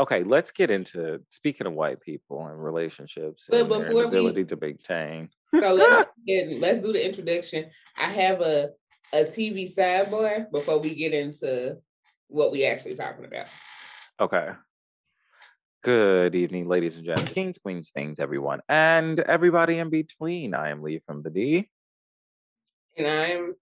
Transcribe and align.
Okay, 0.00 0.22
let's 0.24 0.50
get 0.50 0.70
into 0.70 1.20
speaking 1.28 1.66
of 1.66 1.74
white 1.74 2.00
people 2.00 2.46
and 2.46 2.64
relationships 2.64 3.48
But 3.50 3.60
and 3.60 3.70
their 3.70 3.92
before 3.92 4.08
we- 4.08 4.44
to 4.44 4.56
maintain. 4.56 5.28
So 5.60 5.74
let's 5.74 6.10
get, 6.26 6.58
let's 6.58 6.78
do 6.78 6.94
the 6.94 7.04
introduction. 7.06 7.66
I 7.98 8.04
have 8.04 8.40
a 8.40 8.70
a 9.12 9.24
TV 9.24 9.64
sidebar 9.64 10.50
before 10.50 10.78
we 10.78 10.94
get 10.94 11.12
into 11.12 11.76
what 12.28 12.50
we 12.50 12.64
actually 12.64 12.94
talking 12.94 13.26
about. 13.26 13.48
Okay. 14.18 14.50
Good 15.82 16.34
evening, 16.34 16.66
ladies 16.66 16.96
and 16.96 17.04
gents, 17.04 17.28
kings, 17.32 17.58
queens, 17.58 17.90
things, 17.90 18.20
everyone, 18.20 18.60
and 18.70 19.20
everybody 19.20 19.78
in 19.78 19.90
between. 19.90 20.54
I 20.54 20.70
am 20.70 20.82
Lee 20.82 21.02
from 21.04 21.22
the 21.22 21.30
D. 21.30 21.68
And 22.96 23.06
I'm 23.06 23.54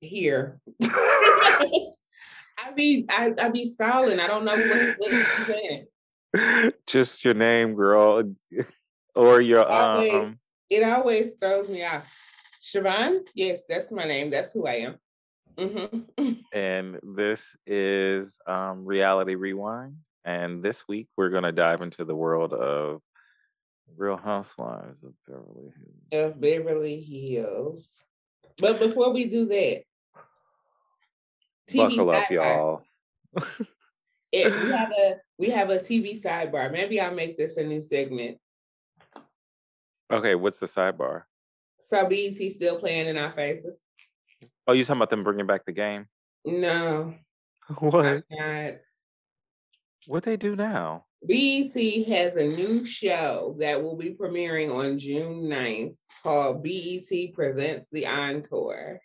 here. 0.00 0.60
I 2.66 2.72
be 2.72 3.06
I, 3.08 3.32
I 3.38 3.48
be 3.50 3.64
stalling. 3.64 4.18
I 4.18 4.26
don't 4.26 4.44
know 4.44 4.56
what, 4.56 4.94
what 4.98 5.12
you're 5.12 5.44
saying. 5.44 6.72
Just 6.86 7.24
your 7.24 7.34
name, 7.34 7.74
girl, 7.74 8.34
or 9.14 9.40
your 9.40 9.66
Always, 9.66 10.12
um. 10.12 10.38
it 10.68 10.82
always 10.82 11.32
throws 11.40 11.68
me 11.68 11.84
off. 11.84 12.04
Siobhan, 12.60 13.20
yes, 13.34 13.62
that's 13.68 13.92
my 13.92 14.04
name. 14.04 14.30
That's 14.30 14.52
who 14.52 14.66
I 14.66 14.74
am. 14.74 14.96
hmm 15.58 16.32
and 16.52 16.98
this 17.16 17.56
is 17.66 18.38
um, 18.46 18.84
Reality 18.84 19.34
Rewind. 19.34 19.96
And 20.24 20.62
this 20.62 20.88
week 20.88 21.08
we're 21.16 21.30
going 21.30 21.44
to 21.44 21.52
dive 21.52 21.82
into 21.82 22.04
the 22.04 22.16
world 22.16 22.52
of 22.52 23.00
Real 23.96 24.16
Housewives 24.16 25.04
of 25.04 25.12
Beverly 25.28 25.72
Hills. 26.10 26.24
Of 26.24 26.40
Beverly 26.40 27.00
Hills. 27.00 28.02
But 28.58 28.80
before 28.80 29.12
we 29.12 29.26
do 29.26 29.44
that, 29.46 29.82
TV 31.68 31.96
Buckle 31.96 32.10
up, 32.10 32.30
y'all. 32.30 32.82
It, 34.32 34.52
we 34.52 34.70
have 34.72 34.90
a 34.90 35.16
we 35.38 35.50
have 35.50 35.70
a 35.70 35.78
TV 35.78 36.20
sidebar. 36.20 36.70
Maybe 36.70 37.00
I'll 37.00 37.14
make 37.14 37.38
this 37.38 37.56
a 37.58 37.64
new 37.64 37.80
segment. 37.80 38.38
Okay, 40.12 40.34
what's 40.34 40.58
the 40.58 40.66
sidebar? 40.66 41.22
So 41.78 42.06
BET 42.08 42.34
still 42.34 42.78
playing 42.78 43.06
in 43.06 43.16
our 43.16 43.32
faces? 43.32 43.78
Oh, 44.66 44.72
you 44.72 44.84
talking 44.84 44.98
about 44.98 45.10
them 45.10 45.22
bringing 45.22 45.46
back 45.46 45.64
the 45.64 45.72
game? 45.72 46.06
No, 46.44 47.14
What? 47.78 48.24
What 50.06 50.22
they 50.22 50.36
do 50.36 50.54
now? 50.54 51.04
BET 51.26 51.74
has 52.08 52.36
a 52.36 52.46
new 52.46 52.84
show 52.84 53.56
that 53.58 53.82
will 53.82 53.96
be 53.96 54.14
premiering 54.14 54.72
on 54.72 54.98
June 54.98 55.48
9th 55.48 55.96
called 56.22 56.62
BET 56.62 57.34
Presents 57.34 57.88
the 57.90 58.06
Encore. 58.06 59.00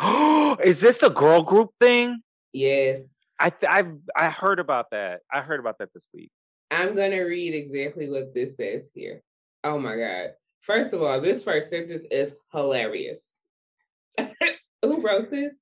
is 0.62 0.80
this 0.80 0.98
the 0.98 1.10
girl 1.10 1.42
group 1.42 1.70
thing? 1.80 2.20
Yes. 2.52 3.00
I 3.38 3.50
th- 3.50 3.70
I 3.70 3.82
I 4.16 4.30
heard 4.30 4.60
about 4.60 4.90
that. 4.92 5.20
I 5.32 5.40
heard 5.40 5.60
about 5.60 5.78
that 5.78 5.90
this 5.92 6.06
week. 6.14 6.30
I'm 6.70 6.94
going 6.94 7.10
to 7.10 7.22
read 7.22 7.54
exactly 7.54 8.08
what 8.08 8.34
this 8.34 8.56
says 8.56 8.90
here. 8.94 9.22
Oh 9.62 9.78
my 9.78 9.96
God. 9.96 10.30
First 10.60 10.92
of 10.92 11.02
all, 11.02 11.20
this 11.20 11.42
first 11.42 11.70
sentence 11.70 12.04
is 12.10 12.34
hilarious. 12.52 13.30
Who 14.82 15.02
wrote 15.02 15.30
this? 15.30 15.52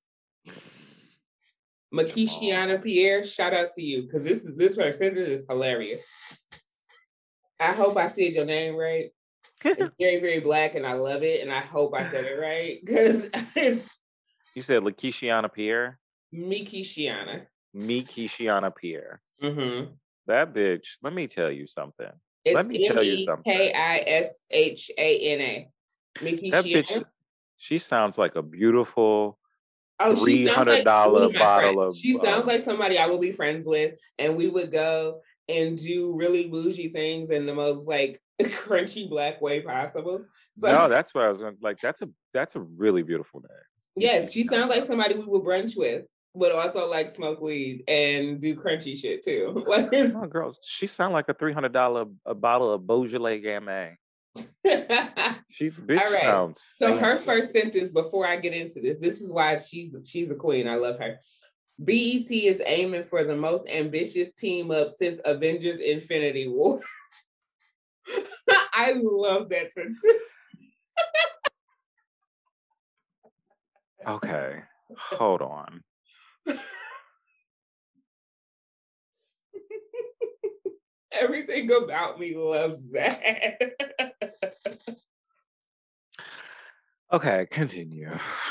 Makishiana 1.93 2.81
Pierre, 2.81 3.23
shout 3.23 3.53
out 3.53 3.71
to 3.71 3.83
you 3.83 4.03
because 4.03 4.23
this 4.23 4.43
is 4.43 4.55
this 4.55 4.75
first 4.75 4.97
sentence 4.97 5.29
is 5.29 5.45
hilarious. 5.47 6.01
I 7.59 7.73
hope 7.73 7.97
I 7.97 8.09
said 8.09 8.33
your 8.33 8.45
name 8.45 8.75
right. 8.75 9.11
It's 9.65 9.93
very, 9.97 10.19
very 10.19 10.39
black 10.39 10.75
and 10.75 10.85
I 10.85 10.93
love 10.93 11.23
it. 11.23 11.41
And 11.41 11.51
I 11.51 11.61
hope 11.61 11.95
I 11.95 12.09
said 12.09 12.25
it 12.25 12.37
right 12.39 12.79
because 12.83 13.29
it's 13.55 13.87
You 14.55 14.61
said 14.61 14.83
Lakeishiana 14.83 15.51
Pierre, 15.51 15.99
Mikishiana. 16.33 17.45
me 17.73 18.03
Keishiana 18.03 18.75
Pierre. 18.75 19.21
Mm-hmm. 19.41 19.91
That 20.27 20.53
bitch. 20.53 20.97
Let 21.01 21.13
me 21.13 21.27
tell 21.27 21.51
you 21.51 21.67
something. 21.67 22.09
It's 22.45 22.55
Let 22.55 22.67
me 22.67 22.87
tell 22.87 23.03
you 23.03 23.23
something. 23.23 23.51
K 23.51 23.73
I 23.73 24.03
S 24.05 24.45
H 24.51 24.91
A 24.97 25.19
N 25.19 25.41
A. 25.41 25.69
That 26.51 26.65
bitch. 26.65 27.03
She 27.57 27.77
sounds 27.77 28.17
like 28.17 28.35
a 28.35 28.41
beautiful. 28.41 29.37
Oh, 29.99 30.25
she 30.25 30.47
sounds 30.47 30.67
like 30.67 30.83
$300 30.83 31.11
one 31.13 31.23
of 31.23 31.33
bottle 31.33 31.73
friends. 31.75 31.95
of, 31.95 32.01
She 32.01 32.13
sounds 32.13 32.41
um, 32.41 32.47
like 32.47 32.61
somebody 32.61 32.97
I 32.97 33.07
would 33.07 33.21
be 33.21 33.31
friends 33.31 33.67
with, 33.67 33.97
and 34.19 34.35
we 34.35 34.49
would 34.49 34.71
go 34.71 35.21
and 35.47 35.77
do 35.77 36.17
really 36.17 36.47
bougie 36.47 36.89
things 36.89 37.31
in 37.31 37.45
the 37.45 37.53
most 37.53 37.87
like 37.87 38.21
crunchy 38.41 39.09
black 39.09 39.41
way 39.41 39.61
possible. 39.61 40.25
So, 40.59 40.71
no, 40.71 40.89
that's 40.89 41.13
what 41.13 41.23
I 41.23 41.29
was 41.29 41.41
going. 41.41 41.57
Like 41.61 41.79
that's 41.79 42.01
a 42.01 42.09
that's 42.33 42.55
a 42.55 42.59
really 42.59 43.03
beautiful 43.03 43.41
name. 43.41 43.49
Yes, 43.95 44.31
she 44.31 44.43
sounds 44.43 44.69
like 44.69 44.85
somebody 44.85 45.15
we 45.15 45.25
would 45.25 45.43
brunch 45.43 45.77
with, 45.77 46.05
but 46.35 46.51
also 46.51 46.89
like 46.89 47.09
smoke 47.09 47.41
weed 47.41 47.83
and 47.87 48.39
do 48.39 48.55
crunchy 48.55 48.97
shit 48.97 49.23
too. 49.23 49.63
Like 49.67 49.89
Oh, 49.93 50.27
girl, 50.27 50.55
she 50.63 50.87
sounds 50.87 51.13
like 51.13 51.29
a 51.29 51.33
three 51.33 51.53
hundred 51.53 51.73
dollar 51.73 52.05
a 52.25 52.35
bottle 52.35 52.71
of 52.73 52.85
Beaujolais 52.87 53.41
Gamay. 53.41 53.95
She 55.53 55.69
bitch 55.69 55.99
All 55.99 56.11
right. 56.11 56.21
sounds. 56.23 56.59
So 56.81 56.97
her 56.97 57.15
first 57.15 57.51
sentence 57.51 57.89
before 57.89 58.25
I 58.25 58.37
get 58.37 58.53
into 58.53 58.81
this, 58.81 58.97
this 58.97 59.21
is 59.21 59.31
why 59.31 59.55
she's 59.57 59.95
she's 60.03 60.31
a 60.31 60.35
queen. 60.35 60.67
I 60.67 60.75
love 60.77 60.97
her. 60.97 61.19
BET 61.77 62.31
is 62.31 62.59
aiming 62.65 63.05
for 63.05 63.23
the 63.23 63.35
most 63.35 63.69
ambitious 63.69 64.33
team 64.33 64.71
up 64.71 64.89
since 64.89 65.19
Avengers 65.25 65.79
Infinity 65.79 66.47
War. 66.47 66.79
I 68.73 68.93
love 68.99 69.49
that 69.49 69.71
sentence. 69.71 70.01
Okay, 74.07 74.61
hold 74.97 75.41
on. 75.41 75.83
Everything 81.11 81.71
about 81.71 82.19
me 82.19 82.35
loves 82.35 82.89
that. 82.91 83.61
Okay, 87.13 87.47
continue. 87.51 88.09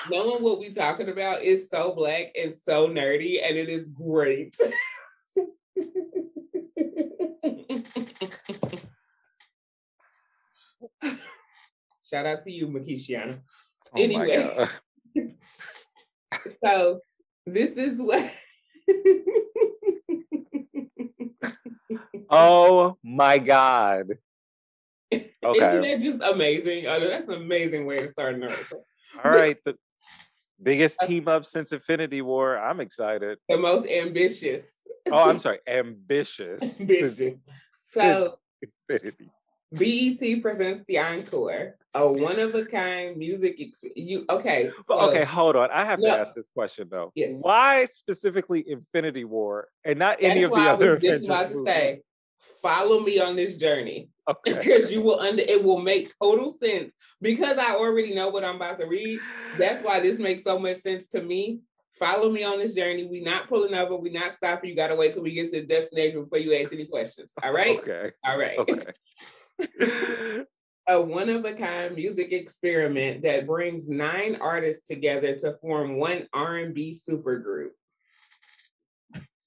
Knowing 0.09 0.43
what 0.43 0.61
we're 0.61 0.71
talking 0.71 1.09
about 1.09 1.43
is 1.43 1.69
so 1.69 1.93
black 1.97 2.27
and 2.41 2.55
so 2.57 2.87
nerdy, 2.87 3.45
and 3.45 3.57
it 3.57 3.69
is 3.69 3.89
great. 3.89 4.57
Shout 12.09 12.27
out 12.27 12.45
to 12.45 12.53
you, 12.53 12.69
Makishiana. 12.69 13.41
Oh 13.97 14.01
Anyway. 14.01 14.69
So 16.65 17.01
this 17.47 17.77
is 17.77 18.01
what 18.01 18.33
Oh 22.31 22.97
my 23.05 23.39
god. 23.39 24.19
Okay. 25.45 25.45
isn't 25.45 25.83
that 25.83 26.01
just 26.01 26.23
amazing? 26.23 26.87
Oh, 26.87 27.01
that's 27.01 27.29
an 27.29 27.35
amazing 27.35 27.85
way 27.85 28.01
to 28.01 28.09
start 28.09 28.35
an 28.35 28.45
article. 28.45 28.87
All 29.23 29.31
right. 29.31 29.59
The 29.65 29.77
biggest 30.63 31.01
team 31.01 31.29
up 31.29 31.45
since 31.45 31.73
Infinity 31.73 32.23
War. 32.23 32.59
I'm 32.59 32.81
excited. 32.81 33.39
The 33.49 33.59
most 33.59 33.87
ambitious. 33.87 34.67
Oh, 35.11 35.29
I'm 35.29 35.39
sorry. 35.39 35.59
Ambitious. 35.69 36.81
Ambitious. 36.81 37.19
Since 37.19 37.39
So 37.71 38.35
Infinity. 38.89 39.31
BET 39.73 40.43
presents 40.43 40.85
the 40.87 40.99
encore, 40.99 41.77
a 41.95 42.11
one 42.13 42.39
of 42.39 42.55
a 42.55 42.65
kind 42.65 43.17
music. 43.17 43.57
Ex- 43.59 43.85
you 43.97 44.25
okay? 44.29 44.71
So- 44.85 45.01
okay, 45.11 45.25
hold 45.25 45.57
on. 45.57 45.71
I 45.71 45.85
have 45.85 45.99
No. 45.99 46.09
to 46.15 46.21
ask 46.21 46.35
this 46.35 46.49
question 46.49 46.89
though. 46.91 47.13
Yes. 47.15 47.35
Why 47.41 47.85
specifically 47.87 48.65
Infinity 48.69 49.25
War 49.25 49.69
and 49.85 49.99
not 49.99 50.19
That's 50.21 50.31
any 50.31 50.43
of 50.43 50.51
the 50.51 50.57
why 50.57 50.67
I 50.69 50.73
other 50.73 50.91
was 50.93 50.95
just 51.01 51.05
Avengers 51.05 51.25
about 51.25 51.49
to 51.49 51.55
movies? 51.55 51.73
say, 51.73 52.01
follow 52.61 53.01
me 53.01 53.19
on 53.21 53.37
this 53.37 53.57
journey 53.57 54.09
Okay. 54.29 54.53
because 54.59 54.93
you 54.93 55.01
will 55.01 55.19
under. 55.21 55.43
It 55.43 55.65
will 55.65 55.81
make 55.81 56.13
total 56.21 56.49
sense 56.49 56.93
because 57.21 57.59
I 57.59 57.75
already 57.75 58.15
know 58.15 58.29
what 58.29 58.45
I'm 58.45 58.57
about 58.57 58.77
to 58.79 58.87
read. 58.87 59.19
That's 59.59 59.83
why 59.83 60.01
this 60.01 60.19
makes 60.19 60.45
so 60.45 60.59
much 60.59 60.77
sense 60.79 61.07
to 61.09 61.23
me. 61.23 61.61
Follow 61.99 62.31
me 62.31 62.43
on 62.43 62.59
this 62.59 62.75
journey. 62.75 63.05
We're 63.05 63.23
not 63.23 63.49
pulling 63.49 63.75
over. 63.75 63.97
We're 63.97 64.13
not 64.13 64.33
stopping. 64.33 64.71
You 64.71 64.77
gotta 64.77 64.97
wait 64.97 65.13
till 65.13 65.23
we 65.23 65.33
get 65.35 65.51
to 65.53 65.61
the 65.61 65.67
destination 65.67 66.25
before 66.25 66.39
you 66.39 66.55
ask 66.55 66.73
any 66.73 66.87
questions. 66.87 67.33
All 67.43 67.53
right. 67.53 67.79
Okay. 67.79 68.11
All 68.25 68.39
right. 68.39 68.59
Okay. 68.59 68.87
a 70.89 71.01
one 71.01 71.29
of 71.29 71.45
a 71.45 71.53
kind 71.55 71.95
music 71.95 72.33
experiment 72.33 73.23
that 73.23 73.47
brings 73.47 73.89
nine 73.89 74.37
artists 74.41 74.87
together 74.87 75.37
to 75.37 75.57
form 75.61 75.97
one 75.97 76.27
R&B 76.33 76.93
supergroup. 77.09 77.71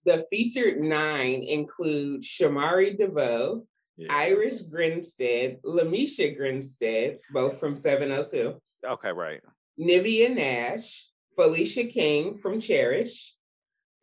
The 0.06 0.26
featured 0.30 0.80
nine 0.82 1.44
include 1.44 2.22
Shamari 2.22 2.98
DeVoe, 2.98 3.66
Yeah. 3.98 4.08
Irish 4.14 4.62
Grinstead, 4.62 5.62
LeMisha 5.64 6.36
Grinstead, 6.38 7.20
both 7.32 7.60
from 7.60 7.76
702, 7.76 8.60
Okay, 8.86 9.12
right. 9.12 9.42
Nivea 9.80 10.34
Nash, 10.36 11.10
Felisha 11.38 11.90
King 11.92 12.38
from 12.38 12.60
Cherish, 12.60 13.34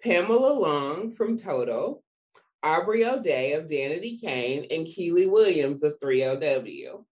Pamela 0.03 0.53
Long 0.53 1.12
from 1.12 1.38
Total, 1.38 2.03
Aubrey 2.62 3.05
O'Day 3.05 3.55
of 3.55 3.67
Danity 3.67 4.20
Kane, 4.20 4.67
and 4.70 4.87
Kiely 4.87 5.29
Williams 5.29 5.82
of 5.82 5.99
3LW. 5.99 7.05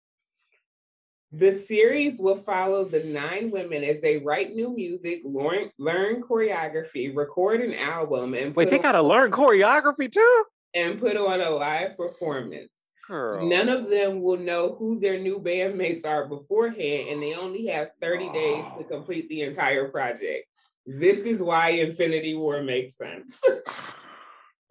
The 1.32 1.52
series 1.52 2.18
will 2.18 2.42
follow 2.42 2.84
the 2.84 3.04
nine 3.04 3.50
women 3.50 3.84
as 3.84 4.00
they 4.00 4.18
write 4.18 4.54
new 4.54 4.74
music, 4.74 5.20
learn, 5.24 5.70
learn 5.78 6.22
choreography, 6.22 7.14
record 7.14 7.60
an 7.60 7.74
album, 7.74 8.34
and 8.34 8.54
wait, 8.54 8.70
they 8.70 8.78
gotta 8.78 9.02
learn 9.02 9.30
choreography 9.30 10.10
too, 10.10 10.44
and 10.74 11.00
put 11.00 11.16
on 11.16 11.40
a 11.40 11.50
live 11.50 11.96
performance. 11.96 12.70
Girl. 13.06 13.48
None 13.48 13.68
of 13.68 13.90
them 13.90 14.22
will 14.22 14.38
know 14.38 14.76
who 14.78 15.00
their 15.00 15.18
new 15.18 15.40
bandmates 15.40 16.04
are 16.04 16.28
beforehand, 16.28 17.08
and 17.08 17.22
they 17.22 17.34
only 17.34 17.66
have 17.66 17.90
30 18.00 18.28
oh. 18.28 18.32
days 18.32 18.64
to 18.78 18.84
complete 18.84 19.28
the 19.28 19.42
entire 19.42 19.88
project. 19.88 20.46
This 20.86 21.18
is 21.26 21.42
why 21.42 21.70
Infinity 21.70 22.34
War 22.34 22.62
makes 22.62 22.96
sense. 22.96 23.40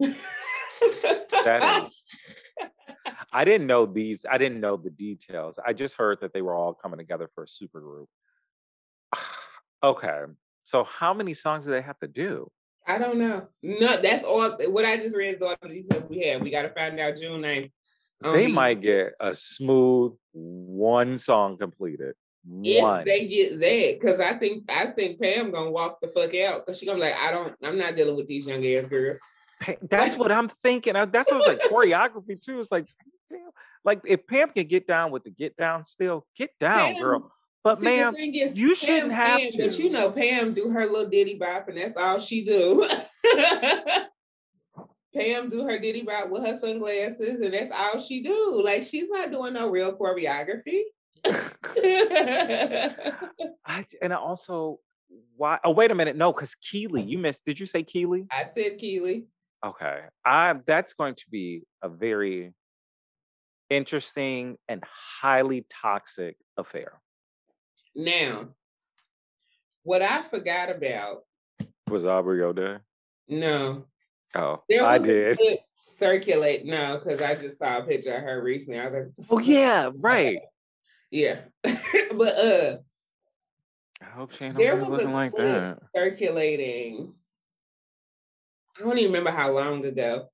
that 1.44 1.86
is 1.86 2.04
I 3.32 3.44
didn't 3.44 3.66
know 3.66 3.86
these. 3.86 4.26
I 4.28 4.38
didn't 4.38 4.60
know 4.60 4.76
the 4.76 4.90
details. 4.90 5.58
I 5.64 5.72
just 5.72 5.94
heard 5.94 6.20
that 6.20 6.32
they 6.32 6.42
were 6.42 6.54
all 6.54 6.74
coming 6.74 6.98
together 6.98 7.30
for 7.34 7.44
a 7.44 7.48
super 7.48 7.80
group. 7.80 8.08
okay, 9.82 10.22
so 10.64 10.84
how 10.84 11.14
many 11.14 11.34
songs 11.34 11.64
do 11.64 11.70
they 11.70 11.82
have 11.82 11.98
to 12.00 12.08
do? 12.08 12.50
I 12.86 12.98
don't 12.98 13.18
know. 13.18 13.46
No, 13.62 14.00
that's 14.00 14.24
all. 14.24 14.50
What 14.68 14.84
I 14.84 14.96
just 14.96 15.16
read 15.16 15.36
is 15.36 15.42
all 15.42 15.54
the 15.62 15.68
details 15.68 16.04
we 16.08 16.26
have. 16.26 16.40
We 16.40 16.50
got 16.50 16.62
to 16.62 16.70
find 16.70 16.98
out 16.98 17.16
June 17.16 17.40
9th. 17.40 17.70
Um, 18.22 18.32
they 18.32 18.46
might 18.48 18.80
get 18.80 19.12
a 19.20 19.32
smooth 19.32 20.12
one 20.32 21.16
song 21.18 21.56
completed. 21.56 22.14
If 22.64 23.04
they 23.04 23.28
get 23.28 23.60
that, 23.60 23.98
because 24.00 24.18
I 24.18 24.32
think 24.38 24.64
I 24.70 24.86
think 24.86 25.20
Pam 25.20 25.50
gonna 25.50 25.70
walk 25.70 26.00
the 26.00 26.08
fuck 26.08 26.34
out 26.34 26.64
because 26.64 26.78
she 26.78 26.86
gonna 26.86 26.96
be 26.96 27.02
like, 27.04 27.14
I 27.14 27.30
don't, 27.30 27.54
I'm 27.62 27.76
not 27.76 27.96
dealing 27.96 28.16
with 28.16 28.26
these 28.26 28.46
young 28.46 28.64
ass 28.66 28.86
girls. 28.86 29.18
That's 29.82 30.16
what 30.16 30.32
I'm 30.32 30.48
thinking. 30.62 30.94
That's 30.94 31.30
what 31.30 31.32
I 31.32 31.36
was 31.36 31.46
like 31.46 31.60
choreography 31.70 32.40
too. 32.40 32.60
It's 32.60 32.72
like 32.72 32.86
like 33.84 34.00
if 34.04 34.26
Pam 34.26 34.50
can 34.50 34.66
get 34.66 34.86
down 34.86 35.10
with 35.10 35.24
the 35.24 35.30
get 35.30 35.56
down, 35.56 35.84
still 35.84 36.26
get 36.36 36.50
down, 36.58 36.94
Pam, 36.94 37.02
girl. 37.02 37.32
But 37.62 37.80
see, 37.80 37.96
ma'am, 37.96 38.14
is, 38.16 38.54
you 38.54 38.68
Pam, 38.68 38.74
shouldn't 38.74 39.12
have 39.12 39.40
Pam, 39.40 39.50
to. 39.52 39.58
But 39.64 39.78
you 39.78 39.90
know, 39.90 40.10
Pam 40.10 40.54
do 40.54 40.70
her 40.70 40.86
little 40.86 41.08
ditty 41.08 41.34
bop, 41.34 41.68
and 41.68 41.76
that's 41.78 41.96
all 41.96 42.18
she 42.18 42.44
do. 42.44 42.86
Pam 45.14 45.48
do 45.48 45.64
her 45.64 45.78
ditty 45.78 46.02
bop 46.02 46.30
with 46.30 46.46
her 46.46 46.58
sunglasses, 46.58 47.40
and 47.40 47.52
that's 47.52 47.74
all 47.74 48.00
she 48.00 48.22
do. 48.22 48.62
Like 48.64 48.82
she's 48.82 49.08
not 49.08 49.30
doing 49.30 49.54
no 49.54 49.70
real 49.70 49.96
choreography. 49.96 50.82
I, 53.66 53.84
and 54.00 54.12
I 54.12 54.16
also 54.16 54.80
why 55.36 55.58
oh 55.64 55.70
wait 55.70 55.90
a 55.90 55.94
minute 55.94 56.16
no 56.16 56.32
because 56.32 56.54
Kiely 56.54 57.06
you 57.06 57.18
missed 57.18 57.44
did 57.44 57.60
you 57.60 57.66
say 57.66 57.82
Kiely 57.82 58.26
I 58.30 58.44
said 58.44 58.78
Kiely 58.78 59.24
okay 59.64 60.00
I 60.24 60.54
that's 60.66 60.94
going 60.94 61.14
to 61.16 61.24
be 61.30 61.62
a 61.82 61.88
very 61.88 62.52
interesting 63.70 64.56
and 64.68 64.82
highly 65.20 65.64
toxic 65.82 66.36
affair. 66.56 67.00
Now, 67.94 68.48
what 69.84 70.02
I 70.02 70.22
forgot 70.22 70.70
about 70.70 71.22
was 71.88 72.04
Aubrey 72.04 72.42
O'Day. 72.42 72.76
No. 73.28 73.86
Oh, 74.34 74.62
there 74.68 74.84
was 74.84 75.02
I 75.02 75.06
did. 75.06 75.38
circulate 75.80 76.64
no, 76.64 76.98
because 76.98 77.20
I 77.20 77.34
just 77.34 77.58
saw 77.58 77.78
a 77.78 77.82
picture 77.82 78.14
of 78.14 78.22
her 78.22 78.42
recently. 78.42 78.78
I 78.78 78.84
was 78.84 78.94
like, 78.94 79.26
"Oh 79.28 79.38
yeah, 79.38 79.90
right." 79.96 80.38
yeah, 81.10 81.40
but 81.62 82.36
uh, 82.36 82.78
I 84.00 84.10
hope 84.14 84.32
she 84.32 84.44
ain't 84.44 84.56
there 84.56 84.76
was 84.76 84.88
looking 84.88 85.12
like 85.12 85.32
that. 85.36 85.78
Circulating. 85.96 87.14
I 88.80 88.84
don't 88.84 88.98
even 88.98 89.12
remember 89.12 89.30
how 89.30 89.50
long 89.50 89.84
ago 89.84 90.28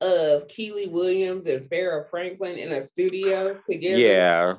of 0.00 0.48
Kiely 0.48 0.90
Williams 0.90 1.46
and 1.46 1.68
Farrah 1.70 2.08
Franklin 2.10 2.56
in 2.56 2.72
a 2.72 2.82
studio 2.82 3.58
together. 3.68 3.98
Yeah. 3.98 4.54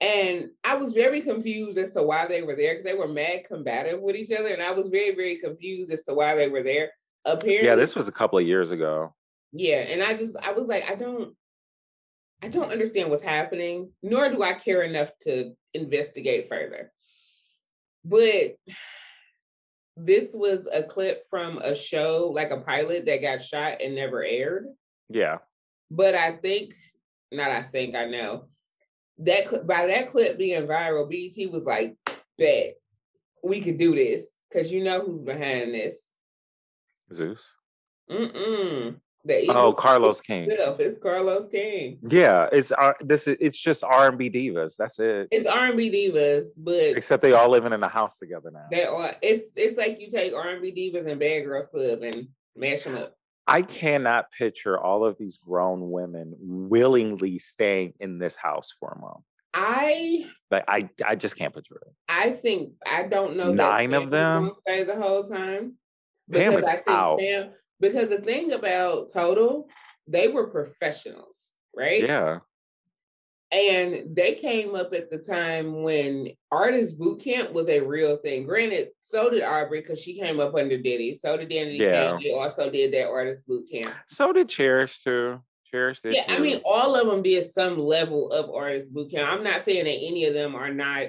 And 0.00 0.50
I 0.62 0.76
was 0.76 0.92
very 0.92 1.20
confused 1.20 1.78
as 1.78 1.90
to 1.92 2.02
why 2.02 2.26
they 2.26 2.42
were 2.42 2.54
there 2.54 2.72
because 2.72 2.84
they 2.84 2.94
were 2.94 3.08
mad 3.08 3.44
combative 3.46 4.00
with 4.00 4.16
each 4.16 4.30
other. 4.32 4.48
And 4.52 4.62
I 4.62 4.70
was 4.72 4.88
very, 4.88 5.14
very 5.14 5.36
confused 5.36 5.92
as 5.92 6.02
to 6.02 6.14
why 6.14 6.34
they 6.36 6.48
were 6.48 6.62
there. 6.62 6.92
Apparently. 7.24 7.66
Yeah, 7.66 7.74
this 7.74 7.96
was 7.96 8.06
a 8.06 8.12
couple 8.12 8.38
of 8.38 8.46
years 8.46 8.70
ago. 8.70 9.14
Yeah. 9.52 9.78
And 9.88 10.02
I 10.02 10.14
just, 10.14 10.36
I 10.42 10.52
was 10.52 10.66
like, 10.66 10.88
I 10.90 10.94
don't, 10.94 11.34
I 12.42 12.48
don't 12.48 12.70
understand 12.70 13.10
what's 13.10 13.22
happening, 13.22 13.90
nor 14.02 14.28
do 14.28 14.42
I 14.42 14.52
care 14.52 14.82
enough 14.82 15.10
to 15.22 15.52
investigate 15.72 16.48
further. 16.48 16.92
But 18.04 18.56
this 19.96 20.32
was 20.34 20.68
a 20.72 20.82
clip 20.82 21.24
from 21.28 21.58
a 21.58 21.74
show, 21.74 22.30
like 22.32 22.50
a 22.50 22.60
pilot 22.60 23.06
that 23.06 23.22
got 23.22 23.42
shot 23.42 23.80
and 23.80 23.94
never 23.94 24.22
aired. 24.22 24.66
Yeah. 25.08 25.38
But 25.90 26.14
I 26.14 26.32
think, 26.36 26.74
not 27.30 27.50
I 27.50 27.62
think, 27.62 27.94
I 27.94 28.06
know 28.06 28.46
that 29.18 29.48
cl- 29.48 29.64
by 29.64 29.86
that 29.86 30.10
clip 30.10 30.38
being 30.38 30.66
viral, 30.66 31.08
BET 31.08 31.50
was 31.50 31.64
like, 31.64 31.96
bet 32.36 32.74
we 33.42 33.60
could 33.60 33.76
do 33.76 33.94
this 33.94 34.26
because 34.50 34.72
you 34.72 34.82
know 34.82 35.00
who's 35.00 35.22
behind 35.22 35.74
this. 35.74 36.14
Zeus. 37.12 37.42
Mm-mm 38.10 38.96
oh, 39.48 39.72
Carlos 39.72 40.20
King. 40.20 40.48
It's 40.50 40.98
Carlos 40.98 41.48
King. 41.48 41.98
Yeah, 42.02 42.48
it's 42.52 42.72
uh, 42.72 42.92
this. 43.00 43.28
Is, 43.28 43.36
it's 43.40 43.58
just 43.58 43.84
R 43.84 44.08
and 44.08 44.18
B 44.18 44.30
divas. 44.30 44.76
That's 44.76 44.98
it. 44.98 45.28
It's 45.30 45.46
R 45.46 45.66
and 45.66 45.76
B 45.76 45.90
divas, 45.90 46.48
but 46.58 46.96
except 46.96 47.22
they 47.22 47.32
all 47.32 47.50
living 47.50 47.72
in 47.72 47.82
a 47.82 47.88
house 47.88 48.18
together 48.18 48.50
now. 48.52 48.66
They 48.70 48.84
are. 48.84 49.14
It's 49.22 49.52
it's 49.56 49.78
like 49.78 50.00
you 50.00 50.08
take 50.08 50.34
R 50.34 50.48
and 50.48 50.62
B 50.62 50.72
divas 50.72 51.08
and 51.10 51.18
Bad 51.18 51.44
Girls 51.44 51.66
Club 51.66 52.02
and 52.02 52.28
mash 52.56 52.82
them 52.82 52.96
up. 52.96 53.16
I 53.46 53.62
cannot 53.62 54.26
picture 54.36 54.78
all 54.78 55.04
of 55.04 55.18
these 55.18 55.38
grown 55.38 55.90
women 55.90 56.34
willingly 56.40 57.38
staying 57.38 57.94
in 58.00 58.18
this 58.18 58.36
house 58.36 58.72
for 58.78 58.90
a 58.90 58.98
month. 58.98 59.24
I 59.52 60.26
like 60.50 60.64
I 60.66 60.88
I 61.06 61.14
just 61.14 61.36
can't 61.36 61.54
picture 61.54 61.76
it. 61.76 61.92
I 62.08 62.30
think 62.30 62.72
I 62.84 63.04
don't 63.04 63.36
know 63.36 63.52
nine 63.52 63.94
of 63.94 64.10
them 64.10 64.50
stay 64.66 64.82
the 64.82 64.96
whole 64.96 65.22
time 65.22 65.74
because 66.28 66.64
I 66.64 66.76
think 66.76 66.88
out. 66.88 67.18
Pam 67.18 67.50
because 67.84 68.10
the 68.10 68.18
thing 68.18 68.52
about 68.52 69.10
Total, 69.10 69.68
they 70.06 70.28
were 70.28 70.46
professionals, 70.46 71.54
right? 71.76 72.02
Yeah. 72.02 72.38
And 73.52 74.16
they 74.16 74.34
came 74.34 74.74
up 74.74 74.92
at 74.94 75.10
the 75.10 75.18
time 75.18 75.82
when 75.82 76.30
artist 76.50 76.98
boot 76.98 77.22
camp 77.22 77.52
was 77.52 77.68
a 77.68 77.80
real 77.80 78.16
thing. 78.16 78.46
Granted, 78.46 78.88
so 79.00 79.30
did 79.30 79.42
Aubrey 79.42 79.80
because 79.80 80.00
she 80.00 80.18
came 80.18 80.40
up 80.40 80.54
under 80.54 80.76
Diddy. 80.76 81.14
So 81.14 81.36
did 81.36 81.50
Danny 81.50 81.76
yeah. 81.76 82.18
Also 82.34 82.68
did 82.68 82.92
that 82.94 83.06
artist 83.06 83.46
boot 83.46 83.66
camp. 83.70 83.94
So 84.08 84.32
did 84.32 84.48
Cherish 84.48 85.02
too. 85.02 85.40
Cherish 85.70 86.00
did. 86.00 86.14
Yeah, 86.14 86.26
too. 86.26 86.34
I 86.34 86.38
mean, 86.40 86.62
all 86.64 86.96
of 86.96 87.06
them 87.06 87.22
did 87.22 87.44
some 87.44 87.78
level 87.78 88.32
of 88.32 88.50
artist 88.50 88.92
boot 88.92 89.12
camp. 89.12 89.30
I'm 89.30 89.44
not 89.44 89.60
saying 89.60 89.84
that 89.84 89.90
any 89.90 90.24
of 90.24 90.34
them 90.34 90.56
are 90.56 90.72
not 90.72 91.08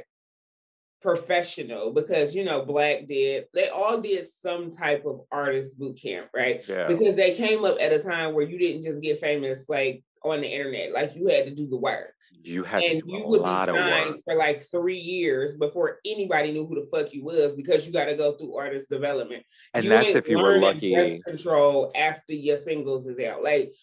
professional 1.01 1.93
because 1.93 2.33
you 2.33 2.43
know 2.43 2.65
black 2.65 3.07
did 3.07 3.45
they 3.53 3.69
all 3.69 4.01
did 4.01 4.27
some 4.27 4.71
type 4.71 5.05
of 5.05 5.21
artist 5.31 5.77
boot 5.77 5.99
camp 6.01 6.27
right? 6.35 6.67
Yeah. 6.67 6.87
because 6.87 7.15
they 7.15 7.35
came 7.35 7.63
up 7.63 7.77
at 7.79 7.93
a 7.93 8.01
time 8.01 8.33
where 8.33 8.47
you 8.47 8.57
didn't 8.57 8.83
just 8.83 9.01
get 9.01 9.19
famous 9.19 9.69
like 9.69 10.03
on 10.23 10.41
the 10.41 10.47
internet 10.47 10.91
like 10.91 11.15
you 11.15 11.27
had 11.27 11.45
to 11.45 11.53
do 11.53 11.67
the 11.67 11.77
work. 11.77 12.11
You 12.41 12.63
had 12.63 12.81
and 12.83 13.01
you 13.05 13.25
would 13.27 13.43
be 13.43 13.49
signed 13.49 14.21
for 14.23 14.35
like 14.35 14.61
three 14.61 14.97
years 14.97 15.55
before 15.57 15.99
anybody 16.05 16.51
knew 16.51 16.65
who 16.65 16.75
the 16.75 16.87
fuck 16.91 17.11
you 17.11 17.23
was 17.23 17.55
because 17.55 17.87
you 17.87 17.93
got 17.93 18.05
to 18.05 18.15
go 18.15 18.33
through 18.33 18.55
artist 18.55 18.89
development. 18.89 19.43
And 19.73 19.83
you 19.83 19.89
that's 19.89 20.13
if 20.13 20.29
you 20.29 20.37
were 20.37 20.59
lucky. 20.59 21.21
control 21.25 21.91
after 21.95 22.33
your 22.33 22.57
singles 22.57 23.07
is 23.07 23.19
out. 23.25 23.43
Like 23.43 23.73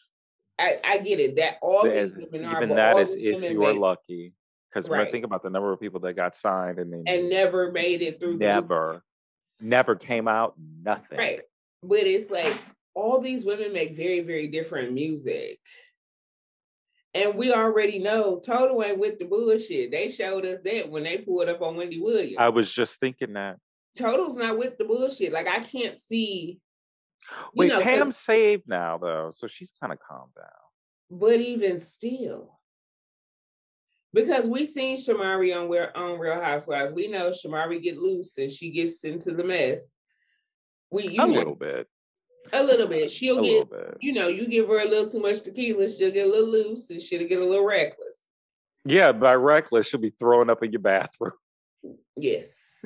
I, 0.59 0.78
I 0.85 0.99
get 0.99 1.19
it 1.19 1.37
that 1.37 1.57
all 1.61 1.83
these 1.83 2.14
women 2.14 2.45
are 2.45 2.62
even 2.62 2.76
that 2.76 2.99
is 2.99 3.16
if 3.16 3.42
you 3.42 3.64
are 3.64 3.75
lucky 3.75 4.33
because 4.73 4.88
right. 4.88 4.99
when 4.99 5.07
I 5.07 5.11
think 5.11 5.25
about 5.25 5.43
the 5.43 5.50
number 5.50 5.73
of 5.73 5.81
people 5.81 6.00
that 6.00 6.14
got 6.14 6.35
signed 6.35 6.79
and 6.79 6.93
they 6.93 7.02
and 7.12 7.29
never 7.29 7.71
made 7.73 8.02
it 8.02 8.21
through, 8.21 8.38
never, 8.38 9.02
never 9.61 9.95
came 9.97 10.29
out, 10.29 10.55
nothing. 10.83 11.19
Right, 11.19 11.41
but 11.83 12.00
it's 12.00 12.31
like 12.31 12.59
all 12.95 13.21
these 13.21 13.45
women 13.45 13.73
make 13.73 13.97
very, 13.97 14.21
very 14.21 14.47
different 14.49 14.93
music. 14.93 15.59
And 17.14 17.35
we 17.35 17.52
already 17.52 17.99
know 17.99 18.41
Total 18.41 18.83
ain't 18.83 18.99
with 18.99 19.19
the 19.19 19.26
bullshit. 19.26 19.91
They 19.91 20.11
showed 20.11 20.47
us 20.47 20.61
that 20.64 20.88
when 20.88 21.02
they 21.02 21.19
pulled 21.19 21.49
up 21.49 21.61
on 21.61 21.76
Wendy 21.76 22.00
Williams. 22.00 22.37
I 22.38 22.49
was 22.49 22.73
just 22.73 23.00
thinking 23.00 23.35
that. 23.35 23.59
Total's 23.99 24.37
not 24.37 24.57
with 24.57 24.79
the 24.79 24.85
bullshit. 24.85 25.33
Like 25.33 25.49
I 25.49 25.61
can't 25.61 25.97
see. 25.97 26.59
Wait, 27.55 27.69
know, 27.69 27.83
Pam's 27.83 28.17
saved 28.17 28.64
now 28.67 28.99
though, 28.99 29.31
so 29.33 29.47
she's 29.47 29.73
kind 29.79 29.93
of 29.93 29.99
calmed 29.99 30.33
down. 30.35 31.19
But 31.19 31.41
even 31.41 31.79
still, 31.79 32.59
because 34.12 34.49
we 34.49 34.64
seen 34.64 34.97
Shamari 34.97 35.54
on 35.57 35.69
on 35.95 36.19
Real 36.19 36.40
Housewives. 36.40 36.92
We 36.92 37.09
know 37.09 37.31
Shamari 37.31 37.83
get 37.83 37.99
loose 37.99 38.37
and 38.38 38.50
she 38.50 38.71
gets 38.71 39.04
into 39.04 39.33
the 39.33 39.45
mess. 39.45 39.92
We 40.90 41.09
you 41.09 41.23
a 41.23 41.26
know, 41.26 41.33
little 41.33 41.54
bit. 41.54 41.88
A 42.52 42.62
little 42.62 42.87
bit. 42.87 43.11
She'll 43.11 43.38
a 43.38 43.42
get, 43.42 43.69
you 44.00 44.12
know, 44.12 44.28
you 44.28 44.47
give 44.47 44.69
her 44.69 44.81
a 44.81 44.85
little 44.85 45.09
too 45.09 45.21
much 45.21 45.42
tequila, 45.42 45.88
she'll 45.88 46.11
get 46.11 46.26
a 46.26 46.31
little 46.31 46.50
loose 46.50 46.90
and 46.90 47.00
she'll 47.00 47.26
get 47.26 47.40
a 47.40 47.45
little 47.45 47.64
reckless. 47.64 48.16
Yeah, 48.85 49.12
by 49.12 49.35
reckless, 49.35 49.88
she'll 49.88 50.00
be 50.00 50.12
throwing 50.19 50.50
up 50.50 50.62
in 50.62 50.73
your 50.73 50.81
bathroom. 50.81 51.33
Yes. 52.16 52.85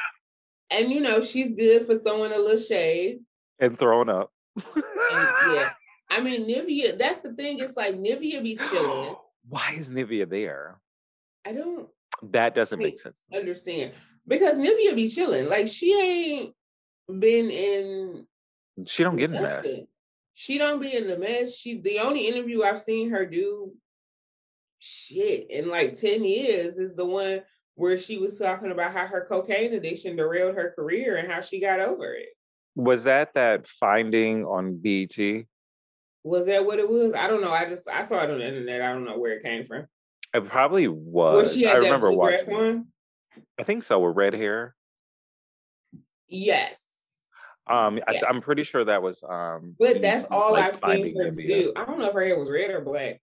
and 0.70 0.90
you 0.90 1.00
know, 1.00 1.20
she's 1.20 1.54
good 1.54 1.86
for 1.86 1.98
throwing 1.98 2.32
a 2.32 2.38
little 2.38 2.58
shade. 2.58 3.20
And 3.58 3.78
throwing 3.78 4.08
up. 4.08 4.30
and, 4.56 4.84
yeah. 5.54 5.70
I 6.10 6.20
mean, 6.20 6.48
Nivea, 6.48 6.98
that's 6.98 7.18
the 7.18 7.32
thing. 7.32 7.60
It's 7.60 7.76
like 7.76 7.94
Nivea 7.94 8.42
be 8.42 8.56
chilling. 8.56 9.14
Why 9.50 9.74
is 9.76 9.90
Nivea 9.90 10.30
there? 10.30 10.78
I 11.44 11.52
don't. 11.52 11.88
That 12.22 12.54
doesn't 12.54 12.78
make 12.78 13.00
sense. 13.00 13.26
Understand 13.34 13.92
because 14.26 14.58
Nivea 14.58 14.94
be 14.94 15.08
chilling. 15.08 15.48
Like 15.48 15.66
she 15.66 15.92
ain't 16.00 16.54
been 17.18 17.50
in. 17.50 18.26
She 18.86 19.02
don't 19.02 19.16
get 19.16 19.30
in 19.30 19.36
the 19.36 19.42
mess. 19.42 19.80
She 20.34 20.56
don't 20.56 20.80
be 20.80 20.96
in 20.96 21.08
the 21.08 21.18
mess. 21.18 21.56
She 21.56 21.80
the 21.80 21.98
only 21.98 22.28
interview 22.28 22.62
I've 22.62 22.80
seen 22.80 23.10
her 23.10 23.26
do 23.26 23.72
shit 24.78 25.50
in 25.50 25.68
like 25.68 25.98
10 25.98 26.24
years 26.24 26.78
is 26.78 26.94
the 26.94 27.04
one 27.04 27.42
where 27.74 27.98
she 27.98 28.18
was 28.18 28.38
talking 28.38 28.70
about 28.70 28.92
how 28.92 29.06
her 29.06 29.26
cocaine 29.28 29.72
addiction 29.74 30.16
derailed 30.16 30.54
her 30.54 30.72
career 30.78 31.16
and 31.16 31.30
how 31.30 31.40
she 31.40 31.60
got 31.60 31.80
over 31.80 32.14
it. 32.14 32.28
Was 32.76 33.04
that 33.04 33.34
that 33.34 33.66
finding 33.66 34.44
on 34.44 34.76
BET? 34.76 35.18
Was 36.22 36.46
that 36.46 36.66
what 36.66 36.78
it 36.78 36.88
was? 36.88 37.14
I 37.14 37.28
don't 37.28 37.40
know. 37.40 37.50
I 37.50 37.66
just 37.66 37.88
I 37.88 38.04
saw 38.04 38.22
it 38.22 38.30
on 38.30 38.38
the 38.38 38.46
internet. 38.46 38.82
I 38.82 38.92
don't 38.92 39.04
know 39.04 39.18
where 39.18 39.32
it 39.32 39.42
came 39.42 39.66
from. 39.66 39.86
It 40.34 40.48
probably 40.48 40.86
was. 40.86 41.56
I 41.62 41.74
remember 41.74 42.10
watching. 42.10 42.54
On? 42.54 42.86
I 43.58 43.64
think 43.64 43.82
so. 43.82 43.98
With 44.00 44.16
red 44.16 44.34
hair. 44.34 44.74
Yes. 46.28 47.26
Um, 47.66 47.98
yes. 47.98 48.22
I, 48.26 48.30
am 48.30 48.40
pretty 48.40 48.64
sure 48.64 48.84
that 48.84 49.02
was. 49.02 49.22
Um, 49.28 49.76
but 49.78 50.02
that's 50.02 50.26
all 50.30 50.56
I've 50.56 50.76
seen 50.76 51.16
her 51.16 51.30
do. 51.30 51.72
I 51.76 51.84
don't 51.84 51.98
know 51.98 52.06
if 52.06 52.14
her 52.14 52.24
hair 52.24 52.38
was 52.38 52.50
red 52.50 52.70
or 52.70 52.80
black. 52.80 53.20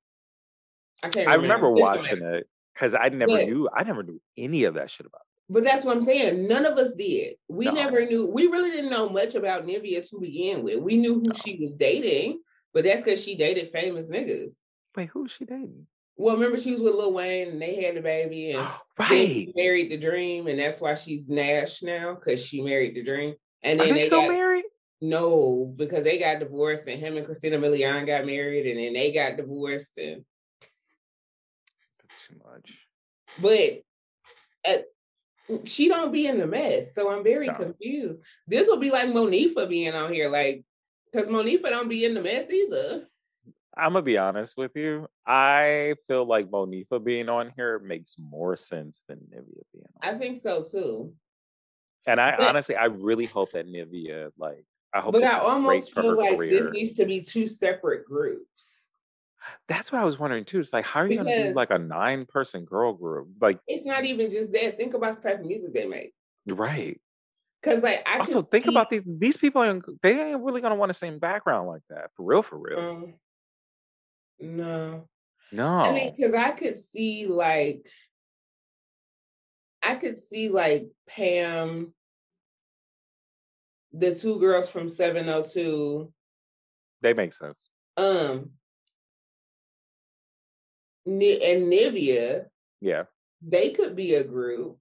I 1.03 1.09
can't. 1.09 1.27
Remember. 1.27 1.31
I 1.31 1.35
remember 1.35 1.71
watching 1.71 2.21
it 2.23 2.47
because 2.73 2.95
I 2.95 3.09
never 3.09 3.31
but, 3.31 3.45
knew. 3.45 3.69
I 3.75 3.83
never 3.83 4.03
knew 4.03 4.21
any 4.37 4.63
of 4.63 4.75
that 4.75 4.89
shit 4.89 5.05
about. 5.05 5.21
It. 5.21 5.53
But 5.53 5.63
that's 5.63 5.85
what 5.85 5.95
I'm 5.95 6.01
saying. 6.01 6.47
None 6.47 6.65
of 6.65 6.77
us 6.77 6.95
did. 6.95 7.35
We 7.47 7.65
no. 7.65 7.71
never 7.71 8.05
knew. 8.05 8.25
We 8.27 8.47
really 8.47 8.71
didn't 8.71 8.89
know 8.89 9.09
much 9.09 9.35
about 9.35 9.65
Nivea 9.65 10.07
to 10.09 10.19
begin 10.19 10.63
with. 10.63 10.79
We 10.79 10.97
knew 10.97 11.15
who 11.15 11.23
no. 11.23 11.33
she 11.33 11.57
was 11.59 11.73
dating, 11.73 12.39
but 12.77 12.83
that's 12.83 13.01
because 13.01 13.23
she 13.23 13.33
dated 13.33 13.71
famous 13.71 14.11
niggas. 14.11 14.53
Wait, 14.95 15.09
who's 15.09 15.31
she 15.31 15.45
dating? 15.45 15.87
Well, 16.15 16.35
remember 16.35 16.59
she 16.59 16.71
was 16.71 16.79
with 16.79 16.93
Lil 16.93 17.11
Wayne 17.11 17.47
and 17.47 17.59
they 17.59 17.81
had 17.81 17.95
the 17.95 18.01
baby 18.01 18.51
and 18.51 18.67
right. 18.99 19.51
married 19.55 19.89
the 19.89 19.97
dream, 19.97 20.45
and 20.45 20.59
that's 20.59 20.79
why 20.79 20.93
she's 20.93 21.27
Nash 21.27 21.81
now 21.81 22.13
because 22.13 22.45
she 22.45 22.61
married 22.61 22.93
the 22.93 23.01
dream. 23.01 23.33
And 23.63 23.79
then 23.79 23.89
Are 23.89 23.93
they, 23.95 24.01
they 24.01 24.05
still 24.05 24.21
got, 24.21 24.29
married? 24.29 24.65
No, 25.01 25.73
because 25.75 26.03
they 26.03 26.19
got 26.19 26.37
divorced 26.37 26.87
and 26.87 26.99
him 26.99 27.17
and 27.17 27.25
Christina 27.25 27.57
Milian 27.57 28.05
got 28.05 28.27
married 28.27 28.67
and 28.67 28.77
then 28.79 28.93
they 28.93 29.11
got 29.11 29.37
divorced 29.37 29.97
and 29.97 30.23
too 32.27 32.35
much. 32.45 32.77
But 33.41 33.81
at, 34.63 34.85
she 35.63 35.87
don't 35.87 36.11
be 36.11 36.27
in 36.27 36.37
the 36.37 36.45
mess, 36.45 36.93
so 36.93 37.09
I'm 37.09 37.23
very 37.23 37.47
no. 37.47 37.55
confused. 37.55 38.21
This 38.45 38.67
will 38.67 38.77
be 38.77 38.91
like 38.91 39.07
Monifa 39.07 39.67
being 39.67 39.95
on 39.95 40.13
here, 40.13 40.29
like 40.29 40.63
because 41.11 41.27
Monifa 41.27 41.69
don't 41.69 41.89
be 41.89 42.05
in 42.05 42.13
the 42.13 42.21
mess 42.21 42.49
either. 42.49 43.07
I'm 43.77 43.93
gonna 43.93 44.01
be 44.01 44.17
honest 44.17 44.57
with 44.57 44.71
you. 44.75 45.07
I 45.25 45.95
feel 46.07 46.25
like 46.25 46.49
Monifa 46.49 47.03
being 47.03 47.29
on 47.29 47.51
here 47.55 47.79
makes 47.79 48.15
more 48.17 48.57
sense 48.57 49.03
than 49.07 49.19
Nivea 49.19 49.61
being 49.71 49.85
on. 50.01 50.15
I 50.15 50.17
think 50.17 50.37
so 50.37 50.63
too. 50.63 51.13
And 52.07 52.19
I 52.19 52.35
but, 52.37 52.47
honestly, 52.47 52.75
I 52.75 52.85
really 52.85 53.25
hope 53.25 53.51
that 53.51 53.67
Nivea, 53.67 54.31
like, 54.37 54.65
I 54.93 55.01
hope. 55.01 55.13
But 55.13 55.25
I 55.25 55.37
almost 55.39 55.93
feel 55.93 56.17
like 56.17 56.37
career. 56.37 56.49
this 56.49 56.71
needs 56.71 56.91
to 56.93 57.05
be 57.05 57.21
two 57.21 57.45
separate 57.45 58.05
groups. 58.05 58.87
That's 59.67 59.91
what 59.91 60.01
I 60.01 60.05
was 60.05 60.17
wondering 60.17 60.45
too. 60.45 60.59
It's 60.59 60.73
like, 60.73 60.85
how 60.85 61.01
are 61.01 61.07
you 61.07 61.17
gonna 61.17 61.49
do 61.49 61.53
like 61.53 61.69
a 61.69 61.77
nine 61.77 62.25
person 62.25 62.65
girl 62.65 62.93
group? 62.93 63.29
Like, 63.39 63.59
it's 63.67 63.85
not 63.85 64.05
even 64.05 64.31
just 64.31 64.53
that. 64.53 64.77
Think 64.77 64.95
about 64.95 65.21
the 65.21 65.29
type 65.29 65.39
of 65.41 65.45
music 65.45 65.73
they 65.73 65.85
make. 65.85 66.13
Right. 66.47 66.99
Because 67.61 67.83
like 67.83 68.03
I 68.05 68.19
also 68.19 68.41
think 68.41 68.65
see, 68.65 68.71
about 68.71 68.89
these 68.89 69.03
these 69.05 69.37
people. 69.37 69.61
They 70.03 70.19
ain't 70.19 70.41
really 70.41 70.61
gonna 70.61 70.75
want 70.75 70.89
the 70.89 70.93
same 70.93 71.19
background 71.19 71.67
like 71.67 71.81
that 71.89 72.11
for 72.15 72.23
real. 72.23 72.43
For 72.43 72.57
real. 72.57 72.79
Um, 72.79 73.13
no. 74.39 75.07
No. 75.51 75.67
I 75.67 75.93
mean, 75.93 76.13
because 76.15 76.33
I 76.33 76.51
could 76.51 76.79
see 76.79 77.25
like 77.27 77.85
I 79.81 79.95
could 79.95 80.17
see 80.17 80.49
like 80.49 80.87
Pam, 81.07 81.93
the 83.93 84.13
two 84.13 84.39
girls 84.39 84.69
from 84.69 84.89
702. 84.89 86.11
They 87.01 87.13
make 87.13 87.33
sense. 87.33 87.69
Um 87.95 88.51
and 91.05 91.71
Nivea. 91.71 92.45
Yeah. 92.81 93.03
They 93.41 93.69
could 93.69 93.95
be 93.95 94.15
a 94.15 94.23
group. 94.23 94.77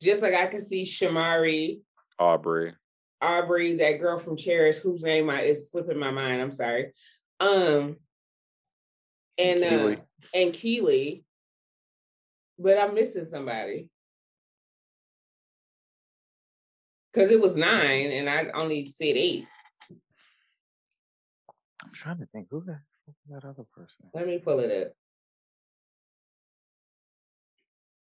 Just 0.00 0.22
like 0.22 0.34
I 0.34 0.46
could 0.46 0.62
see 0.62 0.84
Shamari. 0.84 1.80
Aubrey. 2.18 2.74
Aubrey, 3.20 3.74
that 3.76 3.98
girl 3.98 4.18
from 4.18 4.36
Cherish, 4.36 4.78
whose 4.78 5.04
name 5.04 5.30
I, 5.30 5.42
is 5.42 5.70
slipping 5.70 5.98
my 5.98 6.10
mind. 6.10 6.40
I'm 6.40 6.52
sorry. 6.52 6.92
Um, 7.40 7.96
and 9.38 9.62
Kiely. 9.62 9.98
Uh, 9.98 10.00
and 10.34 10.52
Kiely, 10.52 11.24
but 12.58 12.78
I'm 12.78 12.94
missing 12.94 13.26
somebody 13.26 13.88
because 17.12 17.30
it 17.30 17.40
was 17.40 17.56
nine 17.56 18.10
and 18.10 18.28
I 18.28 18.48
only 18.54 18.88
said 18.90 19.16
eight. 19.16 19.46
I'm 21.82 21.92
trying 21.92 22.18
to 22.18 22.26
think 22.26 22.48
who 22.50 22.62
that, 22.66 22.80
that 23.30 23.44
other 23.44 23.64
person. 23.72 24.06
Let 24.12 24.26
me 24.26 24.38
pull 24.38 24.60
it 24.60 24.86
up. 24.86 24.92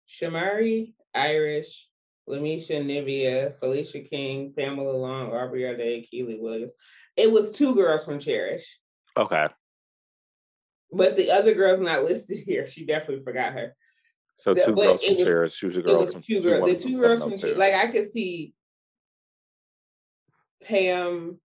Shamari, 0.08 0.94
Irish, 1.14 1.88
LeMisha 2.28 2.84
Nivea, 2.84 3.58
Felisha 3.60 4.08
King, 4.08 4.52
Pamela 4.56 4.92
Long, 4.92 5.32
Aubrey 5.32 5.66
O'Day, 5.66 6.06
Kiely 6.12 6.40
Williams. 6.40 6.72
It 7.16 7.30
was 7.30 7.50
two 7.50 7.74
girls 7.74 8.04
from 8.04 8.18
Cherish. 8.18 8.78
Okay. 9.16 9.46
But 10.92 11.16
the 11.16 11.30
other 11.30 11.54
girl's 11.54 11.80
not 11.80 12.04
listed 12.04 12.38
here. 12.46 12.66
She 12.66 12.84
definitely 12.84 13.24
forgot 13.24 13.52
her. 13.52 13.76
So 14.36 14.54
two 14.54 14.74
girls 14.74 15.02
from 15.02 15.16
Cherish, 15.16 15.62
a 15.62 15.68
girl. 15.82 15.94
It 15.94 15.98
was 15.98 16.14
two 16.14 16.42
girls. 16.42 16.82
The 16.82 16.88
two 16.88 17.00
girls 17.00 17.22
from 17.22 17.38
Cherish. 17.38 17.56
Like 17.56 17.74
I 17.74 17.86
could 17.86 18.10
see 18.10 18.52
Pam, 20.62 21.38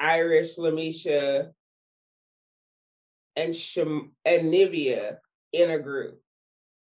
Irish, 0.00 0.56
LeMisha, 0.56 1.50
and 3.36 3.54
Sham- 3.54 4.12
and 4.24 4.52
Nivea 4.52 5.18
in 5.52 5.70
a 5.70 5.78
group. 5.78 6.20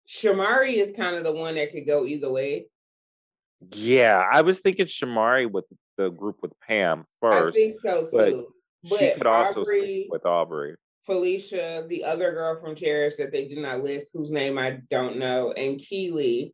Shamari 0.06 0.74
is 0.74 0.92
kind 0.92 1.16
of 1.16 1.24
the 1.24 1.32
one 1.32 1.56
that 1.56 1.72
could 1.72 1.86
go 1.86 2.04
either 2.04 2.30
way. 2.30 2.66
Yeah, 3.72 4.22
I 4.30 4.42
was 4.42 4.60
thinking 4.60 4.86
Shamari 4.86 5.50
with 5.50 5.64
the 5.96 6.10
group 6.10 6.36
with 6.42 6.52
Pam 6.60 7.04
first. 7.20 7.56
I 7.56 7.60
think 7.60 7.74
so 7.82 8.04
too. 8.04 8.48
But 8.88 8.98
she 8.98 9.14
could 9.14 9.26
also 9.26 9.62
Aubrey, 9.62 10.08
with 10.10 10.26
Aubrey. 10.26 10.74
Felisha, 11.08 11.86
the 11.88 12.04
other 12.04 12.32
girl 12.32 12.60
from 12.60 12.74
Cherish 12.74 13.16
that 13.16 13.32
they 13.32 13.46
did 13.46 13.58
not 13.58 13.82
list, 13.82 14.10
whose 14.14 14.30
name 14.30 14.58
I 14.58 14.78
don't 14.90 15.18
know, 15.18 15.52
and 15.52 15.78
Kiely 15.78 16.52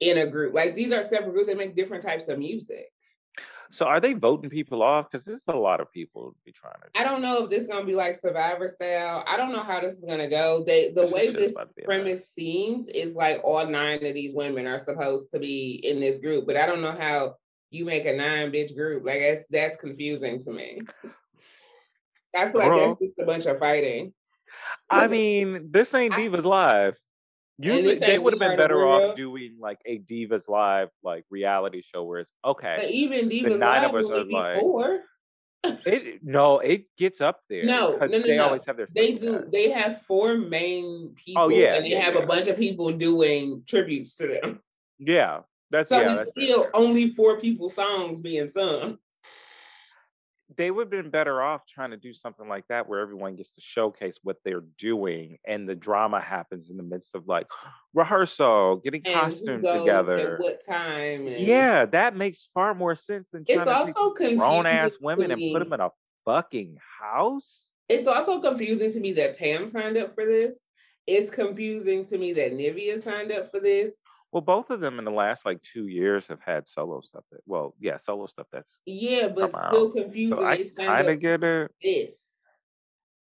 in 0.00 0.18
a 0.18 0.26
group. 0.26 0.54
Like 0.54 0.74
these 0.74 0.92
are 0.92 1.02
separate 1.02 1.32
groups. 1.32 1.48
They 1.48 1.54
make 1.54 1.76
different 1.76 2.02
types 2.02 2.28
of 2.28 2.38
music. 2.38 2.86
So 3.72 3.86
are 3.86 4.00
they 4.00 4.14
voting 4.14 4.50
people 4.50 4.82
off? 4.82 5.10
Because 5.10 5.24
there's 5.24 5.46
a 5.46 5.52
lot 5.52 5.80
of 5.80 5.92
people 5.92 6.34
be 6.44 6.52
trying 6.52 6.74
to. 6.74 7.00
I 7.00 7.04
don't 7.04 7.22
know 7.22 7.44
if 7.44 7.50
this 7.50 7.62
is 7.62 7.68
gonna 7.68 7.84
be 7.84 7.94
like 7.94 8.16
Survivor 8.16 8.68
style. 8.68 9.22
I 9.26 9.36
don't 9.36 9.52
know 9.52 9.60
how 9.60 9.80
this 9.80 9.94
is 9.94 10.04
gonna 10.04 10.28
go. 10.28 10.64
They 10.64 10.90
the 10.90 11.06
way 11.06 11.30
this 11.30 11.56
premise 11.84 12.30
seems 12.30 12.88
is 12.88 13.14
like 13.14 13.40
all 13.44 13.64
nine 13.66 14.04
of 14.04 14.14
these 14.14 14.34
women 14.34 14.66
are 14.66 14.78
supposed 14.78 15.30
to 15.30 15.38
be 15.38 15.80
in 15.84 16.00
this 16.00 16.18
group, 16.18 16.46
but 16.46 16.56
I 16.56 16.66
don't 16.66 16.82
know 16.82 16.92
how 16.92 17.36
you 17.70 17.84
make 17.84 18.06
a 18.06 18.12
nine 18.12 18.50
bitch 18.50 18.74
group. 18.74 19.06
Like 19.06 19.20
that's 19.20 19.46
that's 19.48 19.76
confusing 19.76 20.40
to 20.40 20.50
me. 20.52 20.80
I 22.36 22.50
feel 22.50 22.60
like 22.60 22.74
that's 22.74 22.96
just 23.00 23.14
a 23.20 23.24
bunch 23.24 23.46
of 23.46 23.58
fighting. 23.58 24.12
I 24.90 25.06
mean, 25.06 25.68
this 25.70 25.94
ain't 25.94 26.14
Divas 26.14 26.44
I, 26.44 26.48
Live. 26.48 26.96
You 27.62 27.96
they 27.96 28.18
would 28.18 28.32
have 28.32 28.40
been 28.40 28.56
better 28.56 28.86
off 28.86 29.16
doing 29.16 29.56
like 29.58 29.80
a 29.84 29.98
Divas 29.98 30.48
Live 30.48 30.88
like 31.02 31.24
reality 31.30 31.82
show 31.82 32.04
where 32.04 32.20
it's 32.20 32.32
okay. 32.44 32.76
But 32.78 32.90
even 32.90 33.28
Divas 33.28 33.58
nine 33.58 33.82
Live 33.82 33.94
of 33.94 34.04
us 34.04 34.10
are 34.10 34.24
like 34.24 34.56
four. 34.56 35.00
it 35.64 36.20
no, 36.22 36.60
it 36.60 36.84
gets 36.96 37.20
up 37.20 37.40
there. 37.50 37.64
No, 37.66 37.96
no, 37.96 38.06
no, 38.06 38.18
they 38.22 38.36
no. 38.38 38.44
always 38.44 38.64
have 38.64 38.78
their. 38.78 38.86
They 38.94 39.12
do. 39.12 39.40
Guys. 39.40 39.50
They 39.52 39.70
have 39.70 40.02
four 40.02 40.38
main 40.38 41.10
oh, 41.10 41.14
people. 41.16 41.42
Oh 41.42 41.48
yeah, 41.48 41.74
and 41.74 41.84
they 41.84 41.90
yeah, 41.90 42.00
have 42.00 42.14
yeah. 42.14 42.22
a 42.22 42.26
bunch 42.26 42.48
of 42.48 42.56
people 42.56 42.90
doing 42.92 43.62
tributes 43.66 44.14
to 44.16 44.26
them. 44.26 44.60
Yeah, 44.98 45.40
that's 45.70 45.90
so 45.90 46.00
yeah. 46.00 46.14
That's 46.14 46.30
still 46.30 46.62
fair. 46.62 46.76
only 46.76 47.10
four 47.10 47.40
people 47.40 47.68
songs 47.68 48.22
being 48.22 48.48
sung 48.48 48.98
they 50.60 50.70
would 50.70 50.82
have 50.82 50.90
been 50.90 51.10
better 51.10 51.42
off 51.42 51.66
trying 51.66 51.90
to 51.90 51.96
do 51.96 52.12
something 52.12 52.48
like 52.48 52.66
that 52.68 52.88
where 52.88 53.00
everyone 53.00 53.34
gets 53.34 53.54
to 53.54 53.60
showcase 53.62 54.18
what 54.22 54.36
they're 54.44 54.64
doing 54.78 55.38
and 55.46 55.66
the 55.68 55.74
drama 55.74 56.20
happens 56.20 56.70
in 56.70 56.76
the 56.76 56.82
midst 56.82 57.14
of 57.14 57.26
like 57.26 57.46
rehearsal 57.94 58.76
getting 58.84 59.02
and 59.06 59.14
costumes 59.14 59.66
together. 59.66 60.36
what 60.38 60.64
time 60.64 61.26
yeah 61.26 61.86
that 61.86 62.14
makes 62.14 62.48
far 62.52 62.74
more 62.74 62.94
sense 62.94 63.30
than 63.30 63.44
it's 63.48 63.68
also 63.68 64.12
grown 64.36 64.66
ass 64.66 64.98
women 65.00 65.30
and 65.30 65.40
put 65.52 65.60
them 65.60 65.72
in 65.72 65.80
a 65.80 65.90
fucking 66.24 66.76
house? 67.00 67.70
It's 67.88 68.06
also 68.06 68.40
confusing 68.40 68.92
to 68.92 69.00
me 69.00 69.12
that 69.14 69.38
pam 69.38 69.68
signed 69.68 69.96
up 69.96 70.14
for 70.14 70.24
this. 70.24 70.54
It's 71.06 71.30
confusing 71.30 72.04
to 72.06 72.18
me 72.18 72.32
that 72.34 72.52
nivea 72.52 73.02
signed 73.02 73.32
up 73.32 73.50
for 73.50 73.58
this 73.58 73.94
well, 74.32 74.40
both 74.40 74.70
of 74.70 74.80
them 74.80 74.98
in 74.98 75.04
the 75.04 75.10
last 75.10 75.44
like 75.44 75.60
two 75.62 75.88
years 75.88 76.28
have 76.28 76.40
had 76.44 76.68
solo 76.68 77.00
stuff. 77.00 77.24
That 77.32 77.40
well, 77.46 77.74
yeah, 77.80 77.96
solo 77.96 78.26
stuff. 78.26 78.46
That's 78.52 78.80
yeah, 78.86 79.28
but 79.28 79.52
still 79.52 79.88
out. 79.88 79.92
confusing. 79.92 80.36
So 80.36 80.46
I 80.46 80.64
kind 80.76 81.08
of 81.08 81.20
get 81.20 81.42
it. 81.42 81.70
This. 81.82 82.46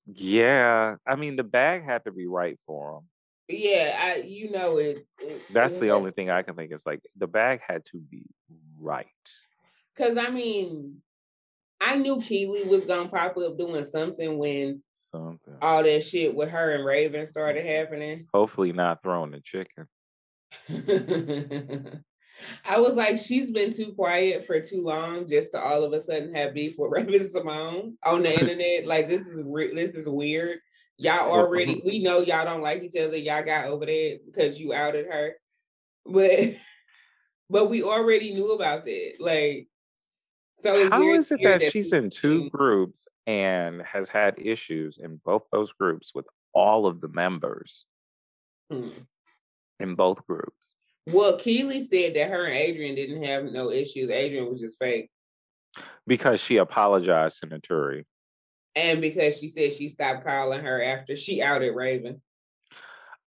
Yeah, 0.07 0.95
I 1.07 1.15
mean 1.15 1.35
the 1.35 1.43
bag 1.43 1.83
had 1.83 2.05
to 2.05 2.12
be 2.12 2.27
right 2.27 2.59
for 2.65 2.93
them. 2.93 3.09
Yeah, 3.47 3.97
I 4.01 4.15
you 4.21 4.51
know 4.51 4.77
it. 4.77 5.05
it 5.19 5.41
That's 5.53 5.75
it 5.75 5.81
the 5.81 5.91
only 5.91 6.12
thing 6.12 6.29
I 6.29 6.41
can 6.41 6.55
think 6.55 6.71
is 6.71 6.85
like 6.85 7.01
the 7.15 7.27
bag 7.27 7.62
had 7.67 7.85
to 7.91 8.00
be 8.00 8.24
right. 8.79 9.05
Cause 9.97 10.17
I 10.17 10.29
mean, 10.29 11.01
I 11.79 11.95
knew 11.95 12.17
Kiely 12.17 12.67
was 12.67 12.85
gonna 12.85 13.09
pop 13.09 13.38
up 13.38 13.57
doing 13.57 13.85
something 13.85 14.38
when 14.38 14.81
Something. 14.93 15.55
all 15.62 15.83
that 15.83 16.03
shit 16.03 16.33
with 16.33 16.50
her 16.50 16.74
and 16.74 16.83
Raven 16.83 17.27
started 17.27 17.63
mm-hmm. 17.63 17.69
happening. 17.69 18.27
Hopefully 18.33 18.74
not 18.74 19.03
throwing 19.03 19.31
the 19.31 19.41
chicken. 19.41 19.88
I 22.65 22.79
was 22.79 22.95
like, 22.95 23.17
she's 23.17 23.50
been 23.51 23.71
too 23.71 23.93
quiet 23.93 24.45
for 24.45 24.59
too 24.59 24.81
long 24.83 25.25
just 25.27 25.51
to 25.53 25.59
all 25.59 25.83
of 25.83 25.93
a 25.93 26.01
sudden 26.01 26.35
have 26.35 26.53
beef 26.53 26.75
with 26.77 26.91
Raven-Symoné 27.07 27.93
on 28.05 28.24
the 28.24 28.33
internet. 28.39 28.85
Like 28.88 29.07
this 29.07 29.27
is 29.27 29.41
re- 29.45 29.74
this 29.74 29.91
is 29.95 30.07
weird. 30.09 30.59
Y'all 30.97 31.29
already 31.31 31.81
we 31.85 32.00
know 32.00 32.19
y'all 32.19 32.45
don't 32.45 32.62
like 32.62 32.81
each 32.83 32.95
other. 33.01 33.17
Y'all 33.17 33.43
got 33.43 33.65
over 33.67 33.85
that 33.85 34.19
because 34.25 34.59
you 34.59 34.74
outed 34.74 35.07
her. 35.12 35.33
But 36.05 36.55
but 37.50 37.69
we 37.69 37.83
already 37.83 38.33
knew 38.33 38.51
about 38.53 38.85
that. 38.85 39.13
Like 39.19 39.67
so 40.55 40.77
it's 40.77 40.93
How 40.93 41.01
is 41.13 41.31
it 41.31 41.39
weird 41.41 41.62
that 41.62 41.71
she's 41.71 41.91
in 41.93 42.09
two 42.09 42.43
people- 42.45 42.57
groups 42.57 43.07
and 43.27 43.81
has 43.81 44.07
had 44.07 44.35
issues 44.38 44.97
in 44.97 45.19
both 45.25 45.43
those 45.51 45.74
groups 45.74 46.12
with 46.15 46.25
all 46.53 46.85
of 46.85 47.01
the 47.01 47.09
members 47.09 47.85
Hmm. 48.71 48.89
In 49.79 49.96
both 49.96 50.25
groups? 50.25 50.74
Well, 51.08 51.38
Kiely 51.38 51.82
said 51.82 52.15
that 52.15 52.29
her 52.29 52.46
and 52.46 52.55
Adrienne 52.55 52.96
didn't 52.96 53.24
have 53.24 53.46
no 53.46 53.72
issues. 53.72 54.10
Adrienne 54.10 54.50
was 54.50 54.62
just 54.62 54.79
fake. 54.79 55.10
Because 56.08 56.39
she 56.39 56.58
apologized 56.58 57.41
to 57.41 57.48
Naturi. 57.48 58.05
And 58.75 59.01
because 59.01 59.39
she 59.39 59.50
said 59.50 59.74
she 59.74 59.89
stopped 59.89 60.25
calling 60.25 60.63
her 60.63 60.82
after 60.82 61.15
she 61.15 61.41
outed 61.41 61.75
Raven. 61.75 62.22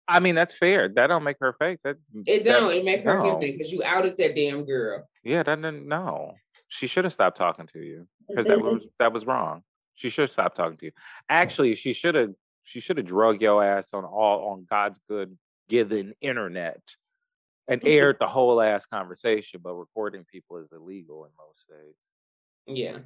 I 0.08 0.20
mean, 0.20 0.34
that's 0.34 0.54
fair. 0.54 0.88
That 0.88 1.06
don't 1.06 1.24
make 1.24 1.38
her 1.40 1.54
fake. 1.58 1.78
That 1.84 1.96
It 2.26 2.44
don't. 2.44 2.72
It 2.72 2.84
make 2.84 3.02
her 3.04 3.18
no. 3.18 3.24
human 3.24 3.40
because 3.56 3.72
you 3.72 3.82
outed 3.84 4.18
that 4.18 4.36
damn 4.36 4.64
girl. 4.64 5.08
Yeah, 5.22 5.42
that 5.42 5.56
didn't 5.56 5.86
no. 5.86 6.34
She 6.68 6.86
should 6.86 7.04
have 7.04 7.12
stopped 7.12 7.36
talking 7.36 7.68
to 7.72 7.78
you 7.78 8.06
because 8.28 8.46
that 8.46 8.60
was 8.60 8.82
that 8.98 9.12
was 9.12 9.26
wrong. 9.26 9.62
She 9.94 10.10
should 10.10 10.30
stop 10.30 10.54
talking 10.54 10.76
to 10.78 10.86
you. 10.86 10.92
Actually, 11.28 11.74
she 11.74 11.92
should 11.92 12.14
have 12.14 12.30
she 12.64 12.80
should 12.80 12.96
have 12.96 13.06
drug 13.06 13.40
your 13.40 13.64
ass 13.64 13.94
on 13.94 14.04
all 14.04 14.50
on 14.50 14.66
God's 14.68 14.98
good 15.08 15.36
given 15.68 16.14
internet 16.20 16.80
and 17.68 17.80
mm-hmm. 17.80 17.88
aired 17.88 18.16
the 18.20 18.26
whole 18.26 18.60
ass 18.60 18.86
conversation. 18.86 19.60
But 19.62 19.74
recording 19.74 20.24
people 20.24 20.58
is 20.58 20.72
illegal 20.72 21.24
in 21.24 21.30
most 21.38 21.62
states. 21.62 21.98
Yeah. 22.66 22.98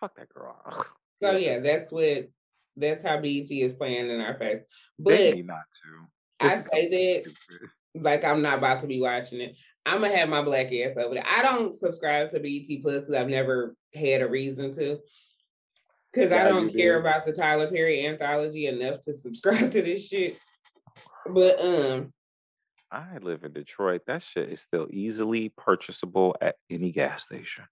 Fuck 0.00 0.16
that 0.16 0.28
girl. 0.28 0.56
So 1.22 1.36
yeah, 1.36 1.58
that's 1.58 1.92
what 1.92 2.30
that's 2.78 3.02
how 3.02 3.20
BET 3.20 3.50
is 3.50 3.74
playing 3.74 4.08
in 4.08 4.22
our 4.22 4.38
face. 4.38 4.60
they 4.98 5.28
But 5.28 5.36
need 5.36 5.46
not 5.46 5.58
to. 5.82 6.46
I 6.46 6.48
This 6.48 6.60
is 6.60 6.66
say 6.72 6.88
that 6.88 7.30
stupid. 7.30 7.68
like 7.94 8.24
I'm 8.24 8.40
not 8.40 8.56
about 8.56 8.80
to 8.80 8.86
be 8.86 9.00
watching 9.02 9.42
it. 9.42 9.58
I'm 9.84 10.00
gonna 10.00 10.16
have 10.16 10.30
my 10.30 10.40
black 10.42 10.72
ass 10.72 10.96
over 10.96 11.14
there. 11.14 11.26
I 11.26 11.42
don't 11.42 11.74
subscribe 11.74 12.30
to 12.30 12.40
BET 12.40 12.64
Plus 12.80 13.00
because 13.06 13.14
I've 13.14 13.28
never 13.28 13.76
had 13.94 14.22
a 14.22 14.28
reason 14.28 14.72
to. 14.72 14.98
Because 16.10 16.32
I 16.32 16.44
don't 16.44 16.74
care 16.74 16.94
do. 16.94 17.00
about 17.00 17.26
the 17.26 17.32
Tyler 17.32 17.70
Perry 17.70 18.06
anthology 18.06 18.66
enough 18.66 19.00
to 19.00 19.12
subscribe 19.12 19.70
to 19.72 19.82
this 19.82 20.08
shit. 20.08 20.38
But 21.28 21.60
um, 21.64 22.12
I 22.90 23.18
live 23.20 23.44
in 23.44 23.52
Detroit. 23.52 24.02
That 24.06 24.22
shit 24.22 24.50
is 24.50 24.60
still 24.60 24.86
easily 24.90 25.50
purchasable 25.56 26.36
at 26.40 26.56
any 26.70 26.90
gas 26.92 27.24
station. 27.24 27.64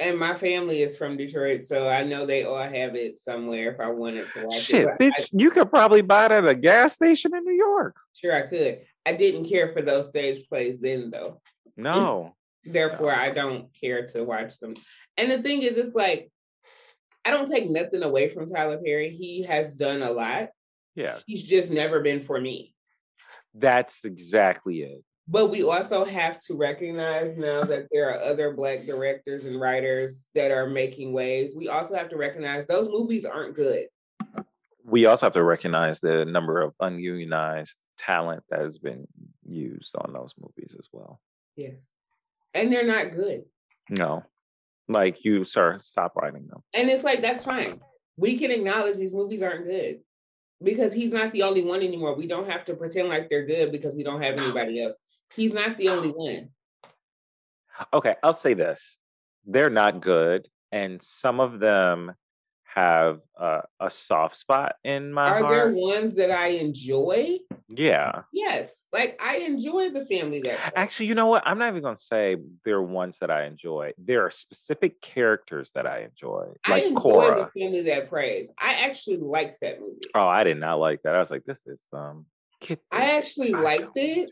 and 0.00 0.18
my 0.18 0.34
family 0.34 0.82
is 0.82 0.96
from 0.96 1.16
Detroit, 1.16 1.64
so 1.64 1.88
I 1.88 2.02
know 2.02 2.26
they 2.26 2.44
all 2.44 2.56
have 2.58 2.96
it 2.96 3.18
somewhere 3.18 3.72
if 3.72 3.80
I 3.80 3.90
wanted 3.90 4.30
to 4.32 4.46
watch 4.46 4.62
Shit, 4.62 4.86
it. 4.88 4.98
bitch, 5.00 5.20
I, 5.20 5.24
you 5.32 5.50
could 5.50 5.70
probably 5.70 6.02
buy 6.02 6.26
it 6.26 6.32
at 6.32 6.48
a 6.48 6.54
gas 6.54 6.94
station 6.94 7.34
in 7.34 7.44
New 7.44 7.54
York. 7.54 7.94
sure 8.14 8.34
I 8.34 8.42
could. 8.42 8.80
I 9.06 9.12
didn't 9.12 9.44
care 9.48 9.72
for 9.72 9.82
those 9.82 10.08
stage 10.08 10.48
plays 10.48 10.80
then 10.80 11.10
though. 11.10 11.40
No. 11.76 12.34
Therefore, 12.64 13.12
I 13.12 13.30
don't 13.30 13.68
care 13.78 14.06
to 14.06 14.22
watch 14.24 14.58
them. 14.58 14.74
And 15.16 15.30
the 15.30 15.42
thing 15.42 15.62
is, 15.62 15.76
it's 15.76 15.94
like 15.94 16.30
I 17.24 17.30
don't 17.30 17.48
take 17.48 17.68
nothing 17.70 18.02
away 18.02 18.28
from 18.28 18.48
Tyler 18.48 18.78
Perry. 18.78 19.10
He 19.10 19.42
has 19.44 19.74
done 19.76 20.02
a 20.02 20.10
lot. 20.12 20.48
Yeah, 20.94 21.18
He's 21.26 21.42
just 21.42 21.70
never 21.72 22.00
been 22.00 22.20
for 22.22 22.40
me. 22.40 22.73
That's 23.54 24.04
exactly 24.04 24.82
it. 24.82 25.02
But 25.26 25.50
we 25.50 25.62
also 25.62 26.04
have 26.04 26.38
to 26.40 26.54
recognize 26.54 27.38
now 27.38 27.62
that 27.62 27.86
there 27.90 28.10
are 28.10 28.20
other 28.20 28.52
Black 28.52 28.84
directors 28.84 29.46
and 29.46 29.58
writers 29.58 30.28
that 30.34 30.50
are 30.50 30.68
making 30.68 31.14
waves. 31.14 31.56
We 31.56 31.68
also 31.68 31.94
have 31.94 32.10
to 32.10 32.16
recognize 32.16 32.66
those 32.66 32.90
movies 32.90 33.24
aren't 33.24 33.56
good. 33.56 33.86
We 34.84 35.06
also 35.06 35.24
have 35.24 35.32
to 35.32 35.42
recognize 35.42 36.00
the 36.00 36.26
number 36.26 36.60
of 36.60 36.74
ununionized 36.78 37.78
talent 37.96 38.44
that 38.50 38.60
has 38.60 38.78
been 38.78 39.06
used 39.48 39.94
on 39.96 40.12
those 40.12 40.34
movies 40.38 40.76
as 40.78 40.88
well. 40.92 41.20
Yes. 41.56 41.90
And 42.52 42.70
they're 42.70 42.86
not 42.86 43.14
good. 43.14 43.44
No, 43.88 44.24
like 44.88 45.24
you, 45.24 45.46
sir, 45.46 45.78
stop 45.80 46.16
writing 46.16 46.46
them. 46.48 46.62
And 46.74 46.90
it's 46.90 47.04
like, 47.04 47.22
that's 47.22 47.44
fine. 47.44 47.80
We 48.18 48.36
can 48.36 48.50
acknowledge 48.50 48.96
these 48.96 49.14
movies 49.14 49.42
aren't 49.42 49.64
good 49.64 50.00
because 50.62 50.92
he's 50.92 51.12
not 51.12 51.32
the 51.32 51.42
only 51.42 51.62
one 51.62 51.82
anymore. 51.82 52.14
We 52.14 52.26
don't 52.26 52.48
have 52.48 52.64
to 52.66 52.74
pretend 52.74 53.08
like 53.08 53.28
they're 53.28 53.46
good 53.46 53.72
because 53.72 53.94
we 53.94 54.02
don't 54.02 54.22
have 54.22 54.38
anybody 54.38 54.82
else. 54.82 54.96
He's 55.34 55.52
not 55.52 55.76
the 55.76 55.88
only 55.88 56.08
one. 56.08 56.50
Okay, 57.92 58.14
I'll 58.22 58.32
say 58.32 58.54
this: 58.54 58.96
they're 59.46 59.70
not 59.70 60.00
good, 60.00 60.48
and 60.72 61.02
some 61.02 61.40
of 61.40 61.58
them 61.58 62.14
have 62.74 63.20
uh, 63.38 63.60
a 63.78 63.88
soft 63.88 64.36
spot 64.36 64.74
in 64.82 65.12
my 65.12 65.30
Are 65.30 65.48
there 65.48 65.70
ones 65.72 66.16
that 66.16 66.30
I 66.32 66.48
enjoy? 66.48 67.38
Yeah, 67.68 68.22
Yes. 68.32 68.84
Like 68.92 69.18
I 69.22 69.38
enjoy 69.38 69.90
the 69.90 70.04
family 70.06 70.40
that 70.40 70.58
Way. 70.58 70.72
actually, 70.76 71.06
you 71.06 71.14
know 71.14 71.26
what? 71.26 71.42
I'm 71.46 71.58
not 71.58 71.68
even 71.70 71.82
gonna 71.82 71.96
say 71.96 72.36
there 72.64 72.76
are 72.76 72.82
ones 72.82 73.18
that 73.20 73.30
I 73.30 73.44
enjoy. 73.46 73.92
There 73.96 74.26
are 74.26 74.30
specific 74.30 75.00
characters 75.00 75.70
that 75.74 75.86
I 75.86 76.02
enjoy, 76.02 76.52
I 76.64 76.80
enjoy 76.80 77.00
Cora. 77.00 77.50
the 77.54 77.60
Family 77.60 77.82
That 77.82 78.08
Preys. 78.10 78.50
I 78.58 78.74
actually 78.86 79.18
liked 79.18 79.60
that 79.62 79.80
movie. 79.80 80.00
Oh, 80.14 80.26
I 80.26 80.44
did 80.44 80.58
not 80.58 80.78
like 80.78 81.02
that. 81.02 81.14
I 81.14 81.18
was 81.18 81.30
like, 81.30 81.44
this 81.44 81.60
is 81.66 81.86
um. 81.92 82.26
I 82.90 83.18
actually 83.18 83.52
back. 83.52 83.64
liked 83.64 83.96
it. 83.96 84.30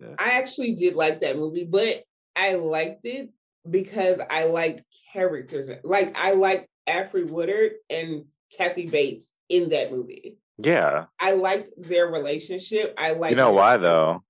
to. 0.00 0.14
I 0.18 0.38
actually 0.38 0.74
did 0.74 0.94
like 0.94 1.20
that 1.20 1.36
movie, 1.36 1.64
but 1.64 2.02
I 2.34 2.54
liked 2.54 3.04
it 3.04 3.30
because 3.68 4.20
I 4.30 4.44
liked 4.44 4.82
characters. 5.12 5.70
Like 5.82 6.16
I 6.18 6.32
liked 6.32 6.68
Alfre 6.88 7.28
Woodard 7.28 7.72
and 7.90 8.24
Kathy 8.56 8.86
Bates 8.88 9.34
in 9.48 9.70
that 9.70 9.90
movie. 9.90 10.38
yeah, 10.58 11.06
I 11.18 11.32
liked 11.32 11.70
their 11.76 12.06
relationship. 12.06 12.94
I 12.98 13.12
like 13.12 13.30
you 13.30 13.36
know 13.36 13.52
why 13.52 13.76
though? 13.76 14.22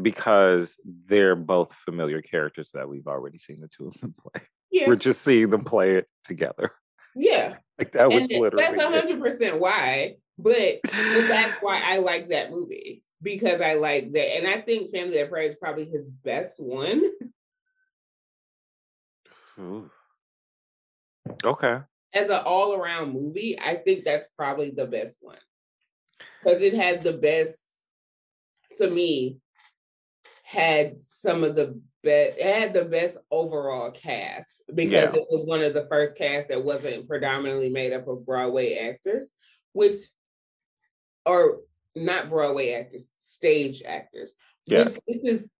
Because 0.00 0.78
they're 0.84 1.36
both 1.36 1.72
familiar 1.84 2.20
characters 2.22 2.72
that 2.74 2.88
we've 2.88 3.06
already 3.06 3.38
seen 3.38 3.60
the 3.60 3.68
two 3.68 3.88
of 3.88 3.94
them 4.00 4.14
play. 4.22 4.42
Yeah, 4.70 4.88
We're 4.88 4.96
just 4.96 5.22
seeing 5.22 5.50
them 5.50 5.64
play 5.64 5.96
it 5.96 6.06
together. 6.24 6.70
yeah. 7.14 7.56
Like 7.78 7.92
that 7.92 8.08
was 8.08 8.30
and 8.30 8.40
literally. 8.40 8.64
that's 8.64 8.82
hundred 8.82 9.20
percent 9.20 9.60
why. 9.60 10.14
But 10.38 10.80
but 10.84 11.28
that's 11.28 11.56
why 11.60 11.82
I 11.84 11.98
like 11.98 12.30
that 12.30 12.50
movie 12.50 13.02
because 13.20 13.60
I 13.60 13.74
like 13.74 14.12
that, 14.12 14.34
and 14.38 14.46
I 14.48 14.62
think 14.62 14.92
Family 14.92 15.18
That 15.18 15.28
Preys 15.30 15.50
is 15.50 15.56
probably 15.56 15.84
his 15.84 16.08
best 16.08 16.58
one. 16.58 17.02
Ooh. 19.58 19.90
Okay. 21.44 21.78
As 22.14 22.28
an 22.28 22.42
all 22.44 22.74
around 22.74 23.12
movie, 23.12 23.58
I 23.60 23.74
think 23.74 24.04
that's 24.04 24.28
probably 24.28 24.70
the 24.70 24.86
best 24.86 25.18
one 25.20 25.38
because 26.42 26.62
it 26.62 26.74
had 26.74 27.02
the 27.02 27.12
best. 27.12 27.62
To 28.76 28.90
me, 28.90 29.38
had 30.42 31.00
some 31.00 31.42
of 31.44 31.56
the 31.56 31.80
best. 32.02 32.38
It 32.38 32.60
had 32.60 32.74
the 32.74 32.84
best 32.84 33.18
overall 33.30 33.90
cast 33.90 34.62
because 34.74 35.14
Yeah. 35.14 35.20
it 35.20 35.26
was 35.30 35.44
one 35.44 35.62
of 35.62 35.74
the 35.74 35.86
first 35.90 36.16
casts 36.16 36.48
that 36.48 36.62
wasn't 36.62 37.08
predominantly 37.08 37.70
made 37.70 37.92
up 37.92 38.06
of 38.06 38.24
Broadway 38.26 38.74
actors, 38.74 39.30
which 39.72 39.96
or 41.24 41.62
not 41.94 42.28
Broadway 42.28 42.72
actors, 42.74 43.12
stage 43.16 43.82
actors. 43.82 44.34
Yeah. 44.66 44.80
Which 44.80 44.98
this 45.08 45.24
is, 45.24 45.50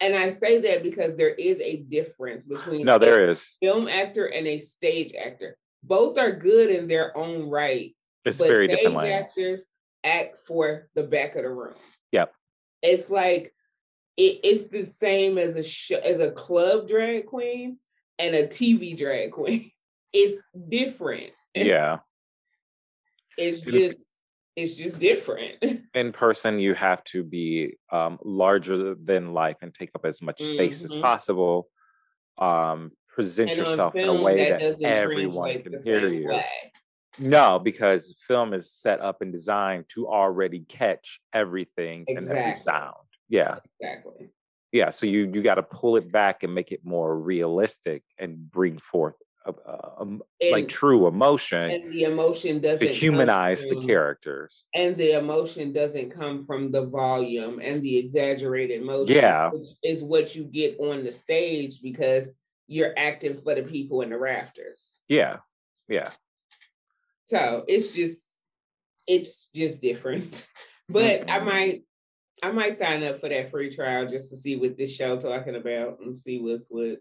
and 0.00 0.14
I 0.16 0.30
say 0.30 0.58
that 0.58 0.82
because 0.82 1.16
there 1.16 1.34
is 1.34 1.60
a 1.60 1.76
difference 1.82 2.44
between 2.44 2.86
No, 2.86 2.96
a 2.96 2.98
there 2.98 3.28
is. 3.28 3.56
film 3.60 3.88
actor 3.88 4.26
and 4.26 4.46
a 4.46 4.58
stage 4.58 5.14
actor. 5.14 5.56
Both 5.82 6.18
are 6.18 6.32
good 6.32 6.70
in 6.70 6.88
their 6.88 7.16
own 7.16 7.48
right, 7.48 7.94
It's 8.24 8.38
but 8.38 8.48
very 8.48 8.66
stage 8.66 8.78
different 8.80 9.02
actors 9.08 9.64
act 10.04 10.38
for 10.46 10.88
the 10.94 11.02
back 11.02 11.36
of 11.36 11.42
the 11.42 11.50
room. 11.50 11.74
Yep. 12.12 12.32
It's 12.82 13.10
like 13.10 13.54
it, 14.16 14.40
it's 14.42 14.68
the 14.68 14.86
same 14.86 15.38
as 15.38 15.56
a 15.56 15.62
sh- 15.62 15.92
as 15.92 16.20
a 16.20 16.30
club 16.30 16.88
drag 16.88 17.26
queen 17.26 17.78
and 18.18 18.34
a 18.34 18.46
TV 18.46 18.96
drag 18.96 19.32
queen. 19.32 19.70
It's 20.12 20.42
different. 20.68 21.30
Yeah. 21.54 21.98
It's 23.38 23.60
just 23.60 23.94
it's 24.56 24.74
just 24.74 24.98
different. 24.98 25.62
In 25.94 26.12
person, 26.12 26.58
you 26.58 26.74
have 26.74 27.02
to 27.04 27.22
be 27.24 27.76
um, 27.90 28.18
larger 28.22 28.94
than 28.94 29.32
life 29.32 29.56
and 29.62 29.74
take 29.74 29.90
up 29.94 30.04
as 30.04 30.22
much 30.22 30.40
space 30.42 30.84
as 30.84 30.94
Mhm. 30.94 31.02
possible. 31.02 31.68
Um, 32.38 32.92
present 33.08 33.50
And 33.50 33.58
yourself 33.58 33.94
in 33.96 34.08
a 34.08 34.14
way 34.22 34.48
that 34.50 34.60
that, 34.60 34.84
everyone 34.84 35.62
can 35.62 35.82
hear 35.82 36.06
you. 36.06 36.28
way. 36.28 36.72
No, 37.18 37.58
because 37.58 38.14
film 38.26 38.54
is 38.54 38.72
set 38.72 39.00
up 39.00 39.20
and 39.20 39.32
designed 39.32 39.86
to 39.90 40.08
already 40.08 40.60
catch 40.60 41.20
everything 41.34 42.04
and 42.08 42.28
every 42.28 42.54
sound. 42.54 42.94
Yeah. 43.28 43.58
Exactly. 43.80 44.30
Yeah. 44.72 44.90
So 44.90 45.06
you 45.06 45.30
you 45.34 45.42
got 45.42 45.56
to 45.56 45.62
pull 45.62 45.96
it 45.96 46.10
back 46.12 46.44
and 46.44 46.54
make 46.54 46.72
it 46.72 46.84
more 46.84 47.18
realistic 47.18 48.04
and 48.16 48.50
bring 48.50 48.78
forth 48.78 49.16
a, 49.46 49.50
a- 49.52 49.94
a 49.98 50.00
m- 50.02 50.22
like 50.52 50.62
And- 50.62 50.68
true 50.68 51.06
emotion 51.06 51.70
And 51.70 51.90
the 51.92 52.04
emotion 52.04 52.60
doesn't 52.60 52.86
to 52.86 52.92
humanize 52.92 53.66
the 53.66 53.80
characters. 53.80 54.66
and 54.74 54.96
the 54.96 55.12
emotion 55.18 55.72
doesn't 55.72 56.10
come 56.10 56.42
from 56.42 56.70
the 56.70 56.82
volume 56.84 57.60
and 57.62 57.82
the 57.82 57.96
exaggerated 57.98 58.82
motion 58.82 59.16
Yeah. 59.16 59.50
which 59.50 59.68
is 59.82 60.02
what 60.02 60.34
you 60.36 60.44
get 60.44 60.78
on 60.78 61.04
the 61.04 61.12
stage 61.12 61.80
because 61.82 62.32
you're 62.68 62.92
acting 62.96 63.38
for 63.38 63.54
the 63.54 63.62
people 63.62 64.02
in 64.02 64.10
the 64.10 64.18
rafters 64.18 65.00
Yeah. 65.08 65.38
Yeah. 65.88 66.10
so 67.24 67.64
it's 67.66 67.88
just 67.94 68.40
it's 69.06 69.48
just 69.54 69.80
different 69.82 70.46
but 70.88 71.28
i 71.30 71.38
Mhm. 71.40 71.44
might 71.44 71.82
i 72.42 72.50
might 72.52 72.78
sign 72.78 73.02
up 73.02 73.20
for 73.20 73.28
that 73.28 73.50
free 73.50 73.70
trial 73.74 74.06
just 74.06 74.28
to 74.30 74.36
see 74.36 74.56
what 74.56 74.76
this 74.76 74.94
show 74.94 75.18
talking 75.18 75.56
about 75.56 75.98
and 76.00 76.16
see 76.16 76.38
what's 76.40 76.68
what 76.68 76.98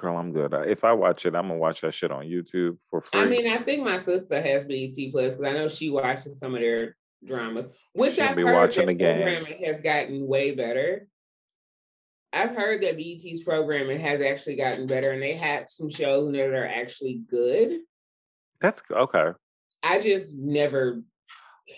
Girl, 0.00 0.16
I'm 0.18 0.32
good. 0.32 0.52
If 0.68 0.84
I 0.84 0.92
watch 0.92 1.24
it, 1.26 1.34
I'm 1.34 1.48
gonna 1.48 1.56
watch 1.58 1.80
that 1.80 1.94
shit 1.94 2.10
on 2.10 2.24
YouTube 2.26 2.78
for 2.90 3.00
free. 3.00 3.20
i 3.20 3.24
mean 3.24 3.46
i 3.48 3.56
think 3.56 3.82
my 3.82 3.98
sister 3.98 4.40
has 4.40 4.64
bet 4.64 4.90
plus 5.10 5.36
because 5.36 5.44
i 5.44 5.52
know 5.52 5.68
she 5.68 5.88
watches 5.88 6.38
some 6.38 6.54
of 6.54 6.60
their 6.60 6.96
dramas 7.24 7.66
which 7.94 8.16
She'll 8.16 8.24
i've 8.24 8.36
be 8.36 8.42
heard 8.42 8.54
watching 8.54 8.88
again. 8.88 9.22
programming 9.22 9.64
has 9.64 9.80
gotten 9.80 10.26
way 10.26 10.54
better 10.54 11.06
I've 12.32 12.54
heard 12.54 12.80
that 12.84 12.96
BET's 12.96 13.42
programming 13.42 13.98
has 13.98 14.20
actually 14.20 14.54
gotten 14.54 14.86
better 14.86 15.10
and 15.10 15.20
they 15.20 15.34
have 15.34 15.64
some 15.68 15.90
shows 15.90 16.28
in 16.28 16.32
there 16.32 16.48
that 16.52 16.56
are 16.56 16.64
actually 16.64 17.22
good. 17.28 17.80
That's 18.60 18.80
okay. 18.88 19.30
I 19.82 19.98
just 19.98 20.36
never 20.36 21.02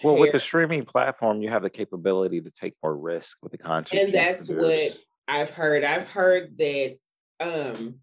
Well, 0.05 0.19
with 0.19 0.33
the 0.33 0.41
streaming 0.41 0.85
platform, 0.85 1.41
you 1.41 1.49
have 1.49 1.63
the 1.63 1.71
capability 1.71 2.43
to 2.43 2.51
take 2.51 2.75
more 2.83 2.95
risk 2.95 3.39
with 3.43 3.53
the 3.53 3.57
content. 3.59 4.03
and 4.03 4.13
that's 4.13 4.47
produce. 4.47 4.63
what 4.93 4.99
I've 5.27 5.49
heard. 5.49 5.85
I've 5.85 6.11
heard 6.11 6.59
that 6.59 6.99
um 7.41 7.97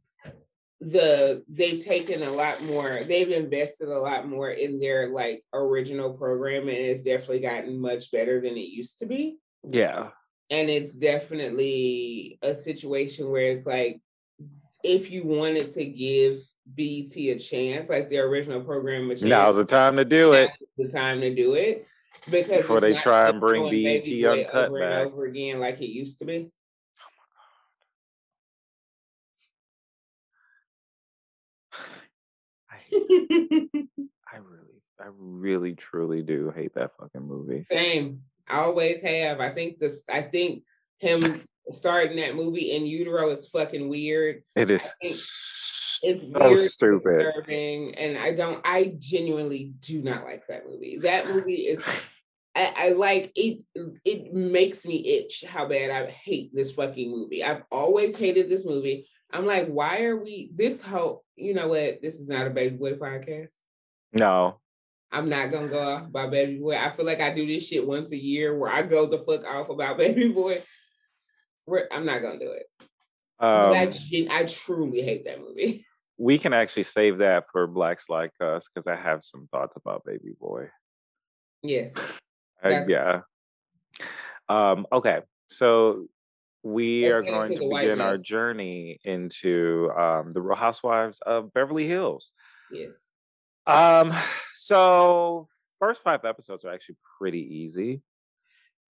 the 0.82 1.44
they've 1.50 1.84
taken 1.84 2.24
a 2.24 2.30
lot 2.32 2.63
more, 2.63 3.00
they've 3.04 3.32
invested 3.32 3.89
a 3.89 3.98
lot 4.00 4.28
more 4.30 4.50
in 4.52 4.80
their 4.80 5.10
like 5.10 5.44
original 5.54 6.13
program 6.13 6.63
and 6.70 6.78
it's 6.78 7.04
definitely 7.04 7.42
gotten 7.42 7.78
much 7.80 8.12
better 8.12 8.39
than 8.39 8.56
it 8.56 8.70
used 8.70 9.00
to 9.00 9.06
be. 9.06 9.38
Yeah. 9.70 10.10
and 10.50 10.70
it's 10.70 10.96
definitely 10.96 12.39
a 12.42 12.56
situation 12.56 13.30
where 13.30 13.52
it's 13.52 13.65
like 13.65 14.00
if 14.84 15.12
you 15.12 15.26
wanted 15.26 15.74
to 15.74 15.84
give 15.86 16.39
BT 16.76 17.32
a 17.32 17.39
chance, 17.39 17.89
like 17.89 18.10
the 18.10 18.20
original 18.20 18.62
program 18.62 19.12
a 19.12 19.15
chance, 19.15 19.24
Now's 19.24 19.56
the 19.58 19.65
time 19.65 19.98
to 19.98 20.06
do 20.06 20.32
it. 20.34 20.50
the 20.78 20.88
time 20.88 21.20
to 21.22 21.34
do 21.36 21.56
it 21.56 21.86
because 22.32 22.62
Before 22.62 22.80
they 22.80 22.94
try 22.94 23.28
and 23.28 23.39
bring 23.42 23.63
BET 23.63 24.04
Baby 24.04 24.26
Uncut 24.26 24.70
over 24.70 24.80
back. 24.80 24.92
and 25.04 25.12
over 25.12 25.26
again 25.26 25.60
like 25.60 25.82
it 25.82 25.89
used 25.89 26.20
to 26.20 26.26
be. 26.26 26.50
I, 34.32 34.38
really, 34.38 34.82
I 34.99 35.06
really, 35.17 35.73
truly 35.73 36.21
do 36.21 36.52
hate 36.56 36.73
that 36.75 36.91
fucking 36.99 37.28
movie. 37.28 37.63
Same. 37.63 38.21
I 38.47 38.60
always 38.62 39.02
have. 39.02 39.39
I 39.39 39.52
think 39.52 39.80
this. 39.80 40.04
I 40.10 40.21
think 40.23 40.63
him 40.99 41.41
starting 41.67 42.17
that 42.17 42.36
movie 42.36 42.71
in 42.71 42.86
utero 42.86 43.30
is 43.30 43.47
fucking 43.49 43.88
weird. 43.89 44.41
It 44.56 44.71
is 44.71 44.88
It's 45.02 45.30
so 46.02 46.49
weird, 46.49 46.71
stupid. 46.71 47.19
disturbing, 47.19 47.95
and 47.95 48.17
I 48.17 48.34
don't. 48.34 48.62
I 48.65 48.95
genuinely 48.99 49.73
do 49.80 50.02
not 50.02 50.23
like 50.23 50.47
that 50.47 50.67
movie. 50.67 50.97
That 50.99 51.28
movie 51.28 51.56
is. 51.67 51.84
I, 52.56 52.73
I 52.75 52.89
like 52.89 53.32
it. 53.36 53.63
It 54.04 54.34
makes 54.34 54.86
me 54.86 54.95
itch 55.06 55.43
how 55.47 55.67
bad 55.67 55.91
I 55.91 56.10
hate 56.10 56.54
this 56.54 56.71
fucking 56.71 57.12
movie. 57.12 57.43
I've 57.43 57.63
always 57.71 58.15
hated 58.15 58.49
this 58.49 58.65
movie. 58.65 59.08
I'm 59.32 59.46
like, 59.46 59.68
why 59.68 60.04
are 60.04 60.18
we 60.18 60.52
this 60.56 60.82
whole? 60.82 61.24
You 61.36 61.54
know 61.54 61.68
what? 61.68 62.02
This 62.02 62.15
is 62.15 62.28
not 62.28 62.48
a 62.48 62.50
baby 62.50 62.76
boy 62.76 62.94
podcast. 62.94 63.54
No, 64.13 64.60
I'm 65.12 65.30
not 65.30 65.52
gonna 65.52 65.68
go 65.68 65.96
off 65.96 66.08
about 66.08 66.32
baby 66.32 66.58
boy. 66.58 66.76
I 66.76 66.89
feel 66.89 67.06
like 67.06 67.22
I 67.22 67.34
do 67.34 67.46
this 67.46 67.68
shit 67.68 67.86
once 67.86 68.12
a 68.12 68.18
year 68.18 68.58
where 68.58 68.72
I 68.72 68.82
go 68.82 69.06
the 69.06 69.20
fuck 69.20 69.46
off 69.46 69.70
about 69.70 69.98
baby 70.00 70.30
boy. 70.30 70.63
I'm 71.92 72.06
not 72.06 72.22
gonna 72.22 72.39
do 72.39 72.52
it. 72.52 72.65
I, 73.39 73.86
um, 73.86 73.92
gen- 73.92 74.32
I 74.32 74.44
truly 74.44 75.02
hate 75.02 75.26
that 75.26 75.39
movie. 75.39 75.86
we 76.20 76.38
can 76.38 76.52
actually 76.54 76.84
save 76.84 77.20
that 77.20 77.46
for 77.52 77.65
blacks 77.65 78.10
like 78.10 78.34
us 78.42 78.68
because 78.68 78.88
I 78.88 78.96
have 78.98 79.24
some 79.24 79.48
thoughts 79.52 79.78
about 79.78 80.04
Baby 80.06 80.34
Boy. 80.39 80.68
yes. 81.63 81.94
Uh, 82.62 82.84
yeah. 82.88 83.22
Um, 84.50 84.86
okay, 84.92 85.22
so 85.50 86.08
we 86.63 87.10
Let's 87.10 87.28
are 87.28 87.32
going 87.32 87.58
to 87.58 87.69
begin 87.69 88.02
our 88.02 88.17
journey 88.17 89.00
into 89.04 89.91
um, 89.98 90.34
the 90.34 90.41
Real 90.41 90.58
Housewives 90.58 91.19
of 91.26 91.54
Beverly 91.54 91.88
Hills. 91.88 92.32
Yes. 92.72 93.08
Um, 93.65 94.13
so 94.56 95.48
first 95.80 96.02
five 96.04 96.26
episodes 96.26 96.65
are 96.65 96.74
actually 96.74 96.98
pretty 97.17 97.41
easy. 97.41 98.02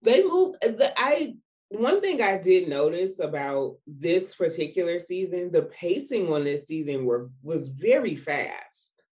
They 0.01 0.23
move. 0.23 0.55
the 0.62 0.91
I 0.97 1.36
one 1.69 2.01
thing 2.01 2.21
I 2.21 2.38
did 2.38 2.67
notice 2.67 3.19
about 3.19 3.75
this 3.86 4.34
particular 4.34 4.97
season, 4.97 5.51
the 5.51 5.63
pacing 5.63 6.34
on 6.34 6.43
this 6.43 6.65
season 6.65 7.05
were 7.05 7.29
was 7.43 7.67
very 7.67 8.15
fast. 8.15 9.03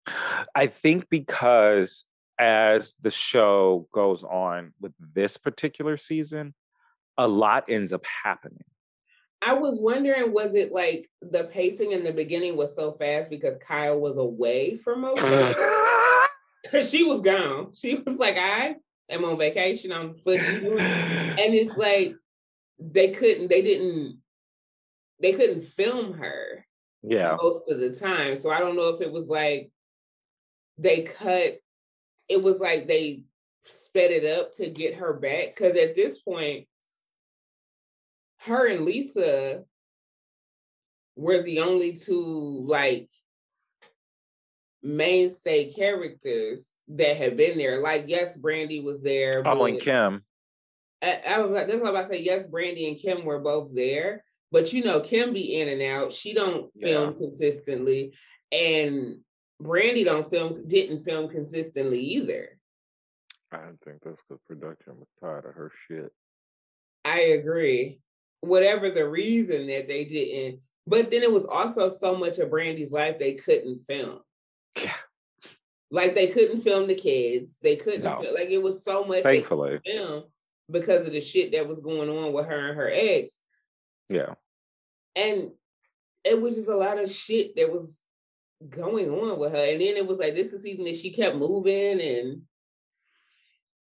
I 0.55 0.69
think 0.69 1.09
because 1.11 2.05
as 2.39 2.95
the 3.01 3.11
show 3.11 3.89
goes 3.93 4.25
on 4.25 4.73
with 4.81 4.93
this 5.15 5.37
particular 5.37 5.99
season, 5.99 6.55
a 7.19 7.27
lot 7.27 7.65
ends 7.69 7.93
up 7.93 8.05
happening. 8.25 8.65
I 9.43 9.53
was 9.55 9.81
wondering, 9.81 10.33
was 10.33 10.55
it 10.55 10.73
like 10.73 11.11
the 11.21 11.45
pacing 11.45 11.93
in 11.93 12.05
the 12.05 12.13
beginning 12.13 12.57
was 12.57 12.75
so 12.75 12.93
fast 12.93 13.31
because 13.31 13.57
Kyle 13.59 14.01
was 14.01 14.17
away 14.17 14.77
for 14.77 14.97
most? 14.97 15.23
Because 16.63 16.91
she 16.91 17.05
was 17.05 17.21
gone. 17.21 17.73
She 17.75 18.03
was 18.07 18.19
like, 18.19 18.37
I 18.39 18.77
am 19.11 19.25
on 19.25 19.39
vacation. 19.39 19.93
I'm 19.93 20.15
foot 20.15 20.41
eating. 20.41 20.79
And 20.81 21.55
it's 21.55 21.77
like 21.77 22.17
they 22.79 23.13
couldn't, 23.13 23.49
they 23.49 23.63
didn't, 23.63 24.19
they 25.21 25.33
couldn't 25.33 25.65
film 25.65 26.15
her 26.15 26.67
yeah. 27.03 27.37
most 27.41 27.71
of 27.71 27.79
the 27.79 27.91
time. 27.91 28.37
So 28.39 28.51
I 28.51 28.59
don't 28.59 28.77
know 28.77 28.89
if 28.89 29.01
it 29.01 29.13
was 29.13 29.29
like 29.29 29.71
they 30.79 31.03
cut, 31.03 31.59
it 32.29 32.43
was 32.43 32.59
like 32.59 32.89
they 32.89 33.23
sped 33.67 34.11
it 34.11 34.39
up 34.39 34.53
to 34.55 34.69
get 34.69 34.97
her 34.97 35.13
back. 35.13 35.55
Cause 35.57 35.77
at 35.77 35.95
this 35.95 36.19
point, 36.19 36.67
her 38.41 38.67
and 38.67 38.85
Lisa 38.85 39.65
were 41.17 41.43
the 41.43 41.61
only 41.61 41.93
two 41.93 42.65
like 42.67 43.09
mainstay 44.83 45.73
characters 45.73 46.69
that 46.89 47.17
had 47.17 47.37
been 47.37 47.59
there. 47.59 47.81
Like, 47.81 48.05
yes, 48.07 48.37
Brandi 48.37 48.83
was 48.83 49.03
there. 49.03 49.43
Oh, 49.45 49.65
and 49.65 49.77
but- 49.77 49.85
Kim. 49.85 50.23
I, 51.03 51.21
I 51.29 51.39
was 51.41 51.55
like, 51.55 51.67
that's 51.67 51.79
what 51.81 51.91
I'm 51.91 51.95
about 51.95 52.09
to 52.11 52.17
say. 52.17 52.23
Yes, 52.23 52.47
Brandi 52.47 52.89
and 52.89 52.99
Kim 52.99 53.27
were 53.27 53.39
both 53.39 53.75
there, 53.75 54.25
but 54.51 54.73
you 54.73 54.83
know, 54.83 55.01
Kim 55.01 55.35
be 55.35 55.61
in 55.61 55.69
and 55.69 55.83
out. 55.83 56.11
She 56.11 56.33
don't 56.33 56.73
film 56.73 57.19
consistently, 57.19 58.15
and 58.51 59.19
Brandi 59.63 60.07
don't 60.07 60.31
film 60.31 60.67
didn't 60.67 61.05
film 61.05 61.29
consistently 61.29 62.01
either. 62.01 62.59
I 63.53 63.59
think 63.85 63.99
that's 64.03 64.23
because 64.27 64.41
production 64.49 64.95
was 64.97 65.09
tired 65.21 65.45
of 65.45 65.55
her 65.55 65.71
shit. 65.87 66.11
I 67.05 67.21
agree. 67.21 68.01
Whatever 68.41 68.91
the 68.91 69.09
reason 69.09 69.67
that 69.67 69.89
they 69.89 70.05
didn't, 70.05 70.61
but 70.87 71.11
then 71.11 71.23
it 71.23 71.33
was 71.33 71.45
also 71.47 71.89
so 71.89 72.17
much 72.17 72.39
of 72.39 72.51
Brandi's 72.51 72.93
life 72.93 73.19
they 73.19 73.35
couldn't 73.35 73.85
film. 73.89 74.21
Yeah. 74.81 74.93
Like 75.91 76.15
they 76.15 76.29
couldn't 76.29 76.61
film 76.61 76.87
the 76.87 76.95
kids. 76.95 77.59
They 77.61 77.77
couldn't 77.77 78.03
No. 78.05 78.21
film, 78.21 78.35
like 78.35 78.51
it 78.51 78.63
was 78.63 78.85
so 78.85 79.05
much 79.05 79.23
Thankfully. 79.23 79.81
film 79.85 80.25
because 80.71 81.07
of 81.07 81.13
the 81.13 81.21
shit 81.21 81.53
that 81.53 81.67
was 81.69 81.81
going 81.81 82.09
on 82.11 82.33
with 82.33 82.47
her 82.47 82.69
and 82.69 82.77
her 82.77 82.91
ex. 82.93 83.41
Yeah. 84.09 84.35
and 85.17 85.51
it 86.25 86.41
was 86.41 86.57
just 86.57 86.69
a 86.69 86.77
lot 86.77 86.99
of 86.99 87.09
shit 87.11 87.55
that 87.57 87.73
was 87.73 88.03
going 88.69 89.09
on 89.11 89.39
with 89.39 89.53
her. 89.53 89.65
And 89.65 89.81
then 89.81 89.97
it 89.97 90.07
was 90.07 90.19
like 90.19 90.35
this 90.35 90.49
is 90.49 90.53
the 90.55 90.59
season 90.59 90.85
that 90.85 90.97
she 90.97 91.11
kept 91.13 91.37
moving, 91.37 92.01
and 92.01 92.43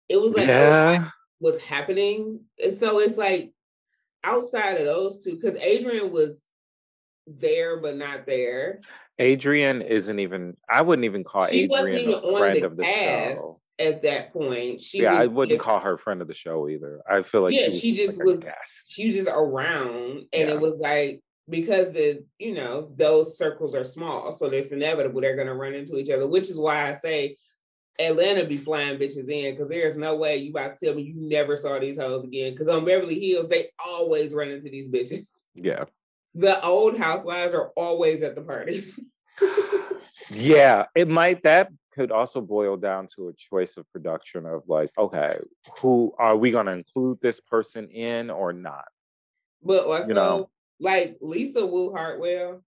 it 0.10 0.20
was 0.22 0.36
like 0.36 0.48
oh, 0.48 0.52
Yeah. 0.52 1.10
what's 1.40 1.62
happening. 1.62 2.42
And 2.64 2.74
so 2.74 3.00
it's 3.00 3.18
like 3.18 3.52
outside 4.24 4.78
of 4.78 4.86
those 4.86 5.24
two, 5.24 5.32
because 5.36 5.56
Adrienne 5.58 6.12
was 6.12 6.44
there 7.28 7.80
but 7.80 7.98
not 7.98 8.26
there. 8.26 8.82
Adrienne 9.20 9.82
isn't 9.82 10.20
even 10.20 10.58
I 10.70 10.82
wouldn't 10.82 11.06
even 11.06 11.24
call 11.24 11.48
She 11.48 11.68
wasn't 11.68 11.90
Adrienne 11.96 12.10
even 12.10 12.24
a 12.24 12.28
on 12.34 12.40
friend 12.40 12.56
the 12.62 12.66
of 12.66 12.78
the 12.78 12.84
cast 12.84 13.38
show. 13.40 13.56
at 13.80 14.02
that 14.04 14.34
point. 14.34 14.82
She 14.82 15.02
yeah, 15.04 15.14
I 15.14 15.28
wouldn't 15.28 15.54
just- 15.56 15.64
call 15.64 15.80
her 15.80 15.98
friend 15.98 16.22
of 16.22 16.28
the 16.28 16.34
show 16.34 16.68
either. 16.68 17.02
I 17.10 17.22
feel 17.24 17.42
like 17.44 17.54
Yeah, 17.54 17.66
she, 17.66 17.70
was 17.72 17.80
she 17.80 17.94
just 17.94 18.18
like 18.18 18.26
was- 18.26 18.46
she 18.88 19.06
was 19.08 19.16
just 19.16 19.30
around, 19.32 20.26
and 20.34 20.50
Yeah. 20.50 20.54
it 20.56 20.60
was 20.60 20.78
like 20.80 21.22
because 21.50 21.92
the 21.92 22.24
you 22.40 22.54
know 22.54 22.92
those 22.96 23.38
circles 23.38 23.76
are 23.76 23.84
small, 23.84 24.32
so 24.32 24.48
it's 24.48 24.72
inevitable 24.72 25.22
they're 25.22 25.36
gonna 25.36 25.56
run 25.56 25.74
into 25.76 25.98
each 25.98 26.10
other. 26.10 26.28
Which 26.28 26.50
is 26.50 26.60
why 26.60 26.90
I 26.90 26.94
say 26.94 27.38
Atlanta 28.00 28.46
be 28.46 28.58
flying 28.58 28.98
bitches 28.98 29.30
in 29.30 29.54
because 29.54 29.70
there's 29.70 29.96
no 29.96 30.16
way 30.16 30.38
you 30.38 30.52
about 30.52 30.76
to 30.76 30.86
tell 30.86 30.96
me 30.96 31.04
you 31.04 31.14
never 31.16 31.56
saw 31.56 31.78
these 31.80 31.98
hoes 31.98 32.24
again. 32.24 32.54
Because 32.54 32.68
on 32.68 32.86
Beverly 32.86 33.20
Hills, 33.20 33.48
they 33.48 33.70
always 33.84 34.34
run 34.34 34.50
into 34.50 34.70
these 34.70 34.88
bitches. 34.88 35.46
Yeah. 35.54 35.86
The 36.34 36.64
old 36.66 36.98
housewives 36.98 37.54
are 37.54 37.72
always 37.76 38.22
at 38.22 38.36
the 38.36 38.42
parties. 38.42 39.00
yeah, 40.30 40.86
it 40.96 41.08
might 41.08 41.44
that 41.44 41.70
could 41.94 42.12
also 42.12 42.42
boil 42.42 42.78
down 42.78 43.08
to 43.16 43.28
a 43.28 43.34
choice 43.34 43.78
of 43.78 43.92
production 43.92 44.46
of 44.46 44.64
like, 44.68 44.90
okay, 44.98 45.38
who 45.80 46.14
are 46.18 46.38
we 46.38 46.52
gonna 46.52 46.72
include 46.72 47.20
this 47.22 47.40
person 47.40 47.90
in 47.90 48.30
or 48.30 48.54
not? 48.54 48.86
But 49.62 49.86
also 49.86 50.08
you 50.08 50.14
know? 50.14 50.50
like 50.80 51.18
Lisa 51.22 51.66
Wu 51.66 51.92
Hartwell, 51.92 52.64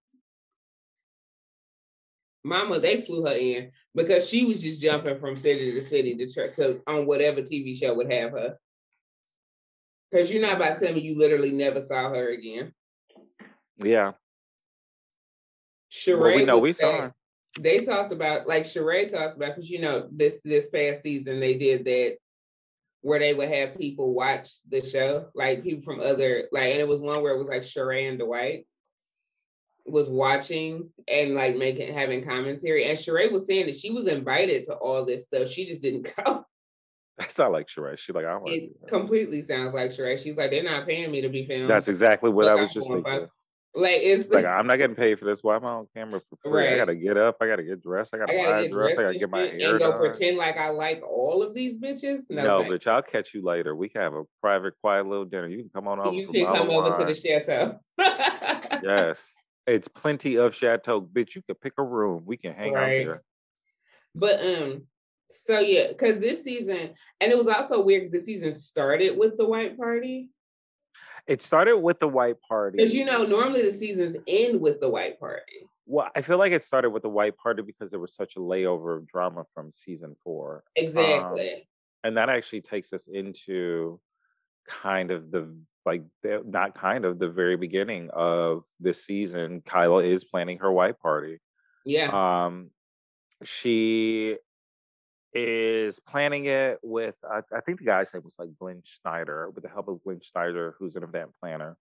Mama, 2.44 2.78
they 2.78 3.00
flew 3.00 3.24
her 3.24 3.35
in 3.35 3.70
because 3.94 4.28
she 4.28 4.44
was 4.44 4.62
just 4.62 4.80
jumping 4.80 5.18
from 5.18 5.37
city 5.37 5.72
to 5.72 5.80
city 5.80 6.14
to 6.14 6.30
try 6.30 6.48
to 6.48 6.80
on 6.87 7.07
whatever 7.07 7.40
TV 7.40 7.76
show 7.76 7.94
would 7.94 8.12
have 8.12 8.33
her. 8.33 8.59
Because 10.11 10.30
you're 10.30 10.42
not 10.42 10.57
about 10.57 10.78
to 10.78 10.85
tell 10.85 10.94
me 10.94 11.00
you 11.00 11.16
literally 11.16 11.52
never 11.52 11.80
saw 11.80 12.11
her 12.11 12.28
again. 12.28 12.72
Yeah. 13.83 14.12
Sheree, 15.90 16.20
well, 16.20 16.37
we 16.37 16.44
know 16.44 16.59
we 16.59 16.72
saw 16.74 17.00
her. 17.00 17.14
They 17.59 17.85
talked 17.85 18.12
about 18.12 18.46
like 18.46 18.64
Sheree 18.64 19.11
talked 19.11 19.37
about 19.37 19.54
because 19.54 19.70
you 19.70 19.80
know 19.80 20.09
this 20.12 20.40
this 20.44 20.68
past 20.68 21.02
season 21.02 21.40
they 21.40 21.57
did 21.57 21.85
that 21.87 22.18
where 23.00 23.18
they 23.18 23.33
would 23.33 23.48
have 23.48 23.78
people 23.78 24.12
watch 24.12 24.50
the 24.68 24.85
show, 24.85 25.26
like 25.35 25.62
people 25.62 25.83
from 25.83 26.00
other 26.00 26.48
like, 26.52 26.72
and 26.72 26.80
it 26.80 26.88
was 26.88 27.00
one 27.00 27.22
where 27.22 27.33
it 27.33 27.38
was 27.38 27.48
like 27.48 27.62
Sheree 27.62 28.09
and 28.09 28.18
Dwight 28.18 28.66
was 29.86 30.08
watching 30.08 30.90
and 31.08 31.34
like 31.34 31.56
making 31.56 31.92
having 31.94 32.24
commentary, 32.24 32.86
and 32.86 32.98
Sheree 32.98 33.30
was 33.30 33.46
saying 33.46 33.66
that 33.66 33.76
she 33.76 33.90
was 33.90 34.08
invited 34.08 34.64
to 34.64 34.74
all 34.74 35.04
this 35.04 35.24
stuff. 35.24 35.48
She 35.48 35.66
just 35.66 35.82
didn't 35.82 36.08
go. 36.24 36.44
That's 37.18 37.38
not 37.38 37.52
like 37.52 37.68
Sheree. 37.68 37.96
She's 37.98 38.14
like, 38.14 38.24
I 38.24 38.32
don't 38.32 38.48
It 38.48 38.72
completely 38.88 39.42
sounds 39.42 39.72
like 39.72 39.92
Sheree. 39.92 40.20
She's 40.20 40.36
like, 40.36 40.50
they're 40.50 40.64
not 40.64 40.86
paying 40.86 41.10
me 41.10 41.20
to 41.20 41.28
be 41.28 41.46
filmed. 41.46 41.70
That's 41.70 41.88
exactly 41.88 42.30
what 42.30 42.48
I 42.48 42.60
was 42.60 42.72
just 42.72 42.88
thinking. 42.88 43.28
Like 43.76 44.00
it's 44.02 44.30
like 44.30 44.44
I'm 44.44 44.66
not 44.66 44.76
getting 44.76 44.94
paid 44.94 45.18
for 45.18 45.24
this. 45.24 45.42
Why 45.42 45.56
am 45.56 45.64
I 45.64 45.70
on 45.70 45.86
camera 45.94 46.20
for 46.30 46.36
free? 46.42 46.64
Right. 46.64 46.74
I 46.74 46.76
gotta 46.76 46.94
get 46.94 47.16
up. 47.16 47.36
I 47.40 47.48
gotta 47.48 47.64
get 47.64 47.82
dressed. 47.82 48.14
I 48.14 48.18
gotta, 48.18 48.32
I 48.32 48.36
gotta 48.36 48.52
buy 48.52 48.60
a 48.60 48.68
dress. 48.68 48.98
I 48.98 49.02
gotta 49.02 49.18
get 49.18 49.30
my 49.30 49.40
hair 49.40 49.70
and 49.70 49.78
go 49.80 49.90
done. 49.90 50.00
pretend 50.00 50.36
like 50.36 50.58
I 50.58 50.68
like 50.68 51.02
all 51.04 51.42
of 51.42 51.54
these 51.54 51.78
bitches. 51.78 52.22
No, 52.30 52.58
no 52.58 52.64
bitch. 52.64 52.86
I'll 52.86 53.02
catch 53.02 53.34
you 53.34 53.42
later. 53.42 53.74
We 53.74 53.88
can 53.88 54.02
have 54.02 54.14
a 54.14 54.22
private, 54.40 54.74
quiet 54.80 55.06
little 55.06 55.24
dinner. 55.24 55.48
You 55.48 55.58
can 55.58 55.70
come 55.74 55.88
on 55.88 55.98
over. 55.98 56.14
You 56.14 56.28
can 56.28 56.46
come 56.46 56.70
over 56.70 56.94
to 56.94 57.04
the 57.04 57.14
chateau. 57.14 57.80
yes, 58.84 59.34
it's 59.66 59.88
plenty 59.88 60.37
of 60.37 60.55
chateau, 60.55 61.00
bitch. 61.00 61.35
You 61.35 61.42
can 61.42 61.57
pick 61.57 61.74
a 61.79 61.83
room. 61.83 62.22
We 62.27 62.37
can 62.37 62.55
hang 62.55 62.74
right. 62.74 62.83
out 62.83 62.90
here. 62.90 63.22
But 64.14 64.40
um, 64.44 64.83
so 65.29 65.61
yeah, 65.61 65.88
because 65.88 66.18
this 66.18 66.44
season, 66.44 66.90
and 67.20 67.33
it 67.33 67.37
was 67.37 67.48
also 67.48 67.83
weird 67.83 68.03
because 68.03 68.12
this 68.12 68.27
season 68.27 68.53
started 68.53 69.16
with 69.16 69.37
the 69.37 69.46
white 69.46 69.79
party. 69.79 70.31
It 71.27 71.40
started 71.40 71.79
with 71.79 72.00
the 72.00 72.09
white 72.09 72.37
party. 72.46 72.77
Because 72.77 72.94
you 72.94 73.05
know, 73.05 73.24
normally 73.24 73.62
the 73.62 73.72
seasons 73.72 74.16
end 74.29 74.61
with 74.61 74.81
the 74.81 74.88
white 74.88 75.18
party. 75.18 75.66
Well, 75.87 76.09
I 76.14 76.22
feel 76.22 76.38
like 76.38 76.53
it 76.53 76.62
started 76.62 76.90
with 76.90 77.03
the 77.03 77.09
white 77.09 77.37
party 77.37 77.62
because 77.62 77.90
there 77.90 78.00
was 78.00 78.14
such 78.14 78.37
a 78.37 78.40
layover 78.40 78.96
of 78.96 79.07
drama 79.07 79.44
from 79.55 79.72
season 79.72 80.16
four. 80.22 80.64
Exactly. 80.77 81.53
Um, 81.55 81.61
and 82.05 82.16
that 82.16 82.29
actually 82.29 82.61
takes 82.61 82.92
us 82.92 83.07
into 83.07 84.00
kind 84.66 85.11
of 85.11 85.31
the 85.31 85.55
like 85.86 86.02
not 86.22 86.74
kind 86.74 87.04
of 87.04 87.18
the 87.18 87.28
very 87.28 87.56
beginning 87.56 88.10
of 88.12 88.64
this 88.80 89.04
season. 89.04 89.62
Kyla 89.64 90.04
is 90.04 90.24
planning 90.24 90.58
her 90.58 90.72
white 90.72 90.98
party. 90.98 91.40
Yeah. 91.84 92.44
Um 92.46 92.70
she 93.42 94.36
is 95.34 95.98
planning 96.00 96.46
it 96.46 96.78
with 96.82 97.16
I, 97.28 97.40
I, 97.54 97.60
think 97.60 97.80
the 97.80 97.84
guy's 97.84 98.14
name 98.14 98.22
was 98.22 98.36
like 98.38 98.50
Glenn 98.58 98.82
Schneider 98.84 99.50
with 99.50 99.64
the 99.64 99.68
help 99.68 99.88
of 99.88 100.02
Glenn 100.04 100.20
Schneider, 100.20 100.76
who's 100.78 100.94
an 100.94 101.02
event 101.02 101.30
planner. 101.40 101.76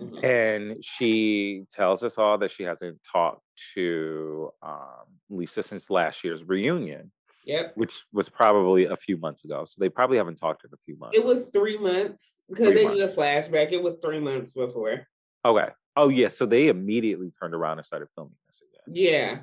Mm-hmm. 0.00 0.24
And 0.24 0.84
she 0.84 1.64
tells 1.70 2.02
us 2.02 2.18
all 2.18 2.38
that 2.38 2.50
she 2.50 2.62
hasn't 2.62 2.98
talked 3.04 3.42
to 3.74 4.50
um, 4.62 5.06
Lisa 5.28 5.62
since 5.62 5.90
last 5.90 6.24
year's 6.24 6.42
reunion. 6.44 7.12
Yep. 7.48 7.72
Which 7.76 8.04
was 8.12 8.28
probably 8.28 8.84
a 8.84 8.96
few 8.96 9.16
months 9.16 9.46
ago. 9.46 9.64
So 9.64 9.80
they 9.80 9.88
probably 9.88 10.18
haven't 10.18 10.36
talked 10.36 10.64
in 10.64 10.70
a 10.72 10.76
few 10.84 10.98
months. 10.98 11.16
It 11.16 11.24
was 11.24 11.46
three 11.50 11.78
months 11.78 12.42
because 12.46 12.74
they 12.74 12.84
months. 12.84 12.98
did 12.98 13.08
a 13.08 13.12
flashback. 13.12 13.72
It 13.72 13.82
was 13.82 13.96
three 14.04 14.20
months 14.20 14.52
before. 14.52 15.06
Okay. 15.46 15.68
Oh 15.96 16.10
yeah. 16.10 16.28
So 16.28 16.44
they 16.44 16.68
immediately 16.68 17.30
turned 17.30 17.54
around 17.54 17.78
and 17.78 17.86
started 17.86 18.08
filming 18.14 18.36
this 18.46 18.62
again. 18.62 18.94
Yeah. 18.94 19.38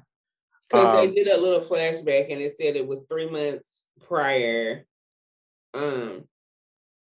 Because 0.70 0.96
um, 0.96 0.96
they 0.98 1.16
did 1.16 1.28
a 1.30 1.42
little 1.42 1.62
flashback 1.62 2.32
and 2.32 2.40
it 2.42 2.56
said 2.56 2.76
it 2.76 2.88
was 2.88 3.06
three 3.10 3.28
months 3.28 3.88
prior. 4.08 4.86
Um, 5.74 6.26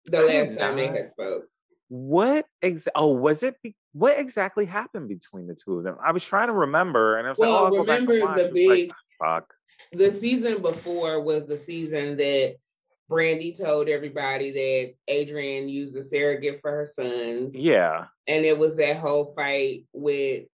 the 0.07 0.23
last 0.23 0.59
time 0.59 0.77
they 0.77 0.87
had 0.87 1.05
spoke. 1.05 1.45
What 1.89 2.47
ex? 2.63 2.89
Oh, 2.95 3.09
was 3.09 3.43
it? 3.43 3.57
Be- 3.63 3.77
what 3.93 4.19
exactly 4.19 4.65
happened 4.65 5.09
between 5.09 5.47
the 5.47 5.55
two 5.55 5.77
of 5.79 5.85
them? 5.85 5.97
I 6.03 6.13
was 6.13 6.25
trying 6.25 6.49
to 6.49 6.55
remember, 6.55 7.19
and 7.19 7.27
I 7.27 7.31
was 7.31 7.39
well, 7.39 7.65
like, 7.65 7.73
"Oh, 7.75 7.77
remember 7.77 8.19
the 8.35 8.51
big 8.53 8.69
like, 8.69 8.93
fuck." 9.21 9.55
The 9.93 10.11
season 10.11 10.63
before 10.63 11.21
was 11.21 11.47
the 11.47 11.57
season 11.57 12.17
that 12.17 12.57
Brandi 13.11 13.57
told 13.57 13.89
everybody 13.89 14.51
that 14.51 15.15
Adrienne 15.15 15.69
used 15.69 15.97
a 15.97 16.03
surrogate 16.03 16.61
for 16.61 16.71
her 16.71 16.87
sons. 16.87 17.57
Yeah, 17.57 18.07
and 18.27 18.45
it 18.45 18.59
was 18.59 18.77
that 18.77 18.97
whole 18.97 19.35
fight 19.37 19.85
with 19.93 20.45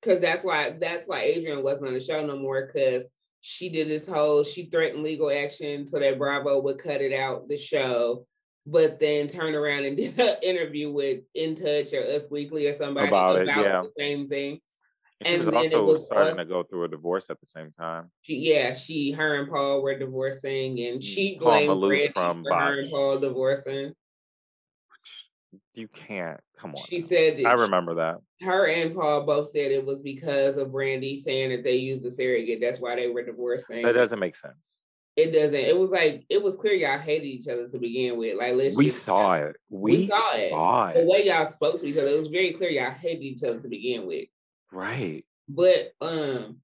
because 0.00 0.20
that's 0.20 0.44
why 0.44 0.76
that's 0.78 1.08
why 1.08 1.24
Adrienne 1.24 1.62
wasn't 1.62 1.88
on 1.88 1.94
the 1.94 2.00
show 2.00 2.24
no 2.24 2.38
more 2.38 2.66
because 2.66 3.04
she 3.40 3.68
did 3.68 3.88
this 3.88 4.06
whole 4.06 4.42
she 4.42 4.64
threatened 4.64 5.02
legal 5.02 5.30
action 5.30 5.86
so 5.86 5.98
that 5.98 6.18
Bravo 6.18 6.60
would 6.60 6.78
cut 6.78 7.00
it 7.00 7.12
out 7.12 7.48
the 7.48 7.56
show, 7.56 8.26
but 8.66 9.00
then 9.00 9.26
turn 9.26 9.54
around 9.54 9.84
and 9.84 9.96
did 9.98 10.18
an 10.18 10.36
interview 10.42 10.90
with 10.90 11.20
In 11.34 11.54
Touch 11.54 11.92
or 11.92 12.02
Us 12.02 12.30
Weekly 12.30 12.66
or 12.66 12.72
somebody 12.72 13.08
about, 13.08 13.42
about 13.42 13.58
it, 13.58 13.66
yeah. 13.66 13.82
the 13.82 13.90
same 13.98 14.28
thing. 14.28 14.60
And 15.24 15.42
she 15.42 15.48
was 15.48 15.48
also 15.48 15.84
was 15.84 16.06
starting 16.06 16.32
us, 16.32 16.36
to 16.38 16.44
go 16.44 16.62
through 16.62 16.84
a 16.84 16.88
divorce 16.88 17.30
at 17.30 17.40
the 17.40 17.46
same 17.46 17.70
time. 17.70 18.10
She, 18.22 18.36
yeah, 18.36 18.72
she, 18.72 19.12
her 19.12 19.40
and 19.40 19.50
Paul 19.50 19.82
were 19.82 19.98
divorcing, 19.98 20.78
and 20.80 21.00
mm, 21.00 21.02
she 21.02 21.38
blamed 21.38 21.70
Brandi 21.70 22.12
from 22.12 22.44
for 22.44 22.54
her 22.54 22.80
and 22.80 22.90
Paul 22.90 23.18
divorcing 23.18 23.94
you 25.74 25.88
can't 25.88 26.40
come 26.56 26.70
on. 26.70 26.84
She 26.88 27.00
said 27.00 27.40
I 27.44 27.54
remember 27.54 27.94
that. 27.96 28.18
Her 28.40 28.66
and 28.66 28.94
Paul 28.94 29.24
both 29.24 29.50
said 29.50 29.72
it 29.72 29.84
was 29.84 30.02
because 30.02 30.56
of 30.56 30.68
Brandi 30.68 31.16
saying 31.16 31.50
that 31.50 31.64
they 31.64 31.76
used 31.76 32.04
a 32.04 32.10
surrogate. 32.10 32.60
That's 32.60 32.78
why 32.78 32.96
they 32.96 33.08
were 33.08 33.24
divorcing. 33.24 33.82
That 33.82 33.92
doesn't 33.92 34.18
make 34.18 34.36
sense. 34.36 34.80
It 35.16 35.32
doesn't. 35.32 35.54
It 35.54 35.76
was 35.76 35.90
like 35.90 36.24
it 36.28 36.42
was 36.42 36.56
clear 36.56 36.74
y'all 36.74 36.98
hated 36.98 37.26
each 37.26 37.48
other 37.48 37.68
to 37.68 37.78
begin 37.78 38.18
with. 38.18 38.36
Like 38.36 38.54
let's 38.54 38.76
we 38.76 38.88
saw 38.88 39.34
it. 39.34 39.56
We, 39.68 39.92
we 39.92 40.06
saw, 40.06 40.32
saw 40.50 40.88
it. 40.88 40.96
it. 40.96 41.00
The 41.00 41.10
way 41.10 41.26
y'all 41.26 41.46
spoke 41.46 41.78
to 41.78 41.86
each 41.86 41.96
other, 41.96 42.08
it 42.08 42.18
was 42.18 42.28
very 42.28 42.52
clear 42.52 42.70
y'all 42.70 42.90
hated 42.90 43.22
each 43.22 43.44
other 43.44 43.60
to 43.60 43.68
begin 43.68 44.06
with. 44.06 44.26
Right. 44.74 45.24
But 45.48 45.92
um 46.00 46.58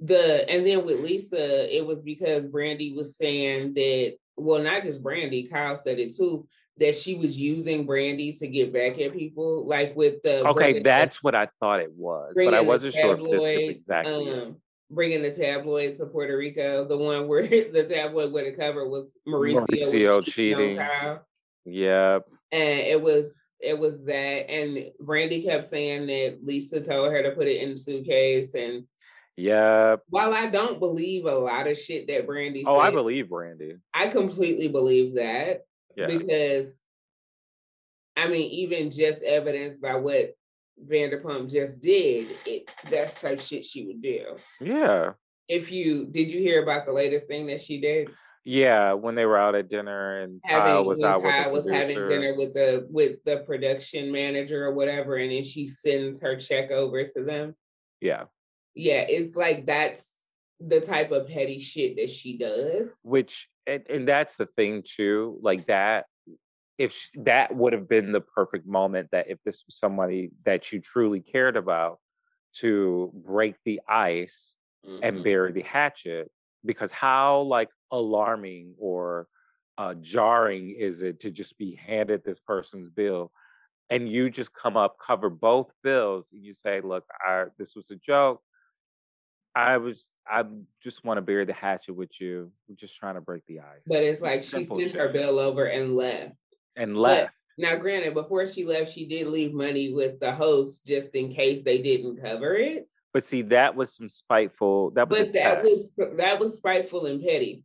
the 0.00 0.48
and 0.48 0.66
then 0.66 0.84
with 0.84 1.00
Lisa, 1.00 1.76
it 1.76 1.84
was 1.84 2.02
because 2.02 2.46
Brandi 2.46 2.96
was 2.96 3.16
saying 3.16 3.74
that 3.74 4.16
well, 4.36 4.62
not 4.62 4.84
just 4.84 5.02
Brandi, 5.02 5.50
Kyle 5.50 5.76
said 5.76 5.98
it 5.98 6.14
too, 6.16 6.46
that 6.78 6.94
she 6.94 7.16
was 7.16 7.38
using 7.38 7.86
Brandi 7.86 8.38
to 8.38 8.46
get 8.46 8.72
back 8.72 9.00
at 9.00 9.12
people, 9.12 9.66
like 9.66 9.96
with 9.96 10.22
the 10.22 10.46
okay, 10.48 10.80
that's 10.80 11.22
what 11.22 11.34
I 11.34 11.48
thought 11.60 11.80
it 11.80 11.92
was, 11.92 12.32
but 12.34 12.54
I 12.54 12.60
wasn't 12.60 12.94
sure 12.94 13.14
if 13.14 13.30
this 13.30 13.42
was 13.42 13.68
exactly. 13.68 14.32
Um, 14.32 14.56
bringing 14.90 15.22
the 15.22 15.30
tabloid 15.30 15.94
to 15.94 16.06
Puerto 16.06 16.36
Rico, 16.36 16.84
the 16.84 16.96
one 16.96 17.28
where 17.28 17.42
the 17.46 17.84
tabloid 17.88 18.32
with 18.32 18.44
the 18.44 18.52
cover 18.52 18.88
was 18.88 19.14
Mauricio, 19.26 19.66
Mauricio 19.66 20.24
cheating. 20.24 20.80
Yep. 21.66 22.26
And 22.52 22.80
it 22.80 23.02
was 23.02 23.47
it 23.60 23.78
was 23.78 24.04
that, 24.04 24.50
and 24.50 24.90
Brandi 25.02 25.44
kept 25.44 25.66
saying 25.66 26.06
that 26.06 26.40
Lisa 26.44 26.80
told 26.80 27.12
her 27.12 27.22
to 27.22 27.32
put 27.32 27.48
it 27.48 27.62
in 27.62 27.72
the 27.72 27.76
suitcase, 27.76 28.54
and 28.54 28.84
yeah. 29.36 29.96
While 30.08 30.34
I 30.34 30.46
don't 30.46 30.80
believe 30.80 31.24
a 31.24 31.32
lot 31.32 31.68
of 31.68 31.78
shit 31.78 32.08
that 32.08 32.26
Brandi 32.26 32.64
Oh, 32.66 32.80
I 32.80 32.90
believe 32.90 33.26
Brandi 33.26 33.78
I 33.94 34.08
completely 34.08 34.66
believe 34.66 35.14
that. 35.14 35.60
Yeah. 35.96 36.06
Because 36.08 36.72
I 38.16 38.26
mean, 38.26 38.50
even 38.50 38.90
just 38.90 39.22
evidenced 39.22 39.80
by 39.80 39.94
what 39.94 40.32
Vanderpump 40.84 41.50
just 41.50 41.80
did, 41.80 42.28
it 42.46 42.68
that's 42.90 43.20
type 43.20 43.40
shit 43.40 43.64
she 43.64 43.86
would 43.86 44.02
do. 44.02 44.36
Yeah. 44.60 45.12
If 45.48 45.70
you 45.70 46.06
did 46.06 46.32
you 46.32 46.40
hear 46.40 46.60
about 46.62 46.84
the 46.84 46.92
latest 46.92 47.28
thing 47.28 47.46
that 47.46 47.60
she 47.60 47.80
did? 47.80 48.10
Yeah, 48.48 48.94
when 48.94 49.14
they 49.14 49.26
were 49.26 49.36
out 49.36 49.54
at 49.54 49.68
dinner 49.68 50.22
and 50.22 50.40
having, 50.42 50.72
Kyle 50.72 50.84
was 50.86 51.02
out 51.02 51.22
with 51.22 51.32
Kyle 51.32 51.52
was 51.52 51.68
having 51.68 51.96
dinner 52.08 52.34
with 52.34 52.54
the 52.54 52.86
with 52.88 53.22
the 53.26 53.40
production 53.40 54.10
manager 54.10 54.64
or 54.64 54.72
whatever, 54.72 55.16
and 55.16 55.30
then 55.30 55.44
she 55.44 55.66
sends 55.66 56.22
her 56.22 56.34
check 56.34 56.70
over 56.70 57.04
to 57.04 57.24
them. 57.24 57.54
Yeah. 58.00 58.24
Yeah, 58.74 59.04
it's 59.06 59.36
like 59.36 59.66
that's 59.66 60.30
the 60.60 60.80
type 60.80 61.12
of 61.12 61.28
petty 61.28 61.58
shit 61.58 61.96
that 61.96 62.08
she 62.08 62.38
does. 62.38 62.96
Which 63.04 63.50
and, 63.66 63.82
and 63.90 64.08
that's 64.08 64.36
the 64.36 64.46
thing 64.56 64.82
too, 64.82 65.38
like 65.42 65.66
that 65.66 66.06
if 66.78 66.94
she, 66.94 67.20
that 67.24 67.54
would 67.54 67.74
have 67.74 67.86
been 67.86 68.12
the 68.12 68.22
perfect 68.22 68.66
moment 68.66 69.10
that 69.12 69.28
if 69.28 69.36
this 69.44 69.62
was 69.66 69.76
somebody 69.76 70.30
that 70.46 70.72
you 70.72 70.80
truly 70.80 71.20
cared 71.20 71.58
about 71.58 71.98
to 72.60 73.12
break 73.26 73.56
the 73.66 73.82
ice 73.86 74.56
mm-hmm. 74.88 75.00
and 75.02 75.22
bury 75.22 75.52
the 75.52 75.60
hatchet 75.60 76.30
because 76.64 76.92
how 76.92 77.40
like 77.42 77.68
alarming 77.90 78.74
or 78.78 79.26
uh, 79.76 79.94
jarring 79.94 80.70
is 80.70 81.02
it 81.02 81.20
to 81.20 81.30
just 81.30 81.56
be 81.58 81.74
handed 81.76 82.24
this 82.24 82.40
person's 82.40 82.88
bill 82.88 83.30
and 83.90 84.08
you 84.08 84.28
just 84.28 84.52
come 84.52 84.76
up 84.76 84.96
cover 85.04 85.30
both 85.30 85.70
bills 85.82 86.32
and 86.32 86.44
you 86.44 86.52
say 86.52 86.80
look 86.80 87.04
I, 87.24 87.44
this 87.58 87.74
was 87.76 87.90
a 87.90 87.96
joke. 87.96 88.42
I 89.54 89.78
was 89.78 90.10
i 90.30 90.44
just 90.82 91.04
want 91.04 91.18
to 91.18 91.22
bury 91.22 91.44
the 91.44 91.52
hatchet 91.52 91.94
with 91.94 92.20
you. 92.20 92.50
I'm 92.68 92.76
just 92.76 92.96
trying 92.96 93.14
to 93.14 93.20
break 93.20 93.44
the 93.46 93.60
ice. 93.60 93.82
But 93.86 94.02
it's 94.02 94.20
like 94.20 94.42
she 94.42 94.64
sent 94.64 94.92
her 94.92 95.08
bill 95.08 95.38
over 95.38 95.64
and 95.64 95.96
left. 95.96 96.34
And 96.76 96.96
left. 96.96 97.32
but 97.58 97.64
now 97.64 97.76
granted 97.76 98.14
before 98.14 98.46
she 98.46 98.64
left 98.64 98.92
she 98.92 99.06
did 99.06 99.26
leave 99.26 99.52
money 99.52 99.92
with 99.92 100.20
the 100.20 100.32
host 100.32 100.86
just 100.86 101.14
in 101.14 101.32
case 101.32 101.62
they 101.62 101.78
didn't 101.78 102.22
cover 102.22 102.54
it 102.54 102.88
but 103.18 103.24
see 103.24 103.42
that 103.42 103.74
was 103.74 103.96
some 103.96 104.08
spiteful 104.08 104.90
that 104.92 105.08
was 105.08 105.18
but 105.18 105.32
that 105.32 105.60
was 105.60 105.90
that 106.16 106.38
was 106.38 106.56
spiteful 106.56 107.06
and 107.06 107.20
petty 107.20 107.64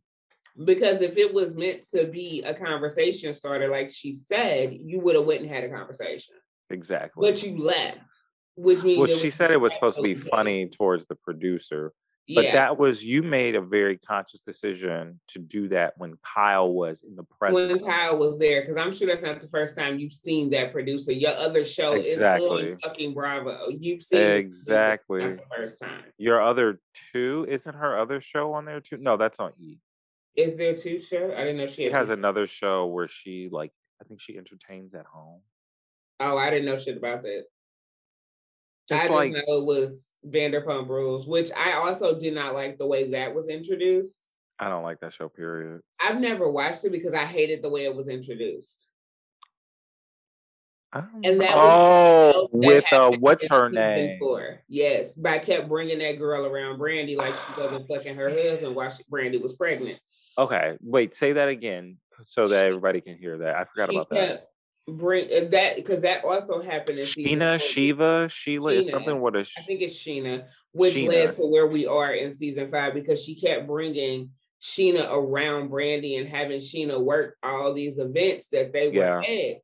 because 0.64 1.00
if 1.00 1.16
it 1.16 1.32
was 1.32 1.54
meant 1.54 1.86
to 1.90 2.06
be 2.06 2.42
a 2.42 2.52
conversation 2.54 3.32
starter, 3.32 3.68
like 3.68 3.90
she 3.90 4.12
said, 4.12 4.76
you 4.84 5.00
would 5.00 5.14
have 5.14 5.24
went 5.24 5.42
and 5.42 5.50
had 5.50 5.64
a 5.64 5.68
conversation. 5.68 6.34
Exactly. 6.70 7.28
But 7.28 7.42
you 7.42 7.58
left, 7.58 7.98
which 8.56 8.82
means 8.82 8.98
well, 8.98 9.08
she 9.08 9.30
said 9.30 9.50
it 9.50 9.60
was 9.60 9.72
supposed 9.72 9.96
to 9.96 10.02
be 10.02 10.14
funny 10.32 10.68
towards 10.68 11.06
the 11.06 11.16
producer. 11.16 11.92
But 12.26 12.44
yeah. 12.44 12.52
that 12.52 12.78
was 12.78 13.04
you 13.04 13.22
made 13.22 13.54
a 13.54 13.60
very 13.60 13.98
conscious 13.98 14.40
decision 14.40 15.20
to 15.28 15.38
do 15.38 15.68
that 15.68 15.92
when 15.98 16.14
Kyle 16.22 16.72
was 16.72 17.02
in 17.02 17.16
the 17.16 17.24
presence. 17.24 17.80
When 17.80 17.84
Kyle 17.84 18.16
was 18.16 18.38
there, 18.38 18.62
because 18.62 18.78
I'm 18.78 18.94
sure 18.94 19.06
that's 19.06 19.22
not 19.22 19.40
the 19.40 19.48
first 19.48 19.76
time 19.76 19.98
you've 19.98 20.12
seen 20.12 20.48
that 20.50 20.72
producer. 20.72 21.12
Your 21.12 21.34
other 21.34 21.64
show 21.64 21.92
exactly. 21.92 22.62
is 22.62 22.72
on 22.72 22.78
fucking 22.80 23.12
Bravo. 23.12 23.68
You've 23.68 24.02
seen 24.02 24.22
exactly 24.22 25.20
the 25.20 25.40
first 25.54 25.78
time. 25.78 26.04
Your 26.16 26.40
other 26.40 26.80
two 27.12 27.46
isn't 27.48 27.74
her 27.74 27.98
other 27.98 28.22
show 28.22 28.54
on 28.54 28.64
there 28.64 28.80
too? 28.80 28.96
No, 28.96 29.18
that's 29.18 29.38
on 29.38 29.52
E. 29.60 29.78
Is 30.34 30.56
there 30.56 30.74
two 30.74 30.98
shows? 30.98 31.32
I 31.36 31.40
didn't 31.40 31.58
know 31.58 31.66
she, 31.66 31.86
she 31.86 31.90
has 31.90 32.08
two. 32.08 32.14
another 32.14 32.46
show 32.46 32.86
where 32.86 33.06
she 33.06 33.50
like 33.52 33.72
I 34.00 34.04
think 34.04 34.20
she 34.20 34.38
entertains 34.38 34.94
at 34.94 35.04
home. 35.04 35.40
Oh, 36.20 36.38
I 36.38 36.48
didn't 36.48 36.64
know 36.64 36.78
shit 36.78 36.96
about 36.96 37.22
that. 37.22 37.44
Just 38.88 39.02
I 39.02 39.08
like, 39.08 39.32
just 39.32 39.46
know 39.46 39.58
it 39.58 39.64
was 39.64 40.16
Vanderpump 40.26 40.88
Rules, 40.88 41.26
which 41.26 41.50
I 41.56 41.72
also 41.72 42.18
did 42.18 42.34
not 42.34 42.54
like 42.54 42.76
the 42.76 42.86
way 42.86 43.10
that 43.12 43.34
was 43.34 43.48
introduced. 43.48 44.28
I 44.58 44.68
don't 44.68 44.82
like 44.82 45.00
that 45.00 45.12
show. 45.12 45.28
Period. 45.28 45.80
I've 46.00 46.20
never 46.20 46.50
watched 46.50 46.84
it 46.84 46.92
because 46.92 47.14
I 47.14 47.24
hated 47.24 47.62
the 47.62 47.70
way 47.70 47.84
it 47.84 47.94
was 47.94 48.08
introduced. 48.08 48.90
And 50.92 51.40
that 51.40 51.50
oh, 51.54 52.48
with 52.52 52.84
uh, 52.92 53.10
what's 53.18 53.48
her 53.48 53.68
name? 53.68 54.16
For. 54.20 54.60
Yes, 54.68 55.16
but 55.16 55.32
I 55.32 55.38
kept 55.40 55.68
bringing 55.68 55.98
that 55.98 56.18
girl 56.18 56.46
around 56.46 56.78
Brandi 56.78 57.16
like 57.16 57.34
she 57.34 57.60
wasn't 57.60 57.88
fucking 57.88 58.14
her 58.14 58.30
husband 58.30 58.76
while 58.76 58.90
she, 58.90 59.02
Brandi 59.10 59.42
was 59.42 59.54
pregnant. 59.54 59.98
Okay, 60.38 60.76
wait, 60.80 61.12
say 61.12 61.32
that 61.32 61.48
again 61.48 61.96
so 62.26 62.46
that 62.46 62.64
everybody 62.64 63.00
can 63.00 63.16
hear 63.16 63.38
that. 63.38 63.56
I 63.56 63.64
forgot 63.64 63.90
about 63.90 64.10
that. 64.10 64.50
Bring 64.86 65.50
that 65.50 65.76
because 65.76 66.02
that 66.02 66.24
also 66.24 66.60
happened 66.60 66.98
in 66.98 67.06
Sheena, 67.06 67.58
Shiva, 67.58 68.28
Sheila 68.28 68.72
Sheena. 68.72 68.76
is 68.76 68.90
something. 68.90 69.18
What 69.18 69.34
is? 69.34 69.50
I 69.56 69.62
think 69.62 69.80
it's 69.80 69.96
Sheena, 69.96 70.46
which 70.72 70.96
Sheena. 70.96 71.08
led 71.08 71.32
to 71.32 71.46
where 71.46 71.66
we 71.66 71.86
are 71.86 72.12
in 72.12 72.34
season 72.34 72.70
five 72.70 72.92
because 72.92 73.24
she 73.24 73.34
kept 73.34 73.66
bringing 73.66 74.30
Sheena 74.60 75.10
around 75.10 75.70
Brandi 75.70 76.18
and 76.18 76.28
having 76.28 76.58
Sheena 76.58 77.02
work 77.02 77.38
all 77.42 77.72
these 77.72 77.98
events 77.98 78.48
that 78.50 78.74
they 78.74 78.88
were 78.88 78.94
yeah. 78.94 79.20
at, 79.20 79.56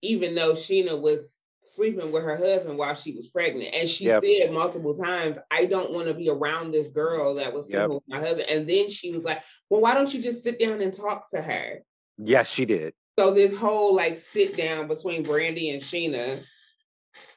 even 0.00 0.36
though 0.36 0.52
Sheena 0.52 1.00
was 1.00 1.40
sleeping 1.62 2.10
with 2.10 2.24
her 2.24 2.36
husband 2.36 2.76
while 2.76 2.94
she 2.94 3.12
was 3.14 3.28
pregnant. 3.28 3.74
And 3.74 3.88
she 3.88 4.06
yep. 4.06 4.22
said 4.22 4.52
multiple 4.52 4.94
times, 4.94 5.38
I 5.50 5.64
don't 5.64 5.92
want 5.92 6.08
to 6.08 6.14
be 6.14 6.28
around 6.28 6.72
this 6.72 6.90
girl 6.90 7.34
that 7.36 7.52
was 7.52 7.66
sleeping 7.66 7.82
yep. 7.82 7.90
with 7.90 8.02
my 8.08 8.18
husband. 8.18 8.48
And 8.48 8.68
then 8.68 8.90
she 8.90 9.10
was 9.10 9.24
like, 9.24 9.42
Well, 9.70 9.80
why 9.80 9.94
don't 9.94 10.12
you 10.12 10.20
just 10.20 10.42
sit 10.42 10.58
down 10.58 10.80
and 10.80 10.92
talk 10.92 11.30
to 11.30 11.40
her? 11.40 11.80
Yes, 12.18 12.48
she 12.48 12.64
did. 12.64 12.94
So 13.18 13.32
this 13.32 13.54
whole 13.54 13.94
like 13.94 14.16
sit 14.16 14.56
down 14.56 14.88
between 14.88 15.24
Brandi 15.24 15.72
and 15.72 15.82
Sheena 15.82 16.42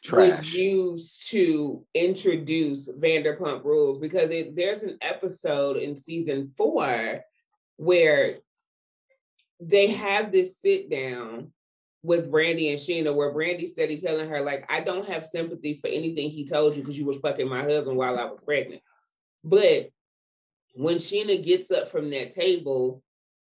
Trash. 0.04 0.40
was 0.40 0.54
used 0.54 1.30
to 1.32 1.86
introduce 1.94 2.90
Vanderpump 2.90 3.64
Rules 3.64 4.00
because 4.00 4.32
it, 4.32 4.56
there's 4.56 4.84
an 4.84 4.98
episode 5.02 5.78
in 5.78 5.96
season 5.96 6.52
four 6.56 7.22
where 7.78 8.38
they 9.60 9.88
have 9.88 10.32
this 10.32 10.60
sit 10.60 10.90
down 10.90 11.52
with 12.04 12.32
Brandi 12.32 12.70
and 12.70 12.80
Sheena, 12.80 13.14
where 13.14 13.34
Brandi 13.34 13.68
steady 13.68 13.98
telling 13.98 14.30
her, 14.30 14.42
like, 14.42 14.66
I 14.70 14.82
don't 14.82 15.08
have 15.08 15.26
sympathy 15.26 15.80
for 15.82 15.88
anything 15.88 16.30
he 16.30 16.46
told 16.46 16.76
you 16.76 16.82
because 16.82 16.98
you 16.98 17.06
was 17.06 17.20
fucking 17.20 17.50
my 17.50 17.64
husband 17.64 17.98
while 17.98 18.20
I 18.20 18.26
was 18.26 18.42
pregnant. 18.42 18.82
But 19.44 19.90
when 20.76 20.98
Sheena 20.98 21.44
gets 21.44 21.72
up 21.72 21.90
from 21.90 22.12
that 22.12 22.32
table, 22.32 23.02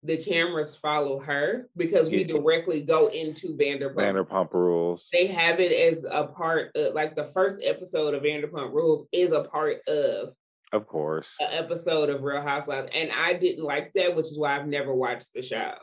the 0.06 0.18
cameras 0.18 0.76
follow 0.76 1.20
her 1.20 1.68
because 1.76 2.10
we 2.10 2.24
directly 2.24 2.82
go 2.82 3.08
into 3.08 3.58
Vanderpump. 3.58 3.96
Vanderpump 3.96 4.54
Rules. 4.54 5.10
They 5.12 5.28
have 5.28 5.60
it 5.60 5.72
as 5.72 6.06
a 6.10 6.26
part 6.26 6.76
of, 6.76 6.94
like 6.94 7.16
the 7.16 7.26
first 7.26 7.62
episode 7.64 8.14
of 8.14 8.24
Vanderpump 8.24 8.72
Rules 8.74 9.08
is 9.12 9.32
a 9.32 9.44
part 9.44 9.80
of. 9.88 10.34
Of 10.72 10.88
course. 10.88 11.36
An 11.40 11.50
episode 11.52 12.10
of 12.10 12.24
Real 12.24 12.42
Housewives. 12.42 12.90
And 12.94 13.10
I 13.12 13.34
didn't 13.34 13.64
like 13.64 13.94
that, 13.94 14.16
which 14.16 14.28
is 14.28 14.38
why 14.38 14.56
I've 14.56 14.68
never 14.68 14.94
watched 14.94 15.34
the 15.34 15.42
show. 15.42 15.74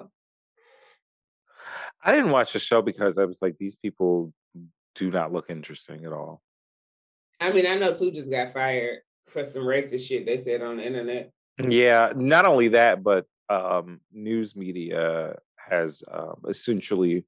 I 2.05 2.13
didn't 2.13 2.31
watch 2.31 2.53
the 2.53 2.59
show 2.59 2.83
because 2.83 3.19
I 3.19 3.25
was 3.25 3.41
like, 3.41 3.57
these 3.59 3.75
people 3.75 4.33
do 4.95 5.11
not 5.11 5.33
look 5.33 5.47
interesting 5.49 6.05
at 6.05 6.13
all. 6.13 6.43
I 7.41 7.53
mean, 7.53 7.67
I 7.67 7.77
know 7.77 7.95
two 7.95 8.11
just 8.11 8.31
got 8.31 8.53
fired 8.53 8.99
for 9.29 9.45
some 9.45 9.63
racist 9.63 10.07
shit 10.07 10.27
they 10.27 10.37
said 10.37 10.63
on 10.63 10.77
the 10.77 10.87
internet. 10.87 11.33
Yeah, 11.63 12.13
not 12.15 12.47
only 12.47 12.69
that, 12.69 13.03
but 13.03 13.27
um, 13.53 14.01
news 14.13 14.57
media 14.57 15.37
has 15.57 16.03
um, 16.11 16.37
essentially 16.49 17.25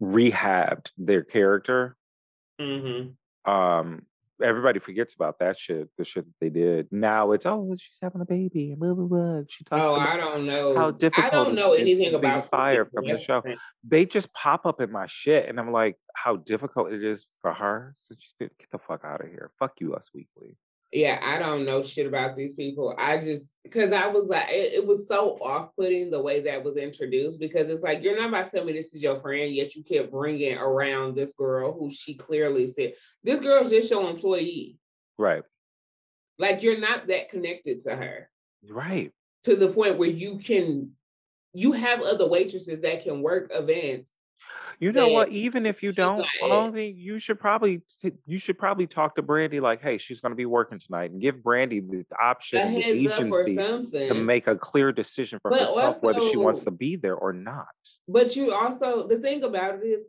rehabbed 0.00 0.90
their 0.96 1.22
character. 1.22 1.96
Mm-hmm. 2.60 3.50
Um, 3.50 4.02
everybody 4.42 4.78
forgets 4.78 5.14
about 5.14 5.38
that 5.40 5.58
shit, 5.58 5.88
the 5.96 6.04
shit 6.04 6.24
that 6.24 6.34
they 6.40 6.50
did. 6.50 6.88
Now 6.92 7.32
it's 7.32 7.46
oh, 7.46 7.74
she's 7.78 7.98
having 8.00 8.20
a 8.20 8.24
baby, 8.24 8.74
blah 8.76 8.94
blah 8.94 9.06
blah. 9.06 9.40
She 9.48 9.64
talks. 9.64 9.82
Oh, 9.82 9.96
I 9.96 10.16
don't 10.16 10.46
know 10.46 10.76
how 10.76 10.90
difficult. 10.92 11.26
I 11.26 11.30
don't 11.30 11.54
know 11.54 11.72
anything 11.72 12.14
about 12.14 12.50
fire 12.50 12.84
from 12.86 13.06
the 13.06 13.18
show. 13.18 13.42
They 13.86 14.06
just 14.06 14.32
pop 14.32 14.66
up 14.66 14.80
in 14.80 14.92
my 14.92 15.06
shit, 15.06 15.48
and 15.48 15.58
I'm 15.58 15.72
like, 15.72 15.96
how 16.14 16.36
difficult 16.36 16.92
it 16.92 17.02
is 17.02 17.26
for 17.40 17.52
her. 17.52 17.92
So 17.96 18.14
she, 18.18 18.30
get 18.38 18.70
the 18.70 18.78
fuck 18.78 19.04
out 19.04 19.24
of 19.24 19.28
here. 19.28 19.50
Fuck 19.58 19.74
you, 19.80 19.94
Us 19.94 20.10
Weekly 20.14 20.56
yeah, 20.92 21.20
I 21.22 21.38
don't 21.38 21.66
know 21.66 21.82
shit 21.82 22.06
about 22.06 22.34
these 22.34 22.54
people. 22.54 22.94
I 22.96 23.18
just 23.18 23.52
because 23.62 23.92
I 23.92 24.06
was 24.06 24.26
like, 24.26 24.48
it, 24.48 24.72
it 24.74 24.86
was 24.86 25.06
so 25.06 25.36
off-putting 25.42 26.10
the 26.10 26.22
way 26.22 26.40
that 26.40 26.64
was 26.64 26.78
introduced 26.78 27.38
because 27.38 27.68
it's 27.68 27.82
like 27.82 28.02
you're 28.02 28.16
not 28.16 28.30
about 28.30 28.50
to 28.50 28.56
tell 28.56 28.64
me 28.64 28.72
this 28.72 28.94
is 28.94 29.02
your 29.02 29.16
friend, 29.16 29.52
yet 29.54 29.74
you 29.76 29.84
kept 29.84 30.10
bringing 30.10 30.56
around 30.56 31.14
this 31.14 31.34
girl 31.34 31.76
who 31.78 31.90
she 31.90 32.14
clearly 32.14 32.66
said 32.66 32.94
this 33.22 33.40
girl's 33.40 33.70
just 33.70 33.90
your 33.90 34.08
employee, 34.08 34.78
right? 35.18 35.42
Like 36.38 36.62
you're 36.62 36.80
not 36.80 37.08
that 37.08 37.28
connected 37.28 37.80
to 37.80 37.94
her, 37.94 38.30
right? 38.70 39.12
To 39.42 39.56
the 39.56 39.68
point 39.68 39.98
where 39.98 40.08
you 40.08 40.38
can, 40.38 40.92
you 41.52 41.72
have 41.72 42.00
other 42.00 42.26
waitresses 42.26 42.80
that 42.80 43.02
can 43.02 43.20
work 43.22 43.48
events 43.50 44.14
you 44.80 44.92
know 44.92 45.08
what? 45.08 45.30
Even 45.30 45.66
if 45.66 45.82
you 45.82 45.92
don't, 45.92 46.24
only 46.42 46.90
you 46.90 47.18
should 47.18 47.40
probably 47.40 47.82
you 48.26 48.38
should 48.38 48.58
probably 48.58 48.86
talk 48.86 49.16
to 49.16 49.22
Brandi 49.22 49.60
like, 49.60 49.82
hey, 49.82 49.98
she's 49.98 50.20
going 50.20 50.30
to 50.30 50.36
be 50.36 50.46
working 50.46 50.78
tonight, 50.78 51.10
and 51.10 51.20
give 51.20 51.36
Brandi 51.36 51.80
the 51.88 52.04
option, 52.20 52.74
the 52.74 52.84
agency 52.84 53.56
to 53.56 54.14
make 54.14 54.46
a 54.46 54.56
clear 54.56 54.92
decision 54.92 55.38
for 55.40 55.50
but 55.50 55.60
herself 55.60 55.78
also, 55.78 55.98
whether 56.00 56.20
she 56.20 56.36
wants 56.36 56.64
to 56.64 56.70
be 56.70 56.96
there 56.96 57.16
or 57.16 57.32
not. 57.32 57.66
But 58.06 58.36
you 58.36 58.52
also 58.52 59.06
the 59.06 59.18
thing 59.18 59.42
about 59.42 59.76
it 59.76 59.84
is, 59.84 60.02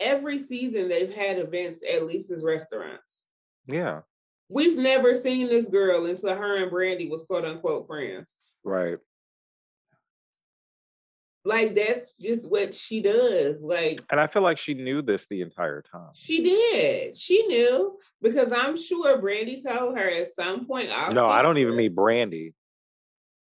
every 0.00 0.38
season 0.38 0.88
they've 0.88 1.14
had 1.14 1.38
events 1.38 1.82
at 1.88 2.04
Lisa's 2.04 2.44
restaurants. 2.44 3.26
Yeah, 3.66 4.00
we've 4.48 4.78
never 4.78 5.14
seen 5.14 5.46
this 5.46 5.68
girl 5.68 6.06
until 6.06 6.34
her 6.34 6.56
and 6.56 6.72
Brandi 6.72 7.08
was 7.08 7.22
quote 7.22 7.44
unquote 7.44 7.86
friends. 7.86 8.42
Right 8.64 8.98
like 11.44 11.74
that's 11.74 12.18
just 12.18 12.50
what 12.50 12.74
she 12.74 13.00
does 13.00 13.64
like 13.64 14.00
and 14.10 14.20
i 14.20 14.26
feel 14.26 14.42
like 14.42 14.58
she 14.58 14.74
knew 14.74 15.00
this 15.00 15.26
the 15.26 15.40
entire 15.40 15.82
time. 15.82 16.10
She 16.14 16.42
did. 16.42 17.16
She 17.16 17.46
knew 17.46 17.98
because 18.20 18.52
i'm 18.52 18.76
sure 18.76 19.20
brandi 19.20 19.62
told 19.62 19.96
her 19.96 20.08
at 20.08 20.32
some 20.32 20.66
point 20.66 20.90
no 21.12 21.26
i 21.26 21.42
don't 21.42 21.58
even 21.58 21.76
mean 21.76 21.94
brandi. 21.94 22.52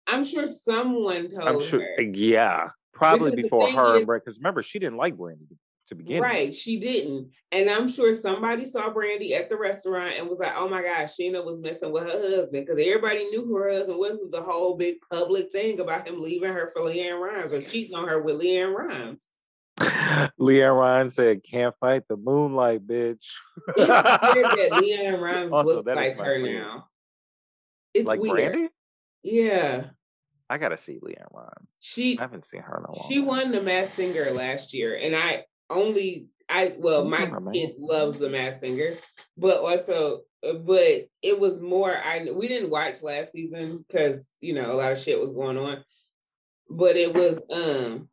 I'm 0.08 0.24
sure 0.24 0.46
someone 0.46 1.30
told 1.30 1.48
i'm 1.48 1.62
sure 1.62 1.82
her. 1.82 1.96
Eh, 2.00 2.12
yeah 2.14 2.70
probably 2.94 3.32
because 3.32 3.44
before 3.44 3.70
her 3.72 4.06
because 4.06 4.38
remember 4.38 4.62
she 4.62 4.80
didn't 4.80 4.98
like 4.98 5.16
brandi 5.16 5.58
to 5.88 5.96
begin. 5.96 6.22
Right, 6.22 6.50
with. 6.50 6.58
she 6.58 6.80
didn't, 6.80 7.32
and 7.52 7.70
I'm 7.70 7.88
sure 7.88 8.14
somebody 8.14 8.66
saw 8.66 8.92
brandi 8.92 9.32
at 9.32 9.50
the 9.50 9.58
restaurant 9.58 10.16
and 10.18 10.28
was 10.28 10.40
like, 10.40 10.54
"Oh 10.56 10.68
my 10.68 10.82
gosh, 10.82 11.16
sheena 11.16 11.44
was 11.44 11.60
messing 11.60 11.92
with 11.92 12.04
her 12.04 12.10
husband," 12.10 12.66
because 12.66 12.80
everybody 12.80 13.26
knew 13.26 13.46
who 13.46 13.56
her 13.58 13.72
husband 13.72 14.00
was. 14.00 14.18
The 14.32 14.42
whole 14.42 14.76
big 14.76 14.96
public 15.12 15.52
thing 15.52 15.80
about 15.80 16.08
him 16.08 16.20
leaving 16.20 16.52
her 16.52 16.72
for 16.74 16.82
LeAnn 16.82 17.20
Rimes 17.20 17.54
or 17.54 17.62
cheating 17.62 17.96
on 17.96 18.08
her 18.08 18.22
with 18.22 18.42
LeAnn 18.42 18.76
Rimes. 18.76 19.32
LeAnn 20.40 20.80
Rimes 20.80 21.16
said, 21.16 21.44
"Can't 21.44 21.76
fight 21.80 22.04
the 22.08 22.18
moonlight, 22.18 22.86
bitch." 22.88 23.34
it's 23.68 23.78
weird 23.78 23.88
that 23.88 24.70
LeAnn 24.82 25.22
Rimes 25.22 25.54
also, 25.54 25.84
looks 25.84 25.88
like 25.88 26.18
her 26.18 26.40
now. 26.40 26.88
It's 27.94 28.08
like 28.08 28.20
weird. 28.20 28.56
Brandi? 28.56 28.68
Yeah. 29.24 29.86
I 30.50 30.58
gotta 30.58 30.78
see 30.78 31.00
LeAnn 31.00 31.26
Rimes. 31.34 31.68
She 31.80 32.18
I 32.18 32.22
haven't 32.22 32.46
seen 32.46 32.62
her 32.62 32.78
in 32.78 32.86
a 32.86 32.92
long. 32.96 33.10
She 33.10 33.18
time. 33.18 33.26
won 33.26 33.52
the 33.52 33.62
Masked 33.62 33.96
Singer 33.96 34.32
last 34.32 34.74
year, 34.74 34.96
and 34.96 35.16
I 35.16 35.46
only 35.70 36.28
I 36.50 36.74
well 36.78 37.06
my 37.06 37.32
kids 37.54 37.82
loves 37.82 38.20
the 38.20 38.30
Masked 38.30 38.60
Singer, 38.62 38.94
but 39.38 39.58
also 39.60 40.22
uh, 40.48 40.54
but 40.54 41.10
it 41.22 41.40
was 41.40 41.62
more 41.62 41.92
I 41.92 42.28
we 42.34 42.48
didn't 42.48 42.70
watch 42.70 43.02
last 43.02 43.32
season 43.32 43.84
because 43.88 44.34
you 44.42 44.54
know 44.54 44.72
a 44.72 44.76
lot 44.76 44.92
of 44.92 45.00
shit 45.00 45.20
was 45.20 45.32
going 45.32 45.58
on, 45.58 45.84
but 46.70 46.96
it 46.96 47.14
was 47.14 47.42
um 47.52 48.10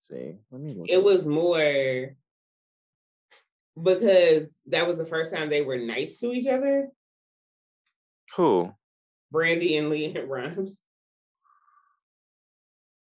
see 0.00 0.34
let 0.50 0.60
me 0.60 0.74
look 0.74 0.88
it 0.88 1.02
was 1.02 1.26
more 1.26 2.16
because 3.82 4.58
that 4.66 4.86
was 4.86 4.98
the 4.98 5.04
first 5.04 5.34
time 5.34 5.48
they 5.48 5.62
were 5.62 5.78
nice 5.78 6.20
to 6.20 6.32
each 6.32 6.46
other. 6.46 6.88
Who? 8.36 8.72
Brandi 9.32 9.78
and 9.78 9.90
LeAnn 9.90 10.28
Rimes. 10.28 10.82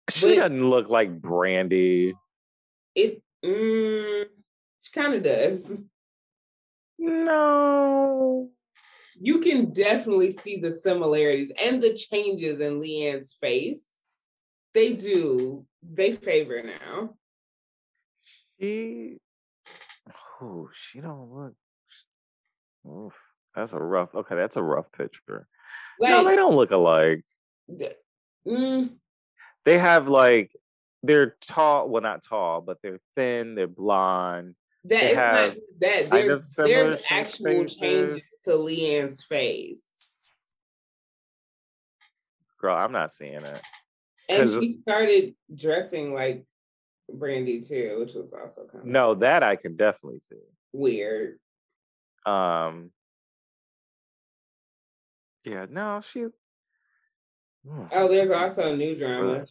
She 0.09 0.35
but 0.35 0.35
doesn't 0.35 0.67
look 0.67 0.89
like 0.89 1.19
Brandi. 1.19 2.13
It 2.95 3.21
mm, 3.45 4.25
she 4.81 4.91
kind 4.93 5.13
of 5.13 5.23
does. 5.23 5.81
No. 6.97 8.49
You 9.19 9.39
can 9.41 9.73
definitely 9.73 10.31
see 10.31 10.57
the 10.57 10.71
similarities 10.71 11.51
and 11.61 11.83
the 11.83 11.93
changes 11.93 12.61
in 12.61 12.79
LeAnn's 12.79 13.33
face. 13.33 13.83
They 14.73 14.93
do. 14.93 15.65
They 15.83 16.13
favor 16.13 16.63
now. 16.63 17.15
She 18.59 19.17
oh, 20.41 20.69
she 20.73 20.99
don't 20.99 21.31
look 21.31 21.53
oof. 22.87 23.13
That's 23.55 23.73
a 23.73 23.79
rough 23.79 24.13
okay, 24.15 24.35
that's 24.35 24.57
a 24.57 24.63
rough 24.63 24.91
picture. 24.91 25.47
Like, 25.99 26.11
no, 26.11 26.23
they 26.25 26.35
don't 26.35 26.55
look 26.55 26.71
alike. 26.71 27.23
Mm, 28.47 28.91
they 29.65 29.77
have 29.77 30.07
like 30.07 30.51
they're 31.05 31.35
tall, 31.41 31.89
well 31.89 32.01
not 32.01 32.23
tall, 32.23 32.61
but 32.61 32.77
they're 32.81 32.99
thin, 33.15 33.55
they're 33.55 33.67
blonde. 33.67 34.55
That 34.85 35.03
is 35.03 35.15
not 35.15 35.55
that 35.79 36.09
there's, 36.11 36.55
there's 36.55 37.03
actual 37.09 37.63
faces. 37.63 37.79
changes 37.79 38.35
to 38.43 38.51
LeAnn's 38.51 39.23
face. 39.23 39.81
Girl, 42.59 42.75
I'm 42.75 42.91
not 42.91 43.11
seeing 43.11 43.43
it. 43.43 43.61
And 44.29 44.49
she 44.49 44.79
started 44.81 45.35
dressing 45.53 46.13
like 46.13 46.45
Brandi 47.11 47.67
too, 47.67 47.97
which 47.99 48.13
was 48.13 48.33
also 48.33 48.65
kind 48.65 48.83
of 48.83 48.87
No, 48.87 49.15
that 49.15 49.43
I 49.43 49.55
can 49.55 49.75
definitely 49.75 50.19
see. 50.19 50.35
Weird. 50.73 51.39
Um 52.25 52.91
Yeah, 55.43 55.65
no, 55.69 56.01
she 56.01 56.25
Oh, 57.91 58.07
there's 58.07 58.29
also 58.29 58.75
new 58.75 58.95
drama. 58.95 59.45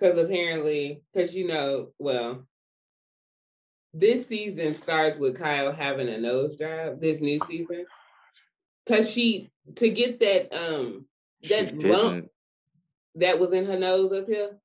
Because 0.00 0.18
apparently, 0.18 1.02
because 1.12 1.34
you 1.34 1.46
know, 1.46 1.90
well, 1.98 2.46
this 3.92 4.26
season 4.26 4.74
starts 4.74 5.18
with 5.18 5.38
Kyle 5.38 5.72
having 5.72 6.08
a 6.08 6.18
nose 6.18 6.56
job. 6.56 7.00
This 7.00 7.20
new 7.20 7.38
season, 7.40 7.84
because 8.86 9.10
she 9.10 9.50
to 9.76 9.90
get 9.90 10.20
that 10.20 10.52
um 10.56 11.06
that 11.48 11.82
lump 11.82 12.28
that 13.16 13.38
was 13.38 13.52
in 13.52 13.66
her 13.66 13.78
nose 13.78 14.12
up 14.12 14.26
here. 14.26 14.58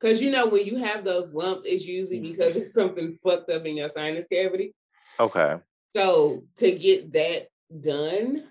Because 0.00 0.20
you 0.20 0.30
know 0.30 0.48
when 0.48 0.66
you 0.66 0.78
have 0.78 1.04
those 1.04 1.32
lumps, 1.32 1.64
it's 1.64 1.86
usually 1.86 2.18
mm. 2.18 2.32
because 2.32 2.54
there's 2.54 2.74
something 2.74 3.12
fucked 3.22 3.50
up 3.50 3.64
in 3.64 3.76
your 3.76 3.88
sinus 3.88 4.26
cavity. 4.26 4.74
Okay. 5.20 5.56
So 5.94 6.42
to 6.56 6.72
get 6.72 7.12
that 7.12 7.48
done, 7.80 8.48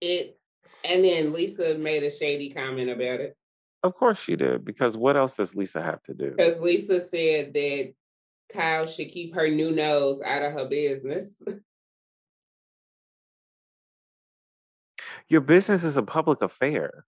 it 0.00 0.38
and 0.84 1.04
then 1.04 1.32
Lisa 1.32 1.78
made 1.78 2.02
a 2.02 2.10
shady 2.10 2.50
comment 2.50 2.90
about 2.90 3.20
it. 3.20 3.36
Of 3.82 3.94
course 3.96 4.20
she 4.20 4.36
did, 4.36 4.64
because 4.64 4.96
what 4.96 5.16
else 5.16 5.36
does 5.36 5.54
Lisa 5.56 5.82
have 5.82 6.02
to 6.04 6.14
do? 6.14 6.34
Because 6.36 6.60
Lisa 6.60 7.04
said 7.04 7.52
that 7.54 7.92
Kyle 8.52 8.86
should 8.86 9.10
keep 9.10 9.34
her 9.34 9.48
new 9.48 9.72
nose 9.72 10.20
out 10.22 10.42
of 10.42 10.52
her 10.52 10.66
business. 10.66 11.42
Your 15.28 15.40
business 15.40 15.82
is 15.84 15.96
a 15.96 16.02
public 16.02 16.42
affair. 16.42 17.04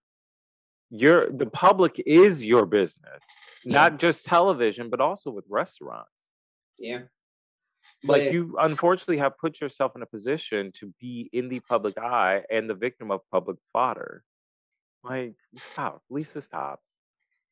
Your 0.89 1.29
the 1.29 1.45
public 1.45 2.01
is 2.05 2.45
your 2.45 2.65
business, 2.65 3.23
yeah. 3.63 3.73
not 3.73 3.99
just 3.99 4.25
television, 4.25 4.89
but 4.89 5.01
also 5.01 5.31
with 5.31 5.45
restaurants. 5.49 6.29
Yeah 6.77 7.01
like 8.03 8.31
you 8.31 8.55
unfortunately 8.59 9.17
have 9.17 9.37
put 9.37 9.61
yourself 9.61 9.95
in 9.95 10.01
a 10.01 10.05
position 10.05 10.71
to 10.73 10.93
be 10.99 11.29
in 11.33 11.49
the 11.49 11.59
public 11.61 11.97
eye 11.97 12.43
and 12.51 12.69
the 12.69 12.73
victim 12.73 13.11
of 13.11 13.21
public 13.31 13.57
fodder. 13.73 14.23
Like, 15.07 15.35
stop, 15.57 16.01
Lisa, 16.09 16.41
stop. 16.41 16.79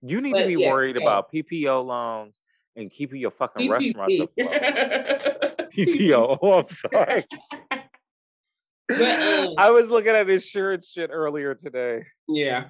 You 0.02 0.22
need 0.22 0.32
but 0.32 0.42
to 0.42 0.48
be 0.48 0.62
yes, 0.62 0.72
worried 0.72 0.98
about 0.98 1.32
PPO 1.32 1.86
loans 1.86 2.40
and 2.76 2.90
keeping 2.90 3.22
your 3.22 3.32
fucking 3.32 3.70
restaurants 3.70 4.20
afloat. 4.20 4.36
PPO. 5.78 6.40
Oh, 6.42 6.54
I'm 6.60 6.70
sorry. 6.70 7.26
But, 8.90 9.22
um, 9.22 9.54
I 9.58 9.70
was 9.72 9.90
looking 9.90 10.12
at 10.12 10.30
insurance 10.30 10.90
shit 10.90 11.10
earlier 11.12 11.56
today. 11.56 12.04
Yeah. 12.28 12.66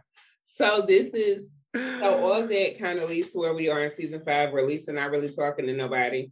So 0.46 0.84
this 0.86 1.14
is 1.14 1.60
so 1.74 2.20
all 2.20 2.46
that 2.46 2.80
kind 2.80 3.00
of 3.00 3.10
leads 3.10 3.32
to 3.32 3.40
where 3.40 3.56
we 3.56 3.70
are 3.70 3.82
in 3.82 3.94
season 3.96 4.22
five, 4.24 4.52
where 4.52 4.66
Lisa 4.66 4.94
not 4.94 5.10
really 5.10 5.30
talking 5.30 5.66
to 5.66 5.74
nobody 5.74 6.30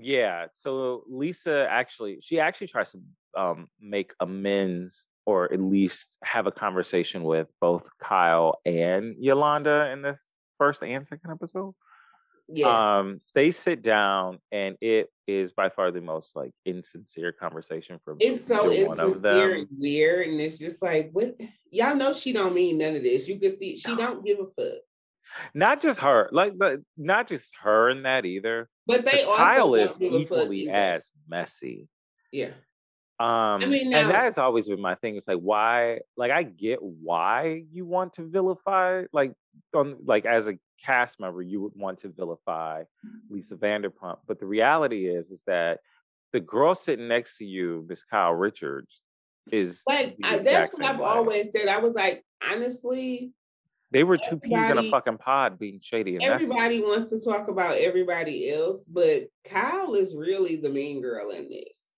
yeah 0.00 0.46
so 0.52 1.04
lisa 1.08 1.66
actually 1.68 2.18
she 2.22 2.40
actually 2.40 2.66
tries 2.66 2.92
to 2.92 3.00
um, 3.36 3.68
make 3.80 4.12
amends 4.20 5.06
or 5.26 5.52
at 5.52 5.60
least 5.60 6.18
have 6.22 6.46
a 6.46 6.52
conversation 6.52 7.22
with 7.22 7.48
both 7.60 7.88
kyle 8.00 8.60
and 8.64 9.14
yolanda 9.18 9.90
in 9.92 10.02
this 10.02 10.32
first 10.58 10.82
and 10.82 11.06
second 11.06 11.30
episode 11.30 11.74
yes. 12.48 12.68
um 12.68 13.20
they 13.34 13.50
sit 13.50 13.82
down 13.82 14.38
and 14.50 14.76
it 14.80 15.08
is 15.26 15.52
by 15.52 15.68
far 15.68 15.90
the 15.90 16.00
most 16.00 16.34
like 16.36 16.52
insincere 16.64 17.32
conversation 17.32 17.98
from 18.04 18.16
it's 18.20 18.46
so 18.46 18.70
insincere 18.70 19.54
and 19.54 19.68
weird 19.78 20.26
and 20.26 20.40
it's 20.40 20.58
just 20.58 20.82
like 20.82 21.10
what 21.12 21.34
y'all 21.70 21.94
know 21.94 22.12
she 22.12 22.32
don't 22.32 22.54
mean 22.54 22.78
none 22.78 22.96
of 22.96 23.02
this 23.02 23.28
you 23.28 23.38
can 23.38 23.56
see 23.56 23.76
she 23.76 23.94
don't 23.96 24.24
give 24.24 24.38
a 24.38 24.46
fuck 24.60 24.80
not 25.54 25.80
just 25.80 26.00
her, 26.00 26.28
like 26.32 26.58
the 26.58 26.84
not 26.96 27.28
just 27.28 27.54
her 27.62 27.90
in 27.90 28.02
that 28.02 28.24
either. 28.24 28.68
But 28.86 29.04
they 29.04 29.22
also 29.22 29.36
Kyle 29.36 29.74
is 29.74 30.00
equally 30.00 30.70
as 30.70 31.10
messy. 31.28 31.88
Yeah. 32.30 32.50
Um, 33.22 33.62
I 33.62 33.66
mean, 33.66 33.90
now, 33.90 34.00
and 34.00 34.10
that 34.10 34.24
has 34.24 34.38
always 34.38 34.68
been 34.68 34.80
my 34.80 34.96
thing. 34.96 35.14
It's 35.14 35.28
like 35.28 35.38
why, 35.38 36.00
like, 36.16 36.32
I 36.32 36.42
get 36.42 36.82
why 36.82 37.62
you 37.70 37.86
want 37.86 38.14
to 38.14 38.28
vilify, 38.28 39.04
like, 39.12 39.32
on 39.76 39.98
like 40.04 40.26
as 40.26 40.48
a 40.48 40.58
cast 40.84 41.20
member, 41.20 41.40
you 41.40 41.60
would 41.60 41.76
want 41.76 41.98
to 41.98 42.08
vilify 42.08 42.82
Lisa 43.30 43.56
Vanderpump. 43.56 44.18
But 44.26 44.40
the 44.40 44.46
reality 44.46 45.06
is, 45.06 45.30
is 45.30 45.44
that 45.46 45.78
the 46.32 46.40
girl 46.40 46.74
sitting 46.74 47.06
next 47.06 47.38
to 47.38 47.44
you, 47.44 47.86
Miss 47.88 48.02
Kyle 48.02 48.32
Richards, 48.32 49.00
is 49.52 49.82
like 49.86 50.16
I, 50.24 50.38
that's 50.38 50.76
what 50.76 50.88
I've 50.88 50.98
way. 50.98 51.06
always 51.06 51.52
said. 51.52 51.68
I 51.68 51.78
was 51.78 51.94
like, 51.94 52.24
honestly, 52.50 53.30
they 53.92 54.02
were 54.02 54.16
two 54.16 54.38
peas 54.38 54.68
in 54.68 54.78
a 54.78 54.90
fucking 54.90 55.18
pod 55.18 55.60
being 55.60 55.78
shady. 55.80 56.18
everybody 56.20 56.80
wants 56.80 57.10
to 57.10 57.20
talk 57.24 57.46
about 57.46 57.76
everybody 57.76 58.50
else, 58.50 58.84
but 58.84 59.28
Kyle 59.44 59.94
is 59.94 60.16
really 60.16 60.56
the 60.56 60.70
mean 60.70 61.00
girl 61.00 61.30
in 61.30 61.48
this. 61.48 61.91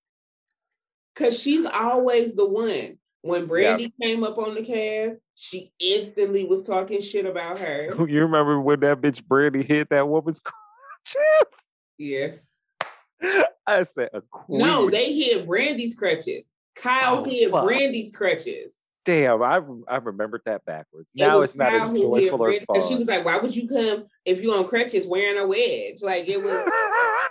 Cause 1.17 1.39
she's 1.39 1.65
always 1.65 2.35
the 2.35 2.47
one. 2.47 2.99
When 3.23 3.49
Brandi 3.49 3.91
came 4.03 4.23
up 4.23 4.37
on 4.37 4.55
the 4.55 4.63
cast, 4.63 5.19
she 5.35 5.73
instantly 5.79 6.45
was 6.45 6.63
talking 6.63 7.01
shit 7.01 7.25
about 7.25 7.59
her. 7.59 7.89
You 8.09 8.21
remember 8.23 8.61
when 8.61 8.81
that 8.81 9.01
bitch 9.01 9.23
Brandi 9.23 9.65
hit 9.65 9.89
that 9.91 10.07
woman's 10.07 10.41
crutches? 10.45 11.55
Yes. 11.97 12.51
I 13.67 13.85
said 13.85 14.11
a 14.13 14.21
queen. 14.21 14.59
No, 14.59 14.91
they 14.91 15.15
hit 15.15 15.47
Brandi's 15.49 15.95
crutches. 15.95 16.51
Kyle 16.77 17.19
oh, 17.19 17.25
hit 17.25 17.51
fuck. 17.51 17.65
Brandi's 17.65 18.15
crutches. 18.15 18.77
Damn, 19.05 19.43
I 19.43 19.61
I 19.89 19.97
remembered 19.97 20.43
that 20.47 20.65
backwards. 20.65 21.11
It 21.15 21.21
now 21.21 21.41
it's 21.41 21.55
not 21.55 21.75
as 21.75 21.89
joyful 21.89 22.43
or 22.43 22.53
fun. 22.53 22.89
She 22.89 22.97
was 22.97 23.07
like, 23.07 23.25
"Why 23.25 23.39
would 23.39 23.55
you 23.55 23.69
come 23.69 24.07
if 24.25 24.43
you 24.43 24.53
on 24.53 24.67
crutches 24.67 25.07
wearing 25.07 25.39
a 25.39 25.47
wedge?" 25.47 26.03
Like 26.03 26.29
it 26.29 26.43
was. 26.43 26.69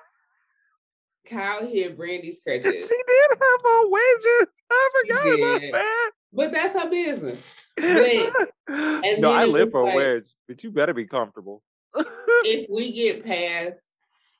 Kyle 1.29 1.65
hit 1.65 1.97
Brandi's 1.97 2.41
crutches. 2.43 2.65
she 2.65 2.79
did 2.79 3.29
have 3.29 3.65
on 3.65 3.91
wedges. 3.91 4.49
I 4.69 4.89
forgot 5.01 5.27
about 5.27 5.61
that. 5.61 6.11
But 6.33 6.51
that's 6.51 6.79
her 6.79 6.89
business. 6.89 7.39
But, 7.77 8.33
no, 9.19 9.31
I 9.31 9.45
live 9.45 9.71
for 9.71 9.83
like, 9.83 9.93
a 9.93 9.97
wedge, 9.97 10.25
but 10.47 10.63
you 10.63 10.71
better 10.71 10.93
be 10.93 11.05
comfortable. 11.05 11.61
if 11.95 12.67
we 12.73 12.91
get 12.91 13.23
past 13.25 13.91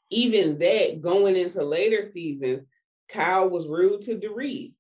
even 0.10 0.58
that 0.60 1.02
going 1.02 1.36
into 1.36 1.64
later 1.64 2.04
seasons, 2.04 2.66
Kyle 3.10 3.50
was 3.50 3.68
rude 3.68 4.02
to 4.02 4.16
Dorit. 4.16 4.74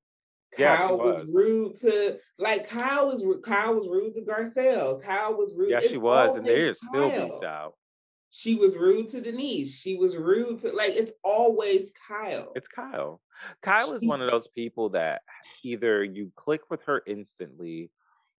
Kyle 0.56 0.97
was. 0.97 1.24
was. 1.24 1.34
rude 1.34 1.76
to 1.78 2.20
like 2.38 2.68
Kyle 2.68 3.08
was 3.08 3.26
Kyle 3.43 3.74
was 3.74 3.88
rude 3.88 4.14
to 4.16 4.22
Garcelle. 4.22 5.01
Kyle 5.01 5.36
was 5.36 5.54
rude. 5.56 5.72
Yeah, 5.72 5.80
she 5.80 5.97
was, 5.97 6.36
and 6.36 6.47
always 6.47 6.64
they're 6.64 6.74
still 6.74 7.10
beefed 7.10 7.43
out. 7.43 7.74
She 8.36 8.56
was 8.56 8.76
rude 8.76 9.10
to 9.10 9.22
Denise. 9.22 9.80
She 9.80 9.96
was 9.96 10.18
rude 10.18 10.58
to 10.60 10.72
like 10.72 10.94
it's 10.94 11.12
always 11.24 11.92
Kyle. 12.08 12.52
It's 12.56 12.68
Kyle. 12.68 13.22
Kyle 13.62 13.94
is 13.94 14.04
one 14.04 14.24
of 14.24 14.32
those 14.32 14.48
people 14.48 14.90
that 14.90 15.22
either 15.64 16.04
you 16.04 16.32
click 16.36 16.62
with 16.72 16.82
her 16.86 17.04
instantly 17.06 17.92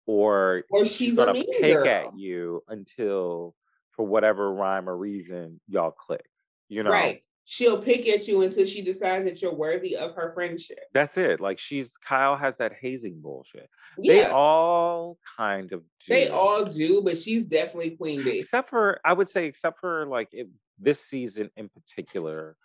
or 0.04 0.64
or 0.72 0.84
she's 0.84 0.96
she's 0.96 1.14
gonna 1.14 1.34
pick 1.34 1.62
girl. 1.62 1.86
at 1.86 2.18
you 2.18 2.64
until 2.66 3.54
for 3.92 4.04
whatever 4.04 4.52
rhyme 4.52 4.90
or 4.90 4.96
reason 4.96 5.60
y'all 5.68 5.92
click. 5.92 6.26
You 6.68 6.82
know, 6.82 6.90
Right. 6.90 7.22
She'll 7.46 7.78
pick 7.80 8.08
at 8.08 8.26
you 8.26 8.40
until 8.42 8.64
she 8.64 8.80
decides 8.80 9.26
that 9.26 9.42
you're 9.42 9.54
worthy 9.54 9.96
of 9.96 10.14
her 10.14 10.32
friendship. 10.32 10.78
that's 10.94 11.18
it. 11.18 11.40
Like 11.40 11.58
she's 11.58 11.96
Kyle 11.96 12.36
has 12.36 12.56
that 12.56 12.72
hazing 12.80 13.20
bullshit. 13.20 13.68
They 14.02 14.24
all 14.24 15.18
kind 15.36 15.70
of 15.72 15.82
do. 16.00 16.14
they 16.14 16.28
all 16.28 16.64
do, 16.64 17.02
but 17.02 17.18
she's 17.18 17.44
definitely 17.44 17.90
Queen 17.90 18.24
Bee. 18.24 18.38
except 18.38 18.70
for 18.70 18.98
I 19.04 19.12
would 19.12 19.28
say, 19.28 19.44
except 19.46 19.78
for 19.78 20.06
like 20.06 20.28
it, 20.32 20.48
this 20.78 21.00
season 21.00 21.50
in 21.56 21.68
particular, 21.68 22.56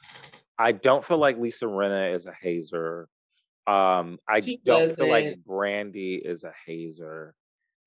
I 0.58 0.72
don't 0.72 1.04
feel 1.04 1.18
like 1.18 1.38
Lisa 1.38 1.66
Rinna 1.66 2.16
is 2.16 2.26
a 2.26 2.34
hazer. 2.42 3.10
Um, 3.68 4.18
I 4.28 4.42
She 4.42 4.62
don't 4.64 4.96
feel 4.96 5.10
like. 5.10 5.40
Brandi 5.48 6.20
is 6.26 6.44
a 6.44 6.54
hazer, 6.66 7.36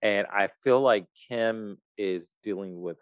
and 0.02 0.26
I 0.26 0.48
feel 0.62 0.80
like 0.80 1.06
Kim 1.28 1.78
is 1.96 2.30
dealing 2.42 2.80
with 2.80 2.98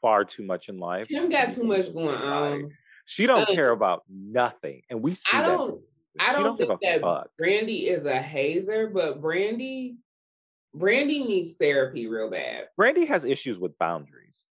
far 0.00 0.24
too 0.24 0.44
much 0.44 0.68
in 0.68 0.78
life. 0.78 1.08
Kim 1.08 1.28
got 1.28 1.50
too 1.50 1.64
much 1.64 1.92
going 1.92 2.08
on. 2.08 2.70
She 3.10 3.26
don't 3.26 3.40
Uh, 3.40 3.54
care 3.56 3.70
about 3.70 4.04
nothing, 4.08 4.82
and 4.88 5.02
we 5.02 5.14
see 5.14 5.36
I 5.36 5.42
don't 5.44 5.82
I 6.20 6.28
She 6.28 6.42
don't 6.44 6.56
give 6.56 6.68
think 6.68 6.80
that. 7.02 7.26
Brandi 7.40 7.86
is 7.88 8.04
a 8.06 8.16
hazer, 8.16 8.86
but 8.88 9.20
Brandi 9.20 9.96
Brandi 10.76 11.26
needs 11.26 11.54
therapy 11.56 12.06
real 12.06 12.30
bad. 12.30 12.68
Brandi 12.78 13.08
has 13.08 13.24
issues 13.24 13.58
with 13.58 13.76
boundaries. 13.80 14.46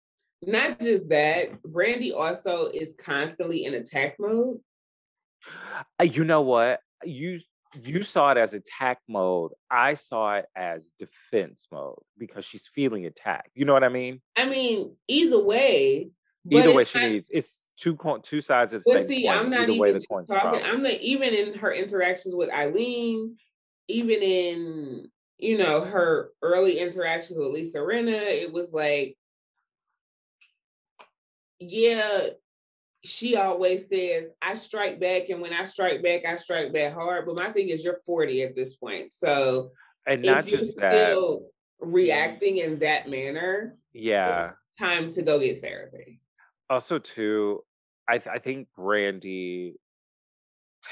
Not 0.42 0.78
just 0.78 1.08
that, 1.08 1.50
Brandi 1.64 2.14
also 2.14 2.68
is 2.68 2.94
constantly 2.96 3.64
in 3.64 3.74
attack 3.74 4.20
mode. 4.20 4.60
Uh, 5.98 6.04
You 6.04 6.22
know 6.22 6.42
what? 6.42 6.78
You 7.02 7.40
you 7.82 8.04
saw 8.04 8.30
it 8.30 8.38
as 8.38 8.54
attack 8.54 8.98
mode. 9.08 9.50
I 9.68 9.94
saw 9.94 10.36
it 10.36 10.46
as 10.54 10.92
defense 10.96 11.66
mode 11.72 11.98
because 12.16 12.44
she's 12.44 12.68
feeling 12.68 13.04
attacked. 13.04 13.50
You 13.54 13.64
know 13.64 13.72
what 13.72 13.82
I 13.82 13.88
mean? 13.88 14.22
I 14.36 14.44
mean, 14.46 14.96
either 15.08 15.42
way. 15.42 16.10
But 16.44 16.58
Either 16.58 16.74
way, 16.74 16.84
she 16.84 16.98
not- 16.98 17.08
needs 17.10 17.30
it's 17.32 17.68
two 17.76 17.96
co- 17.96 18.18
two 18.18 18.40
sides 18.40 18.72
of 18.72 18.84
the 18.84 18.92
same 18.92 19.06
see, 19.08 19.26
coin. 19.26 19.36
I'm 19.36 19.50
not 19.50 19.60
Either 19.62 19.72
even 19.72 19.80
way, 19.80 19.92
the 19.92 20.06
coin's 20.06 20.28
talking. 20.28 20.62
I'm 20.62 20.82
not 20.82 20.92
even 20.92 21.34
in 21.34 21.54
her 21.54 21.72
interactions 21.72 22.34
with 22.34 22.50
Eileen, 22.52 23.36
even 23.88 24.22
in 24.22 25.10
you 25.38 25.58
know 25.58 25.80
her 25.80 26.30
early 26.42 26.78
interactions 26.78 27.38
with 27.38 27.48
Lisa 27.48 27.78
Rinna. 27.78 28.20
It 28.20 28.52
was 28.52 28.72
like, 28.72 29.16
yeah, 31.58 32.28
she 33.04 33.36
always 33.36 33.88
says, 33.88 34.30
"I 34.42 34.54
strike 34.54 35.00
back," 35.00 35.30
and 35.30 35.40
when 35.40 35.52
I 35.52 35.64
strike 35.64 36.02
back, 36.02 36.26
I 36.26 36.36
strike 36.36 36.72
back 36.72 36.92
hard. 36.92 37.26
But 37.26 37.36
my 37.36 37.52
thing 37.52 37.70
is, 37.70 37.82
you're 37.84 38.00
40 38.06 38.42
at 38.42 38.54
this 38.54 38.76
point, 38.76 39.12
so 39.12 39.72
and 40.06 40.24
if 40.24 40.30
not 40.30 40.48
you're 40.48 40.58
just 40.58 40.76
that. 40.76 40.94
still 40.94 41.40
mm-hmm. 41.82 41.92
reacting 41.92 42.58
in 42.58 42.78
that 42.80 43.08
manner, 43.08 43.76
Yeah. 43.92 44.52
it's 44.68 44.76
time 44.78 45.08
to 45.08 45.22
go 45.22 45.38
get 45.38 45.60
therapy. 45.62 46.20
Also, 46.74 46.98
too, 46.98 47.62
I 48.08 48.18
th- 48.18 48.34
I 48.34 48.40
think 48.40 48.66
Brandi 48.76 49.74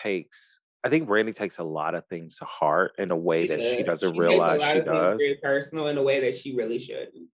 takes. 0.03 0.61
I 0.85 0.89
think 0.91 1.09
Brandi 1.09 1.35
takes 1.35 1.59
a 1.59 1.65
lot 1.65 1.97
of 1.97 2.07
things 2.07 2.37
to 2.39 2.45
heart 2.45 2.93
in 2.99 3.11
a 3.11 3.17
way 3.17 3.49
that 3.49 3.61
she 3.61 3.83
doesn't 3.83 4.15
a 4.17 4.19
realize 4.21 4.61
lot 4.61 4.73
she 4.75 4.79
of 4.79 4.85
does. 4.85 5.19
very 5.19 5.39
personal 5.43 5.89
in 5.89 5.99
a 5.99 6.03
way 6.03 6.21
that 6.21 6.37
she 6.37 6.55
really 6.55 6.79
shouldn't. 6.79 7.29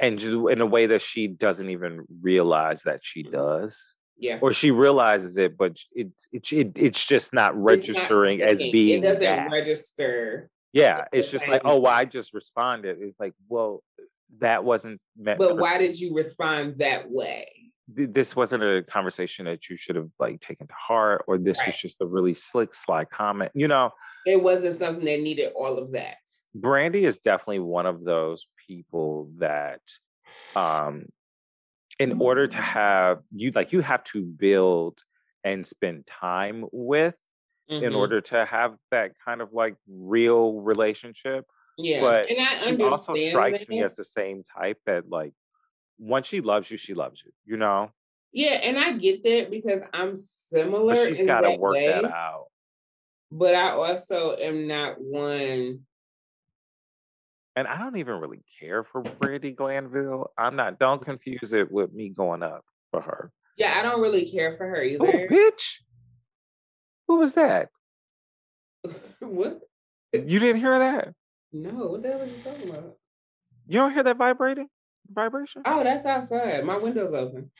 and 0.00 0.20
in 0.22 0.60
a 0.60 0.66
way 0.66 0.84
that 0.86 1.00
she 1.00 1.28
doesn't 1.28 1.70
even 1.70 2.04
realize 2.20 2.82
that 2.82 3.00
she 3.02 3.22
Mhm. 3.24 3.32
does 3.32 3.96
Yeah. 4.18 4.38
or 4.42 4.52
she 4.52 4.70
realizes 4.72 5.38
it 5.38 5.56
but 5.56 5.78
it's 5.92 6.26
it's 6.32 6.52
it, 6.52 6.72
it's 6.74 7.06
just 7.06 7.32
not 7.32 7.52
It's 7.52 7.56
not 7.56 7.64
registering 7.64 8.42
as 8.42 8.58
being 8.58 8.98
it 8.98 9.02
doesn't 9.02 9.22
that. 9.22 9.50
register. 9.52 10.50
yeah 10.72 11.04
it's 11.12 11.30
just 11.30 11.46
like 11.48 11.62
oh 11.64 11.78
well, 11.78 11.92
i 11.92 12.04
just 12.04 12.34
responded 12.34 12.98
it's 13.00 13.20
like 13.20 13.34
well 13.48 13.82
that 14.40 14.64
wasn't 14.64 15.00
meant 15.16 15.38
But 15.38 15.58
why 15.58 15.78
did 15.78 15.98
you 16.00 16.12
respond 16.14 16.78
that 16.78 17.08
way? 17.08 17.46
Th- 17.94 18.08
this 18.10 18.34
wasn't 18.34 18.62
a 18.62 18.82
conversation 18.82 19.44
that 19.46 19.68
you 19.68 19.76
should 19.76 19.96
have 19.96 20.10
like 20.18 20.40
taken 20.40 20.66
to 20.66 20.74
heart 20.74 21.24
or 21.26 21.36
this 21.38 21.60
was 21.66 21.76
just 21.76 22.00
a 22.00 22.06
really 22.06 22.32
slick 22.34 22.74
sly 22.74 23.04
comment 23.04 23.52
you 23.54 23.68
know 23.68 23.90
It 24.24 24.42
wasn't 24.42 24.76
something 24.78 25.04
that 25.04 25.20
needed 25.20 25.52
all 25.54 25.76
of 25.78 25.92
that. 25.92 26.18
Brandi 26.56 27.04
is 27.06 27.18
definitely 27.18 27.58
one 27.60 27.84
of 27.86 28.04
those 28.04 28.46
people 28.66 29.30
that 29.38 29.82
um 30.56 31.06
in 31.98 32.20
order 32.20 32.46
to 32.46 32.58
have 32.58 33.20
you 33.34 33.50
like 33.54 33.72
you 33.72 33.80
have 33.80 34.02
to 34.04 34.22
build 34.22 35.00
and 35.44 35.66
spend 35.66 36.06
time 36.06 36.64
with 36.72 37.14
in 37.68 37.92
Mhm. 37.92 37.96
order 37.96 38.20
to 38.20 38.44
have 38.46 38.76
that 38.90 39.12
kind 39.24 39.40
of 39.42 39.52
like 39.52 39.76
real 39.88 40.60
relationship 40.60 41.44
yeah, 41.76 42.00
but 42.00 42.30
and 42.30 42.38
I 42.40 42.44
she 42.58 42.66
understand. 42.66 42.82
also 42.82 43.14
strikes 43.14 43.68
me 43.68 43.82
as 43.82 43.96
the 43.96 44.04
same 44.04 44.42
type 44.42 44.78
that 44.86 45.08
like 45.08 45.32
once 45.98 46.26
she 46.26 46.40
loves 46.40 46.70
you 46.70 46.76
she 46.76 46.94
loves 46.94 47.22
you 47.24 47.32
you 47.44 47.56
know 47.56 47.90
yeah, 48.36 48.54
and 48.64 48.76
I 48.76 48.90
get 48.94 49.22
that 49.22 49.48
because 49.48 49.82
I'm 49.92 50.16
similar. 50.16 50.94
but 50.96 51.06
she's 51.06 51.22
got 51.22 51.42
to 51.42 51.52
work 51.56 51.74
way, 51.74 51.86
that 51.86 52.04
out 52.04 52.46
But 53.30 53.54
I 53.54 53.70
also 53.70 54.34
am 54.36 54.66
not 54.66 54.96
one. 55.00 55.82
and 57.56 57.68
i 57.68 57.78
don't 57.78 57.96
even 57.96 58.16
really 58.16 58.42
care 58.58 58.82
for 58.82 59.02
brandi 59.02 59.54
glanville 59.54 60.32
i'm 60.36 60.56
not 60.56 60.78
don't 60.80 61.00
confuse 61.04 61.52
it 61.52 61.70
with 61.70 61.92
me 61.92 62.08
going 62.08 62.42
up 62.42 62.64
for 62.90 63.00
her 63.00 63.30
Yeah, 63.56 63.78
I 63.78 63.82
don't 63.82 64.00
really 64.00 64.28
care 64.28 64.52
for 64.54 64.66
her 64.66 64.78
oh 64.82 64.82
either. 64.84 65.28
bitch 65.30 65.76
who 67.06 67.18
was 67.18 67.34
that 67.34 67.68
what? 69.20 69.60
You 70.12 70.38
didn't 70.38 70.60
hear 70.60 70.78
that? 70.78 71.14
No, 71.52 71.70
what 71.88 72.02
the 72.02 72.08
hell 72.08 72.20
are 72.22 72.26
you 72.26 72.34
talking 72.44 72.68
about? 72.68 72.96
You 73.66 73.78
don't 73.78 73.92
hear 73.94 74.02
that 74.02 74.18
vibrating 74.18 74.66
vibration? 75.12 75.62
Oh, 75.64 75.82
that's 75.84 76.04
outside. 76.06 76.64
My 76.64 76.76
window's 76.78 77.12
open. 77.12 77.50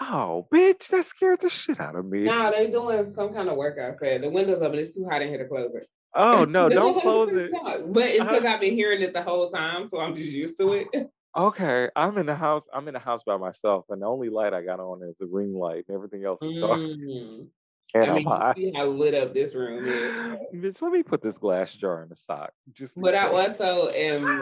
Oh, 0.00 0.46
bitch, 0.52 0.88
that 0.88 1.04
scared 1.04 1.40
the 1.40 1.48
shit 1.48 1.80
out 1.80 1.96
of 1.96 2.04
me. 2.04 2.24
No, 2.24 2.50
they 2.50 2.70
doing 2.70 3.10
some 3.10 3.32
kind 3.32 3.48
of 3.48 3.56
work 3.56 3.78
outside. 3.78 4.22
The 4.22 4.28
window's 4.30 4.60
open. 4.62 4.78
It's 4.78 4.94
too 4.94 5.06
hot 5.08 5.22
in 5.22 5.28
here 5.28 5.38
to 5.38 5.46
close 5.48 5.74
it. 5.74 5.86
Oh 6.14 6.44
no, 6.48 6.68
don't 6.68 7.00
close 7.00 7.34
it. 7.34 7.50
But 7.88 8.04
it's 8.04 8.18
because 8.24 8.42
Uh-huh. 8.42 8.48
I've 8.54 8.60
been 8.60 8.74
hearing 8.74 9.02
it 9.02 9.14
the 9.14 9.22
whole 9.22 9.48
time, 9.48 9.86
so 9.86 10.00
I'm 10.00 10.14
just 10.14 10.32
used 10.32 10.58
to 10.58 10.72
it. 10.74 10.88
Okay, 11.38 11.90
I'm 11.94 12.16
in 12.16 12.24
the 12.24 12.34
house. 12.34 12.66
I'm 12.72 12.88
in 12.88 12.94
the 12.94 12.98
house 12.98 13.22
by 13.22 13.36
myself, 13.36 13.84
and 13.90 14.00
the 14.00 14.06
only 14.06 14.30
light 14.30 14.54
I 14.54 14.62
got 14.62 14.80
on 14.80 15.02
is 15.02 15.20
a 15.20 15.26
ring 15.26 15.52
light, 15.52 15.84
and 15.86 15.94
everything 15.94 16.24
else 16.24 16.40
is 16.40 16.50
dark. 16.62 16.80
Mm. 16.80 17.48
And 17.94 18.10
I 18.10 18.14
mean, 18.14 18.26
you 18.56 18.70
see 18.70 18.72
how 18.74 18.86
lit 18.86 19.12
up 19.14 19.32
this 19.34 19.54
room 19.54 19.86
is. 19.86 20.38
Bitch, 20.54 20.80
let 20.82 20.92
me 20.92 21.02
put 21.02 21.22
this 21.22 21.36
glass 21.38 21.72
jar 21.74 22.02
in 22.02 22.08
the 22.08 22.16
sock. 22.16 22.50
Just 22.72 22.98
But 23.00 23.14
I 23.14 23.28
also 23.28 23.90
am. 23.90 24.40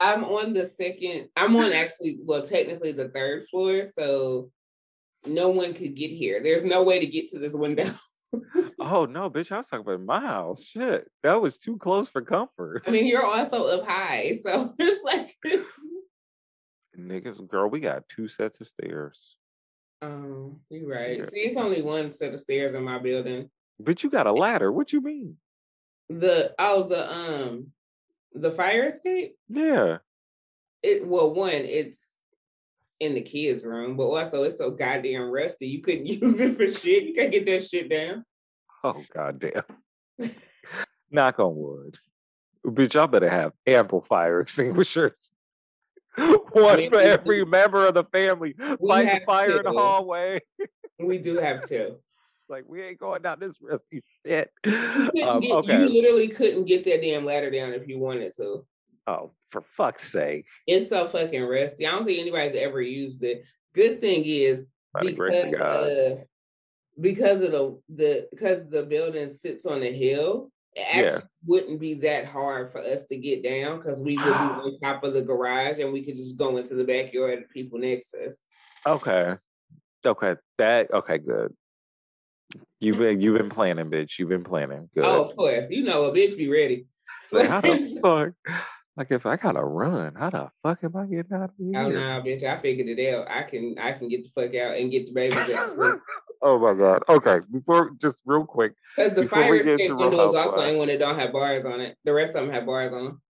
I'm 0.00 0.24
on 0.24 0.52
the 0.54 0.64
second. 0.66 1.28
I'm 1.36 1.54
on 1.56 1.72
actually, 1.72 2.18
well, 2.22 2.42
technically 2.42 2.92
the 2.92 3.10
third 3.10 3.46
floor, 3.48 3.82
so 3.96 4.50
no 5.26 5.50
one 5.50 5.74
could 5.74 5.94
get 5.94 6.10
here. 6.10 6.42
There's 6.42 6.64
no 6.64 6.82
way 6.82 6.98
to 6.98 7.06
get 7.06 7.28
to 7.28 7.38
this 7.38 7.54
window. 7.54 7.90
Oh 8.82 9.04
no, 9.04 9.28
bitch! 9.28 9.52
I 9.52 9.58
was 9.58 9.68
talking 9.68 9.84
about 9.84 10.00
my 10.00 10.20
house. 10.20 10.64
Shit, 10.64 11.10
that 11.22 11.42
was 11.42 11.58
too 11.58 11.76
close 11.76 12.08
for 12.08 12.22
comfort. 12.22 12.84
I 12.86 12.90
mean, 12.90 13.06
you're 13.06 13.24
also 13.24 13.78
up 13.78 13.86
high, 13.86 14.38
so 14.42 14.72
it's 14.78 15.04
like. 15.04 15.36
Niggas, 16.98 17.46
girl, 17.46 17.68
we 17.68 17.80
got 17.80 18.08
two 18.08 18.26
sets 18.26 18.60
of 18.60 18.68
stairs. 18.68 19.36
Oh, 20.00 20.58
you're 20.70 20.88
right. 20.88 21.18
Yeah. 21.18 21.24
See, 21.24 21.40
it's 21.40 21.56
only 21.56 21.82
one 21.82 22.10
set 22.12 22.32
of 22.32 22.40
stairs 22.40 22.74
in 22.74 22.82
my 22.82 22.98
building. 22.98 23.50
But 23.78 24.02
you 24.02 24.10
got 24.10 24.26
a 24.26 24.32
ladder. 24.32 24.72
What 24.72 24.92
you 24.92 25.02
mean? 25.02 25.36
The 26.08 26.54
oh 26.58 26.88
the 26.88 27.12
um 27.12 27.66
the 28.32 28.50
fire 28.50 28.84
escape. 28.84 29.36
Yeah. 29.48 29.98
It 30.82 31.06
well 31.06 31.34
one 31.34 31.50
it's 31.50 32.18
in 33.00 33.14
the 33.14 33.20
kids' 33.20 33.64
room, 33.64 33.96
but 33.96 34.04
also 34.04 34.44
it's 34.44 34.58
so 34.58 34.70
goddamn 34.70 35.30
rusty. 35.30 35.66
You 35.66 35.80
couldn't 35.80 36.06
use 36.22 36.40
it 36.40 36.56
for 36.56 36.68
shit. 36.68 37.04
You 37.04 37.14
can't 37.14 37.32
get 37.32 37.46
that 37.46 37.64
shit 37.64 37.88
down. 37.88 38.24
Oh 38.84 39.02
goddamn. 39.12 39.62
Knock 41.10 41.38
on 41.38 41.56
wood. 41.56 41.98
Bitch, 42.64 42.94
y'all 42.94 43.06
better 43.06 43.28
have 43.30 43.52
ample 43.66 44.00
fire 44.00 44.40
extinguishers. 44.42 45.32
One 46.16 46.76
mean, 46.76 46.90
for 46.90 47.00
every 47.00 47.44
do. 47.44 47.50
member 47.50 47.86
of 47.86 47.94
the 47.94 48.04
family. 48.04 48.54
Fight 48.58 48.78
the 48.78 49.06
have 49.06 49.22
fire 49.24 49.58
in 49.58 49.62
the 49.62 49.72
hallway. 49.72 50.40
We 50.98 51.18
do 51.18 51.36
have 51.38 51.62
two. 51.62 51.96
Like 52.50 52.64
we 52.68 52.82
ain't 52.82 52.98
going 52.98 53.22
down 53.22 53.38
this 53.40 53.54
rusty 53.62 54.02
shit. 54.26 54.50
You, 54.64 55.24
Um, 55.26 55.40
get- 55.40 55.52
okay. 55.52 55.80
you 55.80 55.88
literally 55.88 56.28
couldn't 56.28 56.64
get 56.64 56.84
that 56.84 57.02
damn 57.02 57.24
ladder 57.24 57.50
down 57.50 57.72
if 57.72 57.88
you 57.88 57.98
wanted 57.98 58.32
to. 58.36 58.66
Oh, 59.06 59.32
for 59.50 59.62
fuck's 59.62 60.10
sake. 60.12 60.46
It's 60.66 60.90
so 60.90 61.06
fucking 61.06 61.42
rusty. 61.42 61.86
I 61.86 61.92
don't 61.92 62.04
think 62.04 62.20
anybody's 62.20 62.56
ever 62.56 62.82
used 62.82 63.22
it. 63.24 63.44
Good 63.74 64.00
thing 64.00 64.24
is 64.24 64.66
By 64.92 65.00
because, 65.00 65.12
the 65.12 65.16
grace 65.16 65.44
of 65.44 65.52
God. 65.52 65.90
Uh, 65.90 66.16
because 67.00 67.40
of 67.42 67.52
the 67.52 67.80
the 67.88 68.28
because 68.30 68.68
the 68.68 68.82
building 68.82 69.32
sits 69.32 69.64
on 69.64 69.82
a 69.82 69.92
hill, 69.92 70.50
it 70.74 70.86
actually 70.88 71.20
yeah. 71.22 71.46
wouldn't 71.46 71.80
be 71.80 71.94
that 71.94 72.26
hard 72.26 72.70
for 72.70 72.78
us 72.78 73.04
to 73.04 73.16
get 73.16 73.42
down 73.42 73.78
because 73.78 74.00
we 74.00 74.16
would 74.16 74.24
be 74.24 74.30
on 74.30 74.78
top 74.80 75.02
of 75.04 75.14
the 75.14 75.22
garage 75.22 75.78
and 75.78 75.92
we 75.92 76.02
could 76.02 76.16
just 76.16 76.36
go 76.36 76.56
into 76.56 76.74
the 76.74 76.84
backyard 76.84 77.38
of 77.42 77.50
people 77.50 77.78
next 77.78 78.10
to 78.10 78.26
us. 78.26 78.38
Okay. 78.86 79.34
Okay. 80.06 80.34
That 80.58 80.92
okay, 80.92 81.18
good. 81.18 81.54
You've 82.80 82.98
been 82.98 83.20
you've 83.20 83.38
been 83.38 83.50
planning, 83.50 83.90
bitch. 83.90 84.18
You've 84.18 84.30
been 84.30 84.44
planning. 84.44 84.88
Good. 84.94 85.04
Oh, 85.04 85.24
of 85.24 85.36
course. 85.36 85.70
You 85.70 85.84
know 85.84 86.04
a 86.04 86.12
bitch 86.12 86.36
be 86.36 86.48
ready. 86.48 86.86
So 87.26 87.46
how 87.46 87.60
the 87.60 87.98
fuck? 88.02 88.56
Like 88.96 89.10
if 89.10 89.24
I 89.24 89.36
gotta 89.36 89.62
run, 89.62 90.14
how 90.14 90.30
the 90.30 90.50
fuck 90.62 90.82
am 90.82 90.96
I 90.96 91.06
getting 91.06 91.32
out 91.32 91.44
of 91.44 91.50
oh, 91.50 91.64
here? 91.64 91.72
Oh 91.76 91.88
nah, 91.88 92.20
bitch. 92.20 92.42
I 92.42 92.58
figured 92.58 92.88
it 92.88 93.14
out. 93.14 93.30
I 93.30 93.42
can 93.42 93.76
I 93.78 93.92
can 93.92 94.08
get 94.08 94.24
the 94.24 94.30
fuck 94.34 94.54
out 94.56 94.76
and 94.76 94.90
get 94.90 95.06
the 95.06 95.12
babies 95.12 95.38
out. 95.54 96.00
oh 96.42 96.58
my 96.58 96.74
god. 96.74 97.02
Okay. 97.08 97.40
Before 97.52 97.92
just 98.00 98.22
real 98.24 98.44
quick. 98.44 98.72
Because 98.96 99.14
the 99.14 99.28
fire 99.28 99.56
escape 99.56 99.90
window 99.90 100.30
is 100.30 100.36
also 100.36 100.66
the 100.66 100.78
one 100.78 100.88
that 100.88 100.98
don't 100.98 101.18
have 101.18 101.32
bars 101.32 101.64
on 101.64 101.80
it. 101.80 101.96
The 102.04 102.12
rest 102.12 102.34
of 102.34 102.46
them 102.46 102.50
have 102.50 102.66
bars 102.66 102.92
on 102.92 103.04
them. 103.04 103.22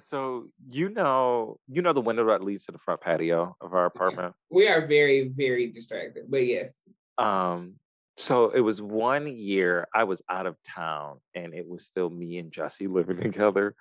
So 0.00 0.46
you 0.68 0.88
know, 0.88 1.58
you 1.68 1.82
know 1.82 1.92
the 1.92 2.00
window 2.00 2.26
that 2.26 2.42
leads 2.42 2.66
to 2.66 2.72
the 2.72 2.78
front 2.78 3.00
patio 3.00 3.56
of 3.60 3.74
our 3.74 3.86
apartment. 3.86 4.34
We 4.50 4.68
are 4.68 4.86
very, 4.86 5.28
very 5.28 5.70
distracted, 5.70 6.24
but 6.28 6.46
yes. 6.46 6.80
Um, 7.18 7.74
so 8.16 8.50
it 8.50 8.60
was 8.60 8.82
one 8.82 9.28
year 9.28 9.86
I 9.94 10.04
was 10.04 10.22
out 10.28 10.46
of 10.46 10.56
town 10.64 11.20
and 11.34 11.54
it 11.54 11.66
was 11.68 11.86
still 11.86 12.10
me 12.10 12.38
and 12.38 12.50
Jesse 12.50 12.86
living 12.88 13.18
together. 13.20 13.74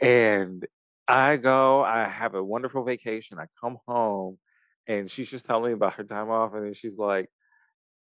And 0.00 0.64
I 1.08 1.36
go, 1.36 1.82
I 1.82 2.04
have 2.04 2.34
a 2.34 2.44
wonderful 2.44 2.84
vacation. 2.84 3.38
I 3.38 3.46
come 3.60 3.78
home 3.86 4.38
and 4.86 5.10
she's 5.10 5.28
just 5.28 5.46
telling 5.46 5.70
me 5.70 5.72
about 5.72 5.94
her 5.94 6.04
time 6.04 6.30
off. 6.30 6.54
And 6.54 6.66
then 6.66 6.74
she's 6.74 6.96
like, 6.96 7.28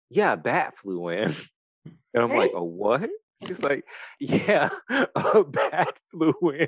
Yeah, 0.09 0.35
bat 0.35 0.77
flew 0.77 1.09
in. 1.09 1.33
And 2.15 2.23
I'm 2.23 2.37
like, 2.37 2.51
A 2.53 2.63
what? 2.63 3.09
She's 3.45 3.61
like, 3.61 3.83
Yeah, 4.19 4.69
a 4.89 5.43
bat 5.43 5.97
flew 6.11 6.33
in. 6.57 6.67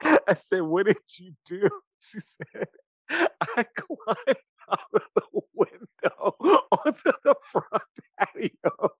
I 0.00 0.34
said, 0.34 0.62
What 0.62 0.86
did 0.86 0.96
you 1.18 1.34
do? 1.44 1.68
She 2.00 2.20
said, 2.20 2.68
I 3.10 3.64
climbed 3.76 4.38
out 4.70 4.78
of 4.94 5.02
the 5.14 5.40
window 5.54 6.65
onto 7.04 7.12
the 7.24 7.34
front 7.42 7.82
patio 8.18 8.90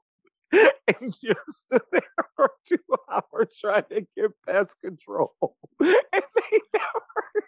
and 0.53 1.15
just 1.21 1.61
stood 1.61 1.83
there 1.93 2.03
for 2.35 2.51
two 2.67 2.79
hours 3.11 3.57
trying 3.61 3.85
to 3.91 4.07
get 4.17 4.31
pest 4.47 4.77
control. 4.83 5.35
And 5.81 5.95
they 6.13 6.61
never. 6.73 7.47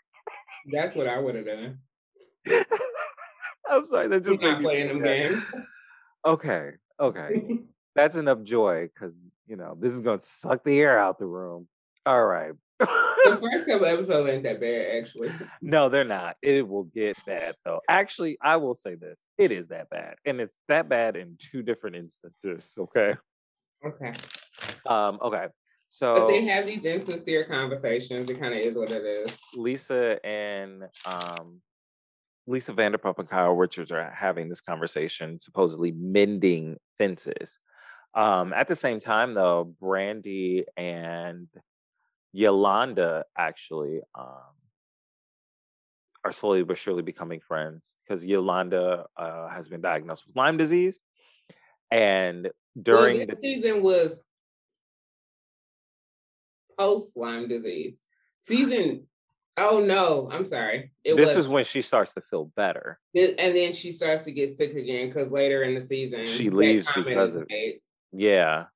That's 0.70 0.95
what 0.95 1.09
I 1.09 1.18
would 1.18 1.34
have 1.34 1.47
done. 1.47 1.78
I'm 3.70 3.84
sorry. 3.86 4.09
That 4.09 4.24
just 4.24 4.41
not 4.41 4.62
playing 4.62 4.89
them 4.89 5.03
games. 5.03 5.47
Okay. 6.26 6.70
Okay. 7.01 7.61
That's 7.95 8.16
enough 8.16 8.43
joy 8.43 8.89
because 8.95 9.14
you 9.47 9.57
know 9.57 9.76
this 9.80 9.93
is 9.93 10.01
gonna 10.01 10.20
suck 10.20 10.64
the 10.64 10.78
air 10.80 10.99
out 10.99 11.18
the 11.18 11.26
room. 11.26 11.68
All 12.07 12.24
right 12.24 12.53
the 12.79 13.39
first 13.53 13.66
couple 13.66 13.87
episodes 13.87 14.29
ain't 14.29 14.45
that 14.45 14.61
bad, 14.61 14.97
actually. 14.99 15.33
No, 15.61 15.89
they're 15.89 16.05
not. 16.05 16.37
It 16.43 16.66
will 16.66 16.85
get 16.85 17.16
bad 17.26 17.55
though. 17.64 17.81
Actually, 17.89 18.39
I 18.41 18.57
will 18.57 18.74
say 18.74 18.95
this: 18.95 19.26
it 19.37 19.53
is 19.53 19.68
that 19.68 19.91
bad, 19.91 20.16
and 20.24 20.41
it's 20.41 20.59
that 20.68 20.89
bad 20.89 21.16
in 21.16 21.37
two 21.39 21.62
different 21.62 21.97
instances. 21.97 22.74
Okay. 22.79 23.14
Okay. 23.85 24.12
Um. 24.87 25.18
Okay. 25.22 25.47
So, 25.91 26.14
but 26.14 26.29
they 26.29 26.45
have 26.45 26.66
these 26.66 26.85
insincere 26.85 27.45
conversations. 27.45 28.29
It 28.29 28.41
kind 28.41 28.53
of 28.53 28.61
is 28.61 28.76
what 28.76 28.91
it 28.91 29.05
is. 29.05 29.39
Lisa 29.55 30.24
and 30.24 30.85
um, 31.07 31.62
Lisa 32.47 32.72
Vanderpump 32.72 33.18
and 33.18 33.29
Kyle 33.29 33.53
Richards 33.53 33.91
are 33.91 34.11
having 34.11 34.49
this 34.49 34.61
conversation, 34.61 35.41
supposedly 35.41 35.93
mending 35.93 36.76
fences. 36.99 37.59
Um, 38.14 38.53
at 38.53 38.68
the 38.68 38.74
same 38.74 39.01
time, 39.01 39.35
though, 39.35 39.74
Brandi 39.81 40.64
and 40.76 41.49
Yolanda 42.39 43.24
actually 43.36 44.01
um, 44.14 44.55
are 46.24 46.30
slowly 46.30 46.62
but 46.62 46.78
surely 46.78 47.03
becoming 47.03 47.41
friends 47.41 47.97
because 48.05 48.24
Yolanda 48.24 49.07
uh, 49.16 49.49
has 49.49 49.68
been 49.68 49.80
diagnosed 49.80 50.24
with 50.24 50.36
Lyme 50.36 50.57
disease, 50.57 51.01
and 51.91 52.49
during 52.80 53.18
well, 53.18 53.26
the 53.26 53.36
season 53.41 53.82
was 53.82 54.24
post 56.78 57.16
Lyme 57.16 57.49
disease 57.49 57.99
season. 58.39 59.09
Oh 59.57 59.80
no, 59.84 60.28
I'm 60.30 60.47
sorry. 60.47 60.93
It 61.03 61.16
this 61.16 61.30
was, 61.30 61.39
is 61.39 61.49
when 61.49 61.64
she 61.64 61.82
starts 61.82 62.14
to 62.14 62.20
feel 62.20 62.53
better, 62.55 63.01
and 63.16 63.57
then 63.57 63.72
she 63.72 63.91
starts 63.91 64.22
to 64.26 64.30
get 64.30 64.51
sick 64.51 64.76
again 64.76 65.09
because 65.09 65.32
later 65.32 65.64
in 65.64 65.74
the 65.74 65.80
season 65.80 66.24
she 66.24 66.51
leaves 66.51 66.86
because 66.95 67.34
of 67.34 67.47
it. 67.49 67.82
Yeah, 68.12 68.66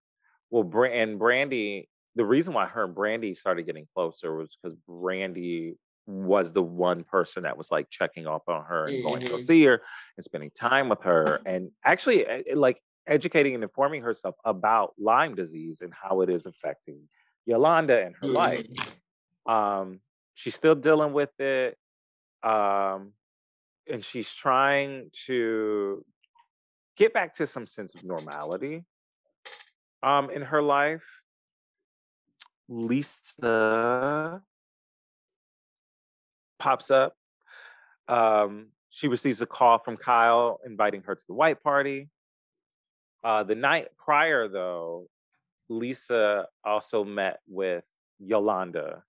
well, 0.50 0.64
and 0.84 1.20
Brandi 1.20 1.86
the 2.14 2.24
reason 2.24 2.54
why 2.54 2.66
her 2.66 2.84
and 2.84 2.94
Brandi 2.94 3.36
started 3.36 3.64
getting 3.64 3.86
closer 3.94 4.36
was 4.36 4.56
because 4.60 4.76
Brandi 4.88 5.74
was 6.06 6.52
the 6.52 6.62
one 6.62 7.04
person 7.04 7.44
that 7.44 7.56
was 7.56 7.70
like 7.70 7.88
checking 7.88 8.26
up 8.26 8.42
on 8.48 8.64
her 8.64 8.86
and 8.86 8.96
mm-hmm. 8.96 9.06
going 9.06 9.20
to 9.20 9.28
go 9.28 9.34
mm-hmm. 9.36 9.44
see 9.44 9.64
her 9.64 9.80
and 10.16 10.24
spending 10.24 10.50
time 10.50 10.88
with 10.88 11.02
her 11.02 11.40
and 11.46 11.70
actually 11.84 12.26
eh, 12.26 12.42
eh, 12.50 12.54
like 12.54 12.82
educating 13.06 13.54
and 13.54 13.62
informing 13.62 14.02
herself 14.02 14.34
about 14.44 14.94
Lyme 14.98 15.34
disease 15.34 15.80
and 15.80 15.92
how 15.94 16.20
it 16.20 16.28
is 16.30 16.46
affecting 16.46 17.00
Yolanda 17.46 18.04
and 18.04 18.14
her 18.20 18.28
mm-hmm. 18.28 18.34
life. 18.34 18.96
Um, 19.46 20.00
she's 20.34 20.54
still 20.54 20.74
dealing 20.74 21.12
with 21.12 21.30
it. 21.40 21.76
Um, 22.42 23.12
and 23.88 24.04
she's 24.04 24.32
trying 24.32 25.10
to 25.26 26.04
get 26.96 27.12
back 27.12 27.34
to 27.36 27.46
some 27.46 27.66
sense 27.66 27.94
of 27.94 28.04
normality 28.04 28.84
um, 30.02 30.30
in 30.30 30.42
her 30.42 30.62
life 30.62 31.02
Lisa 32.72 34.42
pops 36.58 36.90
up. 36.90 37.14
Um, 38.08 38.68
she 38.88 39.08
receives 39.08 39.42
a 39.42 39.46
call 39.46 39.78
from 39.78 39.96
Kyle 39.96 40.60
inviting 40.64 41.02
her 41.02 41.14
to 41.14 41.24
the 41.26 41.34
white 41.34 41.62
party. 41.62 42.08
Uh, 43.22 43.42
the 43.42 43.54
night 43.54 43.88
prior, 43.96 44.48
though, 44.48 45.06
Lisa 45.68 46.46
also 46.64 47.04
met 47.04 47.40
with 47.46 47.84
Yolanda 48.18 49.02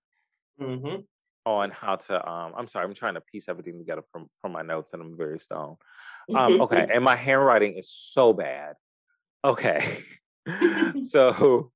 mm-hmm. 0.60 1.00
on 1.46 1.70
how 1.70 1.96
to. 1.96 2.30
Um, 2.30 2.52
I'm 2.56 2.68
sorry, 2.68 2.84
I'm 2.84 2.94
trying 2.94 3.14
to 3.14 3.20
piece 3.20 3.48
everything 3.48 3.78
together 3.78 4.02
from 4.12 4.26
from 4.40 4.52
my 4.52 4.62
notes, 4.62 4.92
and 4.92 5.02
I'm 5.02 5.16
very 5.16 5.40
stoned. 5.40 5.76
Um, 6.34 6.60
okay, 6.62 6.86
and 6.92 7.02
my 7.02 7.16
handwriting 7.16 7.76
is 7.76 7.90
so 7.90 8.32
bad. 8.32 8.74
Okay, 9.44 10.04
so 11.02 11.72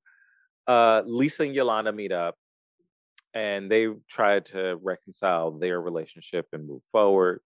uh, 0.69 1.01
Lisa 1.03 1.43
and 1.43 1.55
Yolanda 1.55 1.91
meet 1.91 2.11
up 2.11 2.35
and 3.33 3.71
they 3.71 3.87
try 4.07 4.39
to 4.39 4.77
reconcile 4.83 5.49
their 5.51 5.81
relationship 5.81 6.47
and 6.53 6.67
move 6.67 6.83
forward. 6.91 7.41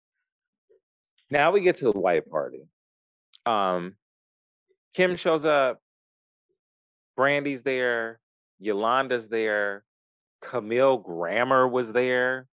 Now 1.32 1.52
we 1.52 1.62
get 1.62 1.78
to 1.78 1.86
the 1.86 2.00
white 2.00 2.30
party. 2.30 2.68
Um, 3.46 3.96
Kim 4.94 5.16
shows 5.16 5.46
up, 5.46 5.80
Brandi's 7.16 7.64
there, 7.64 8.20
Yolanda's 8.60 9.30
there, 9.30 9.86
Camille 10.42 10.98
Grammer 10.98 11.66
was 11.66 11.94
there, 11.94 12.48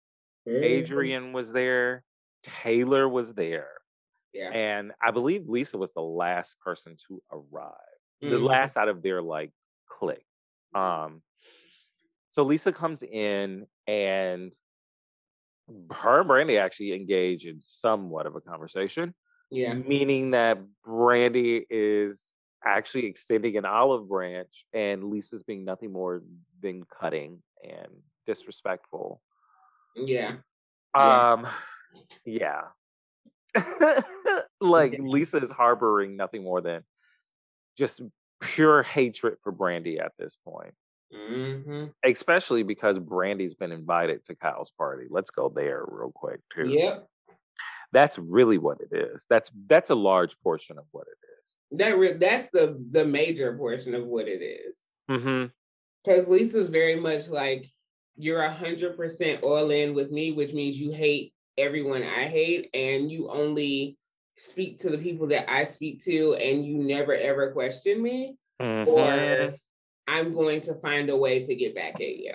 mm-hmm. 0.48 0.64
Adrienne 0.64 1.32
was 1.32 1.52
there, 1.52 2.02
Taylor 2.42 3.08
was 3.08 3.34
there. 3.34 3.70
Yeah. 4.32 4.50
And 4.50 4.92
I 5.00 5.12
believe 5.12 5.48
Lisa 5.48 5.78
was 5.78 5.92
the 5.94 6.02
last 6.02 6.58
person 6.58 6.96
to 7.06 7.22
arrive. 7.30 7.72
Mm-hmm. 8.22 8.30
The 8.30 8.38
last 8.38 8.76
out 8.76 8.88
of 8.88 9.02
their 9.02 9.22
like 9.22 9.52
clique. 9.88 10.26
Um, 10.76 11.22
so 12.30 12.42
Lisa 12.42 12.70
comes 12.70 13.02
in 13.02 13.66
and 13.86 14.52
her 15.90 16.20
and 16.20 16.28
Brandi 16.28 16.60
actually 16.60 16.92
engage 16.92 17.46
in 17.46 17.60
somewhat 17.60 18.26
of 18.26 18.36
a 18.36 18.40
conversation. 18.40 19.14
Yeah. 19.50 19.72
Meaning 19.72 20.32
that 20.32 20.58
Brandi 20.86 21.64
is 21.70 22.30
actually 22.64 23.06
extending 23.06 23.56
an 23.56 23.64
olive 23.64 24.08
branch 24.08 24.66
and 24.74 25.04
Lisa's 25.04 25.44
being 25.44 25.64
nothing 25.64 25.92
more 25.92 26.22
than 26.62 26.84
cutting 27.00 27.42
and 27.64 27.88
disrespectful. 28.26 29.22
Yeah. 29.94 30.36
Um 30.94 31.46
yeah. 32.26 32.62
like 34.60 34.96
Lisa 34.98 35.38
is 35.38 35.50
harboring 35.50 36.16
nothing 36.16 36.44
more 36.44 36.60
than 36.60 36.82
just 37.78 38.02
pure 38.40 38.82
hatred 38.82 39.36
for 39.42 39.52
Brandi 39.52 40.00
at 40.00 40.12
this 40.18 40.36
point. 40.44 40.74
Mm-hmm. 41.14 41.86
Especially 42.04 42.62
because 42.62 42.98
Brandi's 42.98 43.54
been 43.54 43.72
invited 43.72 44.24
to 44.26 44.34
Kyle's 44.34 44.72
party. 44.76 45.06
Let's 45.08 45.30
go 45.30 45.52
there 45.54 45.84
real 45.86 46.12
quick 46.12 46.40
too. 46.54 46.68
Yep. 46.68 47.06
That's 47.92 48.18
really 48.18 48.58
what 48.58 48.78
it 48.80 48.94
is. 48.94 49.26
That's 49.30 49.50
that's 49.68 49.90
a 49.90 49.94
large 49.94 50.38
portion 50.40 50.78
of 50.78 50.84
what 50.90 51.06
it 51.06 51.18
is. 51.26 51.78
That 51.78 51.98
re- 51.98 52.12
that's 52.12 52.50
the 52.52 52.84
the 52.90 53.04
major 53.04 53.56
portion 53.56 53.94
of 53.94 54.04
what 54.04 54.26
it 54.28 54.42
is. 54.42 54.76
Mm-hmm. 55.10 55.46
Because 56.04 56.28
Lisa's 56.28 56.68
very 56.68 56.96
much 56.96 57.28
like 57.28 57.66
you're 58.16 58.42
a 58.42 58.50
hundred 58.50 58.96
percent 58.96 59.42
all 59.42 59.70
in 59.70 59.94
with 59.94 60.10
me, 60.10 60.32
which 60.32 60.52
means 60.52 60.78
you 60.78 60.90
hate 60.90 61.32
everyone 61.56 62.02
I 62.02 62.26
hate, 62.26 62.68
and 62.74 63.10
you 63.10 63.28
only 63.28 63.96
speak 64.36 64.78
to 64.78 64.90
the 64.90 64.98
people 64.98 65.26
that 65.28 65.50
I 65.50 65.64
speak 65.64 66.02
to, 66.04 66.34
and 66.34 66.64
you 66.64 66.78
never 66.78 67.14
ever 67.14 67.52
question 67.52 68.02
me, 68.02 68.36
mm-hmm. 68.60 68.88
or 68.88 69.54
I'm 70.06 70.32
going 70.32 70.60
to 70.62 70.74
find 70.74 71.10
a 71.10 71.16
way 71.16 71.40
to 71.40 71.54
get 71.54 71.74
back 71.74 71.96
at 71.96 72.16
you. 72.16 72.34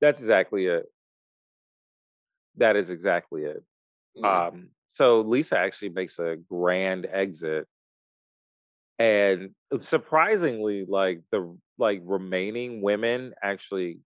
That's 0.00 0.20
exactly 0.20 0.66
it. 0.66 0.86
That 2.56 2.76
is 2.76 2.90
exactly 2.90 3.44
it. 3.44 3.62
Yeah. 4.14 4.46
Um, 4.46 4.68
so 4.88 5.22
Lisa 5.22 5.58
actually 5.58 5.88
makes 5.88 6.18
a 6.18 6.36
grand 6.48 7.06
exit. 7.10 7.66
And 8.98 9.50
surprisingly, 9.80 10.84
like 10.86 11.22
the 11.32 11.56
like 11.78 12.00
remaining 12.04 12.80
women 12.80 13.34
actually 13.42 13.98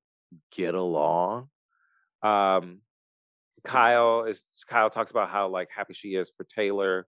get 0.53 0.75
along. 0.75 1.49
Um 2.23 2.81
Kyle 3.64 4.24
is 4.24 4.46
Kyle 4.68 4.90
talks 4.90 5.11
about 5.11 5.30
how 5.30 5.48
like 5.48 5.68
happy 5.74 5.94
she 5.94 6.14
is 6.14 6.30
for 6.36 6.44
Taylor 6.44 7.06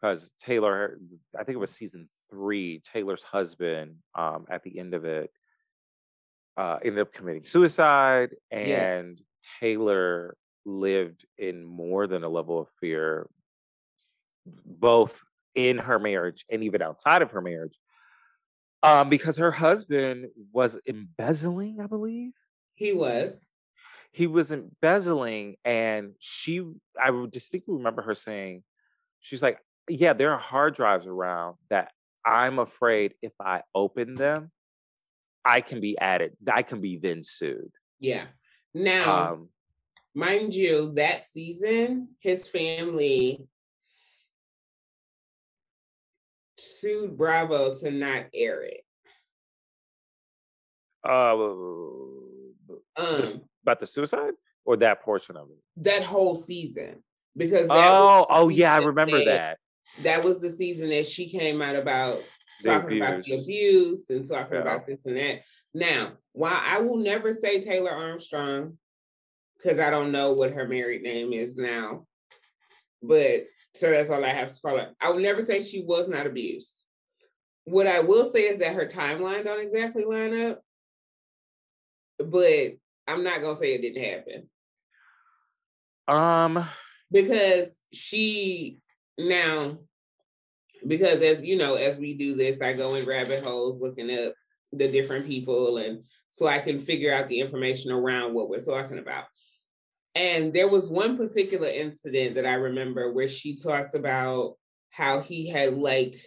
because 0.00 0.32
Taylor, 0.40 0.98
I 1.38 1.44
think 1.44 1.56
it 1.56 1.60
was 1.60 1.72
season 1.72 2.08
three, 2.30 2.80
Taylor's 2.80 3.22
husband, 3.22 3.96
um, 4.14 4.46
at 4.48 4.62
the 4.62 4.78
end 4.78 4.94
of 4.94 5.04
it, 5.04 5.30
uh, 6.56 6.78
ended 6.84 7.00
up 7.00 7.12
committing 7.12 7.46
suicide, 7.46 8.30
and 8.50 9.18
yes. 9.18 9.26
Taylor 9.60 10.36
lived 10.64 11.26
in 11.38 11.64
more 11.64 12.06
than 12.06 12.24
a 12.24 12.28
level 12.28 12.60
of 12.60 12.68
fear, 12.80 13.28
both 14.46 15.22
in 15.54 15.78
her 15.78 15.98
marriage 15.98 16.44
and 16.50 16.62
even 16.64 16.80
outside 16.80 17.22
of 17.22 17.32
her 17.32 17.40
marriage, 17.40 17.78
um, 18.82 19.08
because 19.08 19.36
her 19.36 19.50
husband 19.50 20.28
was 20.52 20.78
embezzling, 20.86 21.78
I 21.80 21.86
believe. 21.86 22.32
He 22.74 22.92
was. 22.92 23.46
He 24.12 24.26
was 24.26 24.50
embezzling, 24.50 25.56
and 25.64 26.12
she, 26.18 26.64
I 27.00 27.10
distinctly 27.30 27.74
remember 27.74 28.02
her 28.02 28.14
saying, 28.14 28.64
she's 29.20 29.42
like, 29.42 29.58
yeah, 29.88 30.12
there 30.12 30.32
are 30.32 30.38
hard 30.38 30.74
drives 30.74 31.06
around 31.06 31.56
that 31.68 31.92
I'm 32.24 32.58
afraid 32.58 33.14
if 33.22 33.32
I 33.40 33.62
open 33.74 34.14
them, 34.14 34.50
I 35.44 35.60
can 35.60 35.80
be 35.80 35.98
added. 35.98 36.36
I 36.52 36.62
can 36.62 36.80
be 36.80 36.98
then 36.98 37.22
sued. 37.24 37.72
Yeah. 37.98 38.24
Now, 38.74 39.32
um, 39.32 39.48
mind 40.14 40.54
you, 40.54 40.92
that 40.96 41.24
season, 41.24 42.08
his 42.20 42.46
family 42.46 43.46
sued 46.58 47.16
Bravo 47.16 47.72
to 47.80 47.90
not 47.90 48.26
air 48.34 48.62
it. 48.62 48.84
Uh, 51.02 51.34
um, 52.96 53.40
about 53.62 53.80
the 53.80 53.86
suicide 53.86 54.32
or 54.64 54.76
that 54.78 55.02
portion 55.02 55.36
of 55.36 55.48
it? 55.50 55.58
That 55.76 56.02
whole 56.02 56.34
season. 56.34 57.02
Because 57.36 57.66
oh, 57.70 58.26
oh 58.28 58.48
yeah, 58.48 58.74
I 58.74 58.78
remember 58.78 59.24
that. 59.24 59.58
That 60.02 60.24
was 60.24 60.40
the 60.40 60.50
season 60.50 60.90
that 60.90 61.06
she 61.06 61.28
came 61.28 61.62
out 61.62 61.76
about 61.76 62.22
talking 62.62 62.98
about 62.98 63.24
the 63.24 63.40
abuse 63.40 64.08
and 64.10 64.28
talking 64.28 64.54
yeah. 64.54 64.62
about 64.62 64.86
this 64.86 65.06
and 65.06 65.16
that. 65.16 65.40
Now, 65.74 66.12
while 66.32 66.60
I 66.60 66.80
will 66.80 66.96
never 66.96 67.32
say 67.32 67.60
Taylor 67.60 67.90
Armstrong, 67.90 68.78
because 69.56 69.78
I 69.78 69.90
don't 69.90 70.12
know 70.12 70.32
what 70.32 70.52
her 70.52 70.66
married 70.66 71.02
name 71.02 71.32
is 71.32 71.56
now, 71.56 72.06
but 73.02 73.42
so 73.74 73.90
that's 73.90 74.10
all 74.10 74.24
I 74.24 74.28
have 74.28 74.52
to 74.52 74.60
call 74.60 74.78
her. 74.78 74.90
I 75.00 75.10
will 75.10 75.20
never 75.20 75.40
say 75.40 75.62
she 75.62 75.82
was 75.82 76.08
not 76.08 76.26
abused. 76.26 76.84
What 77.64 77.86
I 77.86 78.00
will 78.00 78.30
say 78.30 78.42
is 78.42 78.58
that 78.58 78.74
her 78.74 78.86
timeline 78.86 79.44
don't 79.44 79.62
exactly 79.62 80.04
line 80.04 80.50
up, 80.50 80.62
but 82.18 82.72
I'm 83.06 83.24
not 83.24 83.40
gonna 83.40 83.56
say 83.56 83.74
it 83.74 83.82
didn't 83.82 84.04
happen. 84.04 84.48
Um, 86.08 86.66
because 87.10 87.80
she 87.92 88.78
now 89.18 89.78
because 90.86 91.22
as 91.22 91.42
you 91.42 91.56
know, 91.56 91.74
as 91.74 91.98
we 91.98 92.14
do 92.14 92.34
this, 92.34 92.62
I 92.62 92.72
go 92.72 92.94
in 92.94 93.04
rabbit 93.04 93.44
holes 93.44 93.80
looking 93.80 94.10
up 94.10 94.34
the 94.72 94.88
different 94.88 95.26
people 95.26 95.78
and 95.78 96.04
so 96.28 96.46
I 96.46 96.58
can 96.58 96.80
figure 96.80 97.12
out 97.12 97.28
the 97.28 97.40
information 97.40 97.90
around 97.90 98.34
what 98.34 98.48
we're 98.48 98.62
talking 98.62 98.98
about. 98.98 99.24
And 100.14 100.52
there 100.52 100.68
was 100.68 100.88
one 100.88 101.16
particular 101.16 101.68
incident 101.68 102.36
that 102.36 102.46
I 102.46 102.54
remember 102.54 103.12
where 103.12 103.28
she 103.28 103.56
talks 103.56 103.94
about 103.94 104.54
how 104.90 105.20
he 105.20 105.48
had 105.48 105.74
like 105.74 106.20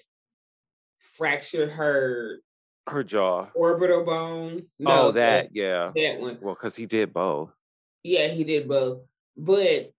fractured 1.13 1.71
her 1.71 2.39
her 2.87 3.03
jaw 3.03 3.47
orbital 3.55 4.03
bone. 4.03 4.63
No, 4.79 5.07
oh, 5.07 5.11
that 5.11 5.49
yeah, 5.53 5.91
that 5.95 6.19
one. 6.19 6.37
Well, 6.41 6.55
because 6.55 6.75
he 6.75 6.85
did 6.85 7.13
both. 7.13 7.51
Yeah, 8.03 8.27
he 8.27 8.43
did 8.43 8.67
both. 8.67 9.01
But 9.37 9.91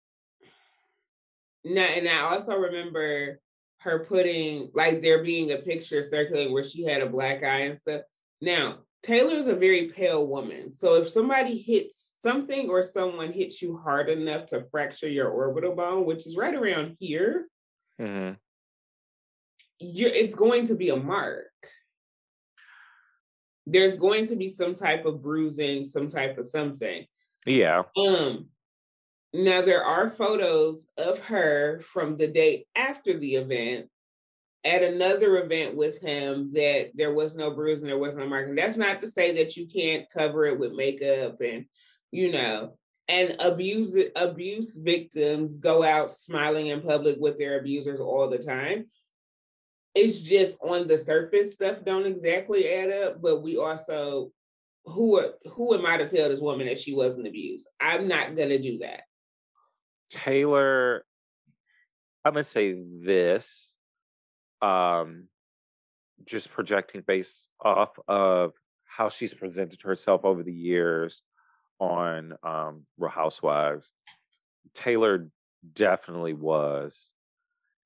now, 1.65 1.85
and 1.85 2.09
I 2.09 2.21
also 2.21 2.59
remember 2.59 3.41
her 3.79 4.05
putting 4.05 4.71
like 4.75 5.03
there 5.03 5.23
being 5.23 5.53
a 5.53 5.59
picture 5.59 6.03
circulating 6.03 6.53
where 6.53 6.65
she 6.65 6.85
had 6.85 7.03
a 7.03 7.09
black 7.09 7.43
eye 7.43 7.63
and 7.63 7.77
stuff. 7.77 8.03
Now, 8.41 8.79
Taylor's 9.03 9.47
a 9.47 9.55
very 9.55 9.89
pale 9.89 10.27
woman. 10.27 10.73
So 10.73 10.95
if 10.95 11.09
somebody 11.09 11.59
hits 11.59 12.17
something 12.21 12.71
or 12.71 12.83
someone 12.83 13.33
hits 13.33 13.61
you 13.61 13.77
hard 13.77 14.09
enough 14.09 14.47
to 14.47 14.65
fracture 14.71 15.09
your 15.09 15.29
orbital 15.29 15.75
bone, 15.75 16.07
which 16.07 16.27
is 16.27 16.37
right 16.37 16.55
around 16.55 16.97
here, 16.99 17.47
mm-hmm. 18.01 18.35
you're, 19.79 20.11
it's 20.11 20.35
going 20.35 20.67
to 20.67 20.75
be 20.75 20.89
a 20.89 20.97
mark. 20.97 21.51
There's 23.67 23.97
going 23.97 24.27
to 24.29 24.37
be 24.37 24.49
some 24.49 24.75
type 24.75 25.07
of 25.07 25.23
bruising, 25.23 25.85
some 25.85 26.09
type 26.09 26.39
of 26.39 26.47
something. 26.47 27.07
Yeah. 27.47 27.83
Um, 27.97 28.47
now, 29.33 29.63
there 29.63 29.83
are 29.83 30.09
photos 30.09 30.87
of 30.97 31.19
her 31.27 31.81
from 31.81 32.17
the 32.17 32.29
day 32.29 32.67
after 32.77 33.19
the 33.19 33.37
event 33.37 33.89
at 34.65 34.83
another 34.83 35.43
event 35.43 35.77
with 35.77 36.01
him 36.01 36.53
that 36.55 36.91
there 36.95 37.13
was 37.13 37.37
no 37.37 37.51
bruising, 37.51 37.87
there 37.87 37.99
was 37.99 38.17
no 38.17 38.27
marking. 38.27 38.55
That's 38.55 38.77
not 38.77 39.01
to 39.01 39.09
say 39.09 39.33
that 39.33 39.57
you 39.57 39.67
can't 39.67 40.09
cover 40.11 40.47
it 40.47 40.59
with 40.59 40.73
makeup 40.73 41.37
and, 41.43 41.67
you 42.11 42.33
know, 42.33 42.77
and 43.09 43.37
abuse 43.41 43.97
abuse 44.17 44.77
victims 44.77 45.59
go 45.59 45.83
out 45.83 46.11
smiling 46.11 46.69
in 46.69 46.81
public 46.81 47.17
with 47.19 47.39
their 47.39 47.59
abusers 47.59 48.01
all 48.01 48.29
the 48.29 48.39
time. 48.39 48.87
It's 49.95 50.21
just 50.21 50.59
on 50.61 50.89
the 50.89 50.99
surface 50.99 51.53
stuff 51.53 51.85
don't 51.85 52.07
exactly 52.07 52.69
add 52.69 52.91
up, 52.91 53.23
but 53.23 53.43
we 53.43 53.57
also 53.57 54.33
who 54.87 55.19
are, 55.19 55.35
who 55.51 55.75
am 55.75 55.87
I 55.87 55.97
to 55.97 56.09
tell 56.09 56.29
this 56.29 56.41
woman 56.41 56.67
that 56.67 56.79
she 56.79 56.95
wasn't 56.95 57.27
abused? 57.27 57.69
I'm 57.81 58.07
not 58.09 58.37
gonna 58.37 58.59
do 58.59 58.79
that. 58.79 59.03
Taylor, 60.11 61.05
I'm 62.25 62.35
gonna 62.35 62.45
say 62.45 62.83
this, 63.03 63.77
um, 64.61 65.29
just 66.25 66.51
projecting 66.51 67.03
based 67.07 67.49
off 67.61 67.99
of 68.09 68.53
how 68.85 69.09
she's 69.09 69.35
presented 69.35 69.83
herself 69.83 70.25
over 70.25 70.43
the 70.43 70.53
years 70.53 71.23
on 71.79 72.35
um, 72.43 72.87
Real 72.99 73.11
Housewives. 73.11 73.91
Taylor 74.75 75.29
definitely 75.73 76.35
was, 76.35 77.11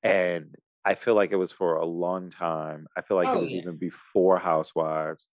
and 0.03 0.55
I 0.89 0.95
feel 0.95 1.13
like 1.13 1.31
it 1.31 1.35
was 1.35 1.51
for 1.51 1.75
a 1.75 1.85
long 1.85 2.31
time. 2.31 2.87
I 2.97 3.01
feel 3.01 3.15
like 3.15 3.27
oh, 3.27 3.37
it 3.37 3.41
was 3.41 3.51
yeah. 3.51 3.59
even 3.59 3.77
before 3.77 4.39
Housewives. 4.39 5.27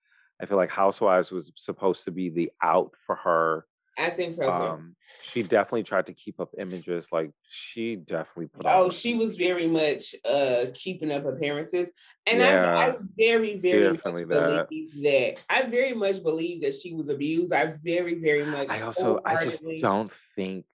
I 0.43 0.47
feel 0.47 0.57
like 0.57 0.71
Housewives 0.71 1.31
was 1.31 1.53
supposed 1.55 2.05
to 2.05 2.11
be 2.11 2.29
the 2.29 2.51
out 2.61 2.93
for 3.07 3.15
her 3.17 3.67
I 3.97 4.11
think 4.11 4.35
so 4.35 4.51
too. 4.51 4.51
Um, 4.51 4.97
she 5.23 5.43
definitely 5.43 5.85
tried 5.85 6.07
to 6.07 6.13
keep 6.13 6.41
up 6.41 6.51
images. 6.59 7.09
Like 7.13 7.31
she 7.49 7.97
definitely 7.97 8.49
put. 8.49 8.67
Oh, 8.67 8.91
she 8.91 9.15
was 9.15 9.37
very 9.37 9.67
much 9.67 10.15
uh 10.29 10.67
keeping 10.75 11.13
up 11.13 11.25
appearances, 11.27 11.93
and 12.27 12.41
yeah, 12.41 12.77
I, 12.77 12.89
I 12.89 12.97
very, 13.17 13.57
very 13.59 13.93
much 13.93 14.03
believe 14.03 14.29
that. 14.31 14.69
that. 15.03 15.35
I 15.49 15.63
very 15.63 15.95
much 15.95 16.23
believe 16.23 16.63
that 16.63 16.75
she 16.75 16.93
was 16.93 17.09
abused. 17.09 17.53
I 17.53 17.75
very, 17.85 18.15
very 18.15 18.45
much. 18.45 18.69
I 18.69 18.83
also, 18.83 19.21
I 19.25 19.45
just 19.45 19.63
don't 19.81 20.13
think, 20.35 20.65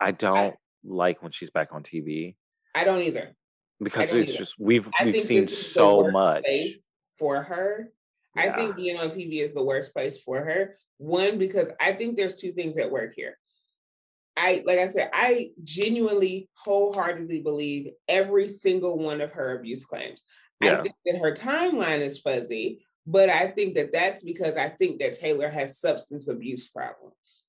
I 0.00 0.12
don't 0.12 0.38
I, 0.38 0.54
like 0.84 1.22
when 1.22 1.32
she's 1.32 1.50
back 1.50 1.70
on 1.72 1.82
TV. 1.82 2.36
I 2.74 2.84
don't 2.84 3.02
either. 3.02 3.34
Because 3.80 4.12
it's 4.12 4.30
either. 4.30 4.38
just 4.38 4.58
we've 4.58 4.88
I 4.98 5.04
we've 5.04 5.22
seen 5.22 5.48
so 5.48 6.10
much 6.10 6.44
for 7.18 7.42
her. 7.42 7.92
Yeah. 8.34 8.42
I 8.42 8.56
think 8.56 8.76
being 8.76 8.98
on 8.98 9.08
TV 9.08 9.40
is 9.40 9.52
the 9.52 9.64
worst 9.64 9.92
place 9.92 10.18
for 10.18 10.44
her 10.44 10.74
one, 10.98 11.38
because 11.38 11.70
I 11.80 11.92
think 11.92 12.16
there's 12.16 12.34
two 12.34 12.52
things 12.52 12.76
at 12.76 12.90
work 12.90 13.14
here. 13.14 13.38
I, 14.36 14.62
like 14.66 14.78
I 14.78 14.86
said, 14.86 15.10
I 15.12 15.50
genuinely, 15.64 16.48
wholeheartedly 16.54 17.40
believe 17.40 17.90
every 18.06 18.46
single 18.46 18.98
one 18.98 19.20
of 19.20 19.32
her 19.32 19.58
abuse 19.58 19.84
claims. 19.84 20.22
Yeah. 20.62 20.78
I 20.78 20.82
think 20.82 20.94
that 21.06 21.18
her 21.18 21.32
timeline 21.32 22.00
is 22.00 22.18
fuzzy, 22.18 22.84
but 23.06 23.28
I 23.30 23.48
think 23.48 23.74
that 23.74 23.92
that's 23.92 24.22
because 24.22 24.56
I 24.56 24.68
think 24.68 25.00
that 25.00 25.18
Taylor 25.18 25.48
has 25.48 25.80
substance 25.80 26.28
abuse 26.28 26.68
problems. 26.68 27.44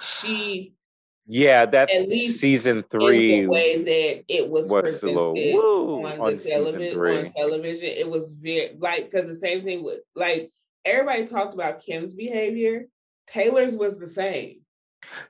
She 0.00 0.74
yeah, 1.32 1.64
that 1.64 1.94
at 1.94 2.08
least 2.08 2.40
season 2.40 2.82
three 2.90 3.42
the 3.42 3.46
way 3.46 3.82
that 3.82 4.24
it 4.26 4.50
was, 4.50 4.68
was 4.68 4.82
presented 4.82 5.14
woo, 5.14 6.04
on, 6.04 6.36
television 6.38 6.98
on 6.98 7.32
television. 7.32 7.88
It 7.88 8.10
was 8.10 8.32
very 8.32 8.74
like 8.76 9.08
because 9.08 9.28
the 9.28 9.34
same 9.34 9.62
thing 9.62 9.84
with 9.84 10.00
like 10.16 10.50
everybody 10.84 11.24
talked 11.24 11.54
about 11.54 11.82
Kim's 11.82 12.14
behavior. 12.14 12.86
Taylor's 13.28 13.76
was 13.76 14.00
the 14.00 14.08
same. 14.08 14.62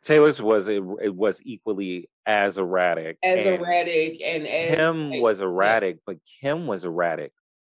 Taylor's 0.03 0.41
was 0.41 0.69
it, 0.69 0.83
it 1.03 1.15
was 1.15 1.43
equally 1.45 2.09
as 2.25 2.57
erratic. 2.57 3.19
As 3.23 3.45
and 3.45 3.61
erratic 3.61 4.23
and 4.23 4.47
as 4.47 4.77
Kim 4.77 5.11
like, 5.11 5.21
was 5.21 5.43
erratic, 5.43 5.99
but 6.07 6.17
Kim 6.41 6.67
was 6.67 6.87
erratic 6.87 7.33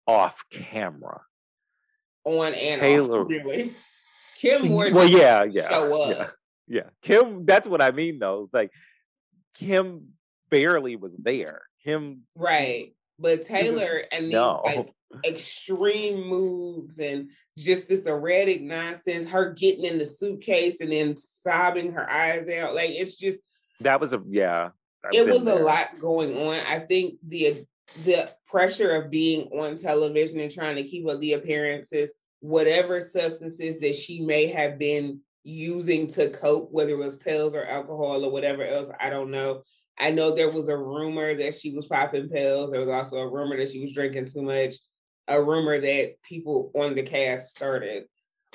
off 0.05 0.45
camera. 0.51 1.21
On 2.25 2.53
and 2.53 2.81
Taylor, 2.81 3.21
off, 3.21 3.29
really. 3.29 3.73
Kim 4.37 4.67
more 4.69 4.91
well, 4.91 5.07
yeah, 5.07 5.43
yeah, 5.43 5.87
yeah, 5.87 6.27
yeah. 6.71 6.89
Kim, 7.01 7.45
that's 7.45 7.67
what 7.67 7.81
I 7.81 7.91
mean 7.91 8.19
though. 8.19 8.43
It's 8.43 8.53
like 8.53 8.71
Kim 9.55 10.13
barely 10.49 10.95
was 10.95 11.15
there. 11.17 11.63
Kim 11.83 12.21
Right. 12.35 12.93
But 13.19 13.43
Taylor 13.43 14.03
and 14.11 14.25
these 14.25 14.33
no. 14.33 14.61
like 14.63 14.93
extreme 15.25 16.27
moves 16.27 16.99
and 16.99 17.29
just 17.57 17.87
this 17.87 18.05
erratic 18.05 18.61
nonsense, 18.61 19.29
her 19.29 19.53
getting 19.53 19.85
in 19.85 19.97
the 19.97 20.05
suitcase 20.05 20.81
and 20.81 20.91
then 20.91 21.15
sobbing 21.15 21.91
her 21.91 22.09
eyes 22.09 22.49
out. 22.49 22.73
Like 22.73 22.91
it's 22.91 23.15
just 23.15 23.39
that 23.81 23.99
was 23.99 24.13
a 24.13 24.21
yeah. 24.29 24.69
I've 25.03 25.13
it 25.13 25.27
was 25.27 25.43
there. 25.43 25.59
a 25.59 25.63
lot 25.63 25.99
going 25.99 26.37
on. 26.37 26.59
I 26.65 26.79
think 26.79 27.15
the 27.27 27.47
uh, 27.47 27.53
the 28.05 28.31
pressure 28.45 28.91
of 28.91 29.11
being 29.11 29.49
on 29.59 29.75
television 29.75 30.39
and 30.39 30.51
trying 30.51 30.77
to 30.77 30.83
keep 30.83 31.07
up 31.09 31.19
the 31.19 31.33
appearances, 31.33 32.13
whatever 32.39 33.01
substances 33.01 33.79
that 33.79 33.95
she 33.95 34.21
may 34.21 34.47
have 34.47 34.79
been 34.79 35.19
using 35.43 36.07
to 36.07 36.29
cope, 36.29 36.69
whether 36.71 36.91
it 36.91 36.97
was 36.97 37.15
pills 37.15 37.55
or 37.55 37.65
alcohol 37.65 38.25
or 38.25 38.31
whatever 38.31 38.63
else, 38.63 38.89
I 38.99 39.09
don't 39.09 39.31
know. 39.31 39.63
I 39.99 40.11
know 40.11 40.31
there 40.31 40.49
was 40.49 40.69
a 40.69 40.77
rumor 40.77 41.35
that 41.35 41.55
she 41.55 41.71
was 41.71 41.85
popping 41.85 42.29
pills. 42.29 42.71
There 42.71 42.79
was 42.79 42.89
also 42.89 43.17
a 43.17 43.29
rumor 43.29 43.57
that 43.57 43.69
she 43.69 43.81
was 43.81 43.93
drinking 43.93 44.25
too 44.25 44.41
much 44.41 44.75
a 45.27 45.41
rumor 45.41 45.79
that 45.79 46.21
people 46.23 46.71
on 46.75 46.95
the 46.95 47.03
cast 47.03 47.49
started. 47.49 48.05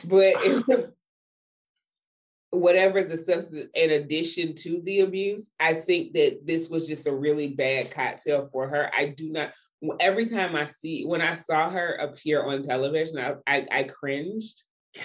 But 0.05 0.35
it 0.45 0.67
was 0.69 0.93
whatever 2.51 3.03
the 3.03 3.17
substance 3.17 3.67
in 3.75 3.91
addition 3.91 4.55
to 4.55 4.81
the 4.83 5.01
abuse, 5.01 5.51
I 5.59 5.75
think 5.75 6.15
that 6.15 6.47
this 6.47 6.69
was 6.69 6.87
just 6.87 7.07
a 7.07 7.15
really 7.15 7.49
bad 7.49 7.91
cocktail 7.91 8.49
for 8.53 8.69
her. 8.69 8.91
I 8.97 9.07
do 9.07 9.31
not 9.31 9.53
every 10.01 10.27
time 10.27 10.57
I 10.57 10.67
see 10.67 11.05
when 11.05 11.21
I 11.21 11.35
saw 11.35 11.69
her 11.69 11.95
appear 11.95 12.43
on 12.45 12.63
television, 12.63 13.19
I 13.19 13.35
I, 13.47 13.67
I 13.71 13.83
cringed. 13.85 14.63
Yeah. 14.95 15.03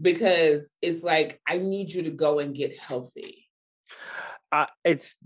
Because 0.00 0.76
it's 0.80 1.02
like 1.02 1.40
I 1.46 1.58
need 1.58 1.92
you 1.92 2.02
to 2.04 2.10
go 2.10 2.38
and 2.38 2.54
get 2.54 2.76
healthy. 2.76 3.46
Uh, 4.52 4.66
it's 4.84 5.16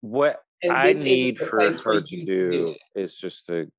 what 0.00 0.40
I 0.64 0.92
need 0.92 1.38
for 1.38 1.60
her 1.60 2.00
to 2.00 2.24
do, 2.24 2.50
do 2.50 2.74
is 2.94 3.16
just 3.16 3.46
to 3.46 3.70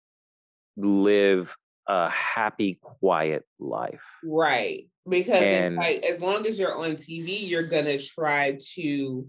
live 0.78 1.56
a 1.88 2.10
happy, 2.10 2.80
quiet 2.82 3.44
life. 3.60 4.04
Right. 4.24 4.90
Because 5.08 5.42
and, 5.42 5.74
it's 5.74 5.78
like 5.78 6.04
as 6.04 6.22
long 6.22 6.48
as 6.48 6.58
you're 6.58 6.76
on 6.76 6.92
TV, 6.92 7.48
you're 7.48 7.64
gonna 7.68 8.00
try 8.00 8.58
to 8.76 9.28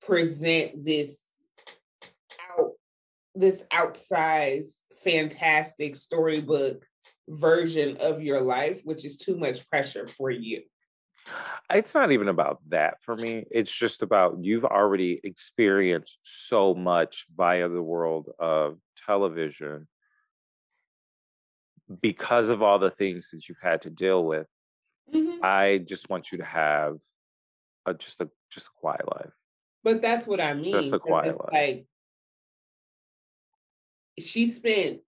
present 0.00 0.84
this 0.84 1.28
out 2.56 2.72
this 3.34 3.64
outsized, 3.72 4.76
fantastic 5.02 5.96
storybook 5.96 6.84
version 7.28 7.96
of 8.00 8.22
your 8.22 8.40
life, 8.40 8.80
which 8.84 9.04
is 9.04 9.16
too 9.16 9.36
much 9.36 9.68
pressure 9.68 10.06
for 10.06 10.30
you. 10.30 10.62
It's 11.72 11.94
not 11.94 12.10
even 12.10 12.28
about 12.28 12.58
that 12.68 12.96
for 13.02 13.14
me. 13.16 13.44
It's 13.50 13.72
just 13.72 14.02
about 14.02 14.38
you've 14.42 14.64
already 14.64 15.20
experienced 15.22 16.18
so 16.22 16.74
much 16.74 17.26
via 17.36 17.68
the 17.68 17.82
world 17.82 18.28
of 18.38 18.78
television 19.06 19.86
because 22.00 22.48
of 22.48 22.62
all 22.62 22.78
the 22.78 22.90
things 22.90 23.30
that 23.30 23.48
you've 23.48 23.60
had 23.62 23.82
to 23.82 23.90
deal 23.90 24.24
with, 24.24 24.46
mm-hmm. 25.12 25.38
I 25.42 25.78
just 25.78 26.08
want 26.08 26.32
you 26.32 26.38
to 26.38 26.44
have 26.44 26.98
a 27.86 27.94
just 27.94 28.20
a 28.20 28.28
just 28.50 28.68
a 28.68 28.70
quiet 28.76 29.06
life. 29.14 29.32
But 29.84 30.02
that's 30.02 30.26
what 30.26 30.40
I 30.40 30.54
mean. 30.54 30.72
Just 30.72 30.92
a 30.92 30.98
quiet 30.98 31.38
life. 31.38 31.52
Like 31.52 31.86
she 34.18 34.46
spent 34.46 35.00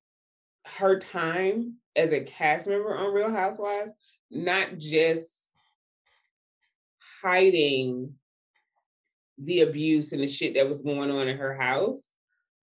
her 0.66 0.98
time 0.98 1.76
as 1.96 2.12
a 2.12 2.24
cast 2.24 2.66
member 2.66 2.96
on 2.96 3.14
Real 3.14 3.30
Housewives, 3.30 3.92
not 4.30 4.76
just 4.78 5.30
hiding 7.22 8.14
the 9.38 9.60
abuse 9.60 10.12
and 10.12 10.22
the 10.22 10.26
shit 10.26 10.54
that 10.54 10.68
was 10.68 10.82
going 10.82 11.10
on 11.10 11.28
in 11.28 11.36
her 11.36 11.52
house, 11.52 12.14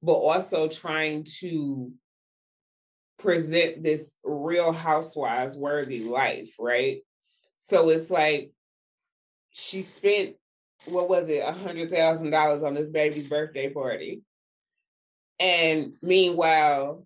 but 0.01 0.13
also 0.13 0.67
trying 0.67 1.25
to 1.39 1.91
present 3.19 3.83
this 3.83 4.15
real 4.23 4.71
housewives 4.71 5.57
worthy 5.57 6.03
life, 6.03 6.55
right? 6.59 7.01
So 7.55 7.89
it's 7.89 8.09
like 8.09 8.51
she 9.51 9.83
spent 9.83 10.35
what 10.85 11.09
was 11.09 11.29
it, 11.29 11.43
a 11.45 11.51
hundred 11.51 11.91
thousand 11.91 12.31
dollars 12.31 12.63
on 12.63 12.73
this 12.73 12.89
baby's 12.89 13.27
birthday 13.27 13.69
party. 13.69 14.21
And 15.39 15.93
meanwhile, 16.01 17.05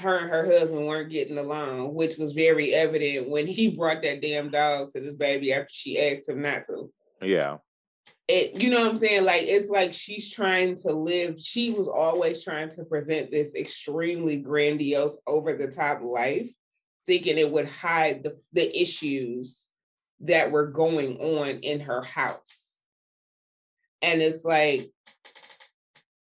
her 0.00 0.18
and 0.18 0.30
her 0.30 0.44
husband 0.46 0.86
weren't 0.86 1.10
getting 1.10 1.38
along, 1.38 1.94
which 1.94 2.16
was 2.18 2.32
very 2.32 2.74
evident 2.74 3.28
when 3.28 3.46
he 3.46 3.68
brought 3.76 4.02
that 4.02 4.20
damn 4.20 4.50
dog 4.50 4.90
to 4.90 5.00
this 5.00 5.14
baby 5.14 5.52
after 5.52 5.70
she 5.70 6.00
asked 6.00 6.28
him 6.28 6.42
not 6.42 6.64
to. 6.64 6.90
Yeah 7.22 7.58
it, 8.30 8.62
you 8.62 8.70
know 8.70 8.82
what 8.82 8.90
I'm 8.90 8.96
saying? 8.96 9.24
Like 9.24 9.42
it's 9.42 9.68
like 9.68 9.92
she's 9.92 10.30
trying 10.30 10.76
to 10.76 10.92
live, 10.92 11.38
she 11.40 11.72
was 11.72 11.88
always 11.88 12.44
trying 12.44 12.68
to 12.70 12.84
present 12.84 13.30
this 13.30 13.54
extremely 13.54 14.36
grandiose, 14.36 15.20
over 15.26 15.52
the 15.52 15.66
top 15.66 16.00
life, 16.02 16.50
thinking 17.06 17.38
it 17.38 17.50
would 17.50 17.68
hide 17.68 18.22
the, 18.22 18.36
the 18.52 18.80
issues 18.80 19.70
that 20.20 20.52
were 20.52 20.66
going 20.66 21.16
on 21.16 21.48
in 21.60 21.80
her 21.80 22.02
house. 22.02 22.84
And 24.00 24.22
it's 24.22 24.44
like 24.44 24.92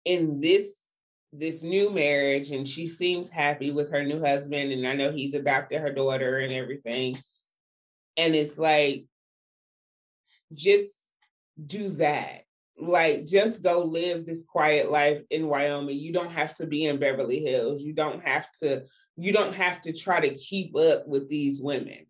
in 0.04 0.40
this 0.40 0.81
this 1.34 1.64
new 1.64 1.90
marriage 1.90 2.52
and 2.52 2.68
she 2.68 2.86
seems 2.86 3.30
happy 3.30 3.72
with 3.72 3.90
her 3.92 4.04
new 4.04 4.20
husband 4.20 4.72
and 4.72 4.86
I 4.88 4.94
know 4.94 5.12
he's 5.12 5.34
adopted 5.34 5.82
her 5.82 5.92
daughter 5.92 6.40
and 6.40 6.52
everything. 6.52 7.18
And 8.18 8.36
it's 8.36 8.58
like 8.58 9.06
just 10.54 11.16
do 11.66 11.90
that. 11.90 12.44
Like, 12.78 13.26
just 13.26 13.62
go 13.62 13.84
live 13.84 14.26
this 14.26 14.44
quiet 14.44 14.92
life 14.92 15.22
in 15.30 15.48
Wyoming. 15.48 16.00
You 16.00 16.14
don't 16.14 16.32
have 16.32 16.54
to 16.56 16.66
be 16.66 16.86
in 16.86 17.00
Beverly 17.00 17.40
Hills. 17.40 17.84
You 17.84 17.94
don't 17.94 18.24
have 18.24 18.50
to, 18.64 18.86
you 19.18 19.32
don't 19.32 19.54
have 19.54 19.82
to 19.82 19.94
try 19.94 20.20
to 20.20 20.36
keep 20.36 20.76
up 20.76 21.08
with 21.08 21.30
these 21.30 21.62
women. 21.62 22.06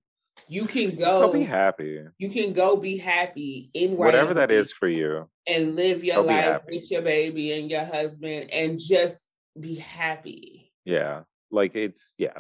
You 0.48 0.66
can 0.66 0.96
go, 0.96 1.32
be 1.32 1.44
happy. 1.44 2.00
You 2.18 2.30
can 2.30 2.54
go 2.54 2.76
be 2.76 2.98
happy 2.98 3.70
in 3.74 3.92
Wyoming 3.92 3.98
whatever 3.98 4.34
that 4.36 4.52
is 4.52 4.72
for 4.72 4.88
you, 4.88 5.30
and 5.48 5.76
live 5.76 6.04
your 6.04 6.22
life 6.22 6.62
with 6.68 6.89
your 6.92 7.02
baby 7.02 7.54
and 7.54 7.70
your 7.70 7.86
husband, 7.86 8.52
and 8.52 8.80
just 8.80 9.30
be 9.60 9.76
happy. 9.76 10.72
Yeah, 10.86 11.22
like 11.52 11.76
it's 11.76 12.16
yeah. 12.18 12.39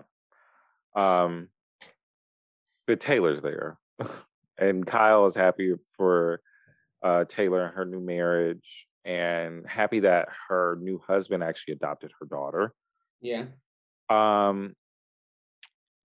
Um, 0.95 1.49
but 2.87 2.99
Taylor's 2.99 3.41
there, 3.41 3.77
and 4.57 4.85
Kyle 4.85 5.25
is 5.25 5.35
happy 5.35 5.73
for 5.97 6.41
uh, 7.03 7.25
Taylor 7.25 7.65
and 7.65 7.75
her 7.75 7.85
new 7.85 8.01
marriage, 8.01 8.87
and 9.05 9.65
happy 9.67 10.01
that 10.01 10.27
her 10.49 10.77
new 10.81 11.01
husband 11.07 11.43
actually 11.43 11.73
adopted 11.73 12.11
her 12.19 12.25
daughter. 12.25 12.73
Yeah. 13.21 13.45
Um, 14.09 14.75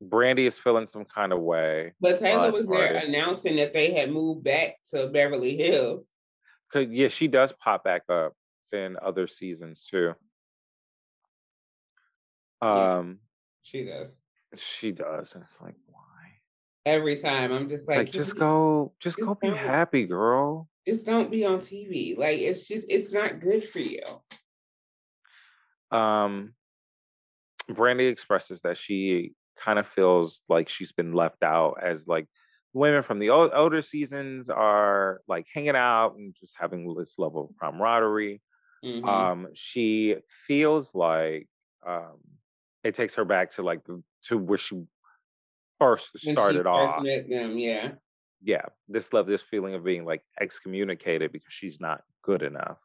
Brandi 0.03 0.47
is 0.47 0.59
feeling 0.59 0.87
some 0.87 1.05
kind 1.05 1.33
of 1.33 1.41
way. 1.41 1.95
But 2.01 2.19
Taylor 2.19 2.53
was 2.53 2.67
there 2.67 2.97
announcing 2.97 3.57
that 3.57 3.73
they 3.73 3.93
had 3.93 4.11
moved 4.11 4.45
back 4.45 4.77
to 4.91 5.09
Beverly 5.09 5.57
Hills. 5.57 6.13
Cause 6.73 6.87
yeah, 6.91 7.09
she 7.09 7.29
does 7.29 7.53
pop 7.53 7.85
back 7.85 8.03
up 8.11 8.35
in 8.73 8.97
other 9.03 9.27
seasons 9.27 9.87
too. 9.89 10.13
Um, 12.61 12.71
yeah, 13.09 13.13
she 13.63 13.85
does. 13.85 14.19
She 14.57 14.93
does, 14.93 15.35
and 15.35 15.45
it's 15.45 15.61
like, 15.61 15.75
why? 15.87 16.07
every 16.87 17.17
time. 17.17 17.53
I'm 17.53 17.69
just 17.69 17.89
like, 17.89 17.99
like 17.99 18.13
just 18.13 18.39
go, 18.39 18.93
just, 19.01 19.19
just 19.19 19.27
go 19.27 19.35
be 19.35 19.51
happy, 19.51 20.07
girl. 20.07 20.69
Just 20.87 21.05
don't 21.05 21.31
be 21.31 21.45
on 21.45 21.59
TV. 21.59 22.17
Like 22.17 22.39
it's 22.39 22.67
just, 22.67 22.87
it's 22.89 23.13
not 23.13 23.41
good 23.41 23.69
for 23.69 23.81
you. 23.81 24.03
Um, 25.91 26.55
Brandi 27.69 28.11
expresses 28.11 28.63
that 28.63 28.79
she 28.79 29.33
kind 29.57 29.79
of 29.79 29.87
feels 29.87 30.43
like 30.49 30.69
she's 30.69 30.93
been 30.93 31.13
left 31.13 31.43
out 31.43 31.79
as 31.83 32.07
like 32.07 32.27
women 32.73 33.03
from 33.03 33.19
the 33.19 33.31
old, 33.31 33.51
older 33.55 33.83
seasons 33.83 34.51
are 34.51 35.21
like 35.27 35.47
hanging 35.53 35.77
out 35.77 36.17
and 36.17 36.35
just 36.39 36.55
having 36.59 36.95
this 36.95 37.19
level 37.19 37.45
of 37.45 37.57
camaraderie. 37.61 38.43
Mm-hmm. 38.85 39.09
Um, 39.09 39.49
she 39.55 40.17
feels 40.47 40.95
like 40.95 41.49
um, 41.87 42.19
it 42.85 42.95
takes 42.95 43.15
her 43.15 43.25
back 43.25 43.51
to 43.53 43.63
like 43.63 43.85
the 43.85 44.03
to 44.27 44.37
where 44.37 44.59
she 44.59 44.83
first 45.81 46.19
started 46.19 46.65
first 46.65 46.69
off. 46.69 47.03
Met 47.03 47.29
them, 47.29 47.59
yeah. 47.59 47.93
Yeah, 48.43 48.67
this 48.89 49.13
love, 49.13 49.27
this 49.27 49.43
feeling 49.43 49.75
of 49.75 49.83
being 49.83 50.05
like 50.05 50.23
excommunicated 50.39 51.33
because 51.33 51.53
she's 51.53 51.81
not 51.81 52.03
good 52.23 52.43
enough. 52.43 52.79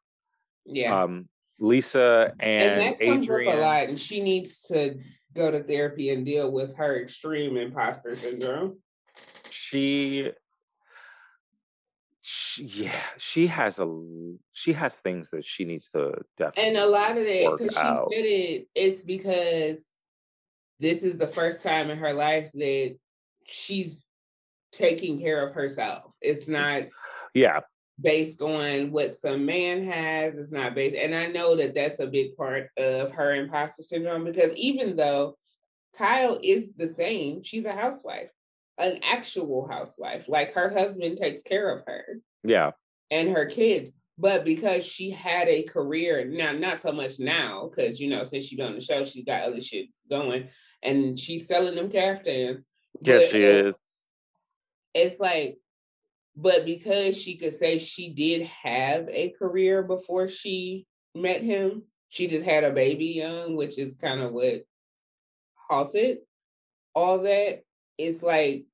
Yeah. 0.65 1.03
Um, 1.03 1.27
Lisa 1.61 2.33
and, 2.39 2.63
and 2.63 2.81
that 2.81 2.99
comes 2.99 3.29
up 3.29 3.39
a 3.39 3.57
lot, 3.57 3.87
and 3.87 3.99
she 3.99 4.21
needs 4.21 4.63
to 4.63 4.97
go 5.35 5.51
to 5.51 5.63
therapy 5.63 6.09
and 6.09 6.25
deal 6.25 6.51
with 6.51 6.75
her 6.75 6.99
extreme 6.99 7.55
imposter 7.55 8.15
syndrome. 8.15 8.79
She 9.49 10.31
she, 12.23 12.63
yeah, 12.63 13.01
she 13.17 13.47
has 13.47 13.79
a 13.79 13.87
she 14.53 14.73
has 14.73 14.97
things 14.97 15.29
that 15.29 15.45
she 15.45 15.65
needs 15.65 15.89
to 15.91 16.13
definitely. 16.37 16.63
And 16.69 16.77
a 16.77 16.87
lot 16.87 17.17
of 17.17 17.25
that, 17.25 17.57
because 17.57 17.75
she 17.75 18.15
said 18.15 18.25
it, 18.25 18.67
it's 18.75 19.03
because 19.03 19.85
this 20.79 21.03
is 21.03 21.17
the 21.17 21.27
first 21.27 21.61
time 21.61 21.91
in 21.91 21.97
her 21.99 22.13
life 22.13 22.51
that 22.53 22.95
she's 23.45 24.03
taking 24.71 25.19
care 25.19 25.47
of 25.47 25.53
herself. 25.53 26.15
It's 26.21 26.47
not. 26.47 26.83
Yeah. 27.33 27.61
Based 27.99 28.41
on 28.41 28.91
what 28.91 29.13
some 29.13 29.45
man 29.45 29.83
has, 29.83 30.35
it's 30.35 30.51
not 30.51 30.73
based. 30.73 30.95
And 30.95 31.13
I 31.13 31.27
know 31.27 31.55
that 31.55 31.75
that's 31.75 31.99
a 31.99 32.07
big 32.07 32.35
part 32.35 32.69
of 32.77 33.11
her 33.11 33.35
imposter 33.35 33.83
syndrome 33.83 34.23
because 34.23 34.53
even 34.53 34.95
though 34.95 35.37
Kyle 35.95 36.39
is 36.41 36.73
the 36.73 36.87
same, 36.87 37.43
she's 37.43 37.65
a 37.65 37.73
housewife 37.73 38.31
an 38.81 38.99
actual 39.03 39.67
housewife. 39.67 40.25
Like 40.27 40.53
her 40.53 40.69
husband 40.69 41.17
takes 41.17 41.43
care 41.43 41.69
of 41.69 41.83
her. 41.85 42.19
Yeah. 42.43 42.71
And 43.09 43.29
her 43.29 43.45
kids. 43.45 43.91
But 44.17 44.45
because 44.45 44.85
she 44.85 45.09
had 45.09 45.47
a 45.47 45.63
career, 45.63 46.25
now 46.25 46.51
not 46.51 46.79
so 46.79 46.91
much 46.91 47.19
now, 47.19 47.69
because 47.69 47.99
you 47.99 48.09
know, 48.09 48.23
since 48.23 48.45
she's 48.45 48.59
on 48.59 48.75
the 48.75 48.81
show, 48.81 49.03
she's 49.03 49.25
got 49.25 49.43
other 49.43 49.61
shit 49.61 49.87
going 50.09 50.49
and 50.83 51.17
she's 51.17 51.47
selling 51.47 51.75
them 51.75 51.89
caftans. 51.89 52.63
Yes, 53.01 53.31
she 53.31 53.41
is. 53.41 53.75
It's 54.93 55.19
like, 55.19 55.57
but 56.35 56.65
because 56.65 57.19
she 57.19 57.35
could 57.37 57.53
say 57.53 57.77
she 57.77 58.13
did 58.13 58.45
have 58.45 59.07
a 59.09 59.33
career 59.37 59.83
before 59.83 60.27
she 60.27 60.85
met 61.13 61.41
him, 61.41 61.83
she 62.09 62.27
just 62.27 62.45
had 62.45 62.63
a 62.63 62.71
baby 62.71 63.05
young, 63.05 63.55
which 63.55 63.77
is 63.77 63.95
kind 63.95 64.21
of 64.21 64.31
what 64.31 64.63
halted 65.55 66.19
all 66.93 67.19
that. 67.19 67.63
It's 67.97 68.23
like 68.23 68.65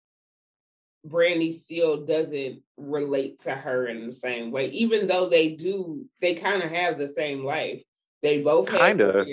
Brandi 1.08 1.54
still 1.54 2.06
doesn't 2.06 2.62
relate 2.78 3.40
to 3.40 3.52
her 3.52 3.88
in 3.88 4.06
the 4.06 4.12
same 4.12 4.52
way, 4.52 4.68
even 4.70 5.08
though 5.08 5.28
they 5.28 5.56
do, 5.56 6.06
they 6.22 6.36
kind 6.36 6.64
of 6.64 6.70
have 6.72 6.98
the 6.98 7.08
same 7.08 7.44
life. 7.44 7.82
They 8.22 8.42
both 8.42 8.68
kind 8.68 9.02
of. 9.02 9.28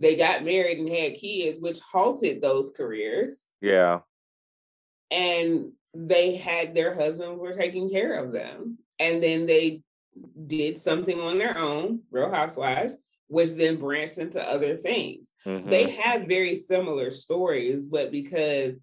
They 0.00 0.16
got 0.16 0.44
married 0.44 0.78
and 0.78 0.88
had 0.88 1.14
kids, 1.14 1.60
which 1.60 1.78
halted 1.78 2.42
those 2.42 2.72
careers. 2.76 3.50
Yeah. 3.60 4.00
And 5.10 5.72
they 5.94 6.36
had 6.36 6.74
their 6.74 6.94
husbands 6.94 7.40
were 7.40 7.52
taking 7.52 7.90
care 7.90 8.14
of 8.14 8.32
them. 8.32 8.78
And 8.98 9.22
then 9.22 9.46
they 9.46 9.82
did 10.46 10.78
something 10.78 11.18
on 11.20 11.38
their 11.38 11.56
own, 11.56 12.00
Real 12.10 12.30
Housewives, 12.30 12.96
which 13.28 13.54
then 13.54 13.76
branched 13.76 14.18
into 14.18 14.42
other 14.42 14.76
things. 14.76 15.32
Mm-hmm. 15.46 15.70
They 15.70 15.90
have 15.90 16.28
very 16.28 16.56
similar 16.56 17.10
stories, 17.10 17.86
but 17.86 18.10
because 18.10 18.78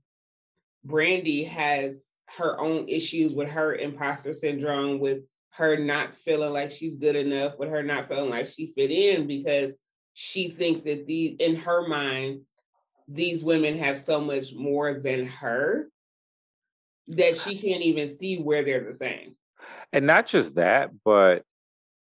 Brandi 0.86 1.48
has 1.48 2.14
her 2.38 2.60
own 2.60 2.88
issues 2.88 3.34
with 3.34 3.50
her 3.50 3.76
imposter 3.76 4.34
syndrome, 4.34 5.00
with 5.00 5.22
her 5.52 5.78
not 5.78 6.16
feeling 6.16 6.54
like 6.54 6.72
she's 6.72 6.96
good 6.96 7.16
enough, 7.16 7.58
with 7.58 7.70
her 7.70 7.84
not 7.84 8.08
feeling 8.08 8.30
like 8.30 8.48
she 8.48 8.72
fit 8.72 8.92
in 8.92 9.28
because 9.28 9.78
she 10.14 10.50
thinks 10.50 10.82
that 10.82 11.06
the 11.06 11.28
in 11.40 11.56
her 11.56 11.88
mind 11.88 12.42
these 13.08 13.44
women 13.44 13.78
have 13.78 13.98
so 13.98 14.22
much 14.22 14.54
more 14.54 15.00
than 15.00 15.26
her 15.26 15.90
that 17.10 17.36
she 17.36 17.58
can't 17.58 17.82
even 17.82 18.08
see 18.08 18.38
where 18.38 18.64
they're 18.64 18.84
the 18.84 18.94
same. 18.94 19.36
And 19.92 20.06
not 20.06 20.28
just 20.28 20.56
that, 20.56 20.92
but 21.04 21.44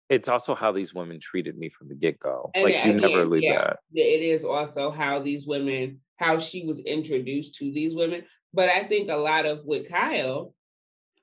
it's 0.09 0.29
also 0.29 0.55
how 0.55 0.73
these 0.73 0.95
women 0.95 1.19
treated 1.21 1.57
me 1.57 1.69
from 1.69 1.89
the 1.89 1.95
get 1.95 2.19
go. 2.19 2.51
Like 2.57 2.85
you 2.85 2.95
never 2.95 3.25
leave 3.25 3.43
yeah, 3.43 3.59
that. 3.59 3.79
It 3.93 4.23
is 4.23 4.45
also 4.45 4.91
how 4.91 5.19
these 5.19 5.47
women 5.47 6.01
how 6.17 6.39
she 6.39 6.65
was 6.65 6.81
introduced 6.81 7.57
to 7.57 7.73
these 7.73 7.95
women. 7.95 8.23
But 8.53 8.69
I 8.69 8.85
think 8.85 9.11
a 9.11 9.17
lot 9.17 9.47
of 9.47 9.65
with 9.65 9.89
Kyle, 9.89 10.55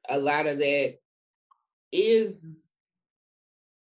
a 0.09 0.19
lot 0.19 0.47
of 0.47 0.59
that 0.59 0.95
is 1.91 2.71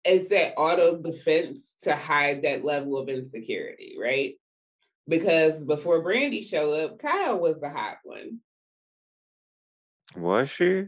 is 0.05 0.29
that 0.29 0.55
auto 0.57 0.97
defense 0.97 1.77
to 1.83 1.95
hide 1.95 2.43
that 2.43 2.65
level 2.65 2.97
of 2.97 3.09
insecurity, 3.09 3.97
right? 4.01 4.35
Because 5.09 5.65
before 5.65 6.03
Brandi 6.03 6.45
showed 6.45 6.73
up, 6.85 6.99
Kyle 7.01 7.41
was 7.41 7.61
the 7.61 7.69
hot 7.69 7.99
one. 8.05 8.39
Was 10.17 10.51
she? 10.51 10.85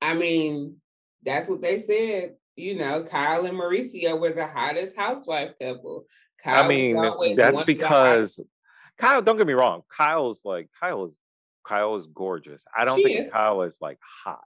I 0.00 0.14
mean, 0.14 0.76
that's 1.24 1.48
what 1.48 1.62
they 1.62 1.78
said. 1.78 2.36
You 2.56 2.74
know, 2.74 3.04
Kyle 3.04 3.46
and 3.46 3.56
Mauricio 3.56 4.18
were 4.18 4.30
the 4.30 4.46
hottest 4.46 4.96
housewife 4.96 5.52
couple. 5.60 6.06
Kyle 6.42 6.64
I 6.64 6.68
mean, 6.68 6.96
that's 7.36 7.64
because 7.64 8.40
Kyle, 8.98 9.22
don't 9.22 9.36
get 9.36 9.46
me 9.46 9.52
wrong. 9.52 9.82
Kyle's 9.88 10.42
like 10.44 10.68
Kyle 10.80 11.04
is 11.04 11.18
Kyle 11.66 11.96
is 11.96 12.06
gorgeous. 12.12 12.64
I 12.76 12.84
don't 12.84 12.98
she 12.98 13.04
think 13.04 13.20
is. 13.20 13.30
Kyle 13.30 13.62
is 13.62 13.78
like 13.80 13.98
hot. 14.24 14.44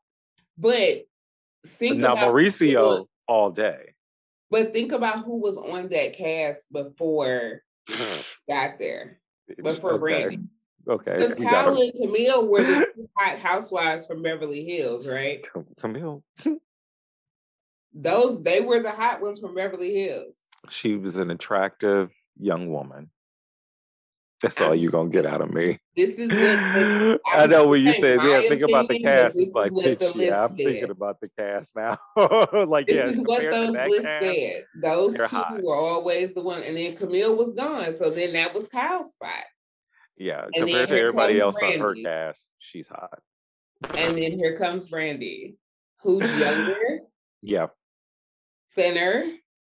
But 0.59 1.05
think 1.67 2.01
but 2.01 2.17
now 2.17 2.17
Mauricio 2.17 3.01
was, 3.01 3.07
all 3.27 3.51
day. 3.51 3.95
But 4.51 4.75
think 4.75 4.93
about 4.93 5.25
who 5.25 5.41
was 5.41 5.57
on 5.57 5.89
that 5.89 6.15
cast 6.15 6.71
before 6.73 7.63
got 8.49 8.79
there. 8.79 9.21
Before 9.63 9.93
okay. 9.93 10.25
Brandi. 10.25 10.47
Okay. 10.89 11.17
Because 11.17 11.35
Kyle 11.35 11.81
and 11.81 11.93
Camille 11.95 12.49
were 12.49 12.63
the 12.63 12.87
hot 13.17 13.39
housewives 13.39 14.07
from 14.07 14.23
Beverly 14.23 14.65
Hills, 14.65 15.07
right? 15.07 15.47
Camille. 15.81 16.23
Those 17.95 18.43
they 18.43 18.61
were 18.61 18.81
the 18.81 18.91
hot 18.91 19.21
ones 19.21 19.39
from 19.39 19.55
Beverly 19.55 19.95
Hills. 19.95 20.37
She 20.71 20.97
was 20.97 21.17
an 21.17 21.31
attractive 21.31 22.11
young 22.39 22.71
woman. 22.71 23.11
That's 24.43 24.61
all 24.61 24.75
you're 24.75 24.91
gonna 24.91 25.09
get 25.09 25.25
out 25.25 25.41
of 25.41 25.53
me. 25.53 25.79
This 25.95 26.17
is 26.17 26.31
what 26.31 26.39
the, 26.39 27.21
I, 27.27 27.43
I 27.43 27.47
know 27.47 27.69
when 27.69 27.85
you 27.85 27.93
say 27.93 28.17
yeah, 28.17 28.41
think 28.49 28.63
about 28.63 28.89
the 28.89 28.99
cast. 28.99 29.39
It's 29.39 29.53
like, 29.53 29.73
bitch, 29.73 30.01
yeah, 30.15 30.43
I'm 30.43 30.49
said. 30.49 30.57
thinking 30.57 30.91
about 30.91 31.21
the 31.21 31.29
cast 31.39 31.77
now. 31.77 31.99
like, 32.67 32.87
this 32.87 32.97
yeah, 32.97 33.05
is 33.05 33.21
what 33.21 33.43
those 33.43 33.75
lists 33.75 34.01
cast, 34.01 34.25
said. 34.25 34.65
Those 34.83 35.15
two 35.15 35.27
hot. 35.27 35.63
were 35.63 35.77
always 35.77 36.33
the 36.33 36.41
one, 36.41 36.63
and 36.63 36.79
then 36.79 36.97
Camille 36.97 37.37
was 37.37 37.53
gone, 37.53 37.93
so 37.93 38.09
then 38.09 38.33
that 38.33 38.55
was 38.55 38.69
Kyle's 38.69 39.13
spot. 39.13 39.45
Yeah, 40.17 40.45
and 40.45 40.55
compared 40.55 40.89
to 40.91 40.99
everybody 41.01 41.41
else 41.41 41.59
Brandi. 41.61 41.75
on 41.75 41.81
her 41.81 41.95
cast, 41.95 42.51
she's 42.59 42.89
hot. 42.89 43.21
And 43.97 44.17
then 44.17 44.33
here 44.33 44.57
comes 44.57 44.89
Brandi, 44.89 45.57
who's 46.03 46.33
younger. 46.37 47.01
yeah. 47.43 47.67
Thinner, 48.75 49.25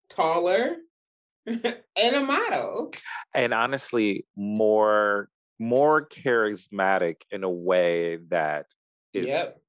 taller, 0.09 0.76
and 1.47 2.16
a 2.16 2.20
model. 2.20 2.93
And 3.35 3.53
honestly, 3.55 4.26
more 4.37 5.28
more 5.59 6.07
charismatic 6.09 7.16
in 7.30 7.45
a 7.45 7.51
way 7.51 8.18
that 8.28 8.66
is 9.12 9.26
yep. 9.26 9.61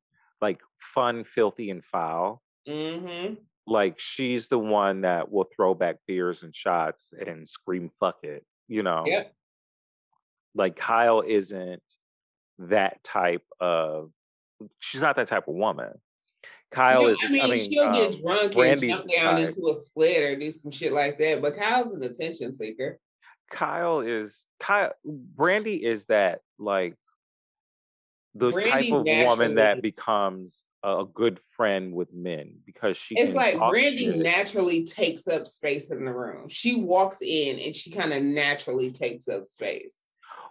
like 0.42 0.60
fun, 0.80 1.24
filthy, 1.24 1.70
and 1.70 1.84
foul. 1.84 2.42
Mm-hmm. 2.68 3.36
Like 3.68 4.00
she's 4.00 4.48
the 4.48 4.60
one 4.60 5.02
that 5.02 5.32
will 5.32 5.48
throw 5.56 5.74
back 5.74 5.98
beers 6.08 6.44
and 6.44 6.56
shots 6.56 7.14
and 7.14 7.48
scream 7.48 7.90
"fuck 8.00 8.18
it," 8.24 8.46
you 8.68 8.84
know. 8.84 9.04
Yep. 9.06 9.35
Like 10.56 10.76
Kyle 10.76 11.22
isn't 11.26 11.84
that 12.60 13.04
type 13.04 13.44
of. 13.60 14.12
She's 14.80 15.02
not 15.02 15.18
that 15.18 15.28
type 15.28 15.48
of 15.48 15.56
woman. 15.56 15.92
Kyle 16.72 17.08
is. 17.08 17.18
I 17.24 17.30
mean, 17.30 17.42
I 17.42 17.48
mean 17.48 17.72
she'll 17.72 17.84
um, 17.84 17.94
get 17.94 18.22
drunk 18.22 18.54
Brandi's 18.54 18.82
and 18.82 19.10
jump 19.10 19.12
down 19.12 19.36
type. 19.36 19.50
into 19.50 19.68
a 19.70 19.74
split 19.74 20.24
or 20.24 20.36
do 20.38 20.52
some 20.52 20.72
shit 20.72 20.94
like 20.94 21.18
that. 21.20 21.42
But 21.42 21.58
Kyle's 21.58 21.96
an 21.96 22.04
attention 22.04 22.54
seeker. 22.54 23.00
Kyle 23.50 24.00
is 24.00 24.46
Kyle. 24.60 24.94
Brandi 25.06 25.80
is 25.80 26.06
that 26.06 26.40
like 26.58 26.96
the 28.34 28.52
Brandi 28.52 28.70
type 28.70 28.92
of 28.92 29.06
woman 29.06 29.56
that 29.56 29.82
becomes 29.82 30.66
a 30.84 31.06
good 31.12 31.40
friend 31.40 31.94
with 31.94 32.14
men 32.14 32.58
because 32.66 32.98
she. 32.98 33.16
It's 33.18 33.34
like 33.34 33.56
Brandi 33.56 33.98
shit. 33.98 34.18
naturally 34.18 34.84
takes 34.84 35.28
up 35.28 35.48
space 35.48 35.92
in 35.92 36.06
the 36.06 36.14
room. 36.14 36.50
She 36.50 36.76
walks 36.76 37.22
in 37.22 37.60
and 37.60 37.74
she 37.76 37.92
kind 37.92 38.14
of 38.14 38.22
naturally 38.22 38.92
takes 38.92 39.28
up 39.28 39.46
space. 39.46 40.00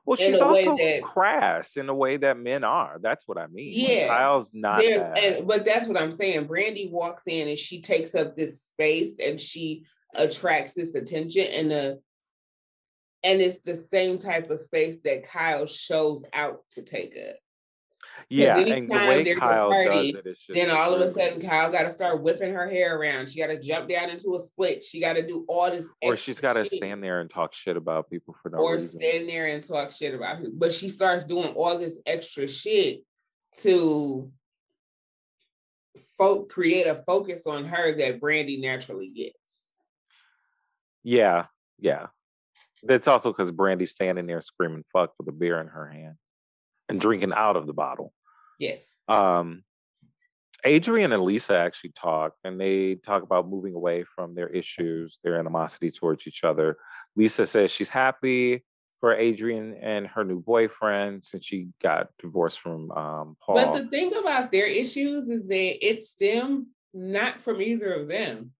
Well, 0.07 0.17
she's 0.17 0.41
also 0.41 0.77
that, 0.77 1.03
crass 1.03 1.77
in 1.77 1.89
a 1.89 1.95
way 1.95 2.19
that 2.19 2.39
men 2.39 2.63
are. 2.63 2.99
That's 3.01 3.27
what 3.27 3.39
I 3.39 3.47
mean. 3.47 3.73
Yeah, 3.73 4.09
Kyle's 4.09 4.53
not. 4.53 4.79
That. 4.79 5.19
Eh, 5.19 5.37
and, 5.37 5.47
but 5.47 5.65
that's 5.65 5.87
what 5.87 5.99
I'm 5.99 6.13
saying. 6.13 6.47
Brandi 6.47 6.91
walks 6.91 7.23
in 7.27 7.49
and 7.49 7.59
she 7.59 7.81
takes 7.81 8.15
up 8.15 8.37
this 8.37 8.63
space 8.63 9.17
and 9.19 9.41
she 9.41 9.85
attracts 10.15 10.75
this 10.75 10.95
attention 10.95 11.47
and 11.47 11.71
the 11.71 12.01
and 13.25 13.41
it's 13.41 13.61
the 13.61 13.75
same 13.75 14.19
type 14.19 14.51
of 14.51 14.61
space 14.61 14.99
that 15.05 15.27
Kyle 15.27 15.67
shows 15.67 16.25
out 16.35 16.61
to 16.73 16.83
take 16.83 17.17
up. 17.17 17.37
Yeah, 18.31 18.59
and 18.59 18.89
the 18.89 18.95
way 18.95 19.35
Kyle 19.35 19.70
party, 19.70 20.12
does 20.12 20.20
it 20.20 20.27
is 20.27 20.39
just 20.39 20.55
then 20.59 20.70
all 20.70 20.95
of 20.95 21.01
a 21.01 21.09
sudden 21.09 21.41
Kyle 21.41 21.70
got 21.70 21.83
to 21.83 21.91
start 21.91 22.22
whipping 22.22 22.53
her 22.53 22.68
hair 22.68 22.99
around. 22.99 23.29
She 23.29 23.39
got 23.39 23.49
to 23.49 23.61
jump 23.61 23.89
down 23.89 24.11
into 24.11 24.35
a 24.35 24.41
split. 24.41 24.83
She 24.83 25.01
got 25.01 25.14
to 25.14 25.27
do 25.27 25.45
all 25.49 25.70
this, 25.70 25.91
or 26.03 26.16
she's 26.16 26.41
got 26.41 26.55
to 26.55 26.64
stand 26.64 27.03
there 27.03 27.20
and 27.20 27.31
talk 27.31 27.53
shit 27.53 27.77
about 27.77 28.09
people 28.11 28.35
for 28.43 28.51
no 28.51 28.59
or 28.59 28.75
reason. 28.75 29.01
Or 29.01 29.05
stand 29.05 29.29
there 29.29 29.47
and 29.47 29.62
talk 29.62 29.91
shit 29.91 30.14
about 30.14 30.39
who. 30.39 30.51
But 30.53 30.72
she 30.72 30.89
starts 30.89 31.25
doing 31.25 31.53
all 31.55 31.79
this 31.79 32.01
extra 32.07 32.49
shit 32.49 33.03
to 33.61 34.31
folk 36.18 36.51
create 36.51 36.87
a 36.87 37.03
focus 37.07 37.47
on 37.47 37.66
her 37.66 37.97
that 37.97 38.20
Brandi 38.20 38.61
naturally 38.61 39.09
gets. 39.09 39.77
Yeah, 41.03 41.47
yeah. 41.79 42.07
That's 42.83 43.09
also 43.09 43.33
because 43.33 43.51
Brandi's 43.51 43.93
standing 43.93 44.27
there 44.27 44.41
screaming 44.41 44.85
fuck 44.93 45.12
with 45.18 45.29
a 45.29 45.33
beer 45.33 45.61
in 45.61 45.68
her 45.68 45.89
hand 45.89 46.16
and 46.89 47.01
drinking 47.01 47.32
out 47.35 47.57
of 47.57 47.66
the 47.66 47.72
bottle. 47.72 48.12
Yes. 48.59 48.97
Um 49.09 49.64
Adrienne 50.66 51.12
and 51.12 51.22
Lisa 51.22 51.55
actually 51.57 51.93
talk, 51.93 52.32
and 52.43 52.59
they 52.59 52.95
talk 52.95 53.22
about 53.22 53.49
moving 53.49 53.74
away 53.74 54.05
from 54.14 54.35
their 54.35 54.49
issues, 54.49 55.18
their 55.22 55.39
animosity 55.39 55.91
towards 55.91 56.26
each 56.26 56.43
other. 56.43 56.78
Lisa 57.16 57.45
says 57.45 57.70
she's 57.70 57.91
happy 57.91 58.64
for 59.01 59.14
Adrienne 59.14 59.76
and 59.82 60.07
her 60.07 60.24
new 60.24 60.41
boyfriend 60.41 61.22
since 61.22 61.45
she 61.45 61.68
got 61.82 62.09
divorced 62.18 62.61
from 62.61 62.91
um, 62.93 63.37
Paul. 63.45 63.57
But 63.57 63.74
the 63.74 63.89
thing 63.89 64.14
about 64.14 64.51
their 64.51 64.66
issues 64.66 65.28
is 65.28 65.47
that 65.49 65.87
it 65.87 66.01
stem 66.01 66.68
not 66.95 67.43
from 67.43 67.61
either 67.61 67.93
of 67.93 68.09
them. 68.09 68.53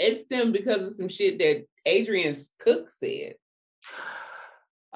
It 0.00 0.16
stemmed 0.16 0.52
because 0.52 0.84
of 0.84 0.92
some 0.94 1.08
shit 1.08 1.38
that 1.38 1.64
Adrienne's 1.86 2.52
cook 2.58 2.90
said. 2.90 3.34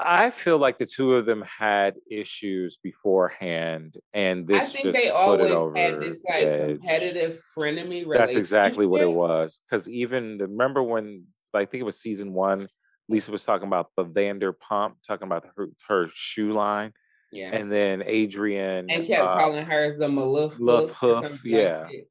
I 0.04 0.30
feel 0.30 0.58
like 0.58 0.78
the 0.78 0.86
two 0.86 1.14
of 1.14 1.26
them 1.26 1.42
had 1.42 1.94
issues 2.10 2.78
beforehand, 2.82 3.96
and 4.12 4.46
this. 4.46 4.62
I 4.62 4.64
think 4.64 4.94
they 4.94 5.08
always 5.08 5.76
had 5.76 6.00
this 6.00 6.22
like 6.28 6.68
competitive 6.68 7.40
frenemy. 7.56 8.04
That's 8.10 8.34
exactly 8.34 8.86
what 8.86 9.02
it 9.02 9.12
was. 9.12 9.60
Because 9.68 9.88
even 9.88 10.38
remember 10.38 10.82
when 10.82 11.24
I 11.54 11.64
think 11.64 11.80
it 11.80 11.84
was 11.84 12.00
season 12.00 12.32
one, 12.32 12.68
Lisa 13.08 13.30
was 13.30 13.44
talking 13.44 13.66
about 13.66 13.90
the 13.96 14.04
Vanderpump, 14.04 14.94
talking 15.06 15.26
about 15.26 15.46
her, 15.56 15.68
her 15.88 16.08
shoe 16.12 16.52
line. 16.52 16.92
Yeah. 17.30 17.54
And 17.54 17.72
then 17.72 18.02
Adrienne 18.02 18.86
and 18.90 19.06
kept 19.06 19.24
uh, 19.24 19.34
calling 19.34 19.64
her 19.64 19.96
the 19.96 20.08
Maloof 20.08 20.90
Hoof. 20.90 21.44
Yeah. 21.44 21.84
Like 21.84 22.06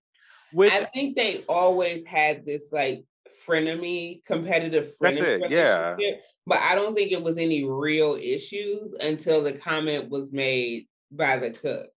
Which 0.52 0.74
I 0.74 0.86
think 0.86 1.16
they 1.16 1.44
always 1.48 2.06
had 2.06 2.46
this 2.46 2.72
like 2.72 3.04
frenemy, 3.48 4.24
competitive 4.26 4.94
frenemy. 5.02 5.44
It, 5.44 5.52
yeah. 5.52 5.96
But 6.46 6.60
I 6.60 6.76
don't 6.76 6.96
think 6.96 7.12
it 7.12 7.24
was 7.24 7.38
any 7.38 7.64
real 7.64 8.16
issues 8.16 8.94
until 8.94 9.42
the 9.42 9.54
comment 9.54 10.10
was 10.10 10.34
made 10.34 10.88
by 11.12 11.38
the 11.38 11.52
cook. 11.52 11.88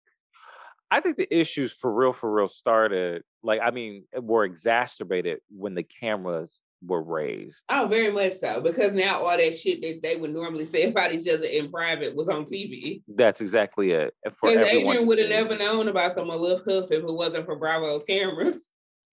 I 0.91 1.01
think 1.01 1.17
the 1.17 1.35
issues 1.35 1.73
for 1.73 1.93
real, 1.93 2.13
for 2.13 2.33
real 2.33 2.49
started 2.49 3.23
like 3.43 3.61
I 3.63 3.71
mean 3.71 4.05
were 4.17 4.45
exacerbated 4.45 5.39
when 5.51 5.75
the 5.75 5.83
cameras 5.83 6.61
were 6.87 7.03
raised. 7.03 7.65
Oh, 7.69 7.87
very 7.89 8.13
much 8.13 8.35
so. 8.35 8.61
Because 8.61 8.93
now 8.93 9.21
all 9.21 9.37
that 9.37 9.59
shit 9.59 9.83
that 9.83 10.03
they 10.03 10.17
would 10.17 10.33
normally 10.33 10.65
say 10.65 10.85
about 10.89 11.13
each 11.13 11.29
other 11.29 11.47
in 11.47 11.71
private 11.71 12.15
was 12.15 12.29
on 12.29 12.45
TV. 12.45 13.03
That's 13.09 13.41
exactly 13.41 13.91
it. 13.91 14.15
Because 14.25 14.59
Adrienne 14.59 15.07
would 15.07 15.19
have 15.19 15.31
never 15.31 15.57
known 15.57 15.89
about 15.89 16.17
the 16.17 16.23
Maloof 16.23 16.65
Hoof 16.65 16.91
if 16.91 17.03
it 17.03 17.07
wasn't 17.07 17.47
for 17.47 17.57
Bravo's 17.57 18.05
cameras. 18.05 18.71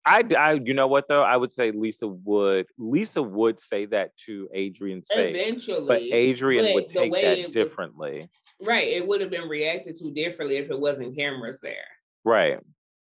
I, 0.06 0.24
I, 0.38 0.54
you 0.54 0.74
know 0.74 0.88
what 0.88 1.08
though? 1.08 1.24
I 1.24 1.38
would 1.38 1.52
say 1.52 1.72
Lisa 1.72 2.08
would, 2.08 2.68
Lisa 2.78 3.22
would 3.22 3.60
say 3.60 3.86
that 3.88 4.16
to 4.26 4.50
Adrienne's 4.56 5.08
face. 5.08 5.36
Eventually, 5.36 5.86
but 5.88 6.02
Adrienne 6.02 6.66
but 6.66 6.74
would 6.74 6.88
take 6.88 7.12
that 7.12 7.52
differently. 7.52 8.30
Was, 8.60 8.68
right, 8.68 8.88
it 8.88 9.06
would 9.06 9.22
have 9.22 9.30
been 9.30 9.50
reacted 9.50 9.96
to 9.96 10.12
differently 10.12 10.58
if 10.58 10.72
it 10.72 10.80
wasn't 10.80 11.16
cameras 11.16 11.60
there. 11.62 11.76
Right. 12.24 12.60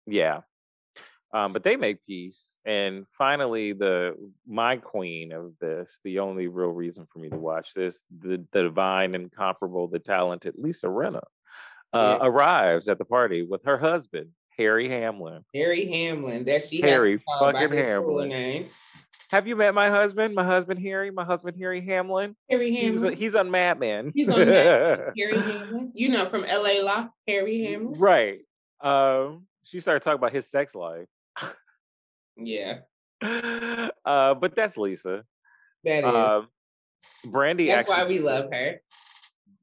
Yeah. 0.06 0.40
Um, 1.34 1.52
but 1.52 1.64
they 1.64 1.76
make 1.76 2.04
peace, 2.06 2.58
and 2.64 3.04
finally, 3.18 3.72
the 3.72 4.14
my 4.46 4.76
queen 4.76 5.32
of 5.32 5.52
this, 5.60 6.00
the 6.02 6.20
only 6.20 6.46
real 6.46 6.70
reason 6.70 7.06
for 7.12 7.18
me 7.18 7.28
to 7.28 7.36
watch 7.36 7.74
this, 7.74 8.04
the, 8.20 8.42
the 8.52 8.62
divine, 8.62 9.14
incomparable, 9.14 9.88
the 9.88 9.98
talented 9.98 10.54
Lisa 10.56 10.86
Rinna, 10.86 11.22
uh, 11.92 12.18
yeah. 12.20 12.26
arrives 12.26 12.88
at 12.88 12.98
the 12.98 13.04
party 13.04 13.42
with 13.42 13.64
her 13.64 13.76
husband 13.76 14.30
Harry 14.58 14.88
Hamlin. 14.88 15.44
Harry 15.54 15.86
Hamlin. 15.86 16.44
That 16.44 16.64
she 16.64 16.80
Harry 16.80 17.22
fucking 17.40 17.72
Hamlin. 17.72 18.28
Name. 18.28 18.68
Have 19.30 19.46
you 19.46 19.56
met 19.56 19.74
my 19.74 19.90
husband? 19.90 20.34
My 20.34 20.44
husband 20.44 20.80
Harry. 20.80 21.10
My 21.10 21.24
husband 21.24 21.56
Harry 21.58 21.84
Hamlin. 21.84 22.36
Harry 22.48 22.74
Hamlin. 22.74 23.10
He's, 23.12 23.18
he's 23.18 23.34
on 23.34 23.50
Mad 23.50 23.80
Men. 23.80 24.12
He's 24.14 24.28
on 24.28 24.38
Mad 24.38 25.12
Harry 25.18 25.40
Hamlin. 25.40 25.92
You 25.94 26.10
know 26.10 26.26
from 26.26 26.44
L.A. 26.44 26.82
Law. 26.82 27.08
Harry 27.26 27.64
Hamlin. 27.64 27.98
Right. 27.98 28.40
Um. 28.80 29.46
She 29.64 29.80
started 29.80 30.02
talking 30.02 30.18
about 30.18 30.32
his 30.32 30.48
sex 30.48 30.74
life. 30.74 31.08
yeah. 32.36 32.78
Uh, 34.04 34.34
but 34.34 34.54
that's 34.54 34.76
Lisa. 34.76 35.24
That 35.82 35.98
is. 35.98 36.04
Um, 36.04 36.48
Brandi. 37.26 37.66
That's 37.66 37.90
actually, 37.90 37.94
why 37.94 38.08
we 38.08 38.18
love 38.20 38.52
her. 38.52 38.80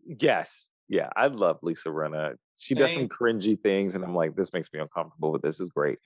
Yes. 0.05 0.67
Yeah, 0.89 1.09
I 1.15 1.27
love 1.27 1.59
Lisa 1.61 1.89
Rinna. 1.89 2.35
She 2.59 2.73
Same. 2.75 2.81
does 2.81 2.93
some 2.93 3.09
cringy 3.09 3.59
things, 3.59 3.95
and 3.95 4.03
I'm 4.03 4.15
like, 4.15 4.35
this 4.35 4.53
makes 4.53 4.69
me 4.73 4.79
uncomfortable, 4.79 5.31
but 5.31 5.41
this 5.41 5.59
is 5.59 5.69
great. 5.69 5.99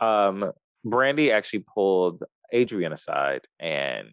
Um, 0.00 0.52
Brandi 0.86 1.32
actually 1.32 1.64
pulled 1.74 2.22
Adrienne 2.54 2.92
aside 2.92 3.42
and 3.58 4.08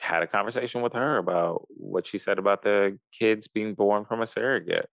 had 0.00 0.22
a 0.22 0.26
conversation 0.26 0.82
with 0.82 0.92
her 0.92 1.18
about 1.18 1.66
what 1.68 2.06
she 2.06 2.18
said 2.18 2.38
about 2.38 2.62
the 2.62 2.98
kids 3.12 3.48
being 3.48 3.74
born 3.74 4.04
from 4.04 4.22
a 4.22 4.26
surrogate. 4.26 4.88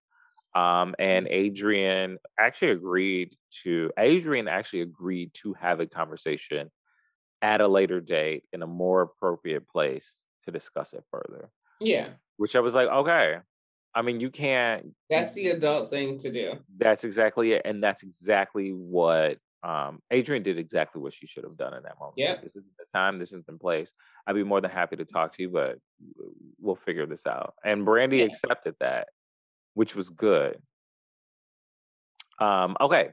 Um, 0.55 0.95
and 0.99 1.27
Adrienne 1.27 2.17
actually 2.39 2.71
agreed 2.71 3.35
to, 3.63 3.91
Adrienne 3.99 4.47
actually 4.47 4.81
agreed 4.81 5.33
to 5.35 5.53
have 5.53 5.79
a 5.79 5.85
conversation 5.85 6.71
at 7.41 7.61
a 7.61 7.67
later 7.67 7.99
date 7.99 8.43
in 8.53 8.61
a 8.61 8.67
more 8.67 9.01
appropriate 9.01 9.67
place 9.67 10.23
to 10.45 10.51
discuss 10.51 10.93
it 10.93 11.03
further. 11.11 11.49
Yeah. 11.79 12.09
Which 12.37 12.55
I 12.55 12.61
was 12.61 12.73
like, 12.73 12.87
okay, 12.87 13.37
I 13.95 14.01
mean, 14.01 14.19
you 14.19 14.29
can't. 14.29 14.93
That's 15.09 15.31
the 15.33 15.47
adult 15.47 15.89
thing 15.89 16.17
to 16.19 16.31
do. 16.31 16.53
That's 16.77 17.05
exactly 17.05 17.53
it, 17.53 17.61
and 17.63 17.81
that's 17.81 18.03
exactly 18.03 18.71
what 18.71 19.37
um, 19.63 19.99
Adrienne 20.13 20.43
did. 20.43 20.59
Exactly 20.59 21.01
what 21.01 21.13
she 21.13 21.27
should 21.27 21.45
have 21.45 21.55
done 21.55 21.73
in 21.73 21.83
that 21.83 21.97
moment. 21.97 22.15
Yeah, 22.17 22.35
this 22.41 22.57
isn't 22.57 22.77
the 22.77 22.85
time. 22.91 23.19
This 23.19 23.29
isn't 23.29 23.45
the 23.45 23.53
place. 23.53 23.91
I'd 24.27 24.35
be 24.35 24.43
more 24.43 24.59
than 24.59 24.71
happy 24.71 24.97
to 24.97 25.05
talk 25.05 25.35
to 25.37 25.41
you, 25.43 25.49
but 25.49 25.79
we'll 26.59 26.75
figure 26.75 27.05
this 27.05 27.25
out. 27.25 27.53
And 27.63 27.87
Brandi 27.87 28.19
yeah. 28.19 28.25
accepted 28.25 28.75
that, 28.81 29.07
which 29.75 29.95
was 29.95 30.09
good. 30.09 30.57
Um, 32.39 32.75
okay. 32.81 33.11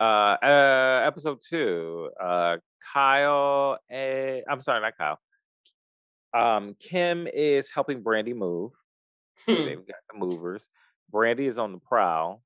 Uh, 0.00 0.36
uh, 0.42 1.04
episode 1.06 1.38
two. 1.48 2.10
Uh, 2.20 2.56
Kyle. 2.92 3.78
Eh, 3.90 4.40
I'm 4.50 4.60
sorry, 4.60 4.80
not 4.80 4.94
Kyle. 4.98 5.18
Um, 6.34 6.74
Kim 6.80 7.28
is 7.32 7.70
helping 7.72 8.02
Brandi 8.02 8.34
move. 8.34 8.72
Hmm. 9.46 9.64
They've 9.64 9.86
got 9.86 9.96
the 10.12 10.18
movers. 10.18 10.68
Brandi 11.12 11.46
is 11.46 11.58
on 11.58 11.72
the 11.72 11.78
prowl. 11.78 12.42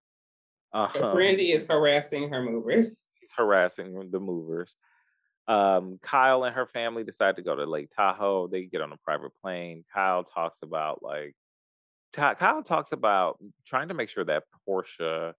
Um, 0.73 0.89
Brandi 0.89 1.55
is 1.55 1.67
harassing 1.67 2.31
her 2.31 2.43
movers. 2.43 3.01
He's 3.21 3.31
harassing 3.37 4.11
the 4.11 4.21
movers. 4.21 4.75
Um, 5.47 5.99
Kyle 6.03 6.45
and 6.45 6.55
her 6.55 6.67
family 6.67 7.05
decide 7.05 7.37
to 7.37 7.43
go 7.43 7.57
to 7.57 7.65
Lake 7.65 7.91
Tahoe. 7.97 8.49
They 8.49 8.65
get 8.65 8.83
on 8.83 8.93
a 8.93 8.99
private 8.99 9.33
plane. 9.41 9.85
Kyle 9.93 10.23
talks 10.25 10.59
about 10.63 11.03
like 11.03 11.35
Kyle 12.13 12.63
talks 12.63 12.93
about 12.93 13.39
trying 13.67 13.89
to 13.89 13.95
make 13.95 14.09
sure 14.11 14.25
that 14.25 14.45
Portia, 14.67 15.35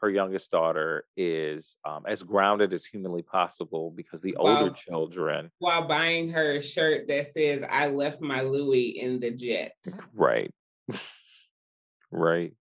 her 0.00 0.10
youngest 0.10 0.50
daughter, 0.50 1.04
is 1.16 1.76
um, 1.84 2.04
as 2.06 2.22
grounded 2.22 2.72
as 2.72 2.84
humanly 2.84 3.22
possible 3.22 3.90
because 3.90 4.20
the 4.22 4.36
while, 4.38 4.64
older 4.64 4.74
children. 4.74 5.50
While 5.58 5.86
buying 5.86 6.30
her 6.30 6.56
a 6.56 6.62
shirt 6.62 7.08
that 7.08 7.32
says, 7.32 7.62
I 7.68 7.88
left 7.88 8.20
my 8.22 8.40
Louis 8.40 8.88
in 9.00 9.20
the 9.20 9.30
jet. 9.30 9.74
Right. 10.14 10.50
right. 12.10 12.52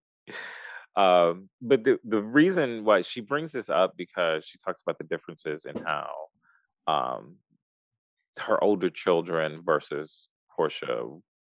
Um, 0.96 1.50
but 1.62 1.84
the, 1.84 2.00
the 2.04 2.22
reason 2.22 2.84
why 2.84 3.02
she 3.02 3.22
brings 3.22 3.54
this 3.54 3.70
up 3.70 3.94
because 3.98 4.46
she 4.46 4.58
talks 4.58 4.82
about 4.82 4.98
the 4.98 5.06
differences 5.06 5.66
in 5.66 5.82
how 5.84 6.12
um, 6.88 7.38
her 8.40 8.62
older 8.64 8.90
children 8.90 9.62
versus 9.66 10.28
Portia 10.56 11.06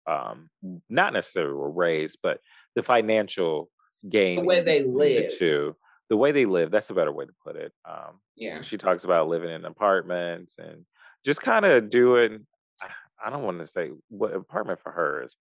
um, 0.06 0.48
not 0.88 1.12
necessarily 1.12 1.54
were 1.54 1.70
raised, 1.70 2.18
but 2.22 2.38
the 2.74 2.82
financial 2.82 3.70
gain, 4.08 4.36
the 4.36 4.44
way 4.44 4.60
they 4.60 4.82
live, 4.82 5.30
the 5.30 5.36
two, 5.36 5.76
the 6.08 6.16
way 6.16 6.32
they 6.32 6.44
live. 6.44 6.70
That's 6.70 6.90
a 6.90 6.94
better 6.94 7.12
way 7.12 7.24
to 7.24 7.32
put 7.44 7.56
it. 7.56 7.72
Um, 7.88 8.20
yeah, 8.36 8.62
she 8.62 8.76
talks 8.76 9.04
about 9.04 9.28
living 9.28 9.50
in 9.50 9.64
apartments 9.64 10.56
and 10.58 10.84
just 11.24 11.40
kind 11.40 11.64
of 11.64 11.90
doing. 11.90 12.46
I 13.24 13.30
don't 13.30 13.44
want 13.44 13.60
to 13.60 13.68
say 13.68 13.90
what 14.08 14.34
apartment 14.34 14.80
for 14.82 14.90
her 14.90 15.22
is 15.22 15.36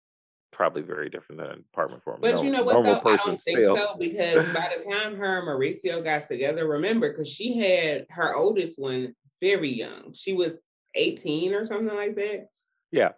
probably 0.52 0.82
very 0.82 1.08
different 1.08 1.40
than 1.40 1.50
an 1.50 1.64
apartment 1.72 2.02
for 2.02 2.18
But 2.20 2.36
no, 2.36 2.42
you 2.42 2.50
know 2.50 2.64
what 2.64 2.82
though? 2.84 3.10
I 3.10 3.16
don't 3.16 3.40
think 3.40 3.58
still. 3.58 3.76
so 3.76 3.96
because 3.98 4.48
by 4.48 4.70
the 4.76 4.84
time 4.90 5.16
her 5.16 5.38
and 5.38 5.48
Mauricio 5.48 6.02
got 6.02 6.26
together, 6.26 6.66
remember, 6.66 7.10
because 7.10 7.28
she 7.28 7.58
had 7.58 8.06
her 8.10 8.34
oldest 8.34 8.78
one 8.78 9.14
very 9.40 9.68
young. 9.68 10.12
She 10.14 10.32
was 10.32 10.60
18 10.94 11.54
or 11.54 11.64
something 11.64 11.96
like 11.96 12.16
that. 12.16 12.48
Yeah. 12.90 13.12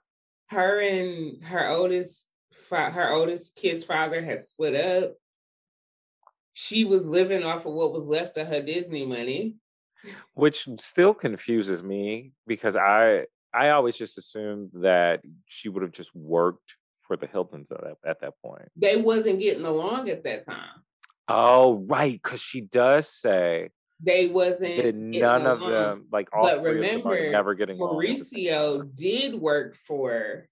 Her 0.48 0.81
and 0.81 1.43
her 1.44 1.69
oldest 1.69 2.28
her 2.70 3.11
oldest 3.11 3.57
kid's 3.57 3.85
father 3.85 4.23
had 4.23 4.43
split 4.43 4.74
up. 4.74 5.15
She 6.52 6.85
was 6.85 7.09
living 7.09 7.43
off 7.43 7.66
of 7.66 7.73
what 7.73 7.93
was 7.93 8.07
left 8.07 8.36
of 8.36 8.48
her 8.48 8.62
Disney 8.62 9.07
money. 9.07 9.57
Which 10.35 10.69
still 10.78 11.15
confuses 11.15 11.82
me 11.82 12.32
because 12.47 12.77
I 12.77 13.27
I 13.52 13.70
always 13.70 13.97
just 13.97 14.19
assumed 14.19 14.70
that 14.74 15.20
she 15.47 15.69
would 15.69 15.82
have 15.82 15.93
just 15.93 16.15
worked 16.15 16.77
for 17.11 17.16
the 17.16 17.27
Hiltons 17.27 17.66
at 17.73 17.81
that, 17.81 17.97
at 18.07 18.20
that 18.20 18.35
point. 18.41 18.69
They 18.77 18.97
wasn't 18.97 19.41
getting 19.41 19.65
along 19.65 20.09
at 20.11 20.23
that 20.23 20.47
time. 20.47 20.85
Oh, 21.27 21.85
right, 21.89 22.12
because 22.23 22.41
she 22.41 22.61
does 22.61 23.09
say 23.09 23.70
they 24.01 24.28
wasn't 24.28 24.95
none 24.95 25.45
of 25.45 25.61
along. 25.61 25.70
them 25.73 26.07
like 26.12 26.28
all 26.32 26.45
but 26.45 26.62
remember 26.62 27.31
never 27.32 27.55
getting 27.55 27.77
Mauricio 27.77 28.95
did 28.95 29.35
work 29.35 29.74
for 29.74 30.47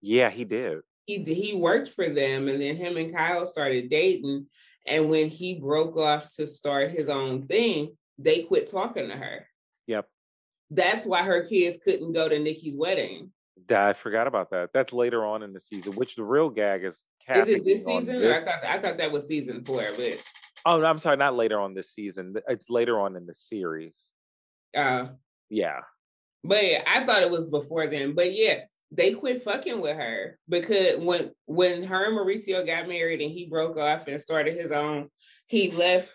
yeah 0.00 0.30
he 0.30 0.44
did 0.44 0.80
he 1.06 1.22
he 1.22 1.54
worked 1.54 1.90
for 1.90 2.08
them 2.08 2.48
and 2.48 2.60
then 2.60 2.74
him 2.74 2.96
and 2.96 3.14
Kyle 3.14 3.46
started 3.46 3.90
dating 3.90 4.46
And 4.86 5.10
when 5.10 5.28
he 5.28 5.60
broke 5.60 5.96
off 5.98 6.34
to 6.36 6.46
start 6.46 6.90
his 6.90 7.08
own 7.08 7.46
thing, 7.46 7.96
they 8.18 8.42
quit 8.44 8.66
talking 8.66 9.08
to 9.08 9.14
her. 9.14 9.46
Yep. 9.86 10.06
That's 10.70 11.06
why 11.06 11.22
her 11.22 11.44
kids 11.44 11.78
couldn't 11.82 12.12
go 12.12 12.28
to 12.28 12.38
Nikki's 12.38 12.76
wedding. 12.76 13.30
I 13.70 13.92
forgot 13.92 14.26
about 14.26 14.50
that. 14.50 14.70
That's 14.72 14.92
later 14.92 15.24
on 15.24 15.42
in 15.42 15.52
the 15.52 15.60
season, 15.60 15.92
which 15.94 16.16
the 16.16 16.24
real 16.24 16.50
gag 16.50 16.84
is. 16.84 17.04
Kathy 17.26 17.40
is 17.40 17.56
it 17.56 17.64
this 17.64 17.84
season? 17.84 18.06
This... 18.06 18.42
I 18.42 18.44
thought 18.44 18.64
I 18.64 18.78
thought 18.80 18.98
that 18.98 19.12
was 19.12 19.26
season 19.26 19.64
four, 19.64 19.84
but 19.96 20.22
oh, 20.64 20.80
no, 20.80 20.86
I'm 20.86 20.98
sorry, 20.98 21.16
not 21.16 21.36
later 21.36 21.60
on 21.60 21.74
this 21.74 21.90
season. 21.90 22.34
It's 22.48 22.70
later 22.70 23.00
on 23.00 23.16
in 23.16 23.26
the 23.26 23.34
series. 23.34 24.10
Uh, 24.76 25.08
yeah. 25.50 25.80
But 26.44 26.64
yeah, 26.64 26.82
I 26.86 27.04
thought 27.04 27.22
it 27.22 27.30
was 27.30 27.46
before 27.46 27.86
then. 27.86 28.14
But 28.14 28.32
yeah, 28.32 28.60
they 28.90 29.12
quit 29.12 29.42
fucking 29.42 29.80
with 29.80 29.96
her 29.96 30.38
because 30.48 30.98
when 30.98 31.30
when 31.46 31.82
her 31.82 32.06
and 32.06 32.16
Mauricio 32.16 32.66
got 32.66 32.88
married 32.88 33.20
and 33.20 33.30
he 33.30 33.46
broke 33.46 33.76
off 33.76 34.06
and 34.08 34.20
started 34.20 34.56
his 34.56 34.72
own, 34.72 35.08
he 35.46 35.70
left 35.70 36.10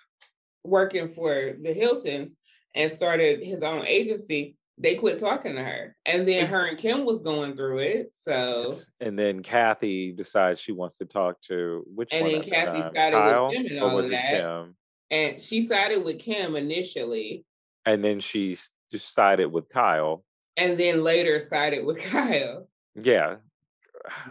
working 0.63 1.09
for 1.09 1.55
the 1.61 1.73
Hiltons 1.73 2.35
and 2.73 2.89
started 2.89 3.43
his 3.43 3.63
own 3.63 3.85
agency. 3.85 4.55
They 4.77 4.95
quit 4.95 5.19
talking 5.19 5.55
to 5.55 5.63
her, 5.63 5.95
and 6.05 6.27
then 6.27 6.47
her 6.47 6.65
and 6.65 6.79
Kim 6.79 7.05
was 7.05 7.21
going 7.21 7.55
through 7.55 7.79
it. 7.79 8.09
So, 8.13 8.75
and 8.99 9.17
then 9.17 9.43
Kathy 9.43 10.11
decides 10.11 10.59
she 10.59 10.71
wants 10.71 10.97
to 10.97 11.05
talk 11.05 11.39
to 11.43 11.85
which 11.93 12.09
and? 12.11 12.25
Then 12.25 12.41
Kathy 12.41 12.81
sided 12.81 13.15
Kyle, 13.15 13.49
with 13.49 13.57
Kim 13.57 13.65
and 13.67 13.79
all 13.79 13.99
of 13.99 14.09
that. 14.09 14.31
Kim? 14.31 14.75
And 15.11 15.39
she 15.39 15.61
sided 15.61 16.03
with 16.03 16.17
Kim 16.17 16.55
initially, 16.55 17.45
and 17.85 18.03
then 18.03 18.19
she 18.19 18.57
just 18.91 19.13
sided 19.13 19.51
with 19.51 19.69
Kyle 19.69 20.23
and 20.57 20.77
then 20.77 21.03
later 21.03 21.39
sided 21.39 21.85
with 21.85 21.99
Kyle. 22.03 22.67
Yeah. 22.95 23.37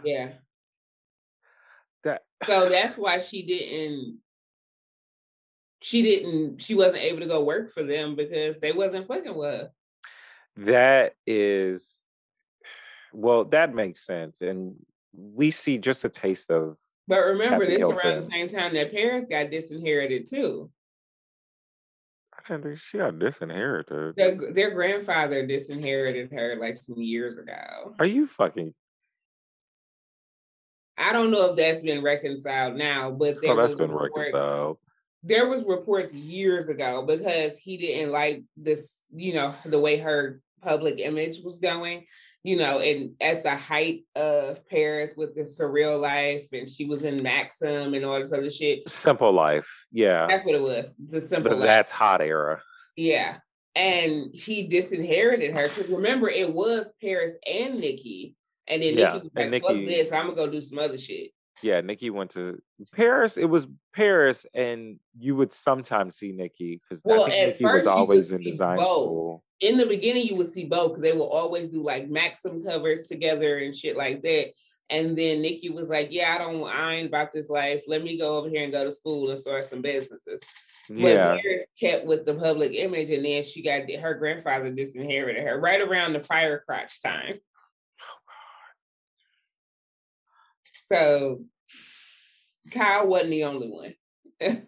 Yeah. 0.03 0.29
That 2.03 2.21
so 2.45 2.69
that's 2.69 2.97
why 2.97 3.19
she 3.19 3.43
didn't 3.43 4.19
she 5.81 6.01
didn't 6.01 6.61
she 6.61 6.75
wasn't 6.75 7.03
able 7.03 7.19
to 7.19 7.27
go 7.27 7.43
work 7.43 7.73
for 7.73 7.83
them 7.83 8.15
because 8.15 8.59
they 8.59 8.71
wasn't 8.71 9.07
fucking 9.07 9.35
with 9.35 9.53
her. 9.53 9.71
That 10.57 11.15
is 11.25 12.03
well, 13.11 13.45
that 13.45 13.73
makes 13.73 14.05
sense. 14.05 14.41
And 14.41 14.75
we 15.13 15.51
see 15.51 15.77
just 15.77 16.05
a 16.05 16.09
taste 16.09 16.49
of 16.49 16.77
but 17.07 17.25
remember 17.25 17.65
this 17.65 17.81
around 17.81 18.23
the 18.23 18.29
same 18.31 18.47
time 18.47 18.73
that 18.75 18.93
Paris 18.93 19.25
got 19.29 19.51
disinherited 19.51 20.25
too. 20.25 20.69
I 22.49 22.57
think 22.57 22.79
she 22.79 22.97
got 22.97 23.19
disinherited. 23.19 24.15
Their, 24.15 24.53
their 24.53 24.71
grandfather 24.71 25.45
disinherited 25.45 26.31
her 26.31 26.57
like 26.59 26.75
some 26.75 26.97
years 26.97 27.37
ago. 27.37 27.95
Are 27.99 28.05
you 28.05 28.27
fucking? 28.27 28.73
I 30.97 31.11
don't 31.11 31.31
know 31.31 31.51
if 31.51 31.57
that's 31.57 31.83
been 31.83 32.03
reconciled 32.03 32.75
now, 32.75 33.11
but 33.11 33.37
oh, 33.37 33.39
there 33.41 33.51
oh, 33.51 33.55
that's 33.55 33.73
been 33.75 33.91
reports, 33.91 34.17
reconciled. 34.33 34.77
There 35.23 35.47
was 35.47 35.63
reports 35.63 36.13
years 36.13 36.67
ago 36.67 37.03
because 37.05 37.57
he 37.57 37.77
didn't 37.77 38.11
like 38.11 38.43
this, 38.57 39.05
you 39.15 39.33
know, 39.33 39.53
the 39.65 39.79
way 39.79 39.97
her 39.97 40.41
public 40.63 40.99
image 40.99 41.41
was 41.43 41.59
going, 41.59 42.05
you 42.43 42.55
know, 42.55 42.79
and 42.79 43.11
at 43.21 43.43
the 43.43 43.55
height 43.55 44.05
of 44.15 44.67
Paris 44.67 45.15
with 45.15 45.35
the 45.35 45.41
surreal 45.41 45.99
life, 45.99 46.47
and 46.51 46.69
she 46.69 46.85
was 46.85 47.03
in 47.03 47.21
Maxim 47.21 47.93
and 47.93 48.05
all 48.05 48.17
this 48.19 48.33
other 48.33 48.49
shit. 48.49 48.89
Simple 48.89 49.31
life, 49.31 49.69
yeah. 49.91 50.27
That's 50.27 50.45
what 50.45 50.55
it 50.55 50.61
was. 50.61 50.93
The 51.07 51.21
simple. 51.21 51.57
But 51.57 51.65
that's 51.65 51.91
hot 51.91 52.21
era. 52.21 52.61
Yeah, 52.95 53.37
and 53.75 54.33
he 54.33 54.67
disinherited 54.67 55.53
her 55.53 55.67
because 55.67 55.89
remember 55.89 56.29
it 56.29 56.53
was 56.53 56.91
Paris 57.01 57.37
and 57.47 57.79
Nikki, 57.79 58.35
and 58.67 58.81
then 58.81 58.97
yeah. 58.97 59.13
Nikki 59.13 59.29
was 59.33 59.51
like, 59.51 59.61
"Fuck 59.63 59.85
this, 59.85 60.11
I'm 60.11 60.25
gonna 60.25 60.35
go 60.35 60.47
do 60.47 60.61
some 60.61 60.79
other 60.79 60.97
shit." 60.97 61.31
Yeah, 61.63 61.81
Nikki 61.81 62.09
went 62.09 62.31
to 62.31 62.61
Paris. 62.91 63.37
It 63.37 63.45
was 63.45 63.67
Paris, 63.93 64.45
and 64.53 64.99
you 65.17 65.35
would 65.35 65.53
sometimes 65.53 66.17
see 66.17 66.31
Nikki 66.31 66.81
because 66.81 67.01
well, 67.05 67.27
Nikki 67.27 67.63
was 67.63 67.87
always 67.87 68.31
in 68.31 68.41
design 68.41 68.77
both. 68.77 68.87
school. 68.87 69.43
In 69.61 69.77
the 69.77 69.85
beginning, 69.85 70.25
you 70.25 70.35
would 70.35 70.47
see 70.47 70.65
both 70.65 70.89
because 70.89 71.01
they 71.01 71.13
will 71.13 71.29
always 71.29 71.69
do 71.69 71.81
like 71.81 72.09
Maxim 72.09 72.63
covers 72.63 73.07
together 73.07 73.59
and 73.59 73.75
shit 73.75 73.95
like 73.95 74.21
that. 74.23 74.49
And 74.89 75.17
then 75.17 75.41
Nikki 75.41 75.69
was 75.69 75.87
like, 75.87 76.09
"Yeah, 76.11 76.35
I 76.35 76.37
don't, 76.37 76.63
I 76.65 76.95
ain't 76.95 77.07
about 77.07 77.31
this 77.31 77.49
life. 77.49 77.81
Let 77.87 78.03
me 78.03 78.17
go 78.17 78.37
over 78.37 78.49
here 78.49 78.63
and 78.63 78.73
go 78.73 78.83
to 78.83 78.91
school 78.91 79.29
and 79.29 79.39
start 79.39 79.63
some 79.63 79.81
businesses." 79.81 80.41
Yeah. 80.89 81.35
But 81.35 81.41
Paris 81.41 81.63
kept 81.79 82.05
with 82.05 82.25
the 82.25 82.33
public 82.33 82.73
image, 82.73 83.09
and 83.09 83.23
then 83.23 83.41
she 83.43 83.63
got 83.63 83.89
her 83.89 84.13
grandfather 84.15 84.69
disinherited 84.69 85.47
her 85.47 85.59
right 85.59 85.79
around 85.79 86.13
the 86.13 86.19
fire 86.19 86.61
crotch 86.65 87.01
time. 87.01 87.35
Oh, 88.01 88.33
so 90.91 91.45
Kyle 92.73 93.07
wasn't 93.07 93.31
the 93.31 93.43
only 93.45 93.67
one. 93.69 94.67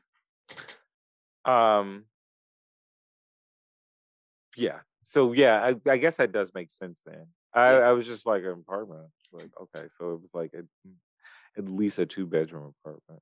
um 1.45 2.05
yeah. 4.55 4.79
So 5.03 5.33
yeah, 5.33 5.63
I, 5.63 5.89
I, 5.89 5.97
guess 5.97 6.17
that 6.17 6.31
does 6.31 6.51
make 6.55 6.71
sense 6.71 7.01
then. 7.05 7.27
I, 7.53 7.77
yeah. 7.77 7.79
I 7.79 7.91
was 7.91 8.07
just 8.07 8.25
like 8.25 8.43
an 8.43 8.51
apartment. 8.51 9.03
Like, 9.31 9.51
okay, 9.61 9.87
so 9.97 10.13
it 10.13 10.21
was 10.21 10.29
like 10.33 10.53
a, 10.53 10.63
at 11.57 11.69
least 11.69 11.99
a 11.99 12.05
two 12.05 12.25
bedroom 12.25 12.73
apartment. 12.83 13.21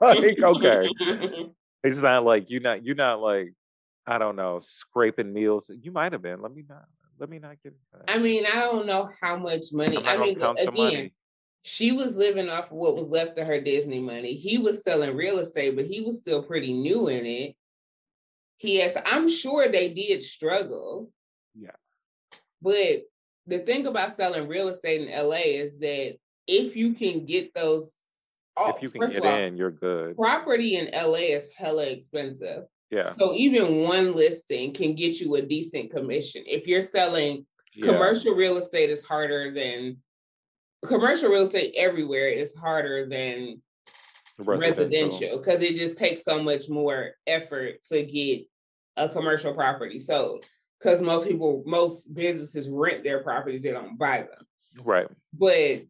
like, 0.00 0.40
okay. 0.40 0.88
it's 1.82 2.00
not 2.00 2.24
like 2.24 2.50
you're 2.50 2.60
not 2.60 2.84
you're 2.84 2.94
not 2.94 3.20
like, 3.20 3.54
I 4.06 4.18
don't 4.18 4.36
know, 4.36 4.60
scraping 4.60 5.32
meals. 5.32 5.70
You 5.82 5.90
might 5.90 6.12
have 6.12 6.22
been. 6.22 6.40
Let 6.40 6.54
me 6.54 6.64
not 6.68 6.84
let 7.18 7.28
me 7.28 7.38
not 7.38 7.56
get 7.62 7.74
I 8.08 8.18
mean, 8.18 8.44
I 8.46 8.60
don't 8.60 8.86
know 8.86 9.08
how 9.20 9.36
much 9.36 9.66
money. 9.72 9.98
I 10.04 10.16
mean, 10.16 10.40
again, 10.40 10.74
money 10.74 11.12
she 11.66 11.92
was 11.92 12.14
living 12.14 12.50
off 12.50 12.70
of 12.70 12.76
what 12.76 12.94
was 12.94 13.10
left 13.10 13.38
of 13.38 13.46
her 13.46 13.58
Disney 13.58 13.98
money. 13.98 14.34
He 14.34 14.58
was 14.58 14.84
selling 14.84 15.16
real 15.16 15.38
estate, 15.38 15.74
but 15.74 15.86
he 15.86 16.02
was 16.02 16.18
still 16.18 16.42
pretty 16.42 16.74
new 16.74 17.08
in 17.08 17.24
it. 17.24 17.56
He 18.58 18.76
has, 18.80 18.98
I'm 19.06 19.26
sure 19.26 19.66
they 19.66 19.88
did 19.88 20.22
struggle. 20.22 21.10
Yeah. 21.58 21.70
But 22.60 23.04
the 23.46 23.60
thing 23.60 23.86
about 23.86 24.14
selling 24.14 24.46
real 24.46 24.68
estate 24.68 25.08
in 25.08 25.26
LA 25.26 25.36
is 25.36 25.78
that 25.78 26.18
if 26.46 26.76
you 26.76 26.92
can 26.92 27.24
get 27.24 27.54
those, 27.54 27.94
oh, 28.58 28.74
if 28.76 28.82
you 28.82 28.90
can 28.90 29.10
get 29.10 29.24
all, 29.24 29.38
in, 29.38 29.56
you're 29.56 29.70
good. 29.70 30.16
Property 30.16 30.76
in 30.76 30.90
LA 30.92 31.32
is 31.32 31.48
hella 31.56 31.86
expensive. 31.86 32.64
Yeah. 32.90 33.10
So 33.10 33.32
even 33.32 33.78
one 33.78 34.14
listing 34.14 34.74
can 34.74 34.94
get 34.94 35.18
you 35.18 35.36
a 35.36 35.42
decent 35.42 35.90
commission. 35.90 36.42
If 36.46 36.66
you're 36.66 36.82
selling 36.82 37.46
yeah. 37.72 37.86
commercial 37.86 38.34
real 38.34 38.58
estate 38.58 38.90
is 38.90 39.02
harder 39.02 39.50
than 39.50 39.96
commercial 40.86 41.30
real 41.30 41.42
estate 41.42 41.74
everywhere 41.76 42.28
is 42.28 42.54
harder 42.54 43.06
than 43.08 43.60
residential 44.38 45.38
because 45.38 45.62
it 45.62 45.76
just 45.76 45.98
takes 45.98 46.24
so 46.24 46.42
much 46.42 46.68
more 46.68 47.12
effort 47.26 47.82
to 47.84 48.02
get 48.02 48.42
a 48.96 49.08
commercial 49.08 49.54
property. 49.54 49.98
So 49.98 50.40
because 50.78 51.00
most 51.00 51.26
people, 51.26 51.62
most 51.66 52.12
businesses 52.12 52.68
rent 52.68 53.04
their 53.04 53.22
properties, 53.22 53.62
they 53.62 53.70
don't 53.70 53.98
buy 53.98 54.18
them. 54.18 54.46
Right. 54.84 55.06
But 55.32 55.84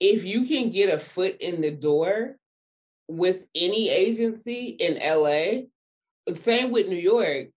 if 0.00 0.24
you 0.24 0.46
can 0.46 0.70
get 0.70 0.92
a 0.92 0.98
foot 0.98 1.36
in 1.40 1.60
the 1.60 1.70
door 1.70 2.36
with 3.08 3.46
any 3.54 3.88
agency 3.88 4.76
in 4.80 4.98
LA, 5.00 5.62
same 6.34 6.70
with 6.70 6.88
New 6.88 6.96
York, 6.96 7.48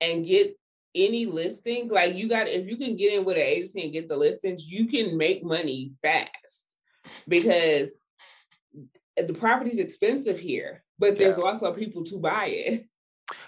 and 0.00 0.26
get 0.26 0.56
any 0.94 1.26
listing, 1.26 1.88
like 1.88 2.14
you 2.14 2.28
got 2.28 2.48
if 2.48 2.66
you 2.68 2.76
can 2.76 2.96
get 2.96 3.12
in 3.12 3.24
with 3.24 3.36
an 3.36 3.42
agency 3.42 3.82
and 3.82 3.92
get 3.92 4.08
the 4.08 4.16
listings, 4.16 4.68
you 4.68 4.86
can 4.86 5.16
make 5.16 5.44
money 5.44 5.92
fast 6.02 6.76
because 7.28 7.98
the 9.16 9.34
property's 9.34 9.78
expensive 9.78 10.38
here, 10.38 10.84
but 10.98 11.18
there's 11.18 11.38
yeah. 11.38 11.44
also 11.44 11.72
people 11.72 12.04
to 12.04 12.18
buy 12.18 12.46
it. 12.46 12.86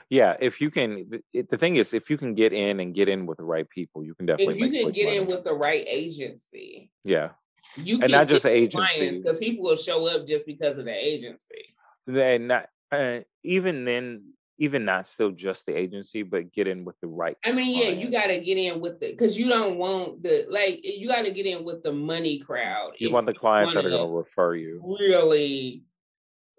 Yeah, 0.09 0.37
if 0.41 0.61
you 0.61 0.71
can, 0.71 1.21
the 1.35 1.57
thing 1.57 1.77
is, 1.77 1.93
if 1.93 2.09
you 2.09 2.17
can 2.17 2.35
get 2.35 2.53
in 2.53 2.79
and 2.79 2.95
get 2.95 3.09
in 3.09 3.27
with 3.27 3.39
the 3.39 3.45
right 3.45 3.69
people, 3.69 4.05
you 4.05 4.15
can 4.15 4.25
definitely. 4.25 4.55
If 4.55 4.73
you 4.73 4.85
can 4.85 4.93
get 4.93 5.07
money. 5.07 5.17
in 5.17 5.27
with 5.27 5.43
the 5.43 5.53
right 5.53 5.85
agency, 5.87 6.93
yeah, 7.03 7.31
you 7.77 8.01
and 8.01 8.13
not 8.13 8.29
just 8.29 8.47
agency 8.47 9.19
because 9.19 9.39
people 9.39 9.65
will 9.65 9.77
show 9.77 10.07
up 10.07 10.27
just 10.27 10.47
because 10.47 10.79
of 10.79 10.85
the 10.85 10.95
agency. 10.95 11.75
And 12.07 12.49
not 12.49 12.69
uh, 12.93 13.19
even 13.43 13.85
then, 13.85 14.33
even 14.59 14.85
not 14.85 15.07
still 15.07 15.31
just 15.31 15.67
the 15.67 15.77
agency, 15.77 16.23
but 16.23 16.53
get 16.53 16.67
in 16.67 16.85
with 16.85 16.99
the 17.01 17.07
right. 17.07 17.37
I 17.45 17.53
mean, 17.53 17.77
yeah, 17.79 17.91
you 17.91 18.11
got 18.11 18.29
to 18.29 18.41
get 18.41 18.57
in 18.57 18.81
with 18.81 19.01
the 19.01 19.11
because 19.11 19.39
you 19.39 19.49
don't 19.49 19.77
want 19.77 20.23
the 20.23 20.47
like 20.49 20.81
eh, 20.85 20.93
you 20.97 21.09
got 21.09 21.25
to 21.25 21.31
get 21.31 21.47
in 21.47 21.65
with 21.65 21.83
the 21.83 21.93
money 21.93 22.39
crowd. 22.39 22.93
You 22.99 23.11
want 23.11 23.27
the 23.27 23.35
clients 23.35 23.75
that 23.75 23.85
are 23.85 23.91
going 23.91 24.09
to 24.09 24.17
refer 24.17 24.55
you. 24.55 24.83
Really 25.01 25.83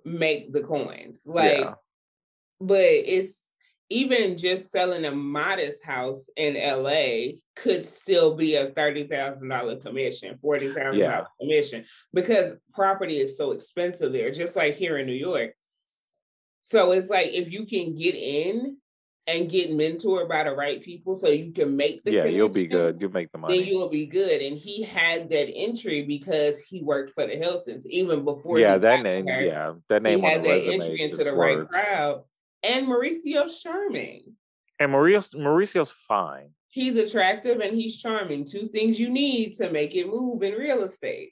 make 0.06 0.53
the 0.53 0.61
coins, 0.61 1.24
like, 1.26 1.60
yeah. 1.60 1.74
but 2.61 2.82
it's 2.82 3.48
even 3.90 4.38
just 4.38 4.72
selling 4.72 5.06
a 5.06 5.11
modest 5.11 5.84
house 5.84 6.30
in 6.36 6.56
LA 6.56 7.38
could 7.56 7.84
still 7.84 8.36
be 8.36 8.56
a 8.56 8.68
thirty 8.68 9.06
thousand 9.06 9.49
dollar 9.49 9.78
commission, 9.78 10.38
forty 10.41 10.72
thousand 10.72 10.99
yeah. 10.99 11.18
dollar 11.18 11.28
commission 11.40 11.84
because 12.14 12.56
property 12.74 13.18
is 13.18 13.38
so 13.38 13.52
expensive 13.52 14.14
there. 14.14 14.30
Just 14.30 14.56
like 14.56 14.76
here 14.76 14.98
in 14.98 15.07
New 15.07 15.14
York, 15.14 15.53
so 16.69 16.91
it's 16.91 17.10
like 17.10 17.30
if 17.31 17.49
you 17.49 17.65
can 17.65 17.95
get 17.95 18.14
in 18.14 18.76
and 19.26 19.49
get 19.49 19.72
mentored 19.72 20.27
by 20.27 20.44
the 20.44 20.52
right 20.52 20.84
people 20.84 21.15
so 21.15 21.30
you 21.30 21.53
can 21.53 21.77
make 21.77 22.03
the 22.03 22.11
yeah 22.11 22.26
you'll 22.26 22.49
be 22.49 22.68
good. 22.68 22.94
you'll 22.99 23.11
make 23.11 23.31
the 23.31 23.38
money 23.38 23.57
then 23.57 23.65
you 23.65 23.77
will 23.77 23.89
be 23.89 24.06
good. 24.06 24.41
And 24.41 24.57
he 24.57 24.84
had 24.84 25.30
that 25.30 25.49
entry 25.49 26.03
because 26.03 26.60
he 26.60 26.84
worked 26.84 27.14
for 27.14 27.26
the 27.26 27.38
hiltons 27.38 27.88
even 27.88 28.26
before 28.26 28.60
yeah 28.60 28.77
that 28.77 29.02
name 29.02 29.27
her, 29.27 29.41
yeah 29.41 29.73
that 29.88 30.03
name 30.03 30.19
he 30.19 30.26
had 30.26 30.44
that 30.44 30.68
entry 30.68 31.02
into 31.02 31.23
the 31.23 31.34
works. 31.34 31.73
right 31.73 31.85
crowd. 31.85 32.23
And 32.64 32.85
mauricio's 32.85 33.61
charming. 33.61 34.34
And 34.77 34.91
mauricio 34.91 35.35
mauricio's 35.35 35.91
fine. 35.91 36.49
He's 36.68 36.99
attractive 36.99 37.61
and 37.61 37.73
he's 37.73 37.95
charming. 37.95 38.45
Two 38.45 38.68
things 38.68 38.99
you 38.99 39.10
need 39.10 39.53
to 39.53 39.72
make 39.72 39.95
it 39.95 40.07
move 40.07 40.44
in 40.44 40.53
real 40.53 40.84
estate 40.84 41.31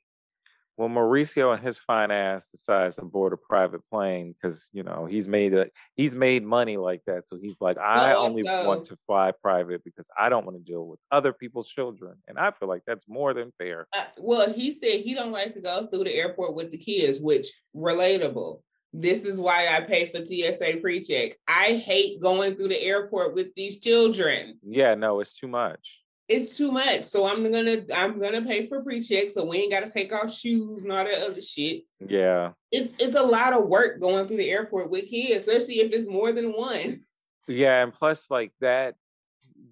well, 0.77 0.89
Mauricio 0.89 1.53
and 1.53 1.63
his 1.63 1.79
fine 1.79 2.11
ass 2.11 2.49
decides 2.49 2.97
to 2.97 3.03
board 3.03 3.31
a 3.31 3.37
private 3.37 3.81
plane 3.89 4.33
because 4.33 4.69
you 4.73 4.83
know 4.83 5.05
he's 5.09 5.27
made 5.27 5.53
a 5.53 5.67
he's 5.95 6.13
made 6.13 6.43
money 6.43 6.75
like 6.75 7.01
that. 7.07 7.25
So 7.27 7.37
he's 7.37 7.61
like, 7.61 7.77
I 7.77 8.13
only 8.13 8.43
want 8.43 8.85
to 8.85 8.97
fly 9.05 9.31
private 9.41 9.83
because 9.85 10.09
I 10.19 10.27
don't 10.29 10.45
want 10.45 10.57
to 10.57 10.63
deal 10.63 10.85
with 10.85 10.99
other 11.11 11.31
people's 11.31 11.69
children, 11.69 12.15
and 12.27 12.37
I 12.37 12.51
feel 12.51 12.67
like 12.67 12.81
that's 12.85 13.07
more 13.07 13.33
than 13.33 13.53
fair. 13.57 13.87
Uh, 13.93 14.05
well, 14.17 14.51
he 14.51 14.71
said 14.71 15.01
he 15.01 15.13
don't 15.13 15.31
like 15.31 15.53
to 15.53 15.61
go 15.61 15.87
through 15.87 16.05
the 16.05 16.15
airport 16.15 16.55
with 16.55 16.71
the 16.71 16.77
kids, 16.77 17.19
which 17.21 17.47
relatable. 17.75 18.61
This 18.97 19.25
is 19.25 19.41
why 19.41 19.67
I 19.67 19.81
pay 19.81 20.05
for 20.05 20.23
TSA 20.23 20.77
pre-check. 20.79 21.37
I 21.49 21.73
hate 21.73 22.21
going 22.21 22.55
through 22.55 22.69
the 22.69 22.81
airport 22.81 23.35
with 23.35 23.53
these 23.53 23.81
children. 23.81 24.57
Yeah, 24.63 24.95
no, 24.95 25.19
it's 25.19 25.35
too 25.35 25.49
much 25.49 26.04
it's 26.27 26.57
too 26.57 26.71
much. 26.71 27.03
So 27.03 27.25
I'm 27.27 27.49
gonna 27.51 27.83
I'm 27.95 28.19
gonna 28.19 28.41
pay 28.41 28.67
for 28.67 28.81
pre-check 28.81 29.31
so 29.31 29.45
we 29.45 29.57
ain't 29.57 29.71
gotta 29.71 29.91
take 29.91 30.13
off 30.13 30.33
shoes 30.33 30.81
and 30.81 30.91
all 30.91 31.03
that 31.03 31.29
other 31.29 31.41
shit. 31.41 31.83
Yeah. 32.05 32.51
It's 32.71 32.93
it's 32.99 33.15
a 33.15 33.23
lot 33.23 33.53
of 33.53 33.67
work 33.67 33.99
going 33.99 34.27
through 34.27 34.37
the 34.37 34.49
airport 34.49 34.89
with 34.89 35.07
kids, 35.07 35.47
especially 35.47 35.75
if 35.75 35.91
it's 35.91 36.09
more 36.09 36.31
than 36.31 36.51
one. 36.51 36.99
Yeah, 37.47 37.83
and 37.83 37.93
plus 37.93 38.31
like 38.31 38.53
that 38.61 38.95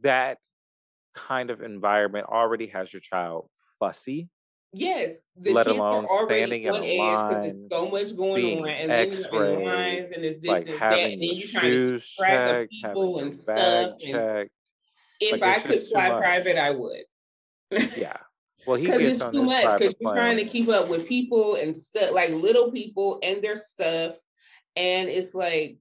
that 0.03 0.37
kind 1.15 1.49
of 1.49 1.63
environment 1.63 2.27
already 2.27 2.67
has 2.67 2.93
your 2.93 2.99
child 2.99 3.49
fussy. 3.79 4.29
Yes, 4.73 5.23
the 5.35 5.53
let 5.53 5.65
alone 5.65 6.05
standing 6.25 6.65
in 6.65 6.75
age 6.75 6.99
because 6.99 7.43
there's 7.45 7.69
so 7.71 7.89
much 7.89 8.15
going 8.15 8.59
on, 8.59 8.69
and 8.69 8.91
then 8.91 9.11
you're 9.11 9.45
in 9.45 9.63
lines, 9.63 10.11
and 10.11 10.23
there's 10.23 10.37
this 10.37 10.47
like 10.47 10.69
and 10.69 10.79
that, 10.79 10.93
and 10.93 11.13
then 11.13 11.29
you're 11.31 11.47
trying 11.47 11.71
to 11.71 11.99
track 11.99 12.69
people 12.69 13.19
and 13.21 13.33
stuff. 13.33 13.93
And, 14.05 14.49
if 15.19 15.41
like, 15.41 15.43
I 15.43 15.59
could 15.59 15.81
fly 15.87 16.09
private, 16.09 16.57
I 16.57 16.71
would. 16.71 17.03
yeah. 17.97 18.17
Well, 18.65 18.79
because 18.79 19.01
it's 19.21 19.29
too 19.29 19.43
much 19.43 19.79
because 19.79 19.95
you're 19.99 20.13
trying 20.13 20.37
to 20.37 20.45
keep 20.45 20.69
up 20.69 20.87
with 20.87 21.07
people 21.07 21.55
and 21.55 21.75
stuff 21.75 22.11
like 22.11 22.29
little 22.31 22.71
people 22.71 23.19
and 23.23 23.41
their 23.41 23.57
stuff, 23.57 24.13
and 24.75 25.09
it's 25.09 25.33
like, 25.33 25.77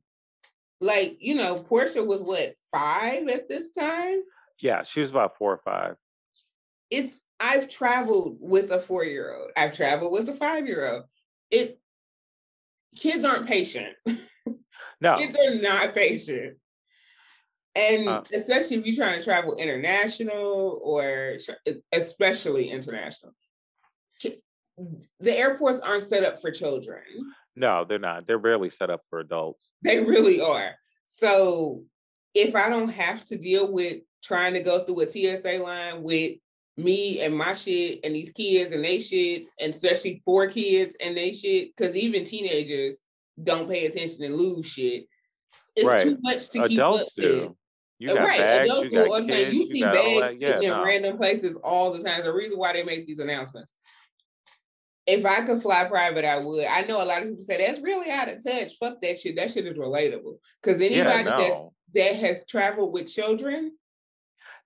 like 0.80 1.16
you 1.20 1.34
know, 1.34 1.60
Portia 1.60 2.02
was 2.02 2.22
what 2.22 2.54
five 2.72 3.28
at 3.28 3.48
this 3.48 3.70
time. 3.70 4.20
Yeah, 4.60 4.82
she 4.82 5.00
was 5.00 5.10
about 5.10 5.36
four 5.36 5.52
or 5.52 5.58
five. 5.58 5.96
It's 6.90 7.24
I've 7.40 7.68
traveled 7.68 8.38
with 8.40 8.70
a 8.70 8.80
four 8.80 9.04
year 9.04 9.34
old. 9.34 9.50
I've 9.56 9.74
traveled 9.74 10.12
with 10.12 10.28
a 10.28 10.34
five 10.34 10.66
year 10.66 10.88
old. 10.88 11.04
It 11.50 11.80
kids 12.96 13.24
aren't 13.24 13.46
patient. 13.46 13.94
No, 15.00 15.16
kids 15.18 15.36
are 15.36 15.54
not 15.56 15.94
patient. 15.94 16.56
And 17.74 18.08
uh, 18.08 18.22
especially 18.32 18.76
if 18.76 18.86
you're 18.86 18.94
trying 18.94 19.18
to 19.18 19.24
travel 19.24 19.56
international 19.56 20.80
or 20.82 21.38
especially 21.92 22.70
international, 22.70 23.32
the 25.20 25.36
airports 25.36 25.80
aren't 25.80 26.02
set 26.02 26.24
up 26.24 26.40
for 26.40 26.50
children. 26.50 27.02
No, 27.56 27.84
they're 27.86 27.98
not. 27.98 28.26
They're 28.26 28.38
barely 28.38 28.70
set 28.70 28.90
up 28.90 29.02
for 29.10 29.20
adults. 29.20 29.70
They 29.82 30.00
really 30.00 30.40
are. 30.40 30.72
So 31.06 31.84
if 32.34 32.54
I 32.56 32.68
don't 32.68 32.88
have 32.88 33.24
to 33.24 33.36
deal 33.36 33.70
with 33.72 33.98
trying 34.24 34.54
to 34.54 34.60
go 34.60 34.84
through 34.84 35.00
a 35.00 35.10
TSA 35.10 35.62
line 35.62 36.02
with 36.02 36.36
me 36.76 37.20
and 37.20 37.36
my 37.36 37.52
shit 37.52 38.00
and 38.04 38.14
these 38.14 38.32
kids 38.32 38.74
and 38.74 38.84
they 38.84 38.98
shit, 38.98 39.44
and 39.60 39.74
especially 39.74 40.22
four 40.24 40.46
kids 40.48 40.96
and 41.00 41.16
they 41.16 41.32
shit, 41.32 41.76
because 41.76 41.96
even 41.96 42.24
teenagers 42.24 42.98
don't 43.42 43.68
pay 43.68 43.86
attention 43.86 44.22
and 44.22 44.36
lose 44.36 44.66
shit. 44.66 45.04
It's 45.76 45.86
right. 45.86 46.00
too 46.00 46.18
much 46.22 46.50
to 46.50 46.62
Adults 46.62 47.14
keep 47.14 47.24
up 47.24 47.30
do. 47.30 47.40
with. 47.40 47.52
You 48.02 48.10
uh, 48.10 48.14
got 48.14 48.24
right. 48.24 48.38
bags, 48.38 48.68
you 48.68 48.90
got 48.90 49.12
I'm 49.12 49.24
kids, 49.24 49.28
saying 49.28 49.54
you, 49.54 49.66
see 49.70 49.82
bags 49.82 50.36
yeah, 50.40 50.58
in 50.58 50.70
no. 50.70 50.84
random 50.84 51.16
places 51.16 51.56
all 51.62 51.92
the 51.92 52.00
time. 52.00 52.14
There's 52.14 52.26
a 52.26 52.32
reason 52.32 52.58
why 52.58 52.72
they 52.72 52.82
make 52.82 53.06
these 53.06 53.20
announcements. 53.20 53.76
If 55.06 55.24
I 55.24 55.42
could 55.42 55.62
fly 55.62 55.84
private, 55.84 56.24
I 56.24 56.38
would. 56.38 56.66
I 56.66 56.80
know 56.80 57.00
a 57.00 57.06
lot 57.06 57.22
of 57.22 57.28
people 57.28 57.44
say 57.44 57.64
that's 57.64 57.80
really 57.80 58.10
out 58.10 58.28
of 58.28 58.42
touch. 58.42 58.72
Fuck 58.80 59.00
that 59.02 59.20
shit. 59.20 59.36
That 59.36 59.52
shit 59.52 59.66
is 59.66 59.78
relatable. 59.78 60.38
Because 60.60 60.80
anybody 60.80 60.98
yeah, 60.98 61.22
no. 61.22 61.38
that's 61.38 61.68
that 61.94 62.16
has 62.16 62.44
traveled 62.44 62.92
with 62.92 63.06
children, 63.06 63.70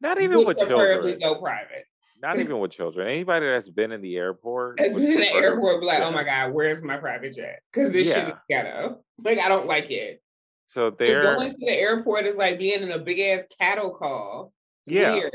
not 0.00 0.18
even 0.18 0.46
with 0.46 0.56
children, 0.56 1.18
go 1.18 1.34
private. 1.34 1.84
Not 2.22 2.38
even 2.38 2.58
with 2.58 2.70
children. 2.70 3.06
Anybody 3.06 3.44
that's 3.44 3.68
been 3.68 3.92
in 3.92 4.00
the 4.00 4.16
airport 4.16 4.80
has 4.80 4.94
been 4.94 5.12
in 5.12 5.20
the 5.20 5.34
airport, 5.34 5.82
be 5.82 5.86
like. 5.86 6.00
"Oh 6.00 6.10
my 6.10 6.24
god, 6.24 6.54
where's 6.54 6.82
my 6.82 6.96
private 6.96 7.34
jet?" 7.34 7.60
Because 7.70 7.92
this 7.92 8.08
yeah. 8.08 8.14
shit 8.14 8.28
is 8.28 8.34
ghetto. 8.48 9.02
Like 9.22 9.38
I 9.38 9.48
don't 9.48 9.66
like 9.66 9.90
it. 9.90 10.22
So 10.66 10.90
they're 10.90 11.22
going 11.22 11.52
to 11.52 11.56
the 11.58 11.70
airport 11.70 12.26
is 12.26 12.36
like 12.36 12.58
being 12.58 12.82
in 12.82 12.90
a 12.90 12.98
big 12.98 13.20
ass 13.20 13.46
cattle 13.58 13.90
call. 13.90 14.52
It's 14.86 14.92
yeah. 14.92 15.14
Weird. 15.14 15.32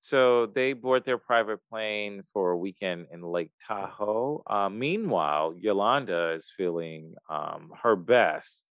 So 0.00 0.46
they 0.46 0.72
board 0.72 1.04
their 1.04 1.18
private 1.18 1.60
plane 1.68 2.22
for 2.32 2.52
a 2.52 2.56
weekend 2.56 3.08
in 3.12 3.22
Lake 3.22 3.50
Tahoe. 3.66 4.42
Uh, 4.46 4.70
meanwhile, 4.70 5.54
Yolanda 5.58 6.32
is 6.32 6.50
feeling 6.56 7.14
um, 7.28 7.72
her 7.82 7.94
best, 7.94 8.64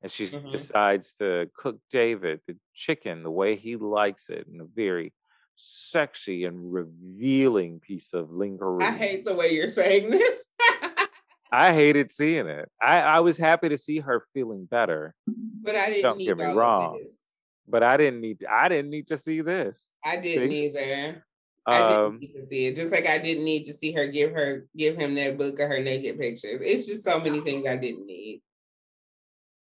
and 0.00 0.10
she 0.10 0.24
mm-hmm. 0.24 0.48
decides 0.48 1.14
to 1.16 1.50
cook 1.54 1.78
David 1.90 2.40
the 2.46 2.56
chicken 2.74 3.22
the 3.22 3.30
way 3.30 3.56
he 3.56 3.76
likes 3.76 4.30
it 4.30 4.46
in 4.50 4.62
a 4.62 4.64
very 4.64 5.12
sexy 5.56 6.44
and 6.44 6.72
revealing 6.72 7.80
piece 7.80 8.14
of 8.14 8.30
lingerie. 8.30 8.82
I 8.82 8.92
hate 8.92 9.26
the 9.26 9.34
way 9.34 9.52
you're 9.52 9.68
saying 9.68 10.08
this. 10.08 10.38
I 11.50 11.72
hated 11.72 12.10
seeing 12.10 12.46
it. 12.46 12.70
I, 12.80 13.00
I 13.00 13.20
was 13.20 13.38
happy 13.38 13.70
to 13.70 13.78
see 13.78 14.00
her 14.00 14.26
feeling 14.34 14.66
better. 14.66 15.14
But 15.26 15.76
I 15.76 15.86
didn't. 15.86 16.02
Don't 16.02 16.18
get 16.18 16.36
me 16.36 16.44
wrong. 16.44 17.02
But 17.66 17.82
I 17.82 17.96
didn't 17.96 18.20
need. 18.20 18.44
I 18.48 18.68
didn't 18.68 18.90
need 18.90 19.08
to 19.08 19.16
see 19.16 19.40
this. 19.40 19.94
I 20.04 20.16
didn't 20.16 20.50
see? 20.50 20.66
either. 20.66 21.24
I 21.66 21.82
didn't 21.82 21.98
um, 21.98 22.18
need 22.18 22.32
to 22.32 22.46
see 22.46 22.66
it. 22.66 22.76
Just 22.76 22.92
like 22.92 23.06
I 23.06 23.18
didn't 23.18 23.44
need 23.44 23.64
to 23.64 23.74
see 23.74 23.92
her 23.92 24.06
give 24.06 24.32
her 24.32 24.66
give 24.76 24.96
him 24.96 25.14
that 25.16 25.36
book 25.36 25.58
of 25.60 25.68
her 25.68 25.80
naked 25.80 26.18
pictures. 26.18 26.60
It's 26.62 26.86
just 26.86 27.04
so 27.04 27.20
many 27.20 27.40
things 27.40 27.66
I 27.66 27.76
didn't 27.76 28.06
need. 28.06 28.42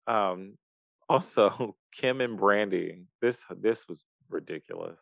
Um. 0.08 0.54
Also, 1.10 1.76
Kim 1.94 2.22
and 2.22 2.40
Brandi. 2.40 3.04
This 3.22 3.44
this 3.60 3.86
was 3.90 4.02
ridiculous. 4.30 4.98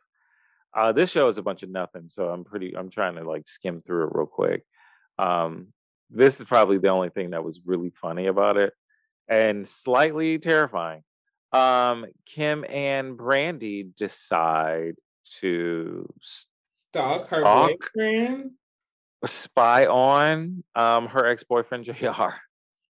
Uh, 0.75 0.91
this 0.91 1.11
show 1.11 1.27
is 1.27 1.37
a 1.37 1.43
bunch 1.43 1.61
of 1.61 1.69
nothing, 1.69 2.07
so 2.07 2.29
I'm 2.29 2.43
pretty. 2.43 2.75
I'm 2.75 2.89
trying 2.89 3.15
to 3.17 3.23
like 3.23 3.47
skim 3.47 3.83
through 3.85 4.07
it 4.07 4.15
real 4.15 4.25
quick. 4.25 4.63
Um, 5.19 5.67
this 6.09 6.39
is 6.39 6.45
probably 6.45 6.77
the 6.77 6.89
only 6.89 7.09
thing 7.09 7.31
that 7.31 7.43
was 7.43 7.61
really 7.65 7.89
funny 7.89 8.27
about 8.27 8.57
it 8.57 8.73
and 9.27 9.67
slightly 9.67 10.39
terrifying. 10.39 11.03
Um, 11.51 12.05
Kim 12.25 12.65
and 12.67 13.17
Brandi 13.17 13.95
decide 13.95 14.95
to 15.39 16.11
stalk 16.65 17.27
her 17.29 17.41
stalk, 17.41 17.71
boyfriend, 17.95 18.51
spy 19.25 19.85
on 19.85 20.63
um 20.75 21.07
her 21.07 21.27
ex 21.27 21.43
boyfriend 21.43 21.85
Jr. 21.99 22.11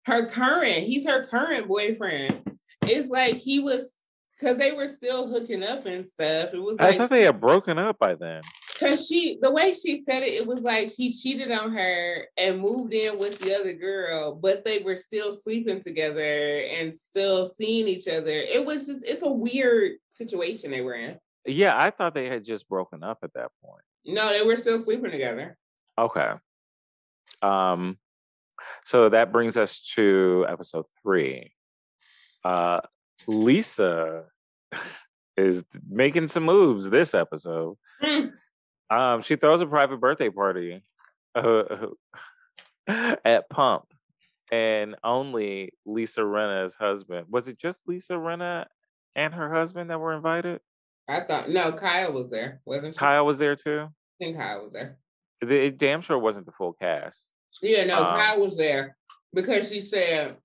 Her 0.06 0.26
current, 0.28 0.84
he's 0.84 1.08
her 1.08 1.26
current 1.28 1.68
boyfriend. 1.68 2.58
It's 2.82 3.10
like 3.10 3.36
he 3.36 3.60
was 3.60 3.94
because 4.40 4.58
they 4.58 4.72
were 4.72 4.88
still 4.88 5.28
hooking 5.28 5.64
up 5.64 5.86
and 5.86 6.06
stuff. 6.06 6.54
It 6.54 6.62
was 6.62 6.78
I 6.80 6.98
thought 6.98 7.10
they 7.10 7.24
had 7.24 7.42
broken 7.42 7.78
up 7.78 8.00
by 8.00 8.16
then. 8.16 8.42
Cause 8.80 9.06
she, 9.08 9.38
the 9.42 9.52
way 9.52 9.74
she 9.74 9.98
said 9.98 10.24
it, 10.24 10.34
it 10.34 10.48
was 10.48 10.62
like 10.62 10.94
he 10.94 11.12
cheated 11.12 11.52
on 11.52 11.74
her 11.74 12.26
and 12.38 12.62
moved 12.62 12.94
in 12.94 13.20
with 13.20 13.38
the 13.40 13.54
other 13.54 13.74
girl, 13.74 14.34
but 14.34 14.64
they 14.64 14.80
were 14.80 14.96
still 14.96 15.34
sleeping 15.34 15.82
together 15.82 16.22
and 16.22 16.96
still 16.96 17.46
seeing 17.46 17.90
each 17.90 18.08
other. 18.08 18.32
It 18.32 18.66
was 18.66 18.88
just, 18.88 19.06
it's 19.06 19.24
a 19.24 19.30
weird 19.30 19.94
situation 20.10 20.72
they 20.72 20.82
were 20.82 20.96
in. 20.96 21.18
Yeah, 21.46 21.74
I 21.76 21.90
thought 21.90 22.14
they 22.14 22.30
had 22.30 22.46
just 22.46 22.70
broken 22.70 23.04
up 23.04 23.20
at 23.22 23.34
that 23.34 23.52
point. 23.62 23.84
No, 24.06 24.30
they 24.30 24.44
were 24.44 24.56
still 24.56 24.80
sleeping 24.80 25.12
together. 25.12 25.58
Okay. 25.98 26.32
Um, 27.42 27.98
so 28.86 29.10
that 29.10 29.34
brings 29.34 29.58
us 29.58 29.82
to 29.96 30.46
episode 30.48 30.86
three. 31.04 31.54
Uh, 32.46 32.80
Lisa 33.28 34.24
is 35.38 35.64
making 35.90 36.28
some 36.28 36.44
moves 36.44 36.90
this 36.90 37.14
episode. 37.14 37.78
Mm. 38.02 38.32
Um, 38.90 39.22
she 39.22 39.36
throws 39.36 39.62
a 39.62 39.68
private 39.68 40.00
birthday 40.00 40.30
party 40.30 40.84
uh, 41.36 41.64
at 42.88 43.50
Pump, 43.50 43.86
and 44.52 44.96
only 45.04 45.72
Lisa 45.86 46.22
Rinna's 46.22 46.76
husband. 46.76 47.28
Was 47.30 47.48
it 47.48 47.60
just 47.60 47.88
Lisa 47.88 48.14
Rinna 48.14 48.66
and 49.16 49.34
her 49.34 49.54
husband 49.54 49.90
that 49.90 50.00
were 50.00 50.14
invited? 50.14 50.60
I 51.08 51.22
thought 51.22 51.50
no, 51.50 51.72
Kyle 51.72 52.14
was 52.14 52.30
there, 52.30 52.62
wasn't 52.66 52.94
she? 52.94 53.00
Kyle 53.00 53.26
was 53.26 53.38
there 53.38 53.56
too. 53.56 53.88
I 53.90 54.24
think 54.24 54.38
Kyle 54.38 54.64
was 54.64 54.74
there. 54.74 54.98
It 55.42 55.78
damn 55.78 56.02
sure 56.02 56.20
wasn't 56.20 56.46
the 56.46 56.52
full 56.52 56.74
cast. 56.74 57.32
Yeah, 57.62 57.86
no, 57.86 58.00
um, 58.00 58.08
Kyle 58.08 58.42
was 58.42 58.58
there 58.58 58.98
because 59.34 59.70
she 59.70 59.80
said 59.80 60.38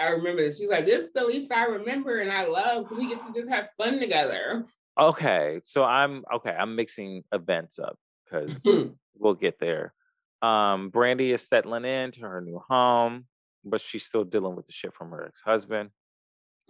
I 0.00 0.10
remember 0.10 0.42
this. 0.42 0.58
She's 0.58 0.70
like, 0.70 0.86
"This 0.86 1.04
is 1.04 1.12
the 1.12 1.24
least 1.24 1.52
I 1.52 1.66
remember, 1.66 2.18
and 2.18 2.32
I 2.32 2.46
love 2.46 2.84
because 2.84 2.98
we 2.98 3.08
get 3.08 3.22
to 3.22 3.32
just 3.32 3.48
have 3.48 3.68
fun 3.78 4.00
together." 4.00 4.64
Okay, 4.98 5.60
so 5.64 5.84
I'm 5.84 6.24
okay. 6.34 6.50
I'm 6.50 6.76
mixing 6.76 7.24
events 7.32 7.78
up 7.78 7.96
because 8.24 8.62
we'll 9.18 9.34
get 9.34 9.58
there. 9.58 9.94
Um, 10.42 10.90
Brandi 10.90 11.32
is 11.32 11.46
settling 11.46 11.84
into 11.84 12.20
her 12.20 12.40
new 12.40 12.60
home, 12.68 13.26
but 13.64 13.80
she's 13.80 14.04
still 14.04 14.24
dealing 14.24 14.56
with 14.56 14.66
the 14.66 14.72
shit 14.72 14.94
from 14.94 15.10
her 15.10 15.24
ex-husband. 15.26 15.90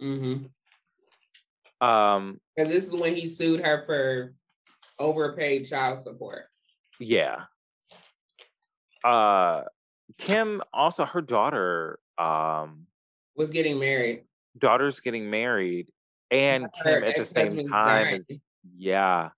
Mm-hmm. 0.01 0.45
Um, 1.85 2.39
because 2.55 2.71
this 2.71 2.85
is 2.85 2.95
when 2.95 3.15
he 3.15 3.27
sued 3.27 3.59
her 3.59 3.83
for 3.85 4.33
overpaid 4.99 5.67
child 5.67 5.99
support. 5.99 6.45
Yeah. 6.99 7.43
Uh, 9.03 9.63
Kim 10.17 10.61
also 10.73 11.05
her 11.05 11.21
daughter 11.21 11.99
um 12.17 12.87
was 13.35 13.51
getting 13.51 13.79
married. 13.79 14.23
Daughter's 14.57 14.99
getting 14.99 15.29
married, 15.29 15.87
and 16.31 16.67
Kim 16.83 17.03
at 17.03 17.17
the 17.17 17.25
same 17.25 17.59
time. 17.59 18.15
Is, 18.15 18.27
yeah. 18.77 19.29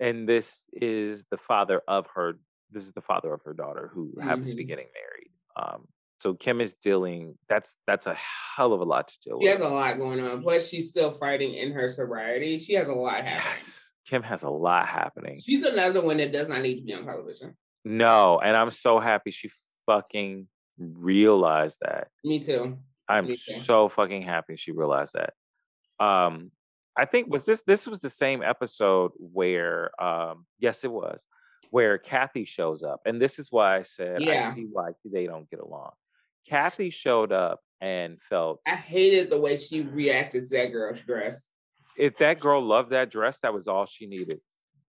And 0.00 0.28
this 0.28 0.64
is 0.72 1.24
the 1.30 1.38
father 1.38 1.80
of 1.86 2.06
her. 2.14 2.38
This 2.70 2.84
is 2.84 2.92
the 2.92 3.00
father 3.00 3.32
of 3.32 3.42
her 3.44 3.54
daughter 3.54 3.90
who 3.94 4.08
mm-hmm. 4.08 4.28
happens 4.28 4.50
to 4.50 4.56
be 4.56 4.62
mm-hmm. 4.62 4.68
getting 4.68 4.86
married. 4.94 5.30
Um, 5.56 5.86
so 6.20 6.34
Kim 6.34 6.60
is 6.60 6.74
dealing. 6.74 7.36
That's 7.48 7.76
that's 7.86 8.06
a 8.06 8.16
hell 8.16 8.72
of 8.72 8.80
a 8.80 8.84
lot 8.84 9.08
to 9.08 9.14
deal 9.24 9.38
she 9.40 9.46
with. 9.46 9.56
She 9.56 9.62
has 9.62 9.70
a 9.70 9.72
lot 9.72 9.98
going 9.98 10.20
on. 10.20 10.42
Plus, 10.42 10.68
she's 10.68 10.88
still 10.88 11.10
fighting 11.10 11.54
in 11.54 11.72
her 11.72 11.88
sobriety. 11.88 12.58
She 12.58 12.74
has 12.74 12.88
a 12.88 12.94
lot 12.94 13.24
happening. 13.24 13.42
Yes. 13.52 13.90
Kim 14.06 14.22
has 14.22 14.42
a 14.42 14.50
lot 14.50 14.86
happening. 14.86 15.40
She's 15.44 15.62
another 15.62 16.02
one 16.02 16.18
that 16.18 16.32
does 16.32 16.48
not 16.48 16.62
need 16.62 16.76
to 16.76 16.82
be 16.82 16.92
on 16.92 17.04
television. 17.04 17.56
No, 17.84 18.38
and 18.38 18.56
I'm 18.56 18.70
so 18.70 19.00
happy 19.00 19.30
she 19.30 19.50
fucking 19.86 20.46
realized 20.78 21.78
that. 21.82 22.08
Me 22.24 22.40
too. 22.40 22.78
I'm 23.08 23.26
Me 23.26 23.36
too. 23.36 23.58
so 23.60 23.88
fucking 23.88 24.22
happy 24.22 24.56
she 24.56 24.72
realized 24.72 25.14
that. 25.14 25.34
Um, 26.04 26.50
I 26.96 27.04
think 27.04 27.30
was 27.30 27.44
this 27.44 27.62
this 27.66 27.86
was 27.86 28.00
the 28.00 28.10
same 28.10 28.42
episode 28.42 29.12
where 29.18 29.90
um 30.02 30.46
yes 30.60 30.84
it 30.84 30.92
was 30.92 31.24
where 31.70 31.98
Kathy 31.98 32.44
shows 32.44 32.84
up. 32.84 33.00
And 33.04 33.20
this 33.20 33.40
is 33.40 33.50
why 33.50 33.78
I 33.78 33.82
said 33.82 34.22
yeah. 34.22 34.48
I 34.50 34.54
see 34.54 34.68
why 34.70 34.90
they 35.04 35.26
don't 35.26 35.50
get 35.50 35.58
along. 35.58 35.90
Kathy 36.48 36.90
showed 36.90 37.32
up 37.32 37.60
and 37.80 38.22
felt 38.22 38.60
I 38.66 38.76
hated 38.76 39.28
the 39.28 39.40
way 39.40 39.56
she 39.56 39.82
reacted 39.82 40.44
to 40.44 40.56
that 40.56 40.72
girl's 40.72 41.00
dress. 41.00 41.50
If 41.98 42.18
that 42.18 42.38
girl 42.38 42.62
loved 42.62 42.90
that 42.90 43.10
dress, 43.10 43.40
that 43.40 43.52
was 43.52 43.66
all 43.66 43.86
she 43.86 44.06
needed. 44.06 44.40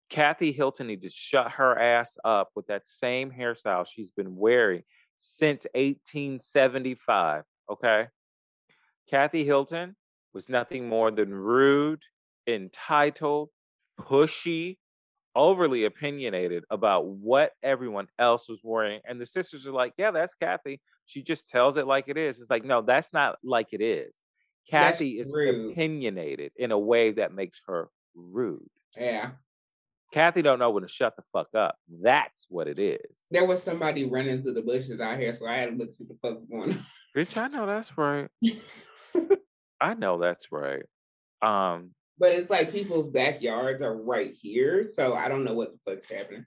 Kathy 0.09 0.51
Hilton 0.51 0.87
needed 0.87 1.09
to 1.09 1.15
shut 1.15 1.51
her 1.53 1.77
ass 1.77 2.15
up 2.23 2.49
with 2.55 2.67
that 2.67 2.87
same 2.87 3.31
hairstyle 3.31 3.85
she's 3.87 4.11
been 4.11 4.35
wearing 4.35 4.83
since 5.17 5.65
1875. 5.73 7.43
Okay. 7.69 8.07
Kathy 9.09 9.45
Hilton 9.45 9.95
was 10.33 10.49
nothing 10.49 10.87
more 10.87 11.11
than 11.11 11.33
rude, 11.33 12.01
entitled, 12.45 13.49
pushy, 13.99 14.77
overly 15.35 15.85
opinionated 15.85 16.63
about 16.69 17.05
what 17.05 17.51
everyone 17.63 18.07
else 18.19 18.49
was 18.49 18.59
wearing. 18.63 18.99
And 19.07 19.21
the 19.21 19.25
sisters 19.25 19.65
are 19.67 19.71
like, 19.71 19.93
yeah, 19.97 20.11
that's 20.11 20.33
Kathy. 20.33 20.81
She 21.05 21.21
just 21.21 21.47
tells 21.47 21.77
it 21.77 21.87
like 21.87 22.05
it 22.07 22.17
is. 22.17 22.39
It's 22.39 22.49
like, 22.49 22.65
no, 22.65 22.81
that's 22.81 23.13
not 23.13 23.37
like 23.43 23.67
it 23.71 23.81
is. 23.81 24.15
Kathy 24.69 25.17
that's 25.17 25.29
is 25.29 25.33
rude. 25.33 25.71
opinionated 25.71 26.51
in 26.57 26.71
a 26.71 26.79
way 26.79 27.11
that 27.11 27.33
makes 27.33 27.61
her 27.67 27.89
rude. 28.15 28.67
Yeah. 28.97 29.31
Kathy 30.11 30.41
don't 30.41 30.59
know 30.59 30.69
when 30.69 30.83
to 30.83 30.89
shut 30.89 31.15
the 31.15 31.23
fuck 31.33 31.53
up. 31.53 31.77
That's 32.01 32.45
what 32.49 32.67
it 32.67 32.79
is. 32.79 33.25
There 33.29 33.45
was 33.45 33.61
somebody 33.61 34.09
running 34.09 34.41
through 34.41 34.53
the 34.53 34.61
bushes 34.61 35.01
out 35.01 35.19
here, 35.19 35.33
so 35.33 35.47
I 35.47 35.57
had 35.57 35.71
to 35.71 35.75
look 35.75 35.91
see 35.91 36.05
the 36.05 36.17
fuck 36.21 36.37
going 36.49 36.73
on. 36.73 36.85
Bitch, 37.15 37.37
I 37.37 37.47
know 37.47 37.65
that's 37.65 37.97
right. 37.97 38.29
I 39.81 39.93
know 39.93 40.17
that's 40.19 40.51
right. 40.51 40.83
Um, 41.41 41.91
but 42.17 42.31
it's 42.31 42.49
like 42.49 42.71
people's 42.71 43.09
backyards 43.09 43.81
are 43.81 43.95
right 43.95 44.33
here, 44.33 44.81
so 44.83 45.13
I 45.13 45.27
don't 45.27 45.43
know 45.43 45.53
what 45.53 45.73
the 45.73 45.91
fuck's 45.91 46.09
happening. 46.09 46.45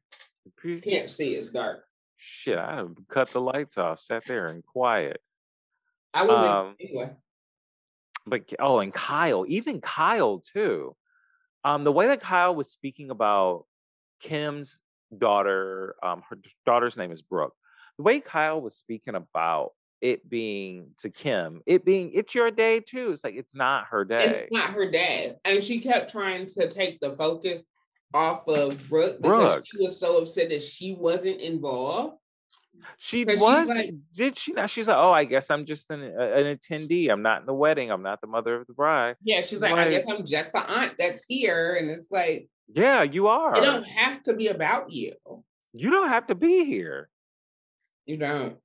Can't 0.83 1.11
see, 1.11 1.35
it's 1.35 1.51
dark. 1.51 1.85
Shit, 2.17 2.59
I 2.59 2.85
cut 3.09 3.31
the 3.31 3.41
lights 3.41 3.79
off, 3.79 4.01
sat 4.01 4.25
there 4.27 4.49
and 4.49 4.65
quiet. 4.65 5.21
I 6.13 6.23
would 6.23 6.31
um, 6.35 6.77
anyway. 6.81 7.11
But 8.27 8.43
oh, 8.59 8.81
and 8.81 8.93
Kyle, 8.93 9.45
even 9.49 9.81
Kyle 9.81 10.41
too. 10.41 10.95
Um, 11.65 11.85
the 11.85 11.93
way 11.93 12.07
that 12.07 12.21
Kyle 12.21 12.55
was 12.55 12.71
speaking 12.71 13.11
about 13.11 13.65
Kim's 14.21 14.79
daughter, 15.17 15.97
um, 16.03 16.23
her 16.29 16.39
daughter's 16.65 16.97
name 16.97 17.13
is 17.13 17.23
Brooke. 17.23 17.55
The 17.99 18.05
way 18.05 18.21
Kyle 18.21 18.61
was 18.61 18.77
speaking 18.77 19.15
about 19.15 19.73
it 20.01 20.29
being 20.29 20.93
to 21.01 21.11
Kim, 21.11 21.61
it 21.67 21.85
being 21.85 22.13
it's 22.15 22.35
your 22.35 22.51
day 22.51 22.81
too. 22.81 23.13
It's 23.13 23.23
like 23.23 23.35
it's 23.35 23.55
not 23.55 23.87
her 23.91 24.05
day. 24.05 24.25
It's 24.25 24.53
not 24.53 24.71
her 24.71 24.91
day, 24.91 25.37
and 25.45 25.63
she 25.63 25.81
kept 25.81 26.11
trying 26.11 26.47
to 26.47 26.69
take 26.69 27.01
the 27.01 27.13
focus 27.13 27.63
off 28.15 28.49
of 28.49 28.89
Brooke 28.89 29.21
because 29.21 29.55
Brooke. 29.55 29.65
she 29.71 29.85
was 29.85 29.99
so 29.99 30.19
upset 30.19 30.49
that 30.49 30.63
she 30.63 30.95
wasn't 30.95 31.41
involved. 31.41 32.17
She 32.99 33.25
was. 33.25 33.69
Like, 33.69 33.95
did 34.15 34.39
she 34.39 34.53
not? 34.53 34.71
She's 34.71 34.89
like, 34.89 34.97
oh, 34.97 35.13
I 35.13 35.25
guess 35.25 35.51
I'm 35.51 35.65
just 35.67 35.91
an, 35.91 36.03
uh, 36.03 36.23
an 36.23 36.57
attendee. 36.57 37.11
I'm 37.11 37.23
not 37.23 37.41
in 37.41 37.47
the 37.47 37.55
wedding. 37.55 37.91
I'm 37.91 38.03
not 38.03 38.21
the 38.21 38.27
mother 38.27 38.61
of 38.61 38.67
the 38.67 38.73
bride. 38.73 39.17
Yeah, 39.23 39.41
she's 39.41 39.61
like, 39.61 39.73
like, 39.73 39.89
I 39.89 39.91
guess 39.91 40.05
I'm 40.09 40.25
just 40.25 40.53
the 40.53 40.69
aunt 40.71 40.95
that's 40.99 41.25
here, 41.29 41.77
and 41.79 41.91
it's 41.91 42.11
like, 42.11 42.49
yeah, 42.73 43.03
you 43.03 43.29
are. 43.29 43.57
It 43.57 43.63
don't 43.63 43.85
have 43.85 44.23
to 44.25 44.35
be 44.35 44.49
about 44.49 44.93
you. 44.93 45.15
You 45.73 45.91
don't 45.91 46.09
have 46.09 46.27
to 46.29 46.35
be 46.35 46.65
here. 46.65 47.09
You 48.07 48.17
don't. 48.17 48.57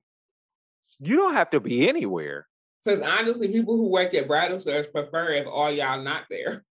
You 0.98 1.16
don't 1.16 1.34
have 1.34 1.50
to 1.50 1.60
be 1.60 1.88
anywhere. 1.88 2.46
Because 2.84 3.02
honestly, 3.02 3.48
people 3.48 3.76
who 3.76 3.88
work 3.88 4.14
at 4.14 4.28
bridal 4.28 4.60
stores 4.60 4.86
prefer 4.86 5.32
if 5.32 5.46
all 5.46 5.70
y'all 5.70 6.02
not 6.02 6.22
there. 6.30 6.64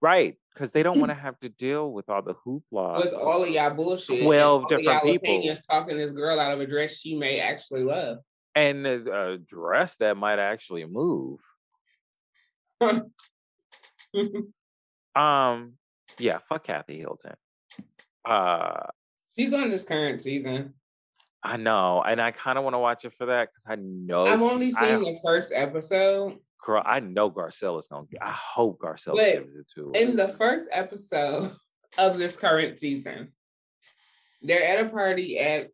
Right, 0.00 0.36
because 0.54 0.70
they 0.70 0.82
don't 0.82 1.00
want 1.00 1.10
to 1.10 1.14
have 1.14 1.38
to 1.40 1.48
deal 1.48 1.90
with 1.92 2.08
all 2.08 2.22
the 2.22 2.34
hoopla 2.34 3.04
with 3.04 3.12
all 3.12 3.42
of 3.42 3.48
y'all 3.48 3.74
bullshit. 3.74 4.22
Twelve 4.22 4.68
different 4.68 5.02
people 5.02 5.54
talking 5.68 5.96
this 5.96 6.12
girl 6.12 6.38
out 6.38 6.52
of 6.52 6.60
a 6.60 6.66
dress 6.66 6.96
she 6.96 7.16
may 7.16 7.40
actually 7.40 7.82
love, 7.82 8.18
and 8.54 8.86
a, 8.86 9.38
dress 9.38 9.96
that 9.96 10.16
might 10.16 10.38
actually 10.38 10.84
move. 10.84 11.40
um, 15.16 15.72
yeah, 16.18 16.38
fuck 16.48 16.64
Kathy 16.64 16.98
Hilton. 16.98 17.34
Uh, 18.24 18.86
she's 19.36 19.52
on 19.52 19.70
this 19.70 19.84
current 19.84 20.22
season. 20.22 20.74
I 21.42 21.58
know, 21.58 22.02
and 22.02 22.22
I 22.22 22.30
kind 22.30 22.56
of 22.56 22.64
want 22.64 22.74
to 22.74 22.78
watch 22.78 23.04
it 23.04 23.12
for 23.12 23.26
that 23.26 23.48
because 23.48 23.64
I 23.68 23.76
know 23.76 24.24
I've 24.24 24.40
only 24.40 24.72
seen 24.72 24.94
I, 24.94 24.96
the 24.98 25.18
first 25.22 25.52
episode. 25.54 26.38
Girl, 26.64 26.82
I 26.84 27.00
know 27.00 27.30
Garcelle 27.30 27.78
is 27.78 27.86
gonna 27.86 28.06
get. 28.10 28.22
I 28.22 28.32
hope 28.32 28.80
Garcelle 28.80 29.16
gives 29.16 29.54
it 29.54 29.66
to. 29.74 29.92
In 29.94 30.16
the 30.16 30.28
first 30.28 30.66
episode 30.72 31.52
of 31.98 32.16
this 32.16 32.38
current 32.38 32.78
season, 32.78 33.32
they're 34.40 34.64
at 34.64 34.86
a 34.86 34.88
party 34.88 35.38
at, 35.38 35.68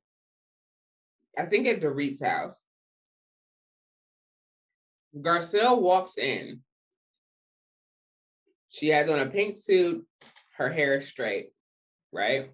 I 1.39 1.45
think 1.45 1.69
at 1.69 1.81
Dorit's 1.81 2.23
house. 2.23 2.65
Garcelle 5.17 5.81
walks 5.81 6.19
in. 6.19 6.61
She 8.71 8.89
has 8.89 9.09
on 9.09 9.21
a 9.21 9.27
pink 9.27 9.59
suit, 9.59 10.05
her 10.57 10.69
hair 10.69 10.99
is 10.99 11.07
straight, 11.07 11.51
right? 12.13 12.51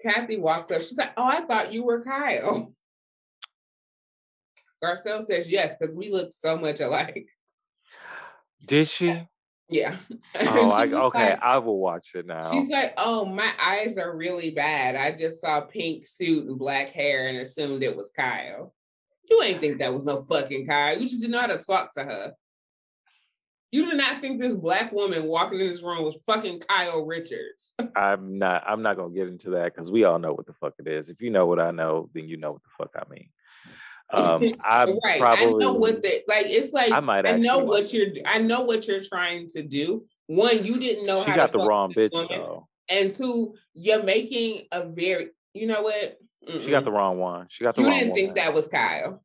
Kathy 0.00 0.36
walks 0.36 0.70
up. 0.72 0.82
She's 0.82 0.98
like, 0.98 1.12
"Oh, 1.16 1.24
I 1.24 1.40
thought 1.42 1.72
you 1.72 1.84
were 1.84 2.02
Kyle." 2.02 2.72
Garcelle 4.82 5.22
says 5.22 5.50
yes 5.50 5.74
because 5.78 5.94
we 5.94 6.10
look 6.10 6.32
so 6.32 6.56
much 6.56 6.80
alike. 6.80 7.28
Did 8.64 8.88
she? 8.88 9.20
Yeah. 9.68 9.96
Oh, 10.40 10.70
I, 10.70 10.84
okay. 10.86 11.30
Like, 11.30 11.42
I 11.42 11.58
will 11.58 11.78
watch 11.78 12.14
it 12.14 12.26
now. 12.26 12.52
She's 12.52 12.68
like, 12.68 12.94
"Oh, 12.96 13.26
my 13.26 13.50
eyes 13.60 13.98
are 13.98 14.16
really 14.16 14.50
bad. 14.50 14.96
I 14.96 15.14
just 15.14 15.40
saw 15.40 15.60
pink 15.60 16.06
suit 16.06 16.46
and 16.46 16.58
black 16.58 16.90
hair 16.90 17.28
and 17.28 17.38
assumed 17.38 17.82
it 17.82 17.96
was 17.96 18.10
Kyle. 18.10 18.74
You 19.28 19.42
ain't 19.42 19.60
think 19.60 19.78
that 19.78 19.92
was 19.92 20.06
no 20.06 20.22
fucking 20.22 20.66
Kyle. 20.66 20.98
You 20.98 21.08
just 21.08 21.20
didn't 21.20 21.32
know 21.32 21.40
how 21.40 21.48
to 21.48 21.58
talk 21.58 21.92
to 21.94 22.04
her. 22.04 22.32
You 23.70 23.84
did 23.84 23.98
not 23.98 24.22
think 24.22 24.40
this 24.40 24.54
black 24.54 24.92
woman 24.92 25.24
walking 25.24 25.60
in 25.60 25.68
this 25.68 25.82
room 25.82 26.04
was 26.04 26.16
fucking 26.24 26.60
Kyle 26.60 27.04
Richards. 27.04 27.74
I'm 27.96 28.38
not. 28.38 28.64
I'm 28.66 28.82
not 28.82 28.96
gonna 28.96 29.14
get 29.14 29.28
into 29.28 29.50
that 29.50 29.74
because 29.74 29.90
we 29.90 30.04
all 30.04 30.18
know 30.18 30.32
what 30.32 30.46
the 30.46 30.54
fuck 30.54 30.74
it 30.78 30.88
is. 30.88 31.10
If 31.10 31.20
you 31.20 31.28
know 31.28 31.46
what 31.46 31.60
I 31.60 31.70
know, 31.70 32.08
then 32.14 32.28
you 32.28 32.38
know 32.38 32.52
what 32.52 32.62
the 32.62 32.70
fuck 32.78 32.92
I 32.96 33.12
mean. 33.12 33.28
Um, 34.12 34.52
I 34.64 34.84
right. 35.04 35.20
Probably, 35.20 35.46
I 35.46 35.66
know 35.66 35.74
what 35.74 36.02
the 36.02 36.22
like. 36.28 36.46
It's 36.46 36.72
like 36.72 36.92
I 36.92 37.00
might. 37.00 37.26
I 37.26 37.36
know 37.36 37.58
what 37.58 37.92
you're. 37.92 38.08
I 38.26 38.38
know 38.38 38.62
what 38.62 38.86
you're 38.86 39.02
trying 39.02 39.48
to 39.48 39.62
do. 39.62 40.04
One, 40.26 40.64
you 40.64 40.78
didn't 40.78 41.06
know 41.06 41.24
she 41.24 41.30
how. 41.30 41.36
got 41.36 41.52
the 41.52 41.58
wrong 41.58 41.92
bitch 41.92 42.12
woman. 42.12 42.28
though. 42.30 42.68
And 42.90 43.10
two, 43.10 43.54
you're 43.74 44.02
making 44.02 44.66
a 44.72 44.88
very. 44.88 45.30
You 45.54 45.66
know 45.66 45.82
what? 45.82 46.18
Mm-mm. 46.48 46.62
She 46.62 46.70
got 46.70 46.84
the 46.84 46.92
wrong 46.92 47.18
one. 47.18 47.46
She 47.48 47.64
got 47.64 47.74
the. 47.74 47.82
Wrong 47.82 47.90
one. 47.90 47.98
You 47.98 48.04
didn't 48.04 48.14
think 48.14 48.34
that 48.36 48.54
was 48.54 48.68
Kyle. 48.68 49.22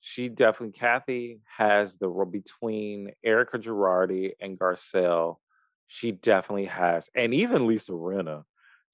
She 0.00 0.28
definitely. 0.28 0.78
Kathy 0.78 1.40
has 1.56 1.96
the 1.96 2.08
role 2.08 2.26
between 2.26 3.12
Erika 3.24 3.58
Girardi 3.58 4.32
and 4.40 4.58
Garcelle. 4.58 5.36
She 5.88 6.10
definitely 6.10 6.64
has, 6.64 7.08
and 7.14 7.32
even 7.32 7.68
Lisa 7.68 7.92
Rinna 7.92 8.42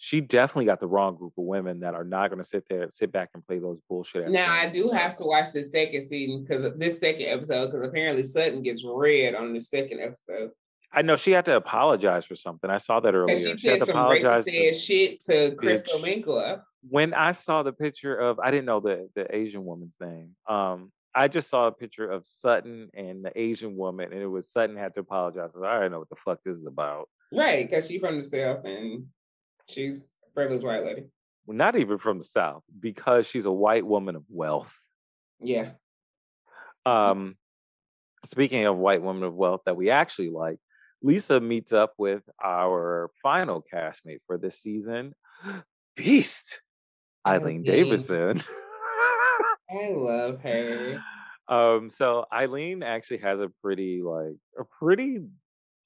she 0.05 0.21
definitely 0.21 0.65
got 0.65 0.81
the 0.81 0.87
wrong 0.89 1.15
group 1.15 1.33
of 1.39 1.45
women 1.45 1.79
that 1.79 1.95
are 1.95 2.03
not 2.03 2.29
going 2.29 2.43
to 2.43 2.45
sit 2.45 2.65
there, 2.69 2.91
sit 2.93 3.13
back 3.13 3.31
and 3.35 3.47
play 3.47 3.61
those 3.61 3.79
bullshit. 3.89 4.29
Now 4.31 4.51
I 4.51 4.69
do 4.69 4.89
have 4.89 5.17
to 5.19 5.23
watch 5.23 5.53
the 5.53 5.63
second 5.63 6.03
season 6.03 6.43
because 6.43 6.77
this 6.77 6.99
second 6.99 7.27
episode, 7.27 7.67
because 7.67 7.87
apparently 7.87 8.25
Sutton 8.25 8.63
gets 8.63 8.83
read 8.85 9.37
on 9.37 9.53
the 9.53 9.61
second 9.61 10.01
episode. 10.01 10.51
I 10.93 11.03
know 11.03 11.15
she 11.15 11.31
had 11.31 11.45
to 11.45 11.55
apologize 11.55 12.27
for 12.27 12.35
something. 12.35 12.69
I 12.69 12.79
saw 12.79 12.99
that 12.99 13.15
earlier. 13.15 13.37
She, 13.37 13.57
she 13.57 13.69
had 13.69 13.79
to 13.79 13.91
apologize. 13.91 14.45
Said 14.45 14.77
shit 14.77 15.21
to 15.27 15.55
Crystal 15.55 16.03
Winkler. 16.03 16.65
When 16.89 17.15
I 17.15 17.31
saw 17.31 17.63
the 17.63 17.73
picture 17.73 18.17
of, 18.17 18.41
I 18.41 18.51
didn't 18.51 18.67
know 18.67 18.81
the 18.81 19.09
the 19.15 19.33
Asian 19.33 19.65
woman's 19.65 19.99
name. 20.01 20.31
Um, 20.49 20.91
I 21.15 21.29
just 21.29 21.49
saw 21.49 21.69
a 21.69 21.73
picture 21.73 22.11
of 22.11 22.27
Sutton 22.27 22.89
and 22.93 23.25
the 23.25 23.31
Asian 23.41 23.77
woman, 23.77 24.13
and 24.13 24.21
it 24.21 24.27
was 24.27 24.51
Sutton 24.51 24.77
had 24.77 24.95
to 24.95 25.01
apologize. 25.01 25.53
So 25.53 25.65
I 25.65 25.79
don't 25.79 25.93
know 25.93 26.01
what 26.01 26.09
the 26.09 26.17
fuck 26.17 26.41
this 26.45 26.57
is 26.57 26.67
about. 26.67 27.09
Right, 27.33 27.71
because 27.71 27.87
she's 27.87 28.01
from 28.01 28.19
the 28.19 28.25
south 28.25 28.65
and 28.65 29.07
She's 29.73 30.15
a 30.27 30.35
privileged 30.35 30.65
white 30.65 30.85
lady. 30.85 31.05
Not 31.47 31.77
even 31.77 31.99
from 31.99 32.19
the 32.19 32.25
South, 32.25 32.63
because 32.79 33.27
she's 33.27 33.47
a 33.47 33.53
white 33.53 33.85
woman 33.85 34.17
of 34.17 34.25
wealth. 34.29 34.73
Yeah. 35.41 35.71
Um, 36.87 37.37
speaking 38.25 38.67
of 38.67 38.77
white 38.77 39.03
women 39.03 39.25
of 39.25 39.35
wealth 39.35 39.63
that 39.67 39.77
we 39.77 39.91
actually 39.91 40.31
like, 40.31 40.59
Lisa 41.03 41.41
meets 41.41 41.73
up 41.73 41.95
with 41.99 42.23
our 42.43 43.11
final 43.23 43.65
castmate 43.73 44.21
for 44.27 44.39
this 44.39 44.61
season, 44.61 45.15
Beast, 45.97 46.61
Eileen 47.27 47.65
Davidson. 47.65 48.41
I 49.71 49.91
love 49.91 50.41
her. 50.43 51.03
Um, 51.49 51.91
so 51.91 52.25
Eileen 52.33 52.83
actually 52.83 53.19
has 53.19 53.41
a 53.41 53.51
pretty 53.63 54.03
like 54.03 54.37
a 54.59 54.65
pretty 54.79 55.21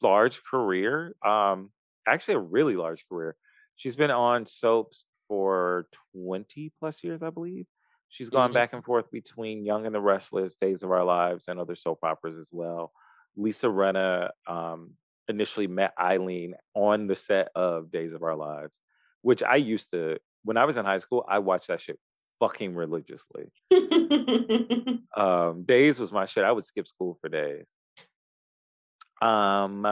large 0.03 0.43
career. 0.43 1.15
Um, 1.25 1.71
actually 2.07 2.35
a 2.35 2.41
really 2.41 2.77
large 2.77 3.05
career. 3.09 3.37
She's 3.77 3.97
been 3.97 4.11
on 4.11 4.47
soaps 4.47 5.05
for 5.29 5.87
20 6.15 6.73
plus 6.79 7.05
years, 7.05 7.23
I 7.23 7.31
believe. 7.31 7.67
She's 8.09 8.31
gone 8.31 8.49
mm-hmm. 8.49 8.55
back 8.55 8.73
and 8.73 8.85
forth 8.85 9.11
between 9.11 9.65
Young 9.65 9.85
and 9.85 9.95
the 9.95 10.01
Restless, 10.01 10.57
Days 10.57 10.83
of 10.83 10.91
Our 10.91 11.05
Lives, 11.05 11.49
and 11.49 11.59
other 11.59 11.77
soap 11.77 11.99
operas 12.03 12.39
as 12.39 12.49
well. 12.53 12.93
Lisa 13.37 13.67
Rinna 13.67 14.31
um, 14.47 14.93
initially 15.29 15.67
met 15.67 15.93
Eileen 16.01 16.55
on 16.75 17.07
the 17.07 17.17
set 17.17 17.49
of 17.55 17.91
Days 17.91 18.13
of 18.13 18.23
Our 18.23 18.37
Lives, 18.37 18.81
which 19.23 19.43
I 19.43 19.57
used 19.57 19.91
to, 19.91 20.19
when 20.45 20.57
I 20.57 20.65
was 20.65 20.77
in 20.77 20.85
high 20.85 20.99
school, 20.99 21.25
I 21.29 21.41
watched 21.41 21.69
that 21.69 21.81
shit 21.81 21.99
fucking 22.41 22.75
religiously. 22.75 23.51
um, 25.17 25.65
days 25.65 25.99
was 25.99 26.13
my 26.13 26.27
shit. 26.27 26.45
I 26.45 26.53
would 26.53 26.65
skip 26.65 26.89
school 26.89 27.19
for 27.21 27.29
days. 27.29 27.67
Um, 29.21 29.85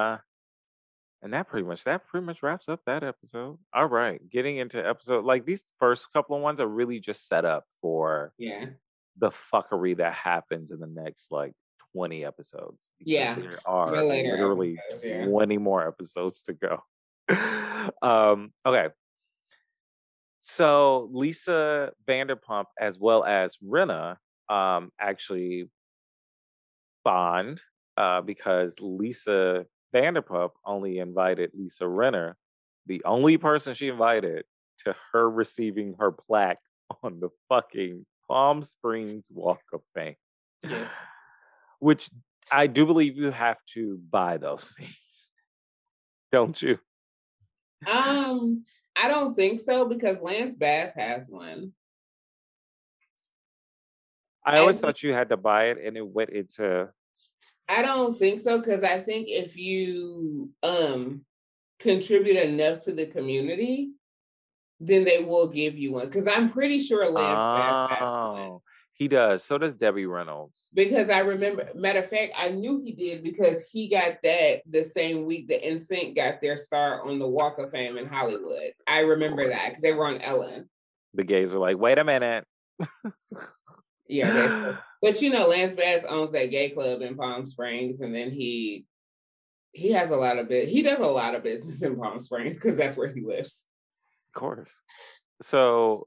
and 1.25 1.33
that 1.33 1.49
pretty 1.49 1.67
much 1.67 1.83
that 1.85 2.07
pretty 2.07 2.25
much 2.25 2.43
wraps 2.43 2.69
up 2.69 2.81
that 2.87 3.03
episode. 3.03 3.59
All 3.75 3.87
right, 3.87 4.21
getting 4.31 4.59
into 4.59 4.87
episode 4.87 5.25
like 5.25 5.47
these 5.47 5.65
first 5.81 6.13
couple 6.13 6.37
of 6.37 6.43
ones 6.43 6.61
are 6.61 6.69
really 6.69 7.01
just 7.01 7.27
set 7.27 7.45
up 7.45 7.65
for 7.81 8.33
yeah 8.39 8.67
the 9.19 9.31
fuckery 9.31 9.97
that 9.97 10.13
happens 10.13 10.71
in 10.71 10.81
the 10.81 10.87
next 10.87 11.33
like 11.33 11.53
20 11.95 12.25
episodes. 12.25 12.91
Yeah. 13.01 13.35
There 13.37 13.59
are 13.65 14.05
literally 14.05 14.77
episodes, 14.91 15.05
yeah. 15.05 15.27
20 15.27 15.59
more 15.59 15.87
episodes 15.87 16.43
to 16.45 16.55
go. 16.55 16.83
um, 18.03 18.53
okay. 18.67 18.89
So 20.41 21.09
Lisa 21.13 21.93
Vanderpump 22.07 22.65
as 22.79 22.99
well 22.99 23.25
as 23.25 23.57
Rinna 23.65 24.17
um 24.51 24.91
actually 25.01 25.71
bond 27.03 27.63
uh 27.97 28.21
because 28.21 28.77
Lisa 28.79 29.65
Vanderpump 29.95 30.51
only 30.67 30.99
invited 30.99 31.53
Lisa 31.55 31.85
Rinna, 31.85 32.35
the 32.87 33.03
only 33.05 33.39
person 33.39 33.75
she 33.75 33.89
invited 33.89 34.45
to 34.85 34.95
her 35.13 35.31
receiving 35.31 35.95
her 35.99 36.11
plaque 36.11 36.59
on 37.03 37.21
the 37.21 37.31
fucking 37.49 38.05
Palm 38.29 38.63
Springs 38.63 39.29
Walk 39.31 39.61
of 39.73 39.81
Fame. 39.95 40.17
Yes. 40.63 40.89
Which 41.79 42.11
I 42.51 42.67
do 42.67 42.87
believe 42.87 43.17
you 43.17 43.31
have 43.31 43.59
to 43.75 44.01
buy 44.11 44.39
those 44.39 44.73
things. 44.79 45.31
Don't 46.33 46.61
you? 46.61 46.79
Um, 47.87 48.65
I 48.97 49.09
don't 49.09 49.33
think 49.33 49.61
so 49.61 49.87
because 49.87 50.21
Lance 50.21 50.55
Bass 50.55 50.95
has 50.97 51.29
one. 51.29 51.73
I 54.47 54.59
always 54.59 54.81
thought 54.81 55.03
you 55.03 55.13
had 55.13 55.31
to 55.31 55.37
buy 55.37 55.67
it 55.67 55.79
and 55.83 55.97
it 55.97 56.07
went 56.07 56.31
into 56.31 56.89
I 57.69 57.83
don't 57.83 58.17
think 58.17 58.41
so 58.41 58.59
because 58.59 58.85
I 58.85 58.99
think 58.99 59.29
if 59.29 59.57
you 59.57 60.51
um 60.63 61.25
contribute 61.79 62.37
enough 62.37 62.79
to 62.81 62.93
the 62.93 63.07
community, 63.07 63.93
then 64.81 65.05
they 65.05 65.21
will 65.21 65.49
give 65.49 65.77
you 65.77 65.93
one. 65.93 66.07
Because 66.07 66.27
I'm 66.27 66.51
pretty 66.51 66.79
sure 66.79 67.09
Lance 67.11 67.99
oh, 68.01 68.63
He 68.95 69.09
does. 69.09 69.45
So 69.45 69.59
does 69.59 69.75
Debbie 69.75 70.07
Reynolds. 70.07 70.67
Because 70.75 71.11
I 71.11 71.21
remember, 71.21 71.69
matter 71.75 72.01
of 72.01 72.11
fact, 72.11 72.33
I 72.37 72.51
knew 72.51 72.83
he 72.85 72.93
did 72.93 73.23
because 73.23 73.69
he 73.71 73.89
got 73.89 74.23
that 74.23 74.63
the 74.69 74.85
same 74.85 75.25
week 75.25 75.49
the 75.49 75.59
NSYNC 75.59 76.17
got 76.17 76.41
their 76.41 76.57
start 76.57 77.07
on 77.07 77.19
the 77.19 77.29
Walk 77.29 77.59
of 77.59 77.71
Fame 77.71 77.97
in 77.99 78.07
Hollywood. 78.07 78.73
I 78.87 79.01
remember 79.01 79.49
that 79.49 79.69
because 79.69 79.83
they 79.83 79.93
were 79.93 80.07
on 80.07 80.21
Ellen. 80.21 80.69
The 81.15 81.25
gays 81.25 81.53
were 81.53 81.61
like, 81.61 81.79
wait 81.79 81.99
a 81.99 82.05
minute. 82.05 82.45
yeah, 84.09 84.77
but 85.03 85.21
you 85.21 85.31
know, 85.31 85.49
Lance 85.49 85.75
Bass 85.75 86.05
owns 86.09 86.33
that 86.33 86.51
gay 86.51 86.71
club 86.71 87.03
in 87.03 87.17
Palm 87.17 87.45
Springs, 87.45 88.01
and 88.01 88.15
then 88.15 88.31
he 88.31 88.87
he 89.73 89.93
has 89.93 90.11
a 90.11 90.17
lot 90.17 90.39
of 90.39 90.49
bit. 90.49 90.69
He 90.69 90.83
does 90.83 91.01
a 91.01 91.07
lot 91.07 91.35
of 91.35 91.43
business 91.43 91.83
in 91.83 91.97
Palm 91.97 92.19
Springs 92.19 92.55
because 92.55 92.77
that's 92.77 92.97
where 92.97 93.09
he 93.09 93.21
lives. 93.21 93.67
Of 94.35 94.41
course. 94.41 94.71
So 95.43 96.07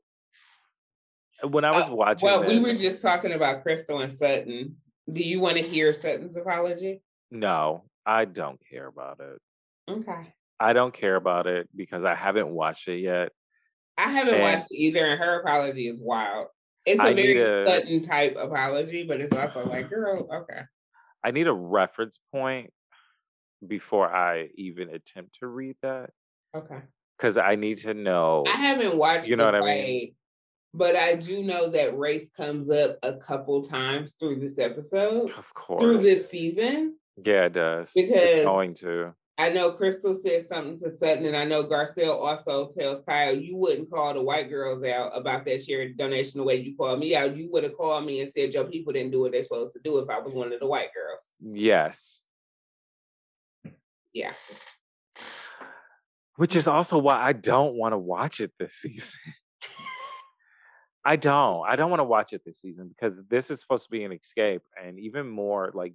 when 1.44 1.66
I 1.66 1.72
was 1.72 1.90
uh, 1.90 1.96
watching, 1.96 2.26
well, 2.26 2.42
this, 2.42 2.50
we 2.50 2.60
were 2.60 2.78
just 2.78 3.02
talking 3.02 3.34
about 3.34 3.62
Crystal 3.62 4.00
and 4.00 4.12
Sutton. 4.12 4.78
Do 5.12 5.24
you 5.24 5.40
want 5.40 5.58
to 5.58 5.64
hear 5.64 5.94
Sutton's 5.94 6.38
apology? 6.38 7.02
No, 7.32 7.84
I 8.06 8.26
don't 8.26 8.60
care 8.70 8.88
about 8.88 9.20
it. 9.20 9.40
Okay. 9.90 10.34
I 10.60 10.74
don't 10.74 10.94
care 10.94 11.16
about 11.16 11.48
it 11.48 11.70
because 11.76 12.04
I 12.04 12.16
haven't 12.16 12.50
watched 12.50 12.88
it 12.88 13.00
yet. 13.00 13.32
I 13.98 14.10
haven't 14.10 14.36
and 14.36 14.44
watched 14.44 14.68
it 14.72 14.78
either, 14.78 15.06
and 15.06 15.20
her 15.20 15.42
apology 15.42 15.88
is 15.88 16.02
wild. 16.02 16.48
It's 16.88 17.00
a 17.02 17.04
I 17.04 17.14
very 17.14 17.40
a, 17.40 17.66
Sutton 17.66 18.02
type 18.02 18.38
apology, 18.40 19.04
but 19.04 19.20
it's 19.20 19.34
also 19.34 19.66
like, 19.68 19.90
girl, 19.90 20.28
okay. 20.34 20.62
I 21.24 21.32
need 21.32 21.48
a 21.48 21.54
reference 21.54 22.18
point 22.32 22.72
before 23.68 24.14
I 24.14 24.50
even 24.56 24.90
attempt 24.90 25.40
to 25.40 25.48
read 25.48 25.76
that. 25.82 26.12
Okay. 26.56 26.80
Because 27.18 27.38
I 27.38 27.56
need 27.56 27.78
to 27.80 27.94
know. 27.94 28.46
I 28.48 28.58
haven't 28.58 28.98
watched. 28.98 29.28
You 29.28 29.36
know 29.36 29.46
what 29.46 29.56
I 29.56 29.62
mean? 29.62 30.16
But 30.74 30.96
I 30.96 31.16
do 31.16 31.44
know 31.44 31.70
that 31.70 31.98
race 31.98 32.30
comes 32.30 32.70
up 32.70 32.98
a 33.04 33.16
couple 33.16 33.62
times 33.62 34.14
through 34.14 34.40
this 34.40 34.58
episode. 34.58 35.32
Of 35.32 35.54
course. 35.54 35.82
Through 35.82 35.98
this 36.00 36.30
season. 36.30 36.98
Yeah, 37.26 37.46
it 37.46 37.54
does. 37.54 37.92
Because 37.94 38.22
it's 38.22 38.46
going 38.46 38.76
to. 38.76 39.14
I 39.40 39.50
know 39.50 39.72
Crystal 39.72 40.16
said 40.16 40.48
something 40.48 40.80
to 40.80 40.90
Sutton, 40.90 41.26
and 41.26 41.38
I 41.38 41.46
know 41.46 41.64
Garcelle 41.64 42.20
also 42.20 42.68
tells 42.68 43.02
Kyle, 43.02 43.36
you 43.36 43.56
wouldn't 43.56 43.92
call 43.92 44.14
the 44.16 44.22
white 44.22 44.50
girls 44.50 44.84
out 44.84 45.12
about 45.16 45.46
that 45.46 45.64
charity 45.64 45.94
donation 45.94 46.40
the 46.40 46.44
way 46.44 46.56
you 46.56 46.76
called 46.76 47.00
me 47.00 47.16
out. 47.16 47.38
You 47.38 47.48
would 47.52 47.64
have 47.64 47.78
called 47.78 48.06
me 48.06 48.22
and 48.22 48.32
said, 48.32 48.54
your 48.56 48.66
people 48.66 48.94
didn't 48.94 49.12
do 49.12 49.22
what 49.22 49.34
they're 49.34 49.44
supposed 49.44 49.74
to 49.74 49.80
do 49.84 50.00
if 50.00 50.10
I 50.10 50.20
was 50.20 50.34
one 50.34 50.52
of 50.52 50.60
the 50.60 50.66
white 50.66 50.90
girls. 50.92 51.34
Yes. 51.40 52.24
Yeah. 54.12 54.34
Which 56.38 56.56
is 56.56 56.68
also 56.68 56.98
why 56.98 57.22
I 57.22 57.34
don't 57.34 57.76
want 57.76 57.94
to 57.94 57.98
watch 58.00 58.40
it 58.42 58.52
this 58.58 58.74
season. 58.74 59.20
I 61.06 61.16
don't. 61.16 61.64
I 61.68 61.76
don't 61.76 61.92
want 61.92 62.00
to 62.00 62.06
watch 62.06 62.34
it 62.34 62.42
this 62.44 62.60
season 62.60 62.90
because 62.90 63.22
this 63.30 63.52
is 63.52 63.62
supposed 63.62 63.86
to 63.86 63.92
be 63.92 64.04
an 64.04 64.12
escape. 64.12 64.64
And 64.84 65.00
even 65.00 65.30
more 65.30 65.72
like 65.76 65.94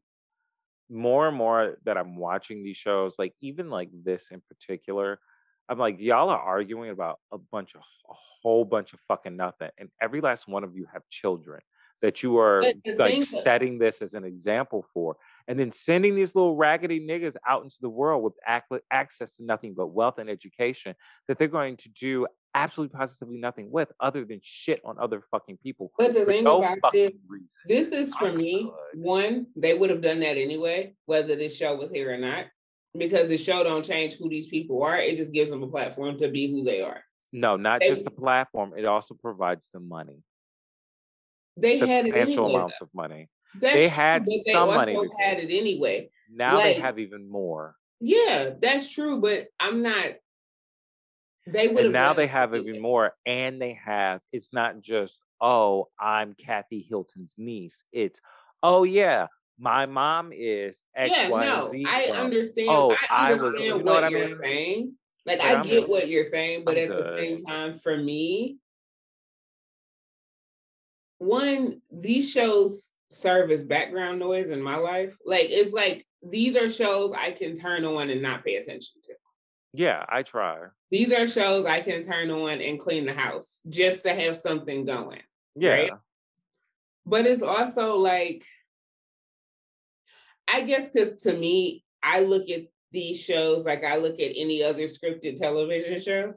more 0.92 1.28
and 1.28 1.36
more 1.36 1.78
that 1.84 1.96
I'm 1.96 2.16
watching 2.16 2.62
these 2.62 2.76
shows, 2.76 3.18
like 3.18 3.34
even 3.40 3.70
like 3.70 3.90
this 4.04 4.30
in 4.30 4.42
particular, 4.48 5.18
I'm 5.68 5.78
like, 5.78 5.98
y'all 5.98 6.28
are 6.28 6.38
arguing 6.38 6.90
about 6.90 7.18
a 7.32 7.38
bunch 7.38 7.74
of 7.74 7.80
a 7.80 8.14
whole 8.42 8.64
bunch 8.64 8.92
of 8.92 9.00
fucking 9.08 9.36
nothing. 9.36 9.70
And 9.78 9.88
every 10.00 10.20
last 10.20 10.48
one 10.48 10.64
of 10.64 10.76
you 10.76 10.86
have 10.92 11.02
children 11.08 11.60
that 12.02 12.22
you 12.22 12.36
are 12.38 12.62
like 12.96 13.22
setting 13.22 13.78
this 13.78 14.02
as 14.02 14.14
an 14.14 14.24
example 14.24 14.84
for 14.92 15.16
and 15.46 15.58
then 15.58 15.70
sending 15.70 16.16
these 16.16 16.34
little 16.34 16.56
raggedy 16.56 17.00
niggas 17.00 17.36
out 17.48 17.62
into 17.62 17.76
the 17.80 17.88
world 17.88 18.24
with 18.24 18.34
access 18.90 19.36
to 19.36 19.44
nothing 19.44 19.72
but 19.72 19.86
wealth 19.86 20.18
and 20.18 20.28
education 20.28 20.94
that 21.28 21.38
they're 21.38 21.46
going 21.46 21.76
to 21.76 21.88
do 21.90 22.26
absolutely 22.54 22.96
positively 22.96 23.38
nothing 23.38 23.70
with 23.70 23.90
other 24.00 24.24
than 24.24 24.40
shit 24.42 24.80
on 24.84 24.98
other 24.98 25.22
fucking 25.30 25.58
people. 25.62 25.92
But 25.98 26.14
the 26.14 26.24
thing 26.24 26.44
no 26.44 26.58
about 26.58 26.92
this, 26.92 27.12
this 27.66 27.88
is 27.88 28.14
for 28.14 28.32
me, 28.32 28.70
one, 28.94 29.46
they 29.56 29.74
would 29.74 29.90
have 29.90 30.00
done 30.00 30.20
that 30.20 30.36
anyway, 30.36 30.94
whether 31.06 31.36
this 31.36 31.56
show 31.56 31.76
was 31.76 31.90
here 31.90 32.12
or 32.12 32.18
not, 32.18 32.46
because 32.96 33.28
the 33.28 33.38
show 33.38 33.62
don't 33.62 33.84
change 33.84 34.14
who 34.14 34.28
these 34.28 34.48
people 34.48 34.82
are. 34.82 34.98
It 34.98 35.16
just 35.16 35.32
gives 35.32 35.50
them 35.50 35.62
a 35.62 35.68
platform 35.68 36.18
to 36.18 36.28
be 36.28 36.50
who 36.50 36.62
they 36.62 36.82
are. 36.82 37.02
No, 37.32 37.56
not 37.56 37.80
they, 37.80 37.88
just 37.88 38.06
a 38.06 38.10
platform. 38.10 38.74
It 38.76 38.84
also 38.84 39.14
provides 39.14 39.70
them 39.70 39.88
money. 39.88 40.22
They 41.56 41.78
substantial 41.78 42.12
had 42.18 42.28
anyway, 42.28 42.54
amounts 42.54 42.80
of 42.80 42.88
money. 42.94 43.28
That's 43.54 43.74
they 43.74 43.88
had 43.88 44.24
true, 44.24 44.38
some 44.52 44.68
they 44.68 44.74
money. 44.74 44.98
had 45.18 45.38
it 45.38 45.50
anyway. 45.50 46.10
Now 46.30 46.56
like, 46.56 46.76
they 46.76 46.80
have 46.82 46.98
even 46.98 47.30
more. 47.30 47.76
Yeah, 48.00 48.50
that's 48.60 48.90
true. 48.90 49.20
But 49.20 49.48
I'm 49.60 49.82
not. 49.82 50.12
They 51.46 51.68
would 51.68 51.84
and 51.86 51.92
now 51.92 52.12
they 52.12 52.28
have 52.28 52.54
even 52.54 52.80
more, 52.80 53.12
and 53.26 53.60
they 53.60 53.78
have. 53.84 54.20
It's 54.32 54.52
not 54.52 54.80
just 54.80 55.20
oh, 55.40 55.88
I'm 55.98 56.34
Kathy 56.34 56.86
Hilton's 56.88 57.34
niece. 57.36 57.82
It's 57.92 58.20
oh 58.62 58.84
yeah, 58.84 59.26
my 59.58 59.86
mom 59.86 60.30
is 60.32 60.82
X, 60.94 61.10
yeah, 61.10 61.28
Y, 61.28 61.44
no, 61.44 61.66
Z. 61.66 61.84
I 61.88 62.08
from- 62.08 62.16
understand. 62.18 62.68
Oh, 62.70 62.96
I 63.10 63.30
I 63.30 63.34
was- 63.34 63.42
understand 63.44 63.64
you 63.64 63.70
know 63.70 63.76
what, 63.92 64.02
what 64.02 64.04
I 64.04 64.08
you're 64.08 64.34
saying. 64.34 64.94
Like 65.26 65.38
But 65.38 65.46
I 65.46 65.52
I'm- 65.54 65.66
get 65.66 65.88
what 65.88 66.08
you're 66.08 66.24
saying, 66.24 66.62
but 66.64 66.76
I'm 66.78 66.90
at 66.92 66.96
the 66.96 67.02
same 67.16 67.38
time, 67.38 67.78
for 67.78 67.96
me, 67.96 68.58
one 71.18 71.80
these 71.90 72.30
shows 72.30 72.92
serve 73.10 73.50
as 73.50 73.62
background 73.62 74.18
noise 74.18 74.50
in 74.50 74.62
my 74.62 74.76
life. 74.76 75.16
Like 75.24 75.46
it's 75.50 75.72
like 75.72 76.06
these 76.22 76.56
are 76.56 76.70
shows 76.70 77.12
I 77.12 77.32
can 77.32 77.54
turn 77.54 77.84
on 77.84 78.10
and 78.10 78.22
not 78.22 78.44
pay 78.44 78.56
attention 78.56 79.00
to. 79.04 79.14
Yeah, 79.72 80.04
I 80.08 80.22
try. 80.22 80.58
These 80.90 81.12
are 81.12 81.26
shows 81.26 81.64
I 81.64 81.80
can 81.80 82.02
turn 82.02 82.30
on 82.30 82.60
and 82.60 82.78
clean 82.78 83.06
the 83.06 83.12
house 83.12 83.62
just 83.68 84.02
to 84.02 84.12
have 84.14 84.36
something 84.36 84.84
going. 84.84 85.22
Yeah, 85.54 85.70
Right? 85.70 85.90
But 87.06 87.26
it's 87.26 87.42
also 87.42 87.96
like, 87.96 88.44
I 90.46 90.60
guess, 90.60 90.88
because 90.88 91.22
to 91.22 91.32
me, 91.32 91.84
I 92.02 92.20
look 92.20 92.48
at 92.50 92.66
these 92.92 93.20
shows 93.20 93.64
like 93.64 93.84
I 93.84 93.96
look 93.96 94.20
at 94.20 94.32
any 94.36 94.62
other 94.62 94.84
scripted 94.84 95.36
television 95.36 96.00
show. 96.00 96.34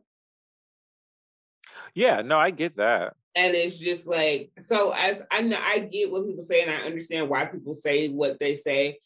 yeah. 1.94 2.22
No, 2.22 2.38
I 2.38 2.52
get 2.52 2.78
that. 2.78 3.14
And 3.36 3.54
it's 3.54 3.78
just 3.78 4.08
like, 4.08 4.52
so 4.58 4.94
as 4.96 5.22
I 5.30 5.42
know, 5.42 5.60
I 5.62 5.80
get 5.80 6.10
what 6.10 6.26
people 6.26 6.42
say 6.42 6.62
and 6.62 6.72
I 6.72 6.86
understand 6.86 7.28
why 7.28 7.46
people 7.46 7.74
say 7.74 8.08
what 8.08 8.40
they 8.40 8.56
say. 8.56 9.00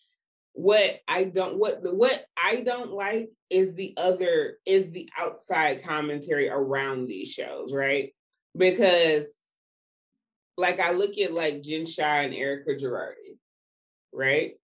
What 0.59 0.99
I 1.07 1.23
don't, 1.23 1.57
what 1.57 1.79
what 1.83 2.25
I 2.35 2.57
don't 2.57 2.91
like 2.91 3.29
is 3.49 3.75
the 3.75 3.93
other, 3.95 4.57
is 4.65 4.91
the 4.91 5.09
outside 5.17 5.83
commentary 5.85 6.49
around 6.49 7.07
these 7.07 7.31
shows, 7.31 7.71
right? 7.71 8.13
Because 8.57 9.33
like 10.57 10.81
I 10.81 10.91
look 10.91 11.17
at 11.17 11.33
like 11.33 11.61
Jen 11.61 11.85
Shah 11.85 12.23
and 12.23 12.33
Erika 12.33 12.71
Girardi, 12.71 13.37
right? 14.11 14.55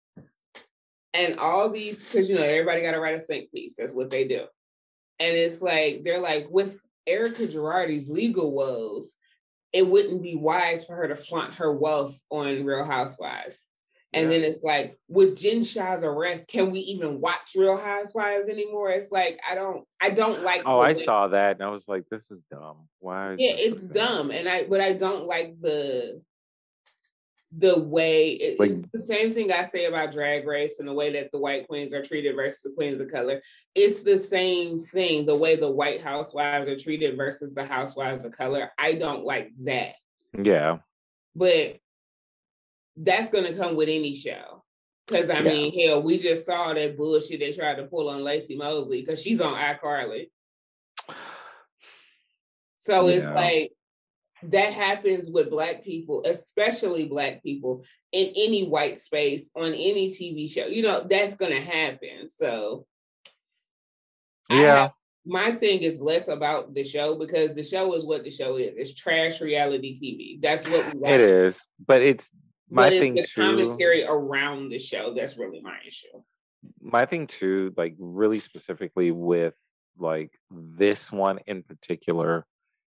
And 1.13 1.39
all 1.39 1.69
these, 1.69 2.03
because 2.03 2.29
you 2.29 2.35
know, 2.35 2.43
everybody 2.43 2.81
got 2.81 2.91
to 2.91 2.99
write 2.99 3.17
a 3.17 3.21
think 3.21 3.49
piece. 3.49 3.75
That's 3.77 3.93
what 3.93 4.09
they 4.09 4.27
do. 4.27 4.41
And 5.21 5.33
it's 5.37 5.61
like, 5.61 6.01
they're 6.03 6.19
like, 6.19 6.47
with 6.49 6.81
Erika 7.07 7.47
Girardi's 7.47 8.09
legal 8.09 8.51
woes, 8.51 9.15
it 9.71 9.87
wouldn't 9.87 10.21
be 10.21 10.35
wise 10.35 10.83
for 10.83 10.93
her 10.97 11.07
to 11.07 11.15
flaunt 11.15 11.55
her 11.55 11.71
wealth 11.71 12.19
on 12.29 12.65
Real 12.65 12.83
Housewives. 12.83 13.63
And 14.13 14.29
Yeah. 14.31 14.37
then 14.37 14.43
it's 14.49 14.63
like, 14.63 14.97
with 15.09 15.35
Jen 15.37 15.63
Shah's 15.63 16.03
arrest, 16.03 16.47
can 16.47 16.71
we 16.71 16.79
even 16.79 17.19
watch 17.19 17.51
Real 17.55 17.75
Housewives 17.77 18.47
anymore? 18.47 18.89
It's 18.91 19.11
like, 19.11 19.39
I 19.49 19.55
don't, 19.55 19.85
I 20.01 20.09
don't 20.09 20.41
like. 20.43 20.61
Oh, 20.65 20.79
I 20.79 20.93
saw 20.93 21.27
that, 21.29 21.55
and 21.57 21.63
I 21.63 21.69
was 21.69 21.87
like, 21.89 22.03
"This 22.09 22.31
is 22.31 22.43
dumb. 22.43 22.87
Why?" 22.99 23.35
yeah 23.37 23.51
it's 23.55 23.85
dumb 23.85 24.31
and 24.31 24.47
i 24.49 24.63
but 24.65 24.79
i 24.81 24.93
don't 24.93 25.25
like 25.25 25.59
the 25.61 26.21
the 27.57 27.77
way 27.79 28.31
it- 28.31 28.59
Like- 28.59 28.71
it's 28.71 28.81
the 28.91 28.99
same 28.99 29.33
thing 29.33 29.51
i 29.51 29.63
say 29.63 29.85
about 29.85 30.11
drag 30.11 30.45
race 30.47 30.79
and 30.79 30.87
the 30.87 30.93
way 30.93 31.11
that 31.13 31.31
the 31.31 31.37
white 31.37 31.67
queens 31.67 31.93
are 31.93 32.01
treated 32.03 32.35
versus 32.35 32.61
the 32.61 32.71
queens 32.71 32.99
of 32.99 33.09
color 33.11 33.41
it's 33.75 33.99
the 34.01 34.17
same 34.17 34.79
thing 34.79 35.25
the 35.25 35.35
way 35.35 35.55
the 35.55 35.69
white 35.71 36.01
housewives 36.01 36.67
are 36.67 36.77
treated 36.77 37.15
versus 37.15 37.53
the 37.53 37.63
housewives 37.65 38.25
of 38.25 38.31
color 38.35 38.71
i 38.77 38.93
don't 38.93 39.23
like 39.23 39.51
that 39.63 39.95
Yeah, 40.37 40.79
but 41.35 41.77
that's 42.97 43.29
going 43.31 43.43
to 43.45 43.57
come 43.57 43.75
with 43.75 43.89
any 43.89 44.15
show 44.15 44.63
because 45.07 45.29
i 45.29 45.39
Yeah. 45.39 45.41
mean 45.51 45.87
hell 45.87 46.01
we 46.01 46.17
just 46.17 46.45
saw 46.45 46.73
that 46.73 46.97
bullshit 46.97 47.39
they 47.39 47.51
tried 47.51 47.75
to 47.75 47.83
pull 47.85 48.09
on 48.09 48.21
Laci 48.21 48.57
Mosley 48.57 49.01
because 49.01 49.21
she's 49.21 49.41
on 49.41 49.53
icarly 49.55 50.29
so 52.77 53.07
it's 53.07 53.25
like 53.25 53.71
that 54.43 54.71
happens 54.73 55.27
with 55.27 55.49
black 55.49 55.83
people, 55.83 56.23
especially 56.25 57.05
black 57.05 57.41
people 57.41 57.83
in 58.11 58.27
any 58.35 58.67
white 58.67 58.97
space 58.97 59.49
on 59.55 59.73
any 59.73 60.09
TV 60.09 60.47
show. 60.47 60.67
You 60.67 60.83
know, 60.83 61.03
that's 61.09 61.35
gonna 61.35 61.61
happen. 61.61 62.29
So 62.29 62.85
yeah, 64.49 64.81
have- 64.81 64.91
my 65.25 65.51
thing 65.53 65.79
is 65.79 65.99
less 65.99 66.27
about 66.27 66.75
the 66.75 66.83
show 66.83 67.15
because 67.15 67.55
the 67.55 67.63
show 67.63 67.93
is 67.95 68.05
what 68.05 68.23
the 68.23 68.29
show 68.29 68.57
is. 68.57 68.77
It's 68.77 68.93
trash 68.93 69.41
reality 69.41 69.95
TV. 69.95 70.39
That's 70.39 70.67
what 70.69 70.93
we 70.93 70.99
watch. 70.99 71.11
it 71.13 71.21
is. 71.21 71.65
But 71.83 72.03
it's 72.03 72.29
my 72.69 72.83
But 72.89 72.93
it's 72.93 73.15
the 73.15 73.23
too. 73.27 73.41
commentary 73.41 74.03
around 74.03 74.69
the 74.69 74.79
show 74.79 75.13
that's 75.13 75.37
really 75.37 75.59
my 75.63 75.77
issue. 75.87 76.07
my 76.81 77.05
thing 77.05 77.27
too, 77.27 77.73
like 77.77 77.95
really 77.99 78.39
specifically 78.39 79.11
with 79.11 79.53
like 79.97 80.31
this 80.49 81.11
one 81.11 81.39
in 81.47 81.61
particular, 81.63 82.45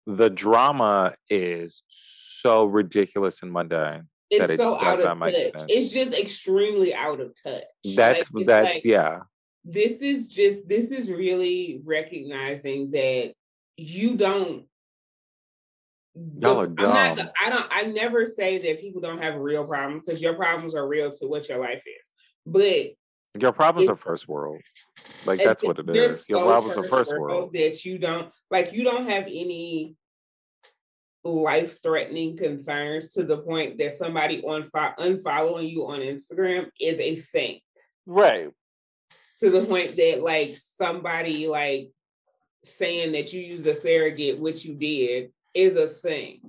the 0.06 0.28
drama 0.28 1.14
is 1.28 1.82
so 1.88 2.64
ridiculous 2.64 3.42
and 3.42 3.52
mundane. 3.52 4.08
It's 4.28 4.40
That 4.40 4.50
it 4.50 4.56
so 4.58 4.74
out 4.80 5.00
of 5.00 5.18
touch. 5.18 5.34
sense. 5.34 5.64
It's 5.68 5.90
just 5.92 6.18
extremely 6.18 6.94
out 6.94 7.20
of 7.20 7.32
touch. 7.40 7.64
That's 7.96 8.30
Like, 8.32 8.46
that's 8.46 8.74
like- 8.76 8.84
yeah. 8.84 9.20
this 9.64 10.00
is 10.00 10.28
just 10.28 10.66
this 10.68 10.90
is 10.90 11.10
really 11.10 11.80
recognizing 11.84 12.90
that 12.92 13.34
you 13.76 14.16
don't 14.16 14.66
Y'all 16.14 16.60
are 16.60 16.64
I'm 16.64 16.74
not. 16.76 17.32
I 17.40 17.50
don't 17.50 17.66
I 17.70 17.82
never 17.84 18.26
say 18.26 18.58
that 18.58 18.80
people 18.80 19.00
don't 19.00 19.22
have 19.22 19.36
real 19.36 19.64
problems 19.64 20.04
because 20.04 20.20
your 20.20 20.34
problems 20.34 20.74
are 20.74 20.86
real 20.86 21.10
to 21.10 21.26
what 21.26 21.48
your 21.48 21.58
life 21.58 21.82
is. 21.86 22.10
But 22.44 22.90
Your 23.40 23.52
problems 23.52 23.88
it- 23.88 23.92
are 23.92 23.96
first 23.96 24.28
world. 24.28 24.60
Like 25.24 25.42
that's 25.42 25.62
what 25.62 25.78
it 25.78 25.88
is. 25.88 26.28
Your 26.28 26.40
so 26.40 26.44
problems 26.44 26.76
are 26.76 26.84
first 26.84 27.12
world. 27.12 27.52
that 27.54 27.84
you 27.84 27.98
don't 27.98 28.30
like 28.50 28.72
you 28.72 28.84
don't 28.84 29.08
have 29.08 29.24
any 29.24 29.94
life 31.24 31.82
threatening 31.82 32.36
concerns 32.36 33.12
to 33.12 33.22
the 33.22 33.38
point 33.38 33.78
that 33.78 33.92
somebody 33.92 34.42
on 34.42 34.64
unfollowing 34.64 35.70
you 35.70 35.86
on 35.86 36.00
Instagram 36.00 36.68
is 36.80 36.98
a 36.98 37.16
thing. 37.16 37.60
Right. 38.06 38.48
to 39.38 39.50
the 39.50 39.64
point 39.64 39.96
that 39.96 40.22
like 40.22 40.56
somebody 40.58 41.46
like 41.46 41.90
saying 42.64 43.12
that 43.12 43.32
you 43.32 43.40
used 43.40 43.66
a 43.66 43.74
surrogate, 43.74 44.38
which 44.38 44.64
you 44.64 44.74
did, 44.74 45.30
is 45.54 45.76
a 45.76 45.88
thing. 45.88 46.40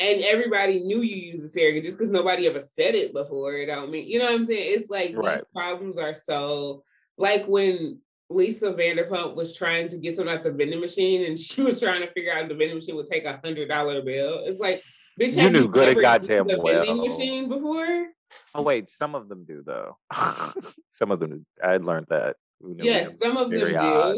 And 0.00 0.20
everybody 0.22 0.80
knew 0.80 1.00
you 1.02 1.16
used 1.32 1.44
a 1.44 1.48
surrogate 1.48 1.82
just 1.82 1.98
because 1.98 2.10
nobody 2.10 2.46
ever 2.46 2.60
said 2.60 2.94
it 2.94 3.12
before. 3.12 3.54
It 3.54 3.66
don't 3.66 3.90
mean 3.90 4.06
you 4.08 4.18
know 4.20 4.26
what 4.26 4.34
I'm 4.34 4.44
saying. 4.44 4.78
It's 4.80 4.90
like 4.90 5.12
Right. 5.16 5.36
these 5.36 5.44
problems 5.54 5.98
are 5.98 6.14
so 6.14 6.84
like 7.16 7.44
when 7.46 7.98
Lisa 8.30 8.72
Vanderpump 8.72 9.34
was 9.34 9.56
trying 9.56 9.88
to 9.88 9.96
get 9.98 10.14
something 10.14 10.32
out 10.32 10.44
the 10.44 10.52
vending 10.52 10.80
machine 10.80 11.24
and 11.24 11.38
she 11.38 11.62
was 11.62 11.80
trying 11.80 12.02
to 12.02 12.12
figure 12.12 12.32
out 12.32 12.42
if 12.42 12.48
the 12.48 12.54
vending 12.54 12.76
machine 12.76 12.94
would 12.94 13.06
take 13.06 13.24
a 13.24 13.40
hundred 13.44 13.68
dollar 13.68 14.00
bill. 14.02 14.42
It's 14.44 14.60
like, 14.60 14.82
bitch, 15.20 15.34
You 15.34 15.42
have 15.42 15.52
knew 15.52 15.66
good 15.68 15.88
and 15.88 15.90
ever 15.90 16.02
goddamn 16.02 16.46
used 16.48 16.58
a 16.58 16.62
vending 16.62 16.96
well. 16.98 17.06
machine 17.08 17.48
before? 17.48 18.06
Oh 18.54 18.62
wait, 18.62 18.88
some 18.90 19.14
of 19.16 19.28
them 19.28 19.44
do 19.44 19.62
though. 19.66 19.96
some 20.90 21.10
of 21.10 21.18
them. 21.18 21.44
I 21.64 21.78
learned 21.78 22.06
that. 22.10 22.36
Yes, 22.60 23.18
some 23.18 23.36
of 23.36 23.50
them 23.50 23.68
do. 23.70 23.76
odd. 23.76 24.16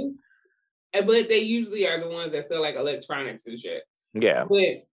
But 0.93 1.29
they 1.29 1.41
usually 1.41 1.87
are 1.87 2.01
the 2.01 2.09
ones 2.09 2.33
that 2.33 2.45
sell 2.45 2.61
like 2.61 2.77
electronics 2.77 3.47
and 3.47 3.59
shit. 3.59 3.83
Yeah. 4.15 4.45
But 4.49 4.87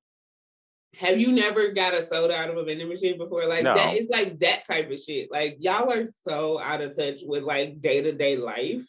have 0.95 1.19
you 1.19 1.31
never 1.31 1.71
got 1.71 1.93
a 1.93 2.03
soda 2.03 2.35
out 2.35 2.49
of 2.49 2.57
a 2.57 2.63
vending 2.63 2.87
machine 2.87 3.17
before? 3.17 3.45
Like 3.45 3.63
No. 3.63 3.73
that 3.73 3.95
is 3.95 4.07
like 4.09 4.39
that 4.39 4.65
type 4.65 4.91
of 4.91 4.99
shit. 4.99 5.31
Like 5.31 5.57
y'all 5.59 5.91
are 5.91 6.05
so 6.05 6.59
out 6.59 6.81
of 6.81 6.95
touch 6.95 7.19
with 7.23 7.43
like 7.43 7.81
day-to-day 7.81 8.37
life 8.37 8.85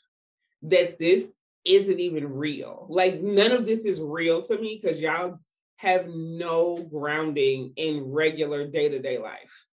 that 0.63 0.99
this 0.99 1.35
isn't 1.65 2.01
even 2.01 2.33
real. 2.33 2.87
Like 2.89 3.21
none 3.21 3.53
of 3.53 3.67
this 3.67 3.85
is 3.85 4.01
real 4.01 4.43
to 4.43 4.59
me 4.59 4.81
because 4.83 5.01
y'all 5.01 5.39
have 5.77 6.09
no 6.09 6.79
grounding 6.83 7.73
in 7.77 8.03
regular 8.05 8.67
day-to-day 8.67 9.19
life. 9.19 9.67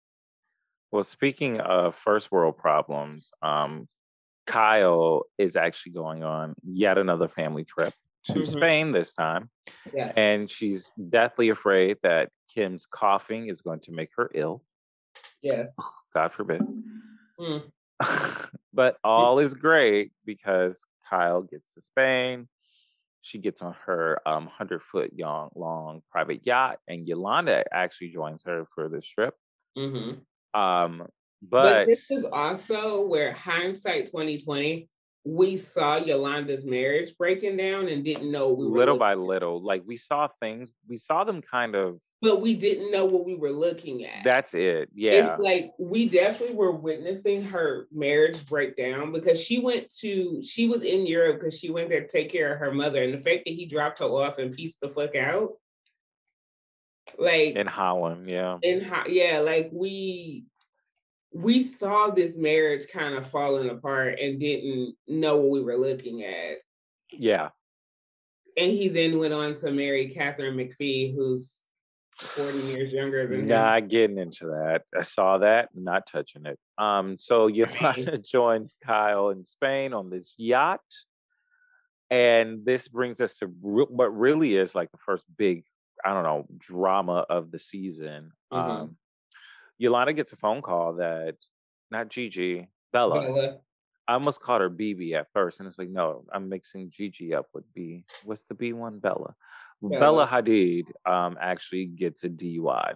Well, 0.92 1.04
speaking 1.04 1.60
of 1.60 1.96
first 1.96 2.32
world 2.32 2.58
problems, 2.58 3.32
um, 3.42 3.88
Kyle 4.46 5.24
is 5.38 5.56
actually 5.56 5.94
going 5.94 6.24
on 6.24 6.56
yet 6.64 6.98
another 6.98 7.28
family 7.28 7.64
trip 7.66 7.94
to 8.26 8.34
Mhm. 8.34 8.48
Spain 8.48 8.92
this 8.92 9.14
time. 9.14 9.50
Yes. 9.94 10.16
And 10.18 10.50
she's 10.50 10.92
deathly 11.10 11.50
afraid 11.50 11.98
that 12.04 12.30
Kim's 12.50 12.86
coughing 12.86 13.48
is 13.48 13.62
going 13.62 13.80
to 13.82 13.92
make 13.92 14.10
her 14.18 14.30
ill. 14.34 14.64
yes. 15.42 15.76
God 16.14 16.32
forbid. 16.32 16.62
Mm. 17.40 17.72
but 18.74 18.98
all 19.04 19.40
is 19.40 19.54
great 19.54 20.12
because 20.26 20.86
Kyle 21.10 21.42
gets 21.42 21.74
to 21.74 21.82
Spain. 21.82 22.48
She 23.22 23.38
gets 23.40 23.62
on 23.62 23.74
her 23.86 24.20
um, 24.28 24.46
100 24.46 24.82
foot 24.84 25.12
long, 25.18 25.50
long 25.56 26.02
private 26.12 26.46
yacht, 26.46 26.80
and 26.88 27.08
Yolanda 27.08 27.64
actually 27.74 28.10
joins 28.10 28.44
her 28.44 28.66
for 28.76 28.90
this 28.90 29.06
trip. 29.08 29.36
Mhm. 29.78 30.22
Um, 30.54 31.08
But, 31.50 31.64
but, 31.64 31.88
this 31.88 32.10
is 32.10 32.26
also 32.26 33.06
where 33.06 33.34
hindsight 33.34 34.06
2020, 34.08 34.88
we 35.26 35.58
saw 35.58 35.98
Yolanda's 35.98 36.66
marriage 36.66 37.18
breaking 37.18 37.58
down 37.58 37.88
and 37.88 38.04
didn't 38.04 38.32
know 38.32 38.52
we 38.52 38.66
were 38.66 38.78
little 38.78 38.98
by 38.98 39.12
at 39.14 39.20
little, 39.20 39.64
like 39.64 39.84
we 39.86 39.98
saw 39.98 40.28
things, 40.42 40.70
we 40.88 40.98
saw 40.98 41.24
them 41.24 41.42
kind 41.42 41.76
of 41.76 42.00
but 42.24 42.40
we 42.40 42.54
didn't 42.54 42.90
know 42.90 43.04
what 43.04 43.26
we 43.26 43.36
were 43.36 43.52
looking 43.52 44.06
at. 44.06 44.24
That's 44.24 44.54
it. 44.54 44.90
Yeah. 44.96 45.34
It's 45.34 45.44
like 45.44 45.74
we 45.78 46.08
definitely 46.08 46.56
were 46.56 46.72
witnessing 46.72 47.44
her 47.44 47.90
marriage 47.92 48.46
breakdown 48.46 49.12
because 49.12 49.42
she 49.42 49.60
went 49.60 49.94
to 49.98 50.42
she 50.42 50.70
was 50.70 50.86
in 50.86 51.06
Europe 51.06 51.42
because 51.42 51.60
she 51.60 51.70
went 51.70 51.90
there 51.90 52.00
to 52.00 52.08
take 52.08 52.32
care 52.32 52.54
of 52.54 52.60
her 52.60 52.74
mother. 52.74 53.04
And 53.04 53.14
the 53.14 53.22
fact 53.22 53.44
that 53.46 53.54
he 53.54 53.66
dropped 53.66 54.00
her 54.00 54.06
off 54.06 54.38
and 54.38 54.54
pieced 54.54 54.80
the 54.80 54.88
fuck 54.88 55.18
out. 55.18 55.50
Like 57.20 57.58
in 57.58 57.68
Holland, 57.68 58.30
yeah. 58.30 58.58
In 58.62 58.90
yeah, 59.10 59.40
like 59.40 59.70
we 59.74 60.46
we 61.34 61.64
saw 61.64 62.10
this 62.10 62.38
marriage 62.38 62.88
kind 62.92 63.16
of 63.16 63.28
falling 63.28 63.70
apart 63.70 64.20
and 64.20 64.40
didn't 64.40 64.96
know 65.08 65.38
what 65.38 65.50
we 65.50 65.62
were 65.62 65.78
looking 65.78 66.24
at. 66.24 66.58
Yeah. 67.12 67.50
And 68.56 68.72
he 68.72 68.88
then 68.88 69.18
went 69.18 69.34
on 69.34 69.56
to 69.56 69.72
marry 69.72 70.10
Katharine 70.10 70.56
McPhee, 70.56 71.16
who's 71.16 71.66
40 72.20 72.60
years 72.60 72.94
younger 72.94 73.26
than 73.26 73.42
me. 73.42 73.48
not 73.48 73.84
him. 73.84 73.88
getting 73.88 74.18
into 74.20 74.46
that. 74.46 74.84
I 74.96 75.02
saw 75.02 75.40
that, 75.40 75.70
not 75.74 76.06
touching 76.06 76.46
it. 76.46 76.60
Um, 76.78 77.18
so 77.18 77.48
Yolanda 77.48 78.18
joins 78.24 78.76
Kyle 78.86 79.30
in 79.30 79.44
Spain 79.44 79.94
on 79.94 80.12
this 80.12 80.34
yacht. 80.38 80.82
And 82.12 82.64
this 82.64 82.88
brings 82.88 83.22
us 83.22 83.38
to 83.38 83.48
re- 83.48 83.88
what 83.90 84.16
really 84.16 84.56
is 84.56 84.76
like 84.76 84.92
the 84.92 85.00
first 85.00 85.24
big, 85.36 85.64
I 86.06 86.14
don't 86.14 86.24
know, 86.24 86.46
drama 86.60 87.26
of 87.28 87.50
the 87.50 87.58
season. 87.58 88.32
Mm-hmm. 88.52 88.72
Um, 88.72 88.98
Yolanda 89.84 90.14
gets 90.14 90.32
a 90.32 90.38
phone 90.38 90.62
call 90.62 90.94
that 90.94 91.36
not 91.92 92.08
Gigi, 92.08 92.70
Bella. 92.94 93.22
Bella. 93.22 93.58
I 94.08 94.14
almost 94.14 94.42
called 94.42 94.62
her 94.62 94.70
BB 94.70 95.14
at 95.14 95.28
first, 95.34 95.60
and 95.60 95.68
it's 95.68 95.78
like, 95.78 95.90
no, 95.90 96.24
I'm 96.32 96.48
mixing 96.48 96.90
Gigi 96.90 97.34
up 97.34 97.48
with 97.54 97.66
B. 97.74 98.06
What's 98.24 98.46
the 98.46 98.54
B 98.54 98.72
one? 98.72 99.00
Bella. 99.00 99.36
Bella, 99.82 100.00
Bella 100.00 100.28
Hadid 100.28 100.86
um, 101.06 101.38
actually 101.40 101.86
gets 101.88 102.24
a 102.24 102.30
DUI. 102.30 102.96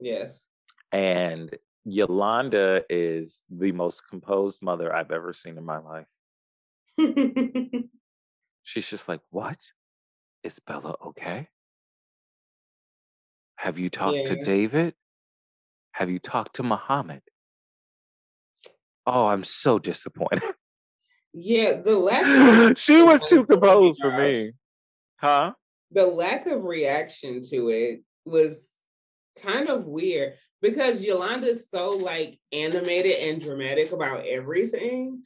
Yes. 0.00 0.42
And 0.90 1.54
Yolanda 1.84 2.82
is 2.88 3.44
the 3.50 3.72
most 3.72 4.08
composed 4.08 4.62
mother 4.62 4.94
I've 4.94 5.10
ever 5.10 5.34
seen 5.34 5.58
in 5.58 5.64
my 5.64 5.78
life. 5.78 6.06
She's 8.62 8.88
just 8.88 9.06
like, 9.06 9.20
What? 9.28 9.58
Is 10.42 10.58
Bella 10.60 10.96
okay? 11.08 11.48
Have 13.56 13.78
you 13.78 13.90
talked 13.90 14.16
yeah. 14.16 14.24
to 14.24 14.42
David? 14.42 14.94
Have 15.92 16.10
you 16.10 16.18
talked 16.18 16.56
to 16.56 16.62
Mohamed? 16.62 17.22
Oh, 19.06 19.26
I'm 19.26 19.44
so 19.44 19.78
disappointed. 19.78 20.42
Yeah, 21.34 21.80
the 21.80 21.96
lack 21.96 22.76
she 22.76 23.02
was 23.02 23.26
too 23.26 23.46
composed 23.46 24.00
for 24.02 24.14
me. 24.18 24.52
Huh? 25.16 25.52
The 25.90 26.06
lack 26.06 26.46
of 26.46 26.64
reaction 26.64 27.40
to 27.48 27.70
it 27.70 28.02
was 28.26 28.68
kind 29.40 29.70
of 29.70 29.86
weird 29.86 30.34
because 30.60 31.02
Yolanda's 31.02 31.70
so 31.70 31.92
like 31.92 32.38
animated 32.52 33.16
and 33.16 33.40
dramatic 33.40 33.92
about 33.92 34.26
everything 34.26 35.22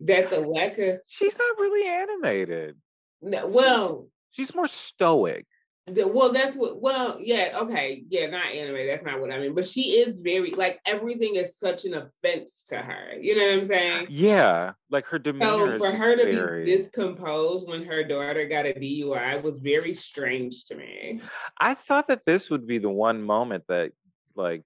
that 0.00 0.30
the 0.30 0.40
lack 0.40 0.78
of 0.78 0.98
she's 1.06 1.38
not 1.38 1.58
really 1.58 1.88
animated. 1.88 2.76
No, 3.22 3.46
well, 3.46 4.08
she's 4.32 4.52
more 4.52 4.66
stoic. 4.66 5.46
The, 5.88 6.08
well, 6.08 6.32
that's 6.32 6.56
what. 6.56 6.80
Well, 6.80 7.16
yeah, 7.20 7.58
okay, 7.60 8.02
yeah, 8.08 8.26
not 8.26 8.46
anime. 8.46 8.88
That's 8.88 9.04
not 9.04 9.20
what 9.20 9.30
I 9.30 9.38
mean. 9.38 9.54
But 9.54 9.68
she 9.68 9.98
is 9.98 10.18
very 10.18 10.50
like 10.50 10.80
everything 10.84 11.36
is 11.36 11.56
such 11.56 11.84
an 11.84 11.94
offense 11.94 12.64
to 12.64 12.78
her. 12.78 13.14
You 13.20 13.36
know 13.36 13.46
what 13.46 13.54
I'm 13.60 13.64
saying? 13.66 14.06
Yeah, 14.10 14.72
like 14.90 15.06
her 15.06 15.20
demeanor. 15.20 15.78
So 15.78 15.78
for 15.78 15.92
her 15.92 16.16
to 16.16 16.34
very... 16.34 16.64
be 16.64 16.76
discomposed 16.76 17.68
when 17.68 17.84
her 17.84 18.02
daughter 18.02 18.46
got 18.46 18.66
a 18.66 18.72
DUI 18.72 19.40
was 19.42 19.58
very 19.58 19.94
strange 19.94 20.64
to 20.64 20.74
me. 20.74 21.20
I 21.60 21.74
thought 21.74 22.08
that 22.08 22.26
this 22.26 22.50
would 22.50 22.66
be 22.66 22.78
the 22.78 22.90
one 22.90 23.22
moment 23.22 23.62
that, 23.68 23.92
like, 24.34 24.64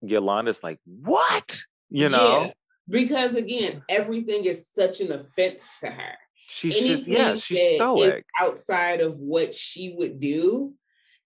Yolanda's 0.00 0.62
like, 0.62 0.80
"What?" 0.86 1.60
You 1.90 2.08
know? 2.08 2.44
Yeah, 2.44 2.52
because 2.88 3.34
again, 3.34 3.82
everything 3.86 4.46
is 4.46 4.66
such 4.66 5.00
an 5.00 5.12
offense 5.12 5.76
to 5.80 5.88
her. 5.88 6.14
She's 6.54 6.76
Anything 6.76 6.96
just 6.96 7.08
yeah, 7.08 7.34
she's 7.34 7.76
stoic. 7.76 8.26
Outside 8.38 9.00
of 9.00 9.16
what 9.16 9.54
she 9.54 9.94
would 9.96 10.20
do 10.20 10.74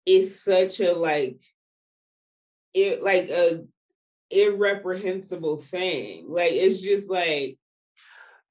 is 0.07 0.40
such 0.40 0.78
a 0.78 0.93
like 0.93 1.40
it 2.73 3.03
like 3.03 3.28
a 3.31 3.65
irreprehensible 4.31 5.57
thing. 5.57 6.27
Like 6.28 6.53
it's 6.53 6.81
just 6.81 7.11
like 7.11 7.59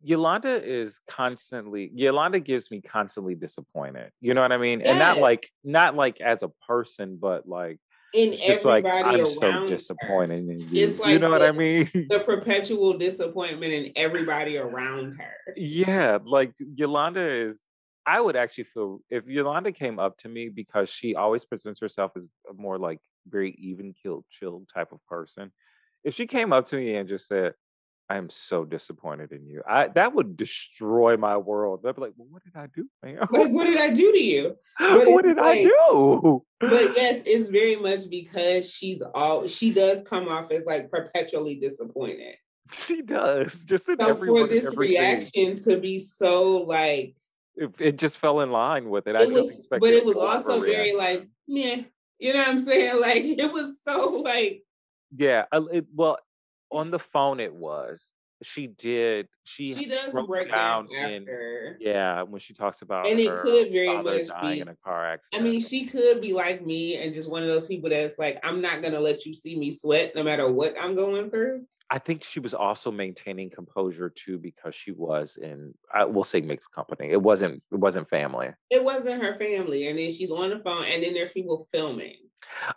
Yolanda 0.04 0.62
is 0.62 1.00
constantly 1.08 1.92
Yolanda 1.96 2.42
gives 2.42 2.70
me 2.70 2.82
constantly 2.82 3.36
disappointed. 3.36 4.12
You 4.20 4.34
know 4.34 4.42
what 4.42 4.52
I 4.52 4.58
mean? 4.58 4.82
And 4.82 5.00
not 5.00 5.20
like 5.20 5.50
not 5.64 5.96
like 5.96 6.20
as 6.20 6.44
a 6.44 6.50
person, 6.68 7.18
but 7.22 7.48
like 7.48 7.80
in 8.16 8.34
it's 8.34 8.66
everybody 8.66 8.88
like, 8.88 9.06
I'm 9.06 9.26
so 9.26 9.68
disappointed 9.68 10.46
her. 10.46 10.52
in 10.52 10.60
you. 10.62 10.68
It's 10.88 11.00
like 11.00 11.10
you 11.10 11.20
know 11.20 11.28
the, 11.28 11.40
what 11.40 11.42
I 11.42 11.52
mean? 11.52 11.90
The 12.10 12.20
perpetual 12.20 12.98
disappointment 12.98 13.74
in 13.74 13.92
everybody 13.96 14.58
around 14.58 15.14
her. 15.14 15.34
Yeah, 15.56 16.20
like 16.24 16.54
Yolanda 16.60 17.50
is. 17.50 17.64
I 18.08 18.22
would 18.22 18.36
actually 18.36 18.66
feel 18.66 19.00
if 19.10 19.26
Yolanda 19.26 19.72
came 19.72 19.98
up 19.98 20.18
to 20.20 20.30
me 20.30 20.50
because 20.50 20.90
she 20.92 21.16
always 21.16 21.44
presents 21.44 21.80
herself 21.80 22.12
as 22.16 22.28
a 22.50 22.54
more 22.54 22.78
like 22.78 23.00
very 23.28 23.52
even 23.60 23.94
killed, 24.02 24.26
chill 24.30 24.64
type 24.74 24.92
of 24.92 25.00
person. 25.08 25.52
If 26.04 26.14
she 26.14 26.28
came 26.28 26.54
up 26.54 26.68
to 26.68 26.76
me 26.76 26.96
and 26.96 27.10
just 27.10 27.28
said, 27.28 27.54
I 28.10 28.18
am 28.18 28.30
so 28.30 28.66
disappointed 28.66 29.32
in 29.32 29.48
you. 29.48 29.64
I 29.68 29.88
that 29.90 30.14
would 30.14 30.38
destroy 30.38 31.18
my 31.18 31.38
world. 31.38 31.86
I'd 31.86 31.96
be 31.96 32.02
like, 32.02 32.14
well, 32.16 32.28
what 32.30 32.44
did 32.44 32.56
I 32.56 32.68
do, 32.68 32.88
man? 33.02 33.20
Like, 33.32 33.52
what 33.52 33.66
did 33.66 33.78
I 33.78 33.90
do 33.90 34.12
to 34.12 34.24
you? 34.24 34.56
But 34.80 35.08
what 35.08 35.24
did 35.26 35.38
like, 35.38 35.60
I 35.60 35.64
do? 35.64 36.46
But 36.60 36.72
yes, 36.96 37.24
it's 37.26 37.50
very 37.50 37.76
much 37.76 38.10
because 38.10 38.72
she's 38.72 39.02
all 39.02 39.48
she 39.48 39.74
does 39.74 40.04
come 40.08 40.28
off 40.28 40.52
as 40.52 40.66
like 40.66 40.92
perpetually 40.92 41.56
disappointed. 41.56 42.36
She 42.74 43.02
does. 43.02 43.64
Just 43.64 43.90
in 43.90 43.98
so 44.00 44.16
for 44.16 44.48
this 44.48 44.76
reaction 44.76 45.56
to 45.64 45.78
be 45.78 46.00
so 46.00 46.58
like 46.58 47.16
it, 47.56 47.74
it, 47.80 47.98
just 47.98 48.18
fell 48.18 48.42
in 48.42 48.52
line 48.52 48.90
with 48.90 49.08
it. 49.08 49.16
it 49.16 49.22
I 49.22 49.26
was, 49.26 49.68
but 49.68 49.94
it 49.94 50.06
was 50.06 50.18
also 50.18 50.60
very 50.60 50.94
like, 50.94 51.28
yeah, 51.48 51.82
you 52.20 52.34
know 52.34 52.40
what 52.40 52.50
I'm 52.50 52.60
saying? 52.60 53.00
Like 53.02 53.24
it 53.24 53.52
was 53.52 53.82
so 53.82 54.10
like 54.24 54.64
yeah. 55.16 55.46
It, 55.52 55.86
well, 55.94 56.18
on 56.72 56.92
the 56.92 57.00
phone 57.00 57.40
it 57.40 57.54
was 57.54 58.14
she 58.44 58.68
did 58.68 59.28
she, 59.44 59.74
she 59.76 59.86
does 59.86 60.12
break 60.28 60.52
down, 60.52 60.88
in 60.92 61.26
yeah 61.80 62.22
when 62.22 62.40
she 62.40 62.54
talks 62.54 62.82
about 62.82 63.08
and 63.08 63.20
it 63.20 63.32
could 63.42 63.72
very 63.72 64.02
much 64.02 64.28
be 64.42 64.60
in 64.60 64.68
a 64.68 64.76
car 64.84 65.06
accident 65.06 65.42
i 65.42 65.50
mean 65.50 65.60
she 65.60 65.86
could 65.86 66.22
be 66.22 66.34
like 66.34 66.66
me 66.66 66.98
and 66.98 67.14
just 67.14 67.30
one 67.30 67.42
of 67.42 67.48
those 67.48 67.68
people 67.68 67.90
that's 67.90 68.20
like 68.20 68.40
i'm 68.44 68.62
not 68.62 68.82
gonna 68.82 69.00
let 69.00 69.26
you 69.26 69.34
see 69.34 69.58
me 69.58 69.72
sweat 69.72 70.14
no 70.16 70.24
matter 70.24 70.52
what 70.52 70.76
i'm 70.80 70.96
going 70.96 71.30
through 71.30 71.66
I 71.90 72.00
think 72.00 72.24
she 72.24 72.40
was 72.40 72.54
also 72.54 72.92
maintaining 72.92 73.52
composure 73.52 74.10
too 74.10 74.40
because 74.40 74.74
she 74.74 74.92
was 74.92 75.38
in 75.38 75.74
I 75.94 76.06
will 76.06 76.24
say 76.24 76.42
mixed 76.42 76.72
company. 76.72 77.12
It 77.12 77.22
wasn't 77.22 77.64
it 77.72 77.78
wasn't 77.78 78.10
family. 78.10 78.50
It 78.72 78.84
wasn't 78.84 79.22
her 79.22 79.36
family. 79.36 79.88
And 79.88 80.00
then 80.00 80.12
she's 80.12 80.32
on 80.32 80.50
the 80.50 80.60
phone 80.60 80.86
and 80.86 81.04
then 81.04 81.14
there's 81.14 81.32
people 81.32 81.68
filming. 81.72 82.16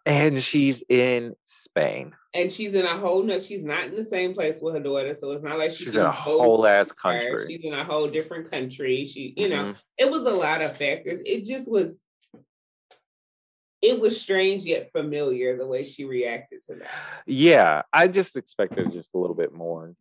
And 0.04 0.42
she's 0.42 0.82
in 0.88 1.34
Spain. 1.44 2.14
And 2.34 2.52
she's 2.52 2.74
in 2.74 2.84
a 2.84 2.96
whole 2.96 3.22
no, 3.22 3.38
she's 3.38 3.64
not 3.64 3.86
in 3.86 3.96
the 3.96 4.04
same 4.04 4.34
place 4.34 4.60
with 4.60 4.74
her 4.74 4.80
daughter. 4.80 5.14
So 5.14 5.30
it's 5.32 5.42
not 5.42 5.58
like 5.58 5.70
she's 5.70 5.96
in 5.96 6.02
a 6.02 6.12
whole 6.12 6.66
ass 6.66 6.92
country. 6.92 7.44
She's 7.48 7.64
in 7.64 7.72
a 7.72 7.84
whole 7.84 8.06
different 8.06 8.50
country. 8.50 9.04
She, 9.04 9.34
you 9.36 9.48
mm-hmm. 9.48 9.70
know, 9.70 9.74
it 9.96 10.10
was 10.10 10.26
a 10.26 10.34
lot 10.34 10.62
of 10.62 10.76
factors. 10.76 11.20
It 11.24 11.44
just 11.44 11.70
was 11.70 12.00
it 13.80 14.00
was 14.00 14.20
strange 14.20 14.64
yet 14.64 14.90
familiar 14.90 15.56
the 15.56 15.66
way 15.66 15.84
she 15.84 16.04
reacted 16.04 16.62
to 16.62 16.74
that. 16.76 16.90
Yeah, 17.26 17.82
I 17.92 18.08
just 18.08 18.36
expected 18.36 18.92
just 18.92 19.14
a 19.14 19.18
little 19.18 19.36
bit 19.36 19.52
more. 19.52 19.94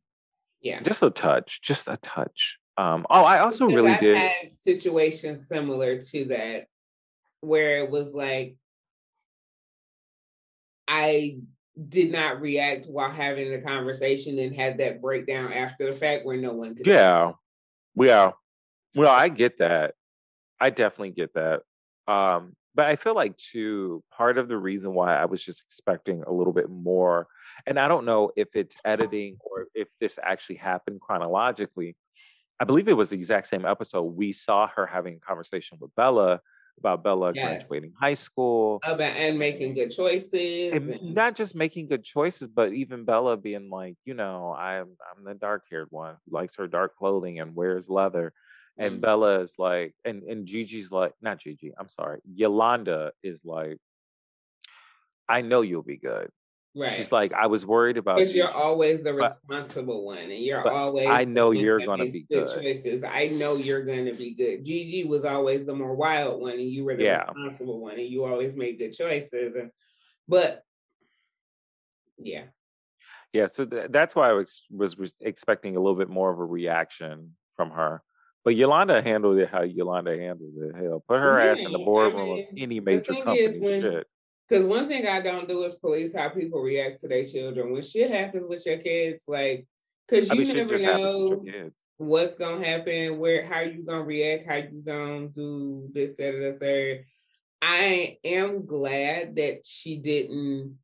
Yeah, 0.61 0.81
just 0.81 1.03
a 1.03 1.10
touch, 1.10 1.61
just 1.61 1.88
a 1.88 1.98
touch. 1.98 2.57
Um, 2.77 3.06
oh, 3.10 3.23
I 3.23 3.39
also 3.39 3.65
because 3.65 3.76
really 3.76 3.91
I've 3.91 3.99
did 3.99 4.18
had 4.18 4.52
situations 4.52 5.48
similar 5.48 5.98
to 5.98 6.26
that 6.26 6.65
where 7.41 7.77
it 7.77 7.89
was 7.89 8.14
like 8.14 8.56
I 10.88 11.39
did 11.89 12.11
not 12.11 12.41
react 12.41 12.85
while 12.85 13.09
having 13.09 13.51
the 13.51 13.59
conversation 13.59 14.39
and 14.39 14.55
had 14.55 14.80
that 14.80 15.01
breakdown 15.01 15.53
after 15.53 15.91
the 15.91 15.97
fact 15.97 16.26
where 16.26 16.38
no 16.38 16.53
one 16.53 16.76
could. 16.76 16.88
Yeah, 16.88 17.34
yeah. 17.95 18.31
Well, 18.95 19.14
I 19.14 19.30
get 19.30 19.59
that. 19.59 19.93
I 20.59 20.72
definitely 20.72 21.11
get 21.11 21.34
that. 21.35 21.61
Um, 22.11 22.55
but 22.73 22.85
I 22.85 22.95
feel 22.95 23.15
like 23.15 23.35
too 23.38 24.03
part 24.15 24.38
of 24.38 24.47
the 24.47 24.57
reason 24.57 24.93
why 24.93 25.15
I 25.15 25.26
was 25.26 25.43
just 25.43 25.61
expecting 25.61 26.23
a 26.26 26.31
little 26.31 26.53
bit 26.53 26.69
more, 26.69 27.27
and 27.65 27.80
I 27.80 27.88
don't 27.88 28.05
know 28.05 28.31
if 28.35 28.49
it's 28.55 28.76
editing 28.85 29.38
or 29.41 29.68
if 29.76 29.88
this 29.99 30.18
actually 30.22 30.57
happened 30.57 31.01
chronologically. 31.01 31.95
I 32.59 32.65
believe 32.65 32.88
it 32.88 32.93
was 32.93 33.11
the 33.11 33.18
exact 33.18 33.47
same 33.47 33.65
episode. 33.65 34.03
We 34.03 34.31
saw 34.31 34.68
her 34.76 34.88
having 34.88 35.15
a 35.15 35.19
conversation 35.19 35.77
with 35.80 35.93
Bella 35.95 36.39
about 36.78 37.04
Bella 37.04 37.32
yes. 37.34 37.68
graduating 37.68 37.94
high 37.99 38.14
school 38.14 38.80
about 38.84 39.16
and 39.16 39.38
making 39.38 39.74
good 39.74 39.90
choices, 39.90 40.74
and 40.74 40.90
and... 40.90 41.16
not 41.16 41.36
just 41.36 41.56
making 41.56 41.88
good 41.88 42.04
choices, 42.04 42.48
but 42.48 42.74
even 42.74 43.06
Bella 43.06 43.38
being 43.38 43.70
like, 43.70 43.95
you 44.06 44.14
know, 44.14 44.54
I'm 44.54 44.95
I'm 45.10 45.24
the 45.24 45.34
dark 45.34 45.64
haired 45.70 45.88
one 45.90 46.16
who 46.26 46.36
likes 46.36 46.56
her 46.58 46.68
dark 46.68 46.95
clothing 46.98 47.40
and 47.40 47.56
wears 47.56 47.90
leather 47.90 48.34
and 48.78 48.98
mm. 48.98 49.02
Bella 49.02 49.41
is 49.41 49.56
like, 49.58 49.95
and 50.06 50.24
and 50.24 50.45
Gigi's 50.45 50.91
like, 50.91 51.14
not 51.22 51.40
Gigi, 51.40 51.74
I'm 51.78 51.90
sorry, 51.90 52.20
Yolanda 52.26 53.12
is 53.24 53.44
like, 53.44 53.78
I 55.28 55.41
know 55.41 55.62
you'll 55.62 55.84
be 55.84 55.98
good. 55.98 56.30
Right. 56.78 56.94
She's 56.94 57.12
like, 57.12 57.34
I 57.34 57.48
was 57.48 57.66
worried 57.66 57.98
about 57.98 58.18
because 58.18 58.36
you. 58.36 58.44
you're 58.44 58.52
always 58.52 59.02
the 59.02 59.14
responsible 59.14 60.06
one, 60.06 60.20
and 60.20 60.32
you're 60.38 60.68
always. 60.68 61.08
I 61.08 61.24
know 61.24 61.49
you're 61.52 61.84
gonna 61.84 62.06
be 62.06 62.26
good 62.30 62.48
good. 62.48 62.62
choices. 62.62 63.04
I 63.04 63.28
know 63.30 63.56
you're 63.56 63.84
gonna 63.84 64.14
be 64.14 64.36
good. 64.36 64.64
Gigi 64.64 65.04
was 65.04 65.26
always 65.26 65.66
the 65.66 65.74
more 65.74 65.95
wild 65.95 66.40
one, 66.41 66.52
and 66.54 66.62
you 66.62 66.84
were 66.84 66.95
the 66.95 67.04
Yeah. 67.06 67.26
responsible 67.26 67.80
one, 67.82 67.94
and 67.98 68.08
you 68.08 68.26
always 68.26 68.56
made 68.56 68.78
good 68.78 68.94
choices. 68.94 69.56
And 69.56 69.72
but 70.28 70.62
yeah, 72.20 72.44
Yeah, 73.34 73.48
so 73.52 73.66
th- 73.66 73.88
that's 73.90 74.16
why 74.16 74.30
I 74.30 74.34
was, 74.34 74.62
was 74.72 74.98
was 74.98 75.14
expecting 75.22 75.76
a 75.76 75.80
little 75.80 75.98
bit 75.98 76.10
more 76.10 76.32
of 76.32 76.40
a 76.40 76.45
reaction 76.45 77.36
from 77.56 77.72
her. 77.72 78.02
But 78.44 78.56
Yolanda 78.56 79.02
handled 79.02 79.40
it 79.40 79.49
how 79.49 79.64
Yolanda 79.64 80.18
handled 80.18 80.54
it. 80.58 80.76
Hell, 80.76 81.04
put 81.08 81.20
her 81.20 81.40
ass 81.40 81.60
in 81.60 81.72
the 81.72 81.78
Yeah, 81.80 81.84
I 81.84 81.86
boardroom 81.86 82.30
mean, 82.36 82.48
of 82.52 82.54
any 82.58 82.80
major 82.80 83.14
company. 83.14 83.40
is 83.40 83.58
when- 83.58 83.82
shit. 83.82 84.08
Because 84.48 84.65
one 84.65 84.88
thing 84.88 85.06
I 85.07 85.19
don't 85.19 85.48
do 85.48 85.64
is 85.64 85.74
police 85.76 86.15
how 86.15 86.30
people 86.30 86.61
react 86.61 87.02
to 87.02 87.07
their 87.07 87.26
children. 87.26 87.72
When 87.72 87.82
shit 87.82 88.10
happens 88.10 88.45
with 88.48 88.65
your 88.65 88.78
kids, 88.78 89.24
like, 89.28 89.65
because 90.07 90.32
I 90.32 90.36
you 90.36 90.45
mean, 90.45 90.56
never 90.56 90.80
know. 90.80 91.30
with 91.30 91.44
your 91.44 91.64
kids. 91.64 91.86
what's 91.98 92.36
gonna 92.36 92.65
happen, 92.65 93.18
where 93.18 93.45
how 93.45 93.61
you 93.61 93.84
gonna 93.84 94.03
react, 94.06 94.45
how 94.48 94.56
you 94.56 94.82
gonna 94.86 95.28
do 95.28 95.90
this, 95.94 96.15
that, 96.18 96.34
or 96.34 96.53
the 96.53 96.60
third. 96.60 97.06
I 97.61 98.19
am 98.24 98.65
glad 98.65 99.36
that 99.38 99.65
she 99.65 99.98
didn't 99.98 100.78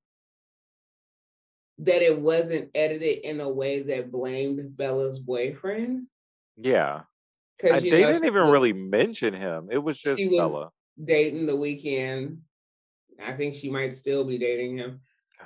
that 1.80 2.02
it 2.02 2.20
wasn't 2.20 2.70
edited 2.76 3.20
in 3.20 3.40
a 3.42 3.50
way 3.50 3.82
that 3.82 4.12
blamed 4.12 4.78
Bella's 4.78 5.20
boyfriend. 5.20 6.08
Yeah, 6.58 7.02
Because 7.60 7.82
they 7.82 7.90
know, 7.90 8.12
didn't 8.12 8.26
even 8.26 8.44
was 8.44 8.52
really 8.52 8.74
mention 8.74 9.34
him. 9.34 9.70
It 9.72 9.80
was 9.80 10.00
just 10.00 10.20
she 10.20 10.28
was- 10.28 10.38
Bella. 10.38 10.72
dating 11.04 11.46
the 11.48 11.54
Weeknd. 11.54 12.38
I 13.22 13.34
think 13.34 13.56
she 13.56 13.70
might 13.70 13.94
still 13.94 14.24
be 14.24 14.38
dating 14.38 14.78
him. 14.78 15.02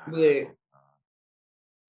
But- 0.07 0.47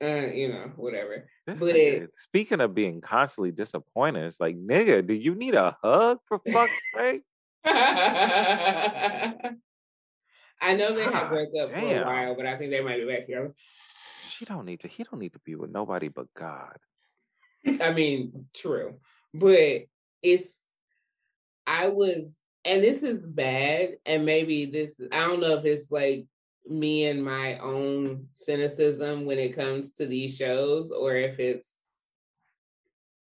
Uh, 0.00 0.28
you 0.32 0.48
know, 0.48 0.70
whatever. 0.76 1.28
this 1.44 1.58
but 1.58 1.74
nigga- 1.74 2.02
it- 2.02 2.14
speaking 2.14 2.60
of 2.60 2.72
being 2.72 3.00
constantly 3.00 3.50
disappointed, 3.50 4.26
it's 4.26 4.38
like, 4.38 4.54
nigga, 4.56 5.04
do 5.04 5.12
you 5.12 5.34
need 5.34 5.54
a 5.54 5.76
hug 5.82 6.20
for 6.26 6.38
fuck's 6.52 6.80
sake? 6.94 7.22
I 7.64 9.56
know 10.76 10.92
they 10.92 11.02
had 11.04 11.12
God 11.12 11.28
broke 11.30 11.48
up 11.60 11.68
for 11.70 11.76
a 11.76 12.04
while, 12.04 12.34
but 12.36 12.46
I 12.46 12.56
think 12.56 12.70
they 12.70 12.82
might 12.82 12.98
be 12.98 13.06
back 13.06 13.22
together. 13.22 13.52
She 14.28 14.44
don't 14.44 14.66
need 14.66 14.80
to. 14.80 14.88
He 14.88 15.02
don't 15.04 15.18
need 15.18 15.32
to 15.32 15.40
be 15.40 15.54
with 15.56 15.70
nobody 15.70 16.08
but 16.08 16.26
God. 16.34 16.76
I 17.80 17.92
mean, 17.92 18.46
true, 18.54 19.00
but 19.34 19.82
it's. 20.22 20.60
I 21.66 21.88
was, 21.88 22.42
and 22.68 22.82
this 22.82 23.02
is 23.02 23.24
bad, 23.24 23.96
and 24.06 24.24
maybe 24.24 24.66
this. 24.66 25.00
I 25.10 25.26
don't 25.26 25.40
know 25.40 25.56
if 25.56 25.64
it's 25.64 25.90
like 25.90 26.26
me 26.66 27.06
and 27.06 27.24
my 27.24 27.58
own 27.58 28.26
cynicism 28.32 29.24
when 29.24 29.38
it 29.38 29.56
comes 29.56 29.92
to 29.94 30.06
these 30.06 30.36
shows, 30.36 30.90
or 30.92 31.16
if 31.16 31.38
it's 31.38 31.84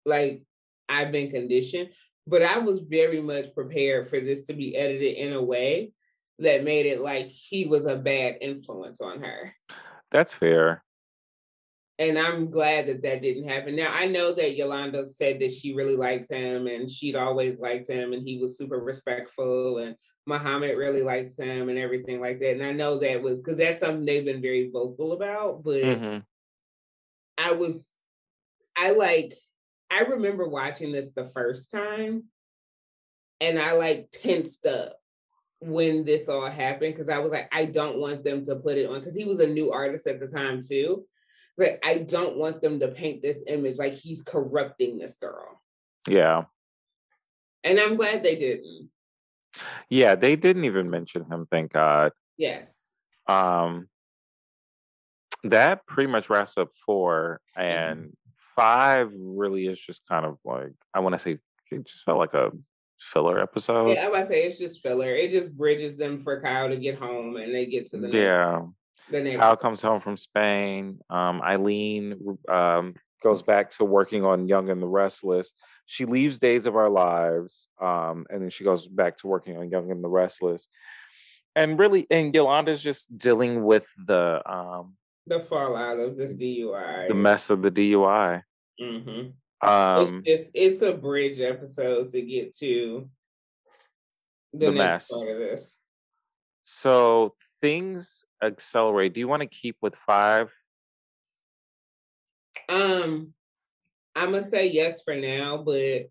like 0.04 0.42
I've 0.88 1.12
been 1.12 1.30
conditioned. 1.30 1.90
But 2.26 2.42
I 2.42 2.58
was 2.58 2.80
very 2.80 3.20
much 3.20 3.52
prepared 3.52 4.08
for 4.08 4.20
this 4.20 4.42
to 4.44 4.54
be 4.54 4.76
edited 4.76 5.16
in 5.16 5.32
a 5.32 5.42
way 5.42 5.92
that 6.38 6.62
made 6.62 6.86
it 6.86 7.00
like 7.00 7.26
he 7.26 7.66
was 7.66 7.84
a 7.86 7.96
bad 7.96 8.36
influence 8.40 9.00
on 9.00 9.22
her. 9.22 9.52
That's 10.12 10.32
fair. 10.32 10.84
And 11.98 12.18
I'm 12.18 12.50
glad 12.50 12.86
that 12.86 13.02
that 13.02 13.22
didn't 13.22 13.48
happen. 13.48 13.76
Now 13.76 13.92
I 13.92 14.06
know 14.06 14.32
that 14.32 14.56
Yolanda 14.56 15.06
said 15.06 15.38
that 15.40 15.52
she 15.52 15.74
really 15.74 15.96
liked 15.96 16.30
him 16.30 16.66
and 16.66 16.90
she'd 16.90 17.16
always 17.16 17.60
liked 17.60 17.88
him 17.88 18.12
and 18.12 18.26
he 18.26 18.38
was 18.38 18.56
super 18.56 18.78
respectful 18.80 19.78
and 19.78 19.94
Mohamed 20.26 20.76
really 20.76 21.02
liked 21.02 21.38
him 21.38 21.68
and 21.68 21.78
everything 21.78 22.20
like 22.20 22.40
that. 22.40 22.52
And 22.52 22.62
I 22.62 22.72
know 22.72 22.98
that 22.98 23.22
was 23.22 23.40
because 23.40 23.58
that's 23.58 23.78
something 23.78 24.04
they've 24.04 24.24
been 24.24 24.42
very 24.42 24.70
vocal 24.70 25.12
about. 25.12 25.62
But 25.62 25.82
Mhm. 25.82 26.24
I 27.38 27.52
was, 27.52 27.90
I 28.76 28.92
like, 28.92 29.36
I 29.90 30.00
remember 30.00 30.48
watching 30.48 30.92
this 30.92 31.10
the 31.10 31.28
first 31.28 31.70
time 31.70 32.24
and 33.40 33.58
I 33.58 33.72
like 33.72 34.08
tensed 34.12 34.66
up 34.66 34.96
when 35.60 36.04
this 36.04 36.28
all 36.28 36.48
happened 36.48 36.94
because 36.94 37.08
I 37.08 37.18
was 37.18 37.32
like, 37.32 37.48
I 37.52 37.66
don't 37.66 37.98
want 37.98 38.24
them 38.24 38.42
to 38.44 38.56
put 38.56 38.78
it 38.78 38.88
on 38.88 38.98
because 38.98 39.14
he 39.14 39.24
was 39.24 39.40
a 39.40 39.46
new 39.46 39.70
artist 39.70 40.06
at 40.06 40.18
the 40.18 40.26
time 40.26 40.60
too. 40.60 41.06
Like, 41.58 41.80
I 41.84 41.98
don't 41.98 42.36
want 42.36 42.62
them 42.62 42.80
to 42.80 42.88
paint 42.88 43.22
this 43.22 43.44
image 43.46 43.78
like 43.78 43.92
he's 43.92 44.22
corrupting 44.22 44.98
this 44.98 45.16
girl. 45.16 45.60
Yeah. 46.08 46.44
And 47.64 47.78
I'm 47.78 47.96
glad 47.96 48.22
they 48.22 48.36
didn't. 48.36 48.90
Yeah, 49.90 50.14
they 50.14 50.34
didn't 50.36 50.64
even 50.64 50.90
mention 50.90 51.24
him, 51.30 51.46
thank 51.50 51.72
God. 51.72 52.12
Yes. 52.38 52.98
Um 53.28 53.88
that 55.44 55.86
pretty 55.86 56.10
much 56.10 56.30
wraps 56.30 56.56
up 56.56 56.68
4 56.86 57.40
Mm-hmm. 57.58 57.62
and 57.62 58.16
5 58.56 59.10
really 59.16 59.66
is 59.66 59.80
just 59.80 60.06
kind 60.08 60.24
of 60.26 60.38
like 60.44 60.72
I 60.94 61.00
want 61.00 61.14
to 61.14 61.18
say 61.18 61.38
it 61.70 61.86
just 61.86 62.04
felt 62.04 62.18
like 62.18 62.34
a 62.34 62.50
filler 62.98 63.40
episode. 63.40 63.92
Yeah, 63.92 64.08
I 64.12 64.20
to 64.20 64.26
say 64.26 64.44
it's 64.44 64.58
just 64.58 64.80
filler. 64.82 65.14
It 65.14 65.30
just 65.30 65.56
bridges 65.56 65.96
them 65.96 66.20
for 66.22 66.40
Kyle 66.40 66.68
to 66.68 66.76
get 66.76 66.98
home 66.98 67.36
and 67.36 67.54
they 67.54 67.66
get 67.66 67.86
to 67.86 67.96
the 67.96 68.08
next, 68.08 68.16
Yeah. 68.16 68.62
The 69.12 69.22
next 69.22 69.38
Kyle 69.38 69.56
comes 69.56 69.80
home 69.82 70.00
from 70.00 70.16
Spain. 70.16 70.98
Um, 71.10 71.40
Eileen 71.42 72.38
um, 72.48 72.94
goes 73.22 73.42
back 73.42 73.70
to 73.72 73.84
working 73.84 74.24
on 74.24 74.48
Young 74.48 74.68
and 74.70 74.82
the 74.82 74.86
Restless. 74.88 75.54
She 75.86 76.04
leaves 76.04 76.38
Days 76.38 76.66
of 76.66 76.74
Our 76.76 76.88
Lives, 76.90 77.68
um, 77.80 78.26
and 78.30 78.42
then 78.42 78.50
she 78.50 78.64
goes 78.64 78.88
back 78.88 79.18
to 79.18 79.26
working 79.26 79.56
on 79.56 79.70
Young 79.70 79.90
and 79.90 80.02
the 80.02 80.08
Restless. 80.08 80.68
And 81.54 81.78
really, 81.78 82.06
and 82.10 82.34
Yolanda's 82.34 82.82
just 82.82 83.16
dealing 83.16 83.62
with 83.64 83.84
the 84.06 84.40
um, 84.50 84.96
the 85.26 85.40
fallout 85.40 85.98
of 86.00 86.16
this 86.16 86.34
DUI. 86.34 87.08
the 87.08 87.14
mess 87.14 87.50
of 87.50 87.62
the 87.62 87.70
DUI. 87.70 88.42
hmm 88.80 89.20
Um, 89.68 90.22
it's 90.24 90.42
just 90.44 90.50
it's 90.54 90.82
a 90.82 90.94
bridge 90.94 91.40
episode 91.40 92.08
to 92.08 92.22
get 92.22 92.56
to 92.56 93.08
the, 94.54 94.66
The 94.66 94.72
next 94.72 95.10
mess. 95.12 95.18
part 95.18 95.30
of 95.30 95.38
this. 95.38 95.80
so 96.64 97.34
things 97.60 98.24
accelerate. 98.42 99.14
Do 99.14 99.20
you 99.20 99.28
want 99.28 99.42
to 99.42 99.48
keep 99.48 99.76
with 99.80 99.94
five? 100.06 100.50
Um, 102.68 103.32
I'm 104.14 104.32
gonna 104.32 104.42
say 104.42 104.68
yes 104.68 105.02
for 105.02 105.14
now, 105.14 105.58
but 105.58 106.10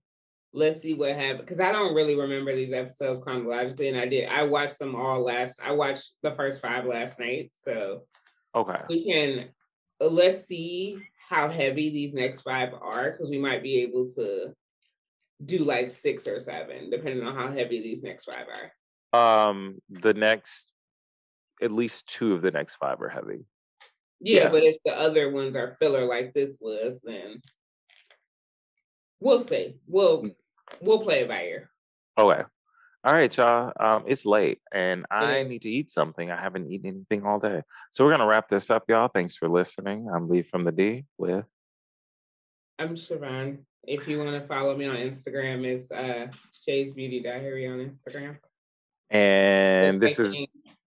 let's 0.53 0.81
see 0.81 0.93
what 0.93 1.15
happens 1.15 1.41
because 1.41 1.59
I 1.59 1.71
don't 1.71 1.95
really 1.95 2.15
remember 2.15 2.53
these 2.55 2.73
episodes 2.73 3.19
chronologically, 3.19 3.89
and 3.89 3.97
I 3.97 4.05
did 4.05 4.27
I 4.29 4.43
watched 4.43 4.79
them 4.79 4.95
all 4.95 5.21
last. 5.23 5.59
I 5.63 5.71
watched 5.71 6.13
the 6.23 6.31
first 6.35 6.61
five 6.61 6.85
last 6.85 7.19
night, 7.19 7.51
so 7.53 8.03
Okay. 8.53 8.81
we 8.89 9.05
can 9.05 9.49
uh, 10.01 10.07
let's 10.07 10.45
see 10.45 10.99
how 11.29 11.47
heavy 11.47 11.89
these 11.89 12.13
next 12.13 12.41
five 12.41 12.73
are 12.73 13.11
because 13.11 13.29
we 13.29 13.37
might 13.37 13.63
be 13.63 13.81
able 13.81 14.05
to 14.15 14.53
do 15.45 15.63
like 15.63 15.89
six 15.89 16.27
or 16.27 16.39
seven 16.39 16.89
depending 16.89 17.25
on 17.25 17.35
how 17.35 17.51
heavy 17.51 17.81
these 17.81 18.03
next 18.03 18.25
five 18.25 18.45
are. 18.47 18.71
Um, 19.13 19.79
the 19.89 20.13
next, 20.13 20.71
at 21.61 21.71
least 21.71 22.07
two 22.07 22.33
of 22.33 22.41
the 22.41 22.51
next 22.51 22.75
five 22.75 23.01
are 23.01 23.09
heavy. 23.09 23.45
Yeah, 24.19 24.43
Yeah. 24.43 24.49
but 24.49 24.63
if 24.63 24.77
the 24.85 24.97
other 24.97 25.31
ones 25.31 25.55
are 25.55 25.75
filler 25.79 26.05
like 26.05 26.33
this 26.33 26.59
was, 26.61 27.01
then 27.01 27.41
we'll 29.19 29.39
see. 29.39 29.75
We'll 29.87 30.29
we'll 30.81 31.01
play 31.03 31.21
it 31.21 31.27
by 31.27 31.43
ear. 31.43 31.69
Okay. 32.17 32.43
All 33.03 33.13
right, 33.13 33.35
y'all. 33.35 33.71
Um, 33.79 34.03
it's 34.07 34.27
late 34.27 34.59
and 34.71 35.05
I 35.09 35.39
is. 35.39 35.49
need 35.49 35.61
to 35.63 35.69
eat 35.69 35.89
something. 35.89 36.29
I 36.29 36.39
haven't 36.39 36.71
eaten 36.71 36.87
anything 36.87 37.25
all 37.25 37.39
day. 37.39 37.63
So 37.91 38.05
we're 38.05 38.11
gonna 38.11 38.27
wrap 38.27 38.47
this 38.49 38.69
up, 38.69 38.83
y'all. 38.87 39.07
Thanks 39.07 39.35
for 39.35 39.49
listening. 39.49 40.07
I'm 40.13 40.29
Lee 40.29 40.43
from 40.43 40.63
the 40.65 40.71
D 40.71 41.05
with 41.17 41.45
I'm 42.77 42.95
Siobhan. 42.95 43.59
If 43.87 44.07
you 44.07 44.19
want 44.19 44.39
to 44.39 44.47
follow 44.47 44.77
me 44.77 44.85
on 44.85 44.97
Instagram, 44.97 45.65
it's 45.65 45.91
uh 45.91 46.27
Shay's 46.51 46.91
Beauty 46.93 47.21
Diary 47.21 47.67
on 47.67 47.79
Instagram. 47.79 48.37
and 49.09 49.99
this 49.99 50.19
is 50.19 50.35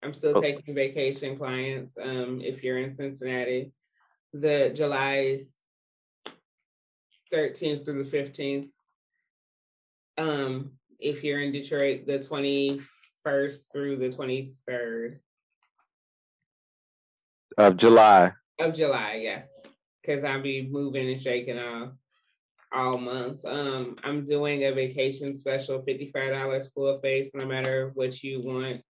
I'm 0.02 0.14
still 0.14 0.36
oh. 0.36 0.40
taking 0.40 0.74
vacation 0.74 1.36
clients. 1.36 1.96
Um, 2.00 2.40
if 2.40 2.62
you're 2.62 2.78
in 2.78 2.92
Cincinnati, 2.92 3.72
the 4.32 4.72
July 4.74 5.42
13th 7.32 7.84
through 7.84 8.04
the 8.04 8.10
15th. 8.10 8.68
Um, 10.18 10.72
if 10.98 11.24
you're 11.24 11.40
in 11.40 11.52
Detroit, 11.52 12.06
the 12.06 12.18
21st 12.18 13.72
through 13.72 13.96
the 13.96 14.08
23rd 14.08 15.18
of 17.58 17.76
July. 17.76 18.32
of 18.58 18.74
July, 18.74 19.20
yes. 19.22 19.66
Because 20.00 20.24
I'll 20.24 20.42
be 20.42 20.68
moving 20.68 21.10
and 21.10 21.20
shaking 21.20 21.58
all 21.58 21.92
all 22.72 22.96
month. 22.96 23.44
Um, 23.44 23.96
I'm 24.02 24.24
doing 24.24 24.64
a 24.64 24.72
vacation 24.72 25.34
special, 25.34 25.82
$55 25.82 26.72
full 26.72 26.98
face, 27.00 27.34
no 27.34 27.44
matter 27.44 27.90
what 27.94 28.22
you 28.22 28.42
want. 28.42 28.80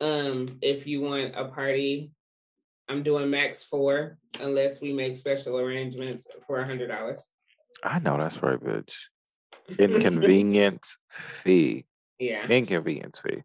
Um, 0.00 0.58
if 0.62 0.86
you 0.86 1.02
want 1.02 1.34
a 1.36 1.46
party, 1.46 2.10
I'm 2.88 3.02
doing 3.02 3.30
max 3.30 3.62
four, 3.62 4.18
unless 4.40 4.80
we 4.80 4.92
make 4.92 5.16
special 5.16 5.58
arrangements 5.58 6.26
for 6.46 6.58
a 6.58 6.64
hundred 6.64 6.88
dollars. 6.88 7.28
I 7.84 7.98
know 7.98 8.16
that's 8.16 8.42
right, 8.42 8.58
bitch. 8.62 8.94
Inconvenience 9.78 10.96
fee. 11.10 11.86
Yeah. 12.18 12.46
Inconvenience 12.46 13.20
fee. 13.20 13.42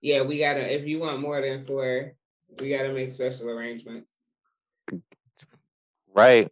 Yeah, 0.00 0.22
we 0.22 0.38
gotta 0.38 0.74
if 0.74 0.86
you 0.86 1.00
want 1.00 1.20
more 1.20 1.40
than 1.40 1.64
four, 1.64 2.12
We 2.60 2.70
gotta 2.70 2.92
make 2.92 3.12
special 3.12 3.50
arrangements. 3.50 4.12
Right. 6.14 6.50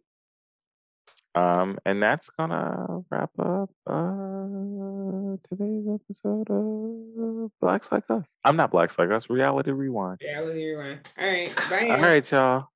Um, 1.39 1.77
and 1.85 2.01
that's 2.01 2.29
gonna 2.29 3.01
wrap 3.09 3.31
up 3.39 3.69
uh 3.87 5.37
today's 5.49 5.85
episode 5.87 6.49
of 6.49 7.51
Blacks 7.61 7.91
Like 7.91 8.03
Us. 8.09 8.35
I'm 8.43 8.55
not 8.55 8.71
Blacks 8.71 8.97
Like 8.99 9.11
Us, 9.11 9.29
Reality 9.29 9.71
Rewind. 9.71 10.19
Reality 10.21 10.65
Rewind. 10.65 10.99
All 11.17 11.27
right. 11.27 11.55
Bye. 11.69 11.89
All 11.91 12.01
right, 12.01 12.31
y'all. 12.31 12.67